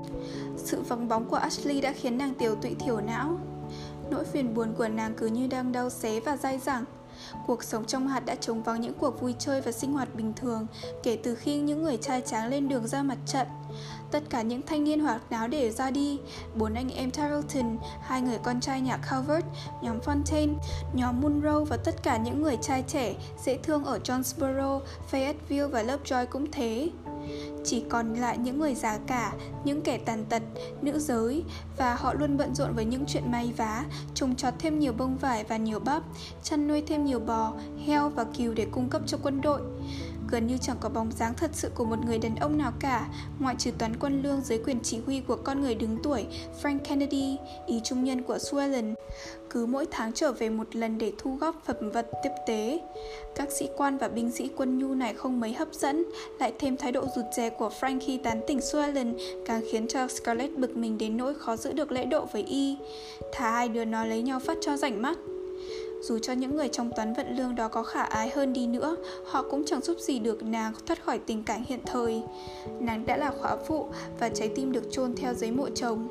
Sự 0.57 0.81
vắng 0.81 1.07
bóng 1.07 1.25
của 1.25 1.35
Ashley 1.35 1.81
đã 1.81 1.91
khiến 1.91 2.17
nàng 2.17 2.33
tiểu 2.33 2.55
tụy 2.55 2.75
thiểu 2.75 3.01
não. 3.01 3.39
Nỗi 4.09 4.23
phiền 4.23 4.53
buồn 4.53 4.73
của 4.77 4.87
nàng 4.87 5.13
cứ 5.17 5.27
như 5.27 5.47
đang 5.47 5.71
đau 5.71 5.89
xé 5.89 6.19
và 6.19 6.37
dai 6.37 6.59
dẳng. 6.59 6.85
Cuộc 7.47 7.63
sống 7.63 7.85
trong 7.85 8.07
hạt 8.07 8.19
đã 8.25 8.35
trống 8.35 8.63
vắng 8.63 8.81
những 8.81 8.93
cuộc 8.93 9.21
vui 9.21 9.35
chơi 9.39 9.61
và 9.61 9.71
sinh 9.71 9.93
hoạt 9.93 10.15
bình 10.15 10.33
thường 10.35 10.67
kể 11.03 11.17
từ 11.23 11.35
khi 11.35 11.59
những 11.59 11.83
người 11.83 11.97
trai 11.97 12.21
tráng 12.21 12.47
lên 12.47 12.69
đường 12.69 12.87
ra 12.87 13.03
mặt 13.03 13.17
trận. 13.25 13.47
Tất 14.11 14.23
cả 14.29 14.41
những 14.41 14.61
thanh 14.61 14.83
niên 14.83 14.99
hoạt 14.99 15.21
náo 15.29 15.47
để 15.47 15.71
ra 15.71 15.91
đi, 15.91 16.19
bốn 16.55 16.73
anh 16.73 16.89
em 16.89 17.11
Tarleton, 17.11 17.77
hai 18.01 18.21
người 18.21 18.37
con 18.43 18.59
trai 18.59 18.81
nhà 18.81 18.97
Calvert, 18.97 19.45
nhóm 19.81 19.99
Fontaine, 19.99 20.53
nhóm 20.93 21.21
Munro 21.21 21.59
và 21.59 21.77
tất 21.77 22.03
cả 22.03 22.17
những 22.17 22.41
người 22.41 22.57
trai 22.61 22.83
trẻ, 22.87 23.13
dễ 23.45 23.57
thương 23.57 23.83
ở 23.83 23.99
Jonesboro, 24.03 24.79
Fayetteville 25.11 25.67
và 25.67 25.83
Lovejoy 25.83 26.25
cũng 26.25 26.51
thế 26.51 26.89
chỉ 27.63 27.83
còn 27.89 28.13
lại 28.13 28.37
những 28.37 28.59
người 28.59 28.75
già 28.75 28.97
cả, 29.07 29.33
những 29.63 29.81
kẻ 29.81 29.97
tàn 29.97 30.25
tật, 30.25 30.43
nữ 30.81 30.99
giới 30.99 31.43
và 31.77 31.95
họ 31.95 32.13
luôn 32.13 32.37
bận 32.37 32.55
rộn 32.55 32.73
với 32.75 32.85
những 32.85 33.05
chuyện 33.07 33.31
may 33.31 33.53
vá, 33.57 33.85
trồng 34.13 34.35
trọt 34.35 34.53
thêm 34.59 34.79
nhiều 34.79 34.93
bông 34.93 35.17
vải 35.17 35.43
và 35.43 35.57
nhiều 35.57 35.79
bắp, 35.79 36.03
chăn 36.43 36.67
nuôi 36.67 36.83
thêm 36.87 37.05
nhiều 37.05 37.19
bò, 37.19 37.53
heo 37.85 38.09
và 38.09 38.23
cừu 38.37 38.53
để 38.53 38.67
cung 38.71 38.89
cấp 38.89 39.01
cho 39.05 39.17
quân 39.23 39.41
đội 39.41 39.61
gần 40.31 40.47
như 40.47 40.57
chẳng 40.61 40.77
có 40.79 40.89
bóng 40.89 41.11
dáng 41.11 41.33
thật 41.37 41.51
sự 41.53 41.69
của 41.75 41.85
một 41.85 41.99
người 42.05 42.17
đàn 42.17 42.35
ông 42.35 42.57
nào 42.57 42.71
cả, 42.79 43.07
ngoại 43.39 43.55
trừ 43.59 43.71
toán 43.71 43.95
quân 43.99 44.21
lương 44.21 44.41
dưới 44.41 44.57
quyền 44.57 44.79
chỉ 44.83 44.99
huy 45.05 45.21
của 45.21 45.35
con 45.35 45.61
người 45.61 45.75
đứng 45.75 45.97
tuổi 46.03 46.25
Frank 46.61 46.79
Kennedy, 46.79 47.37
ý 47.67 47.81
trung 47.83 48.03
nhân 48.03 48.21
của 48.21 48.37
Suellen, 48.37 48.93
cứ 49.49 49.65
mỗi 49.65 49.85
tháng 49.91 50.13
trở 50.13 50.31
về 50.31 50.49
một 50.49 50.75
lần 50.75 50.97
để 50.97 51.11
thu 51.17 51.35
góp 51.35 51.63
phẩm 51.65 51.91
vật 51.91 52.09
tiếp 52.23 52.31
tế. 52.47 52.79
Các 53.35 53.51
sĩ 53.51 53.69
quan 53.77 53.97
và 53.97 54.07
binh 54.07 54.31
sĩ 54.31 54.49
quân 54.57 54.79
nhu 54.79 54.93
này 54.95 55.13
không 55.13 55.39
mấy 55.39 55.53
hấp 55.53 55.73
dẫn, 55.73 56.03
lại 56.39 56.53
thêm 56.59 56.77
thái 56.77 56.91
độ 56.91 57.05
rụt 57.15 57.25
rè 57.35 57.49
của 57.49 57.69
Frank 57.79 57.99
khi 58.01 58.17
tán 58.17 58.41
tỉnh 58.47 58.61
Suellen 58.61 59.17
càng 59.45 59.61
khiến 59.71 59.87
cho 59.87 60.07
Scarlett 60.07 60.57
bực 60.57 60.77
mình 60.77 60.97
đến 60.97 61.17
nỗi 61.17 61.33
khó 61.33 61.55
giữ 61.55 61.73
được 61.73 61.91
lễ 61.91 62.05
độ 62.05 62.25
với 62.33 62.43
y. 62.43 62.77
Thà 63.31 63.51
hai 63.51 63.69
đứa 63.69 63.85
nó 63.85 64.05
lấy 64.05 64.21
nhau 64.21 64.39
phát 64.39 64.57
cho 64.61 64.77
rảnh 64.77 65.01
mắt. 65.01 65.17
Dù 66.03 66.19
cho 66.19 66.33
những 66.33 66.55
người 66.55 66.67
trong 66.67 66.91
toán 66.95 67.13
vận 67.13 67.37
lương 67.37 67.55
đó 67.55 67.67
có 67.67 67.83
khả 67.83 68.03
ái 68.03 68.29
hơn 68.35 68.53
đi 68.53 68.67
nữa, 68.67 68.95
họ 69.25 69.43
cũng 69.51 69.63
chẳng 69.65 69.81
giúp 69.81 69.99
gì 69.99 70.19
được 70.19 70.43
nàng 70.43 70.73
thoát 70.85 71.03
khỏi 71.03 71.19
tình 71.19 71.43
cảnh 71.43 71.63
hiện 71.67 71.79
thời. 71.85 72.23
Nàng 72.79 73.05
đã 73.05 73.17
là 73.17 73.31
khóa 73.41 73.57
phụ 73.67 73.87
và 74.19 74.29
trái 74.29 74.49
tim 74.55 74.71
được 74.71 74.91
chôn 74.91 75.15
theo 75.15 75.33
giấy 75.33 75.51
mộ 75.51 75.69
chồng. 75.75 76.07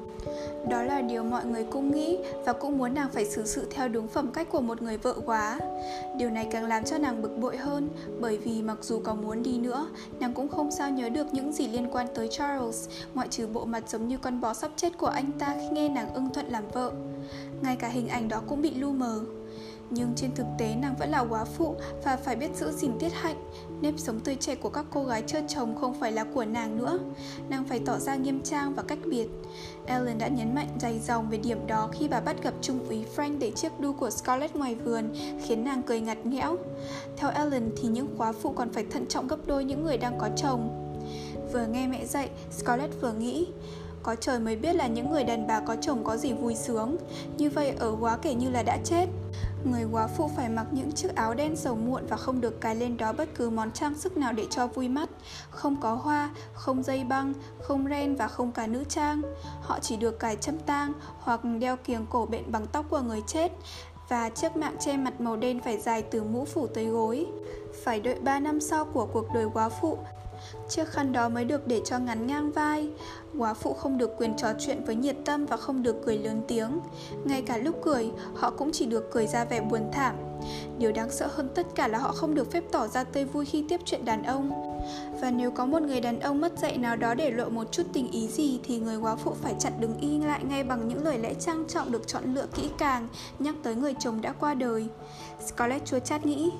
Đó 0.70 0.82
là 0.82 1.00
điều 1.00 1.24
mọi 1.24 1.44
người 1.44 1.66
cũng 1.70 1.90
nghĩ 1.90 2.18
và 2.44 2.52
cũng 2.52 2.78
muốn 2.78 2.94
nàng 2.94 3.08
phải 3.12 3.24
xử 3.24 3.46
sự 3.46 3.66
theo 3.70 3.88
đúng 3.88 4.08
phẩm 4.08 4.30
cách 4.32 4.48
của 4.50 4.60
một 4.60 4.82
người 4.82 4.96
vợ 4.96 5.14
quá. 5.26 5.58
Điều 6.16 6.30
này 6.30 6.48
càng 6.50 6.66
làm 6.66 6.84
cho 6.84 6.98
nàng 6.98 7.22
bực 7.22 7.36
bội 7.38 7.56
hơn 7.56 7.88
bởi 8.20 8.38
vì 8.38 8.62
mặc 8.62 8.78
dù 8.80 9.00
có 9.04 9.14
muốn 9.14 9.42
đi 9.42 9.58
nữa, 9.58 9.86
nàng 10.20 10.34
cũng 10.34 10.48
không 10.48 10.70
sao 10.70 10.90
nhớ 10.90 11.08
được 11.08 11.26
những 11.32 11.52
gì 11.52 11.68
liên 11.68 11.88
quan 11.92 12.06
tới 12.14 12.28
Charles 12.28 12.88
ngoại 13.14 13.28
trừ 13.28 13.46
bộ 13.46 13.64
mặt 13.64 13.90
giống 13.90 14.08
như 14.08 14.18
con 14.18 14.40
bò 14.40 14.54
sắp 14.54 14.70
chết 14.76 14.98
của 14.98 15.06
anh 15.06 15.32
ta 15.38 15.54
khi 15.60 15.68
nghe 15.72 15.88
nàng 15.88 16.14
ưng 16.14 16.28
thuận 16.34 16.46
làm 16.48 16.64
vợ. 16.72 16.92
Ngay 17.62 17.76
cả 17.76 17.88
hình 17.88 18.08
ảnh 18.08 18.28
đó 18.28 18.42
cũng 18.48 18.62
bị 18.62 18.74
lu 18.74 18.92
mờ 18.92 19.20
nhưng 19.94 20.12
trên 20.16 20.34
thực 20.34 20.46
tế 20.58 20.74
nàng 20.74 20.94
vẫn 20.98 21.10
là 21.10 21.20
quá 21.20 21.44
phụ 21.44 21.76
và 22.04 22.16
phải 22.16 22.36
biết 22.36 22.56
giữ 22.56 22.72
gìn 22.72 22.92
tiết 22.98 23.12
hạnh. 23.12 23.36
Nếp 23.80 23.94
sống 23.96 24.20
tươi 24.20 24.36
trẻ 24.40 24.54
của 24.54 24.68
các 24.68 24.84
cô 24.90 25.04
gái 25.04 25.22
chưa 25.26 25.40
chồng 25.48 25.76
không 25.80 25.94
phải 26.00 26.12
là 26.12 26.24
của 26.24 26.44
nàng 26.44 26.78
nữa. 26.78 26.98
Nàng 27.48 27.64
phải 27.64 27.80
tỏ 27.86 27.98
ra 27.98 28.14
nghiêm 28.14 28.40
trang 28.42 28.74
và 28.74 28.82
cách 28.82 28.98
biệt. 29.04 29.28
Ellen 29.86 30.18
đã 30.18 30.28
nhấn 30.28 30.54
mạnh 30.54 30.68
dày 30.80 30.98
dòng 30.98 31.30
về 31.30 31.38
điểm 31.38 31.66
đó 31.66 31.88
khi 31.92 32.08
bà 32.08 32.20
bắt 32.20 32.42
gặp 32.42 32.54
trung 32.60 32.88
úy 32.88 33.04
frank 33.16 33.38
để 33.38 33.50
chiếc 33.50 33.80
đu 33.80 33.92
của 33.92 34.10
scarlett 34.10 34.56
ngoài 34.56 34.74
vườn, 34.74 35.14
khiến 35.44 35.64
nàng 35.64 35.82
cười 35.82 36.00
ngặt 36.00 36.26
nghẽo. 36.26 36.56
Theo 37.16 37.30
ellen 37.30 37.70
thì 37.82 37.88
những 37.88 38.08
khóa 38.18 38.32
phụ 38.32 38.52
còn 38.52 38.72
phải 38.72 38.84
thận 38.90 39.06
trọng 39.06 39.26
gấp 39.26 39.46
đôi 39.46 39.64
những 39.64 39.84
người 39.84 39.98
đang 39.98 40.18
có 40.18 40.28
chồng. 40.36 40.78
Vừa 41.52 41.66
nghe 41.66 41.86
mẹ 41.86 42.06
dạy, 42.06 42.30
scarlett 42.50 43.00
vừa 43.00 43.12
nghĩ, 43.12 43.46
có 44.02 44.14
trời 44.14 44.40
mới 44.40 44.56
biết 44.56 44.76
là 44.76 44.86
những 44.86 45.10
người 45.10 45.24
đàn 45.24 45.46
bà 45.46 45.60
có 45.60 45.76
chồng 45.80 46.04
có 46.04 46.16
gì 46.16 46.32
vui 46.32 46.54
sướng. 46.54 46.96
Như 47.38 47.50
vậy 47.50 47.74
ở 47.78 47.96
quá 48.00 48.16
kể 48.22 48.34
như 48.34 48.50
là 48.50 48.62
đã 48.62 48.78
chết. 48.84 49.06
Người 49.64 49.84
quá 49.92 50.06
phụ 50.06 50.30
phải 50.36 50.48
mặc 50.48 50.66
những 50.70 50.92
chiếc 50.92 51.14
áo 51.14 51.34
đen 51.34 51.56
sầu 51.56 51.74
muộn 51.74 52.06
và 52.08 52.16
không 52.16 52.40
được 52.40 52.60
cài 52.60 52.76
lên 52.76 52.96
đó 52.96 53.12
bất 53.12 53.28
cứ 53.34 53.50
món 53.50 53.70
trang 53.70 53.94
sức 53.94 54.16
nào 54.16 54.32
để 54.32 54.46
cho 54.50 54.66
vui 54.66 54.88
mắt. 54.88 55.08
Không 55.50 55.76
có 55.80 55.94
hoa, 55.94 56.30
không 56.52 56.82
dây 56.82 57.04
băng, 57.04 57.32
không 57.62 57.86
ren 57.90 58.16
và 58.16 58.28
không 58.28 58.52
cả 58.52 58.66
nữ 58.66 58.84
trang. 58.88 59.22
Họ 59.60 59.78
chỉ 59.80 59.96
được 59.96 60.18
cài 60.18 60.36
châm 60.36 60.58
tang 60.58 60.92
hoặc 61.20 61.40
đeo 61.60 61.76
kiềng 61.76 62.06
cổ 62.10 62.26
bện 62.26 62.52
bằng 62.52 62.66
tóc 62.66 62.86
của 62.90 63.00
người 63.00 63.22
chết 63.26 63.52
và 64.08 64.28
chiếc 64.28 64.56
mạng 64.56 64.76
che 64.80 64.96
mặt 64.96 65.20
màu 65.20 65.36
đen 65.36 65.60
phải 65.60 65.78
dài 65.78 66.02
từ 66.02 66.22
mũ 66.22 66.44
phủ 66.44 66.66
tới 66.66 66.86
gối. 66.86 67.26
Phải 67.84 68.00
đợi 68.00 68.20
3 68.20 68.40
năm 68.40 68.60
sau 68.60 68.84
của 68.84 69.06
cuộc 69.06 69.26
đời 69.34 69.46
quá 69.54 69.68
phụ 69.68 69.98
Chiếc 70.74 70.88
khăn 70.88 71.12
đó 71.12 71.28
mới 71.28 71.44
được 71.44 71.66
để 71.66 71.80
cho 71.84 71.98
ngắn 71.98 72.26
ngang 72.26 72.52
vai. 72.52 72.88
Quá 73.38 73.54
phụ 73.54 73.72
không 73.72 73.98
được 73.98 74.10
quyền 74.18 74.36
trò 74.36 74.48
chuyện 74.58 74.84
với 74.84 74.94
nhiệt 74.94 75.16
tâm 75.24 75.46
và 75.46 75.56
không 75.56 75.82
được 75.82 75.96
cười 76.06 76.18
lớn 76.18 76.42
tiếng. 76.48 76.80
Ngay 77.24 77.42
cả 77.42 77.56
lúc 77.56 77.80
cười, 77.82 78.10
họ 78.34 78.50
cũng 78.50 78.72
chỉ 78.72 78.86
được 78.86 79.10
cười 79.12 79.26
ra 79.26 79.44
vẻ 79.44 79.60
buồn 79.60 79.90
thảm. 79.92 80.14
Điều 80.78 80.92
đáng 80.92 81.10
sợ 81.10 81.28
hơn 81.32 81.48
tất 81.54 81.66
cả 81.74 81.88
là 81.88 81.98
họ 81.98 82.12
không 82.12 82.34
được 82.34 82.52
phép 82.52 82.64
tỏ 82.72 82.86
ra 82.86 83.04
tươi 83.04 83.24
vui 83.24 83.44
khi 83.44 83.64
tiếp 83.68 83.80
chuyện 83.84 84.04
đàn 84.04 84.22
ông. 84.22 84.78
Và 85.20 85.30
nếu 85.30 85.50
có 85.50 85.66
một 85.66 85.82
người 85.82 86.00
đàn 86.00 86.20
ông 86.20 86.40
mất 86.40 86.58
dạy 86.58 86.78
nào 86.78 86.96
đó 86.96 87.14
để 87.14 87.30
lộ 87.30 87.48
một 87.48 87.72
chút 87.72 87.86
tình 87.92 88.10
ý 88.10 88.28
gì 88.28 88.60
thì 88.64 88.78
người 88.78 88.96
quá 88.96 89.16
phụ 89.16 89.34
phải 89.42 89.54
chặn 89.58 89.72
đứng 89.80 89.98
y 90.00 90.18
lại 90.18 90.40
ngay 90.44 90.64
bằng 90.64 90.88
những 90.88 91.04
lời 91.04 91.18
lẽ 91.18 91.34
trang 91.34 91.64
trọng 91.68 91.92
được 91.92 92.06
chọn 92.06 92.34
lựa 92.34 92.46
kỹ 92.54 92.70
càng 92.78 93.08
nhắc 93.38 93.54
tới 93.62 93.74
người 93.74 93.94
chồng 93.98 94.20
đã 94.20 94.32
qua 94.32 94.54
đời. 94.54 94.86
Scarlett 95.46 95.86
chua 95.86 95.98
chát 95.98 96.26
nghĩ, 96.26 96.50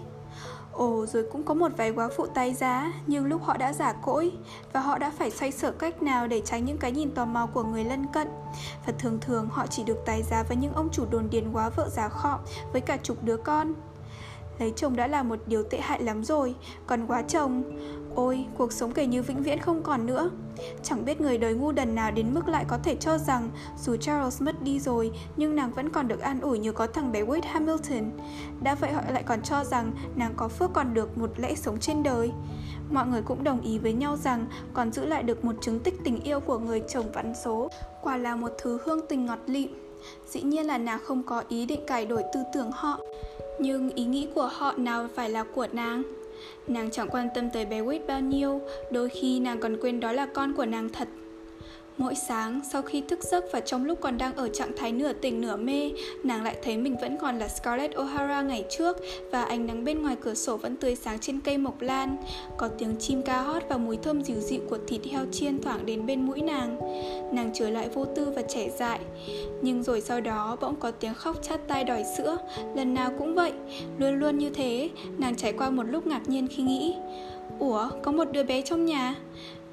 Ồ, 0.73 1.07
rồi 1.07 1.27
cũng 1.33 1.43
có 1.43 1.55
một 1.55 1.73
vài 1.77 1.91
quá 1.91 2.09
phụ 2.17 2.27
tay 2.27 2.55
giá, 2.55 2.93
nhưng 3.07 3.27
lúc 3.27 3.43
họ 3.45 3.57
đã 3.57 3.73
giả 3.73 3.93
cỗi 3.93 4.33
và 4.73 4.81
họ 4.81 4.99
đã 4.99 5.13
phải 5.19 5.31
xoay 5.31 5.53
sở 5.53 5.71
cách 5.71 6.03
nào 6.03 6.27
để 6.27 6.43
tránh 6.45 6.65
những 6.65 6.79
cái 6.79 6.93
nhìn 6.93 7.11
tò 7.11 7.25
mò 7.25 7.47
của 7.47 7.63
người 7.63 7.85
lân 7.85 8.07
cận. 8.13 8.29
Và 8.87 8.93
thường 8.99 9.19
thường 9.21 9.49
họ 9.53 9.67
chỉ 9.67 9.85
được 9.85 9.99
tài 10.07 10.23
giá 10.23 10.43
với 10.43 10.57
những 10.57 10.73
ông 10.73 10.89
chủ 10.93 11.05
đồn 11.11 11.31
điền 11.31 11.53
quá 11.53 11.69
vợ 11.69 11.89
giá 11.89 12.09
khọ 12.09 12.39
với 12.73 12.81
cả 12.81 12.97
chục 13.03 13.25
đứa 13.25 13.37
con. 13.37 13.75
Lấy 14.59 14.73
chồng 14.77 14.97
đã 14.97 15.07
là 15.07 15.23
một 15.23 15.39
điều 15.47 15.63
tệ 15.63 15.81
hại 15.81 16.03
lắm 16.03 16.25
rồi, 16.25 16.55
còn 16.87 17.07
quá 17.07 17.23
chồng, 17.23 17.63
ôi, 18.15 18.47
cuộc 18.59 18.73
sống 18.73 18.93
kể 18.93 19.07
như 19.07 19.23
vĩnh 19.23 19.43
viễn 19.43 19.59
không 19.59 19.83
còn 19.83 20.07
nữa. 20.07 20.31
Chẳng 20.83 21.05
biết 21.05 21.21
người 21.21 21.39
đời 21.39 21.55
ngu 21.55 21.73
đần 21.73 21.95
nào 21.95 22.11
đến 22.11 22.35
mức 22.35 22.49
lại 22.49 22.65
có 22.69 22.79
thể 22.85 22.97
cho 22.97 23.19
rằng 23.19 23.49
dù 23.83 23.97
Charles 23.97 24.43
mất 24.43 24.63
đi 24.63 24.81
rồi 24.81 25.11
nhưng 25.37 25.57
nàng 25.57 25.73
vẫn 25.73 25.91
còn 25.91 26.09
được 26.09 26.21
an 26.21 26.41
ủi 26.41 26.59
như 26.59 26.73
có 26.73 26.87
thằng 26.87 27.13
bé 27.13 27.23
Wade 27.23 27.41
Hamilton. 27.45 28.11
Đã 28.63 28.75
vậy 28.75 28.93
họ 28.93 29.03
lại 29.09 29.23
còn 29.23 29.43
cho 29.43 29.65
rằng 29.65 29.93
nàng 30.17 30.33
có 30.37 30.49
phước 30.49 30.71
còn 30.73 30.95
được 30.95 31.19
một 31.19 31.31
lẽ 31.37 31.55
sống 31.55 31.81
trên 31.81 32.03
đời. 32.03 32.31
Mọi 32.91 33.07
người 33.07 33.23
cũng 33.23 33.45
đồng 33.45 33.61
ý 33.61 33.79
với 33.79 33.93
nhau 33.93 34.17
rằng 34.17 34.47
còn 34.75 34.93
giữ 34.93 35.07
lại 35.07 35.23
được 35.23 35.45
một 35.45 35.55
chứng 35.61 35.81
tích 35.81 35.95
tình 36.05 36.21
yêu 36.21 36.41
của 36.41 36.59
người 36.59 36.83
chồng 36.89 37.13
vắn 37.13 37.33
số. 37.45 37.69
Quả 38.03 38.17
là 38.17 38.37
một 38.37 38.51
thứ 38.63 38.79
hương 38.85 39.07
tình 39.09 39.27
ngọt 39.27 39.39
lịm. 39.47 39.71
Dĩ 40.29 40.43
nhiên 40.43 40.67
là 40.67 40.79
nàng 40.79 41.01
không 41.05 41.23
có 41.23 41.43
ý 41.49 41.67
định 41.67 41.81
cải 41.87 42.07
đổi 42.07 42.23
tư 42.35 42.41
tưởng 42.55 42.71
họ 42.73 42.99
nhưng 43.59 43.91
ý 43.91 44.05
nghĩ 44.05 44.29
của 44.35 44.51
họ 44.53 44.73
nào 44.77 45.09
phải 45.15 45.31
là 45.31 45.45
của 45.55 45.67
nàng 45.73 46.03
Nàng 46.67 46.91
chẳng 46.91 47.09
quan 47.09 47.29
tâm 47.35 47.51
tới 47.51 47.65
bé 47.65 47.83
Wade 47.83 48.07
bao 48.07 48.21
nhiêu, 48.21 48.61
Đôi 48.91 49.09
khi 49.09 49.41
nàng 49.41 49.61
còn 49.61 49.77
quên 49.81 50.01
đó 50.01 50.13
là 50.13 50.27
con 50.27 50.55
của 50.55 50.67
nàng 50.67 50.89
thật. 50.89 51.09
Mỗi 51.99 52.15
sáng, 52.15 52.61
sau 52.73 52.83
khi 52.83 53.03
thức 53.09 53.23
giấc 53.23 53.45
và 53.53 53.61
trong 53.61 53.85
lúc 53.85 53.99
còn 54.01 54.19
đang 54.19 54.35
ở 54.35 54.49
trạng 54.49 54.73
thái 54.77 54.93
nửa 54.93 55.13
tỉnh 55.13 55.41
nửa 55.41 55.57
mê, 55.57 55.93
nàng 56.23 56.43
lại 56.43 56.57
thấy 56.63 56.77
mình 56.77 56.97
vẫn 57.01 57.17
còn 57.19 57.39
là 57.39 57.49
Scarlett 57.49 57.95
O'Hara 57.95 58.47
ngày 58.47 58.65
trước 58.71 58.97
và 59.31 59.43
ánh 59.43 59.67
nắng 59.67 59.85
bên 59.85 60.03
ngoài 60.03 60.17
cửa 60.21 60.35
sổ 60.35 60.57
vẫn 60.57 60.77
tươi 60.77 60.97
sáng 60.97 61.19
trên 61.19 61.41
cây 61.41 61.59
mộc 61.59 61.83
lan. 61.83 62.17
Có 62.57 62.69
tiếng 62.69 62.97
chim 62.97 63.23
ca 63.23 63.41
hót 63.41 63.63
và 63.69 63.77
mùi 63.77 63.97
thơm 63.97 64.23
dịu 64.23 64.41
dịu 64.41 64.61
của 64.71 64.79
thịt 64.87 65.01
heo 65.11 65.25
chiên 65.33 65.63
thoảng 65.63 65.87
đến 65.87 66.07
bên 66.07 66.27
mũi 66.27 66.43
nàng. 66.43 66.79
Nàng 67.33 67.51
trở 67.55 67.71
lại 67.71 67.89
vô 67.95 68.05
tư 68.05 68.33
và 68.37 68.43
trẻ 68.43 68.71
dại. 68.79 69.01
Nhưng 69.63 69.83
rồi 69.83 70.01
sau 70.01 70.21
đó 70.21 70.57
bỗng 70.61 70.77
có 70.77 70.91
tiếng 70.91 71.15
khóc 71.15 71.43
chát 71.43 71.69
tai 71.69 71.85
đòi 71.85 72.05
sữa, 72.19 72.39
lần 72.75 72.95
nào 72.95 73.11
cũng 73.19 73.35
vậy, 73.35 73.53
luôn 73.99 74.19
luôn 74.19 74.39
như 74.39 74.51
thế. 74.51 74.91
Nàng 75.19 75.37
trải 75.37 75.53
qua 75.53 75.71
một 75.71 75.83
lúc 75.83 76.07
ngạc 76.07 76.29
nhiên 76.29 76.49
khi 76.49 76.63
nghĩ, 76.63 76.95
Ủa, 77.59 77.91
có 78.03 78.13
một 78.13 78.25
đứa 78.33 78.43
bé 78.43 78.63
trong 78.63 78.85
nhà? 78.85 79.15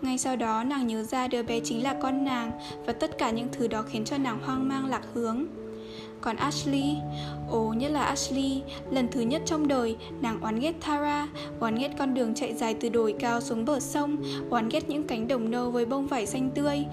Ngay 0.01 0.17
sau 0.17 0.35
đó 0.35 0.63
nàng 0.63 0.87
nhớ 0.87 1.03
ra 1.03 1.27
đứa 1.27 1.43
bé 1.43 1.59
chính 1.59 1.83
là 1.83 1.93
con 2.01 2.25
nàng 2.25 2.51
và 2.85 2.93
tất 2.93 3.17
cả 3.17 3.31
những 3.31 3.47
thứ 3.51 3.67
đó 3.67 3.81
khiến 3.81 4.05
cho 4.05 4.17
nàng 4.17 4.39
hoang 4.45 4.67
mang 4.67 4.85
lạc 4.85 5.01
hướng. 5.13 5.45
Còn 6.21 6.35
Ashley, 6.35 6.95
ồ 7.49 7.73
nhất 7.73 7.91
là 7.91 8.03
Ashley, 8.03 8.61
lần 8.91 9.07
thứ 9.11 9.21
nhất 9.21 9.41
trong 9.45 9.67
đời, 9.67 9.97
nàng 10.21 10.41
oán 10.41 10.59
ghét 10.59 10.73
Tara, 10.85 11.27
oán 11.59 11.75
ghét 11.75 11.89
con 11.99 12.13
đường 12.13 12.35
chạy 12.35 12.53
dài 12.53 12.75
từ 12.79 12.89
đồi 12.89 13.15
cao 13.19 13.41
xuống 13.41 13.65
bờ 13.65 13.79
sông, 13.79 14.17
oán 14.49 14.69
ghét 14.69 14.89
những 14.89 15.03
cánh 15.03 15.27
đồng 15.27 15.51
nâu 15.51 15.71
với 15.71 15.85
bông 15.85 16.07
vải 16.07 16.25
xanh 16.25 16.49
tươi. 16.49 16.85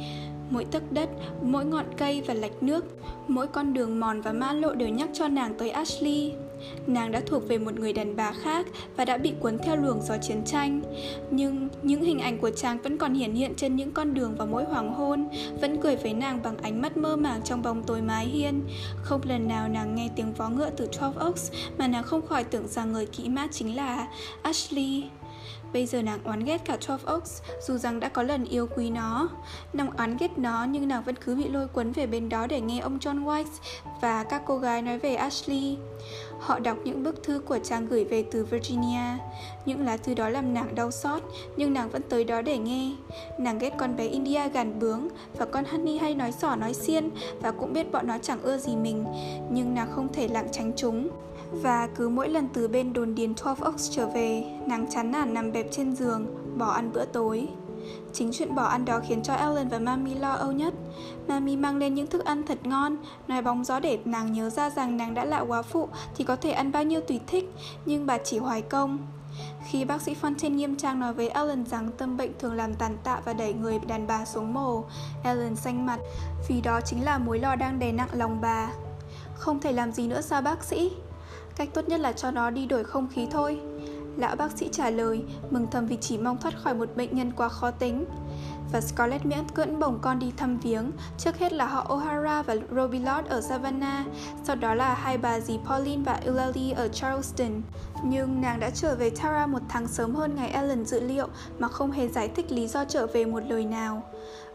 Mỗi 0.51 0.65
tấc 0.65 0.93
đất, 0.93 1.09
mỗi 1.43 1.65
ngọn 1.65 1.85
cây 1.97 2.23
và 2.27 2.35
lạch 2.35 2.63
nước, 2.63 2.85
mỗi 3.29 3.47
con 3.47 3.73
đường 3.73 4.01
mòn 4.01 4.21
và 4.21 4.33
mã 4.33 4.53
lộ 4.53 4.75
đều 4.75 4.89
nhắc 4.89 5.09
cho 5.13 5.29
nàng 5.29 5.55
tới 5.59 5.71
Ashley. 5.71 6.33
Nàng 6.87 7.13
đã 7.13 7.21
thuộc 7.27 7.49
về 7.49 7.59
một 7.59 7.75
người 7.75 7.93
đàn 7.93 8.17
bà 8.17 8.33
khác 8.33 8.67
và 8.97 9.05
đã 9.05 9.17
bị 9.17 9.33
cuốn 9.41 9.59
theo 9.59 9.77
luồng 9.77 10.03
gió 10.03 10.17
chiến 10.23 10.43
tranh. 10.45 10.83
Nhưng 11.31 11.69
những 11.83 12.03
hình 12.03 12.19
ảnh 12.19 12.39
của 12.39 12.51
chàng 12.51 12.79
vẫn 12.83 12.99
còn 12.99 13.15
hiển 13.15 13.35
hiện 13.35 13.55
trên 13.57 13.77
những 13.77 13.93
con 13.93 14.15
đường 14.15 14.35
vào 14.37 14.47
mỗi 14.47 14.65
hoàng 14.65 14.95
hôn, 14.95 15.29
vẫn 15.61 15.81
cười 15.83 15.97
với 15.97 16.15
nàng 16.15 16.43
bằng 16.43 16.57
ánh 16.59 16.83
mắt 16.83 16.97
mơ 16.97 17.17
màng 17.17 17.41
trong 17.45 17.63
bóng 17.63 17.83
tối 17.83 18.03
mái 18.03 18.27
hiên. 18.27 18.63
Không 19.03 19.21
lần 19.25 19.49
nào 19.49 19.69
nàng 19.69 19.95
nghe 19.95 20.09
tiếng 20.17 20.33
vó 20.33 20.49
ngựa 20.49 20.71
từ 20.71 20.89
Twelve 20.93 21.27
Oaks 21.27 21.53
mà 21.79 21.89
nàng 21.89 22.03
không 22.03 22.27
khỏi 22.27 22.45
tưởng 22.45 22.69
rằng 22.69 22.93
người 22.93 23.07
kỹ 23.07 23.29
mã 23.29 23.47
chính 23.53 23.77
là 23.77 24.07
Ashley. 24.43 25.05
Bây 25.73 25.87
giờ 25.87 26.03
nàng 26.03 26.19
oán 26.25 26.45
ghét 26.45 26.65
cả 26.65 26.77
Twelve 26.81 27.15
Oaks 27.15 27.43
Dù 27.67 27.77
rằng 27.77 28.01
đã 28.01 28.09
có 28.09 28.23
lần 28.23 28.45
yêu 28.45 28.69
quý 28.77 28.91
nó 28.91 29.29
Nàng 29.73 29.91
oán 29.91 30.17
ghét 30.17 30.39
nó 30.39 30.65
nhưng 30.65 30.89
nàng 30.89 31.03
vẫn 31.03 31.15
cứ 31.17 31.35
bị 31.35 31.49
lôi 31.49 31.69
cuốn 31.69 31.93
về 31.93 32.07
bên 32.07 32.29
đó 32.29 32.47
để 32.47 32.61
nghe 32.61 32.79
ông 32.79 32.99
John 32.99 33.25
White 33.25 33.45
Và 34.01 34.25
các 34.25 34.43
cô 34.47 34.59
gái 34.59 34.83
nói 34.83 34.99
về 34.99 35.15
Ashley 35.15 35.77
Họ 36.47 36.59
đọc 36.59 36.77
những 36.85 37.03
bức 37.03 37.23
thư 37.23 37.39
của 37.39 37.59
chàng 37.59 37.87
gửi 37.87 38.05
về 38.05 38.25
từ 38.31 38.45
Virginia. 38.45 39.19
Những 39.65 39.85
lá 39.85 39.97
thư 39.97 40.15
đó 40.15 40.29
làm 40.29 40.55
nàng 40.55 40.75
đau 40.75 40.91
xót 40.91 41.23
Nhưng 41.57 41.73
nàng 41.73 41.91
vẫn 41.91 42.03
tới 42.09 42.25
đó 42.25 42.43
để 42.43 42.59
nghe. 42.59 42.91
Nàng 43.39 43.59
ghét 43.59 43.75
con 43.79 43.97
bé 43.97 44.07
India 44.07 44.49
gàn 44.49 44.79
bướng 44.79 45.09
Và 45.39 45.47
con 45.47 45.65
Honey 45.65 45.99
hay 45.99 46.15
nói 46.15 46.33
sỏ 46.33 46.57
nói 46.57 46.75
xiên 46.75 47.11
Và 47.41 47.53
cũng 47.53 47.73
biết 47.73 47.93
bọn 47.93 48.07
nó 48.07 48.19
chẳng 48.23 48.43
ưa 48.43 48.59
gì 48.59 48.77
mình. 48.77 49.05
Nhưng 49.51 49.75
nàng 49.75 49.89
không 49.95 50.13
thể 50.13 50.29
lảng 50.29 50.49
tránh 50.53 50.73
chúng. 50.77 51.09
Và 51.53 51.89
cứ 51.95 52.09
mỗi 52.09 52.29
lần 52.29 52.49
từ 52.49 52.69
bên 52.69 52.93
đồn 52.93 53.15
điền 53.15 53.35
12 53.45 53.55
Oaks 53.61 53.91
trở 53.91 54.07
về, 54.07 54.45
nàng 54.67 54.87
chán 54.91 55.11
nản 55.11 55.35
nằm 55.35 55.53
bẹp 55.53 55.67
trên 55.71 55.97
giường, 55.97 56.27
bỏ 56.59 56.67
ăn 56.67 56.91
bữa 56.93 57.05
tối. 57.05 57.49
Chính 58.19 58.31
chuyện 58.33 58.55
bỏ 58.55 58.65
ăn 58.65 58.85
đó 58.85 59.01
khiến 59.09 59.23
cho 59.23 59.35
Ellen 59.35 59.69
và 59.69 59.79
Mami 59.79 60.15
lo 60.15 60.33
âu 60.33 60.53
nhất. 60.53 60.75
Mami 61.29 61.57
mang 61.57 61.77
lên 61.77 61.95
những 61.95 62.07
thức 62.07 62.25
ăn 62.25 62.43
thật 62.43 62.59
ngon, 62.67 62.97
nói 63.29 63.43
bóng 63.43 63.65
gió 63.65 63.81
để 63.81 63.99
nàng 64.05 64.33
nhớ 64.33 64.51
ra 64.51 64.71
rằng 64.71 64.97
nàng 64.97 65.15
đã 65.15 65.25
là 65.25 65.41
quá 65.41 65.63
phụ 65.63 65.89
thì 66.17 66.25
có 66.25 66.37
thể 66.37 66.51
ăn 66.51 66.73
bao 66.73 66.85
nhiêu 66.85 67.01
tùy 67.01 67.21
thích, 67.27 67.55
nhưng 67.87 68.07
bà 68.07 68.19
chỉ 68.19 68.39
hoài 68.39 68.63
công. 68.63 68.99
Khi 69.71 69.85
bác 69.85 70.03
sĩ 70.03 70.15
Fontaine 70.23 70.55
nghiêm 70.55 70.77
trang 70.77 71.01
nói 71.01 71.15
với 71.15 71.29
Ellen 71.29 71.67
rằng 71.67 71.91
tâm 71.99 72.17
bệnh 72.17 72.33
thường 72.39 72.55
làm 72.55 72.75
tàn 72.75 72.97
tạ 73.05 73.21
và 73.25 73.33
đẩy 73.33 73.53
người 73.53 73.79
đàn 73.79 74.07
bà 74.07 74.25
xuống 74.25 74.55
mồ, 74.55 74.85
Ellen 75.25 75.57
xanh 75.57 75.87
mặt, 75.87 75.99
vì 76.49 76.61
đó 76.61 76.81
chính 76.81 77.05
là 77.05 77.19
mối 77.19 77.39
lo 77.39 77.57
đang 77.57 77.79
đè 77.79 77.93
nặng 77.93 78.11
lòng 78.13 78.41
bà. 78.41 78.69
Không 79.35 79.61
thể 79.61 79.73
làm 79.73 79.93
gì 79.93 80.07
nữa 80.09 80.21
sao 80.21 80.43
bác 80.43 80.65
sĩ? 80.65 80.93
Cách 81.57 81.69
tốt 81.75 81.89
nhất 81.89 82.01
là 82.01 82.13
cho 82.13 82.31
nó 82.31 82.51
đi 82.51 82.67
đổi 82.67 82.85
không 82.85 83.09
khí 83.09 83.27
thôi 83.31 83.61
Lão 84.17 84.37
bác 84.37 84.59
sĩ 84.59 84.69
trả 84.73 84.91
lời, 84.91 85.23
Mừng 85.51 85.67
thầm 85.71 85.87
vì 85.87 85.97
chỉ 86.01 86.19
mong 86.19 86.39
thoát 86.41 86.59
khỏi 86.59 86.75
một 86.75 86.97
bệnh 86.97 87.17
nhân 87.17 87.33
quá 87.37 87.49
khó 87.49 87.71
tính 87.71 88.05
và 88.73 88.81
Scarlett 88.81 89.27
miễn 89.27 89.49
cưỡng 89.55 89.79
bồng 89.79 89.99
con 90.03 90.19
đi 90.19 90.33
thăm 90.37 90.59
viếng, 90.59 90.91
trước 91.19 91.37
hết 91.39 91.53
là 91.53 91.67
họ 91.67 91.87
O'Hara 91.89 92.43
và 92.43 92.57
Robillard 92.77 93.29
ở 93.29 93.41
Savannah, 93.41 94.07
sau 94.45 94.57
đó 94.57 94.75
là 94.75 94.95
hai 94.95 95.19
bà 95.19 95.41
dì 95.41 95.59
Pauline 95.67 96.03
và 96.07 96.13
Eulalie 96.13 96.73
ở 96.73 96.89
Charleston. 96.89 97.63
Nhưng 98.05 98.41
nàng 98.41 98.61
đã 98.61 98.71
trở 98.71 98.95
về 98.95 99.11
Tara 99.11 99.47
một 99.47 99.63
tháng 99.69 99.89
sớm 99.89 100.15
hơn 100.15 100.35
ngày 100.37 100.49
Ellen 100.49 100.85
dự 100.85 101.01
liệu 101.01 101.29
mà 101.59 101.69
không 101.69 101.91
hề 101.91 102.09
giải 102.09 102.29
thích 102.29 102.53
lý 102.53 102.67
do 102.67 102.85
trở 102.85 103.07
về 103.07 103.25
một 103.25 103.41
lời 103.49 103.65
nào. 103.65 104.03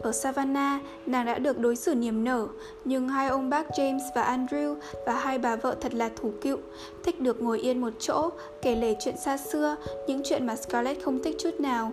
Ở 0.00 0.12
Savannah, 0.12 0.82
nàng 1.06 1.26
đã 1.26 1.38
được 1.38 1.58
đối 1.58 1.76
xử 1.76 1.94
niềm 1.94 2.24
nở, 2.24 2.46
nhưng 2.84 3.08
hai 3.08 3.28
ông 3.28 3.50
bác 3.50 3.68
James 3.68 4.00
và 4.14 4.36
Andrew 4.36 4.76
và 5.06 5.14
hai 5.14 5.38
bà 5.38 5.56
vợ 5.56 5.76
thật 5.80 5.94
là 5.94 6.10
thủ 6.16 6.32
cựu, 6.42 6.58
thích 7.04 7.20
được 7.20 7.42
ngồi 7.42 7.60
yên 7.60 7.80
một 7.80 7.92
chỗ, 7.98 8.30
kể 8.62 8.76
lể 8.76 8.96
chuyện 9.00 9.16
xa 9.16 9.36
xưa, 9.36 9.76
những 10.06 10.20
chuyện 10.24 10.46
mà 10.46 10.56
Scarlett 10.56 11.04
không 11.04 11.22
thích 11.22 11.36
chút 11.38 11.60
nào. 11.60 11.92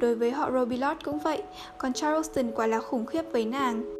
Đối 0.00 0.14
với 0.14 0.30
họ 0.30 0.50
Robilot 0.50 0.96
cũng 1.04 1.18
vậy, 1.18 1.42
còn 1.78 1.92
Charleston 1.92 2.50
quả 2.50 2.66
là 2.66 2.80
khủng 2.80 3.06
khiếp 3.06 3.22
với 3.32 3.44
nàng. 3.44 3.96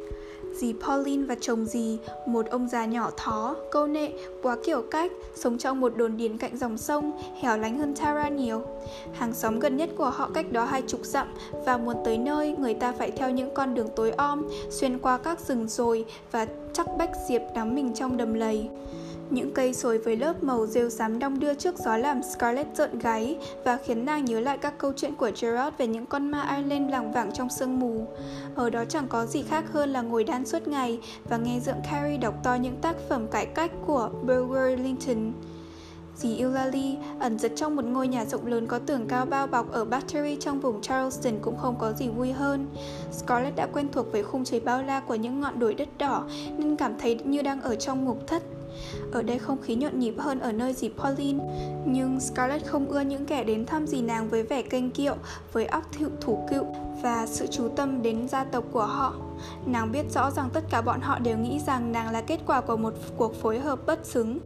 Dì 0.55 0.73
Pauline 0.73 1.23
và 1.23 1.35
chồng 1.41 1.65
dì, 1.65 1.97
một 2.27 2.45
ông 2.49 2.67
già 2.67 2.85
nhỏ 2.85 3.11
thó, 3.17 3.55
câu 3.71 3.87
nệ, 3.87 4.11
quá 4.41 4.57
kiểu 4.65 4.81
cách, 4.91 5.11
sống 5.35 5.57
trong 5.57 5.79
một 5.79 5.97
đồn 5.97 6.17
điền 6.17 6.37
cạnh 6.37 6.57
dòng 6.57 6.77
sông, 6.77 7.11
hẻo 7.41 7.57
lánh 7.57 7.79
hơn 7.79 7.95
Tara 7.95 8.27
nhiều. 8.27 8.61
Hàng 9.13 9.33
xóm 9.33 9.59
gần 9.59 9.77
nhất 9.77 9.89
của 9.97 10.09
họ 10.09 10.29
cách 10.33 10.51
đó 10.51 10.65
hai 10.65 10.81
chục 10.81 11.01
dặm 11.03 11.27
và 11.65 11.77
muốn 11.77 11.95
tới 12.05 12.17
nơi 12.17 12.55
người 12.59 12.73
ta 12.73 12.91
phải 12.91 13.11
theo 13.11 13.29
những 13.29 13.53
con 13.53 13.73
đường 13.73 13.89
tối 13.95 14.11
om, 14.11 14.49
xuyên 14.69 14.99
qua 14.99 15.17
các 15.17 15.39
rừng 15.39 15.67
rồi 15.67 16.05
và 16.31 16.47
chắc 16.73 16.87
bách 16.97 17.11
diệp 17.27 17.41
đắm 17.55 17.75
mình 17.75 17.93
trong 17.93 18.17
đầm 18.17 18.33
lầy. 18.33 18.69
Những 19.31 19.51
cây 19.53 19.73
sồi 19.73 19.97
với 19.97 20.17
lớp 20.17 20.43
màu 20.43 20.67
rêu 20.67 20.89
xám 20.89 21.19
đong 21.19 21.39
đưa 21.39 21.53
trước 21.53 21.77
gió 21.77 21.97
làm 21.97 22.23
Scarlett 22.23 22.77
rợn 22.77 22.99
gáy 22.99 23.37
và 23.63 23.77
khiến 23.85 24.05
nàng 24.05 24.25
nhớ 24.25 24.39
lại 24.39 24.57
các 24.57 24.77
câu 24.77 24.93
chuyện 24.95 25.15
của 25.15 25.31
Gerard 25.41 25.77
về 25.77 25.87
những 25.87 26.05
con 26.05 26.31
ma 26.31 26.55
Ireland 26.55 26.91
lảng 26.91 27.13
vảng 27.13 27.31
trong 27.31 27.49
sương 27.49 27.79
mù. 27.79 28.07
Ở 28.55 28.69
đó 28.69 28.85
chẳng 28.85 29.07
có 29.09 29.25
gì 29.25 29.43
khác 29.43 29.63
hơn 29.73 29.89
là 29.89 30.01
ngồi 30.01 30.23
đan 30.23 30.45
suốt 30.45 30.67
ngày 30.67 30.99
và 31.29 31.37
nghe 31.37 31.59
dượng 31.59 31.81
Carrie 31.91 32.17
đọc 32.17 32.33
to 32.43 32.55
những 32.55 32.75
tác 32.81 32.95
phẩm 33.09 33.27
cải 33.27 33.45
cách 33.45 33.71
của 33.85 34.09
Burger 34.21 34.79
Linton. 34.79 35.33
Dì 36.15 36.37
Eulalie, 36.37 36.95
ẩn 37.19 37.39
giật 37.39 37.51
trong 37.55 37.75
một 37.75 37.85
ngôi 37.85 38.07
nhà 38.07 38.25
rộng 38.25 38.47
lớn 38.47 38.67
có 38.67 38.79
tường 38.79 39.05
cao 39.07 39.25
bao 39.25 39.47
bọc 39.47 39.71
ở 39.71 39.85
Battery 39.85 40.35
trong 40.39 40.59
vùng 40.59 40.81
Charleston 40.81 41.39
cũng 41.41 41.57
không 41.57 41.75
có 41.79 41.93
gì 41.93 42.09
vui 42.09 42.31
hơn. 42.31 42.67
Scarlett 43.11 43.55
đã 43.55 43.67
quen 43.73 43.87
thuộc 43.91 44.11
với 44.11 44.23
khung 44.23 44.43
trời 44.43 44.59
bao 44.59 44.83
la 44.83 44.99
của 44.99 45.15
những 45.15 45.39
ngọn 45.39 45.59
đồi 45.59 45.73
đất 45.73 45.89
đỏ, 45.97 46.23
nên 46.57 46.75
cảm 46.75 46.93
thấy 46.99 47.15
như 47.15 47.41
đang 47.41 47.61
ở 47.61 47.75
trong 47.75 48.05
ngục 48.05 48.27
thất. 48.27 48.43
Ở 49.11 49.23
đây 49.23 49.39
không 49.39 49.61
khí 49.61 49.75
nhộn 49.75 49.99
nhịp 49.99 50.15
hơn 50.17 50.39
ở 50.39 50.51
nơi 50.51 50.73
dì 50.73 50.89
Pauline, 50.89 51.45
Nhưng 51.85 52.19
Scarlett 52.19 52.67
không 52.67 52.89
ưa 52.89 53.01
những 53.01 53.25
kẻ 53.25 53.43
đến 53.43 53.65
thăm 53.65 53.87
dì 53.87 54.01
nàng 54.01 54.29
với 54.29 54.43
vẻ 54.43 54.61
kênh 54.61 54.91
kiệu, 54.91 55.15
Với 55.53 55.65
óc 55.65 55.83
thiệu 55.91 56.09
thủ 56.21 56.45
cựu 56.49 56.65
và 57.03 57.25
sự 57.27 57.47
chú 57.47 57.69
tâm 57.69 58.01
đến 58.01 58.27
gia 58.27 58.43
tộc 58.43 58.63
của 58.71 58.85
họ. 58.85 59.13
Nàng 59.65 59.91
biết 59.91 60.05
rõ 60.13 60.31
rằng 60.31 60.49
tất 60.53 60.63
cả 60.69 60.81
bọn 60.81 61.01
họ 61.01 61.19
đều 61.19 61.37
nghĩ 61.37 61.59
rằng 61.67 61.91
nàng 61.91 62.11
là 62.11 62.21
kết 62.21 62.39
quả 62.47 62.61
của 62.61 62.77
một 62.77 62.93
cuộc 63.17 63.35
phối 63.41 63.59
hợp 63.59 63.79
bất 63.85 64.05
xứng, 64.05 64.39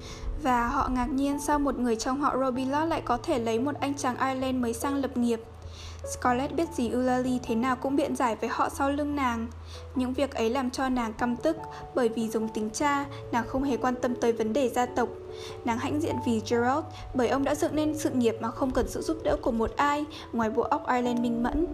Và 0.43 0.67
họ 0.67 0.89
ngạc 0.91 1.07
nhiên 1.07 1.39
sao 1.39 1.59
một 1.59 1.79
người 1.79 1.95
trong 1.95 2.21
họ 2.21 2.37
Robilot 2.37 2.89
lại 2.89 3.01
có 3.05 3.17
thể 3.17 3.39
lấy 3.39 3.59
một 3.59 3.75
anh 3.79 3.93
chàng 3.93 4.17
Ireland 4.17 4.57
mới 4.57 4.73
sang 4.73 4.95
lập 4.95 5.17
nghiệp. 5.17 5.41
Scarlett 6.11 6.55
biết 6.55 6.69
gì 6.73 6.89
Eulalie 6.89 7.39
thế 7.43 7.55
nào 7.55 7.75
cũng 7.75 7.95
biện 7.95 8.15
giải 8.15 8.35
với 8.35 8.49
họ 8.49 8.69
sau 8.69 8.91
lưng 8.91 9.15
nàng. 9.15 9.47
Những 9.95 10.13
việc 10.13 10.33
ấy 10.33 10.49
làm 10.49 10.69
cho 10.69 10.89
nàng 10.89 11.13
căm 11.13 11.35
tức 11.35 11.57
bởi 11.95 12.09
vì 12.09 12.29
giống 12.29 12.49
tính 12.49 12.69
cha, 12.69 13.05
nàng 13.31 13.47
không 13.47 13.63
hề 13.63 13.77
quan 13.77 13.95
tâm 14.01 14.15
tới 14.15 14.33
vấn 14.33 14.53
đề 14.53 14.69
gia 14.69 14.85
tộc. 14.85 15.09
Nàng 15.65 15.77
hãnh 15.77 16.01
diện 16.01 16.15
vì 16.25 16.41
Gerald 16.49 16.85
bởi 17.13 17.27
ông 17.27 17.43
đã 17.43 17.55
dựng 17.55 17.75
nên 17.75 17.97
sự 17.97 18.09
nghiệp 18.09 18.35
mà 18.41 18.51
không 18.51 18.71
cần 18.71 18.89
sự 18.89 19.01
giúp 19.01 19.17
đỡ 19.23 19.37
của 19.41 19.51
một 19.51 19.71
ai 19.75 20.05
ngoài 20.33 20.49
bộ 20.49 20.61
óc 20.61 20.87
Ireland 20.87 21.19
minh 21.19 21.43
mẫn. 21.43 21.67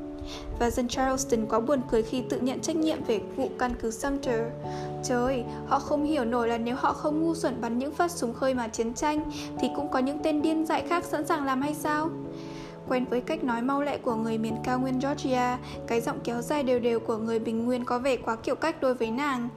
Và 0.60 0.70
dân 0.70 0.88
Charleston 0.88 1.46
quá 1.46 1.60
buồn 1.60 1.82
cười 1.92 2.04
khi 2.04 2.24
tự 2.30 2.40
nhận 2.40 2.60
trách 2.60 2.76
nhiệm 2.76 3.04
về 3.04 3.22
vụ 3.36 3.50
căn 3.60 3.72
cứ 3.82 3.92
Sumter. 3.92 4.42
Trời, 5.04 5.44
họ 5.68 5.80
không 5.80 6.04
hiểu 6.04 6.26
nổi 6.26 6.48
là 6.48 6.58
nếu 6.58 6.76
họ 6.76 6.94
không 6.94 7.22
ngu 7.22 7.36
xuẩn 7.36 7.62
bắn 7.62 7.78
những 7.78 7.96
phát 7.96 8.12
súng 8.12 8.34
khơi 8.34 8.54
mà 8.54 8.68
chiến 8.68 8.94
tranh 8.94 9.32
thì 9.60 9.70
cũng 9.76 9.90
có 9.90 10.00
những 10.00 10.20
tên 10.24 10.42
điên 10.42 10.66
dại 10.66 10.84
khác 10.90 11.04
sẵn 11.04 11.28
sàng 11.28 11.46
làm 11.46 11.62
hay 11.62 11.74
sao? 11.74 12.10
Quen 12.92 13.06
với 13.06 13.22
cách 13.22 13.44
nói 13.44 13.62
mau 13.62 13.82
lẹ 13.82 13.98
của 13.98 14.16
người 14.16 14.38
miền 14.38 14.56
cao 14.64 14.80
nguyên 14.80 15.00
Georgia, 15.00 15.58
cái 15.88 16.02
giọng 16.02 16.20
kéo 16.24 16.42
dài 16.42 16.64
đều 16.64 16.80
đều 16.80 17.00
của 17.00 17.18
người 17.18 17.40
bình 17.40 17.66
nguyên 17.66 17.86
có 17.86 18.00
vẻ 18.00 18.16
quá 18.16 18.36
kiểu 18.36 18.56
cách 18.56 18.82
đối 18.82 18.94
với 18.94 19.12
nàng. 19.12 19.50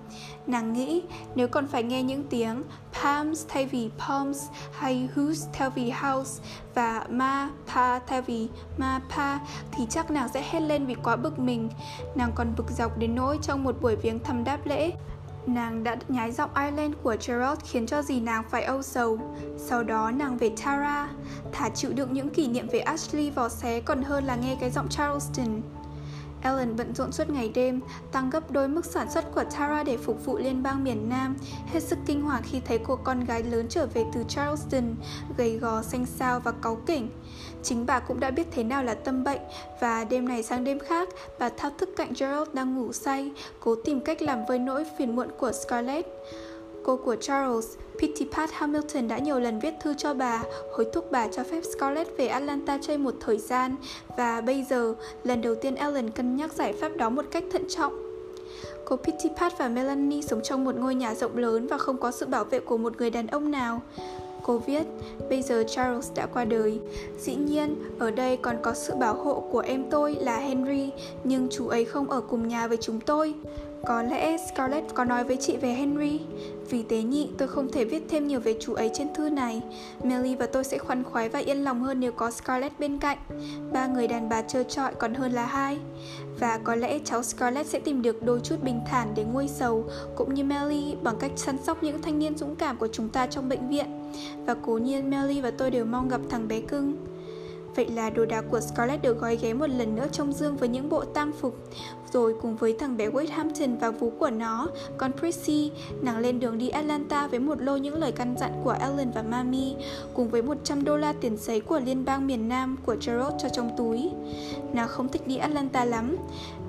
Nàng 0.47 0.73
nghĩ 0.73 1.03
nếu 1.35 1.49
còn 1.49 1.67
phải 1.67 1.83
nghe 1.83 2.03
những 2.03 2.25
tiếng 2.31 2.63
palms 3.03 3.45
thay 3.49 3.67
vì 3.67 3.91
palms 3.99 4.43
hay 4.73 5.09
house 5.15 5.49
thay 5.53 5.71
vì 5.71 5.91
house 5.91 6.43
và 6.75 7.07
ma 7.11 7.51
pa 7.75 7.99
thay 7.99 8.23
vì 8.23 8.49
ma 8.79 9.01
pa 9.17 9.39
thì 9.73 9.87
chắc 9.91 10.11
nàng 10.11 10.29
sẽ 10.35 10.45
hét 10.51 10.61
lên 10.61 10.87
vì 10.87 10.95
quá 10.95 11.17
bực 11.17 11.39
mình. 11.39 11.69
Nàng 12.15 12.33
còn 12.35 12.53
bực 12.57 12.71
dọc 12.71 12.99
đến 12.99 13.15
nỗi 13.15 13.39
trong 13.43 13.65
một 13.65 13.77
buổi 13.81 13.97
viếng 13.97 14.19
thăm 14.19 14.45
đáp 14.45 14.67
lễ, 14.67 14.93
Nàng 15.47 15.85
đã 15.85 15.97
nhái 16.09 16.33
giọng 16.33 16.51
Ireland 16.55 16.95
của 17.03 17.17
Gerald 17.27 17.59
khiến 17.65 17.87
cho 17.87 18.03
gì 18.03 18.21
nàng 18.21 18.43
phải 18.51 18.63
âu 18.63 18.83
sầu. 18.83 19.19
Sau 19.59 19.83
đó 19.83 20.11
nàng 20.11 20.39
về 20.39 20.51
Tara, 20.65 21.09
thả 21.53 21.69
chịu 21.69 21.93
đựng 21.93 22.13
những 22.13 22.29
kỷ 22.29 22.49
niệm 22.49 22.67
về 22.73 22.79
Ashley 22.79 23.31
vò 23.31 23.49
xé 23.49 23.81
còn 23.81 24.03
hơn 24.03 24.25
là 24.25 24.37
nghe 24.37 24.57
cái 24.61 24.71
giọng 24.71 24.89
Charleston. 24.89 25.61
Ellen 26.43 26.77
bận 26.77 26.95
rộn 26.95 27.13
suốt 27.13 27.31
ngày 27.31 27.49
đêm, 27.55 27.81
tăng 28.13 28.31
gấp 28.31 28.51
đôi 28.51 28.69
mức 28.69 28.85
sản 28.85 29.11
xuất 29.11 29.35
của 29.35 29.45
Tara 29.45 29.83
để 29.83 29.97
phục 29.97 30.25
vụ 30.25 30.39
liên 30.39 30.63
bang 30.63 30.85
miền 30.85 31.09
Nam, 31.09 31.37
hết 31.67 31.83
sức 31.83 31.99
kinh 32.07 32.23
hoàng 32.23 32.43
khi 32.45 32.61
thấy 32.61 32.79
cô 32.79 32.97
con 32.97 33.25
gái 33.25 33.43
lớn 33.43 33.67
trở 33.69 33.87
về 33.87 34.05
từ 34.15 34.25
Charleston, 34.29 34.95
gầy 35.37 35.59
gò, 35.59 35.83
xanh 35.83 36.07
xao 36.07 36.41
và 36.41 36.53
cáu 36.53 36.77
kỉnh. 36.87 37.09
Chính 37.65 37.87
bà 37.87 38.01
cũng 38.01 38.21
đã 38.21 38.31
biết 38.31 38.47
thế 38.51 38.63
nào 38.63 38.85
là 38.85 38.95
tâm 38.95 39.25
bệnh 39.25 39.41
và 39.81 40.05
đêm 40.05 40.29
này 40.29 40.43
sang 40.43 40.65
đêm 40.65 40.79
khác, 40.79 41.09
bà 41.39 41.49
thao 41.49 41.71
thức 41.79 41.89
cạnh 41.97 42.13
Gerald 42.19 42.49
đang 42.53 42.77
ngủ 42.77 42.93
say, 42.93 43.33
cố 43.61 43.75
tìm 43.75 44.01
cách 44.01 44.23
làm 44.23 44.47
vơi 44.49 44.59
nỗi 44.59 44.85
phiền 44.99 45.17
muộn 45.17 45.29
của 45.39 45.53
Scarlett. 45.53 46.09
Cô 46.85 46.97
của 46.97 47.17
Charles, 47.17 47.67
Pitty 48.01 48.27
Pat 48.33 48.51
Hamilton 48.53 49.09
đã 49.09 49.19
nhiều 49.19 49.41
lần 49.41 49.61
viết 49.61 49.75
thư 49.83 49.95
cho 49.95 50.15
bà, 50.15 50.43
hối 50.77 50.87
thúc 50.93 51.09
bà 51.11 51.29
cho 51.29 51.45
phép 51.45 51.61
Scarlett 51.75 52.17
về 52.17 52.27
Atlanta 52.27 52.79
chơi 52.83 52.99
một 52.99 53.15
thời 53.21 53.39
gian 53.39 53.77
và 54.17 54.41
bây 54.41 54.65
giờ, 54.71 54.95
lần 55.25 55.43
đầu 55.43 55.55
tiên 55.55 55.75
Ellen 55.75 56.11
cân 56.11 56.37
nhắc 56.37 56.53
giải 56.53 56.73
pháp 56.73 56.97
đó 56.97 57.11
một 57.11 57.25
cách 57.31 57.45
thận 57.53 57.65
trọng. 57.69 57.93
Cô 58.85 58.97
Pitty 58.97 59.29
Pat 59.37 59.59
và 59.59 59.69
Melanie 59.69 60.23
sống 60.23 60.41
trong 60.43 60.65
một 60.65 60.77
ngôi 60.77 60.95
nhà 60.95 61.15
rộng 61.15 61.37
lớn 61.37 61.67
và 61.67 61.79
không 61.79 61.99
có 61.99 62.11
sự 62.11 62.27
bảo 62.27 62.45
vệ 62.45 62.61
của 62.61 62.77
một 62.77 62.97
người 62.97 63.11
đàn 63.11 63.27
ông 63.27 63.51
nào. 63.51 63.81
Cô 64.47 64.59
viết, 64.59 64.83
bây 65.31 65.43
giờ 65.43 65.65
Charles 65.67 66.13
đã 66.15 66.27
qua 66.27 66.45
đời. 66.45 66.81
Dĩ 67.19 67.35
nhiên, 67.35 67.77
ở 67.99 68.11
đây 68.11 68.37
còn 68.37 68.57
có 68.63 68.75
sự 68.75 68.95
bảo 68.95 69.15
hộ 69.15 69.45
của 69.51 69.59
em 69.59 69.91
tôi 69.91 70.15
là 70.21 70.39
Henry, 70.39 70.91
nhưng 71.25 71.49
chú 71.51 71.69
ấy 71.69 71.85
không 71.85 72.11
ở 72.11 72.21
cùng 72.21 72.49
nhà 72.49 72.67
với 72.69 72.77
chúng 72.77 73.01
tôi. 73.01 73.35
Có 73.87 74.03
lẽ 74.03 74.37
Scarlett 74.37 74.95
có 74.95 75.05
nói 75.05 75.25
với 75.25 75.37
chị 75.37 75.57
về 75.57 75.69
Henry 75.69 76.21
vì 76.75 76.83
tế 76.83 77.03
nhị, 77.03 77.29
tôi 77.39 77.49
không 77.49 77.73
thể 77.73 77.85
viết 77.85 78.05
thêm 78.09 78.27
nhiều 78.27 78.41
về 78.41 78.57
chú 78.61 78.75
ấy 78.75 78.91
trên 78.95 79.15
thư 79.15 79.29
này. 79.29 79.63
Melly 80.03 80.35
và 80.35 80.47
tôi 80.47 80.65
sẽ 80.65 80.79
khoan 80.79 81.05
khoái 81.05 81.29
và 81.29 81.39
yên 81.39 81.65
lòng 81.65 81.83
hơn 81.83 82.01
nếu 82.01 82.13
có 82.13 82.31
Scarlett 82.31 82.81
bên 82.81 82.99
cạnh. 82.99 83.19
Ba 83.73 83.87
người 83.87 84.07
đàn 84.09 84.29
bà 84.29 84.43
trơ 84.43 84.63
trọi 84.63 84.95
còn 84.95 85.15
hơn 85.15 85.33
là 85.33 85.47
hai. 85.47 85.79
Và 86.41 86.59
có 86.65 86.75
lẽ 86.75 86.99
cháu 87.05 87.23
Scarlett 87.23 87.67
sẽ 87.67 87.79
tìm 87.79 88.03
được 88.03 88.23
đôi 88.23 88.41
chút 88.41 88.57
bình 88.63 88.81
thản 88.91 89.09
để 89.17 89.25
nguôi 89.25 89.49
sầu, 89.49 89.85
Cũng 90.17 90.35
như 90.35 90.45
Melly 90.45 90.95
bằng 91.03 91.17
cách 91.21 91.33
săn 91.37 91.57
sóc 91.63 91.83
những 91.83 92.03
thanh 92.03 92.19
niên 92.19 92.39
dũng 92.39 92.57
cảm 92.57 92.77
của 92.77 92.89
chúng 92.93 93.09
ta 93.09 93.27
trong 93.27 93.49
bệnh 93.49 93.69
viện. 93.69 94.13
Và 94.47 94.55
cố 94.63 94.79
nhiên 94.79 95.11
Melly 95.11 95.41
và 95.41 95.51
tôi 95.51 95.71
đều 95.71 95.85
mong 95.85 96.09
gặp 96.09 96.21
thằng 96.31 96.49
bé 96.49 96.61
cưng. 96.61 96.97
Vậy 97.77 97.87
là 97.89 98.11
đồ 98.11 98.25
đạc 98.25 98.45
của 98.51 98.61
Scarlett 98.61 99.03
được 99.03 99.21
gói 99.21 99.37
ghém 99.37 99.59
một 99.59 99.67
lần 99.67 99.97
nữa 99.97 100.07
trong 100.13 100.33
dương 100.33 100.57
với 100.57 100.69
những 100.69 100.89
bộ 100.89 101.05
tam 101.05 101.33
phục 101.33 101.59
Rồi 102.13 102.35
cùng 102.43 102.57
với 102.57 102.77
thằng 102.79 102.97
bé 102.97 103.09
Wade 103.09 103.31
Hampton 103.31 103.77
và 103.77 103.91
vú 103.91 104.11
của 104.11 104.31
nó, 104.31 104.69
con 104.97 105.13
Prissy 105.13 105.71
Nàng 106.03 106.19
lên 106.19 106.41
đường 106.41 106.59
đi 106.59 106.69
Atlanta 106.69 107.27
với 107.27 107.41
một 107.41 107.63
lô 107.63 107.77
những 107.77 107.95
lời 107.95 108.13
căn 108.13 108.35
dặn 108.41 108.53
của 108.65 108.77
Ellen 108.81 109.11
và 109.11 109.23
Mami 109.23 109.75
Cùng 110.15 110.29
với 110.29 110.43
100 110.43 110.85
đô 110.85 110.97
la 110.97 111.13
tiền 111.21 111.37
giấy 111.37 111.61
của 111.61 111.81
liên 111.81 112.05
bang 112.05 112.27
miền 112.27 112.49
Nam 112.49 112.77
của 112.87 112.97
Gerald 113.07 113.35
cho 113.43 113.49
trong 113.49 113.71
túi. 113.77 114.11
Nàng 114.73 114.89
không 114.89 115.09
thích 115.09 115.27
đi 115.27 115.37
Atlanta 115.37 115.85
lắm. 115.85 116.17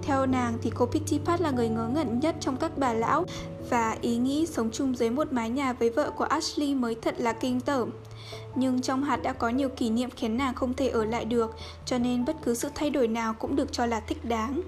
Theo 0.01 0.25
nàng 0.25 0.53
thì 0.61 0.71
cô 0.75 0.85
Pitty 0.85 1.19
Pat 1.25 1.41
là 1.41 1.51
người 1.51 1.69
ngớ 1.69 1.87
ngẩn 1.87 2.19
nhất 2.19 2.35
trong 2.39 2.57
các 2.57 2.77
bà 2.77 2.93
lão 2.93 3.25
Và 3.69 3.97
ý 4.01 4.17
nghĩ 4.17 4.45
sống 4.45 4.69
chung 4.71 4.95
dưới 4.95 5.09
một 5.09 5.33
mái 5.33 5.49
nhà 5.49 5.73
với 5.73 5.89
vợ 5.89 6.11
của 6.17 6.23
Ashley 6.23 6.75
mới 6.75 6.95
thật 6.95 7.15
là 7.17 7.33
kinh 7.33 7.61
tởm 7.61 7.91
nhưng 8.55 8.81
trong 8.81 9.03
hạt 9.03 9.17
đã 9.23 9.33
có 9.33 9.49
nhiều 9.49 9.69
kỷ 9.69 9.89
niệm 9.89 10.09
khiến 10.15 10.37
nàng 10.37 10.53
không 10.53 10.73
thể 10.73 10.87
ở 10.87 11.05
lại 11.05 11.25
được, 11.25 11.55
cho 11.85 11.97
nên 11.97 12.25
bất 12.25 12.35
cứ 12.43 12.55
sự 12.55 12.69
thay 12.75 12.89
đổi 12.89 13.07
nào 13.07 13.33
cũng 13.33 13.55
được 13.55 13.71
cho 13.71 13.85
là 13.85 13.99
thích 13.99 14.25
đáng. 14.25 14.61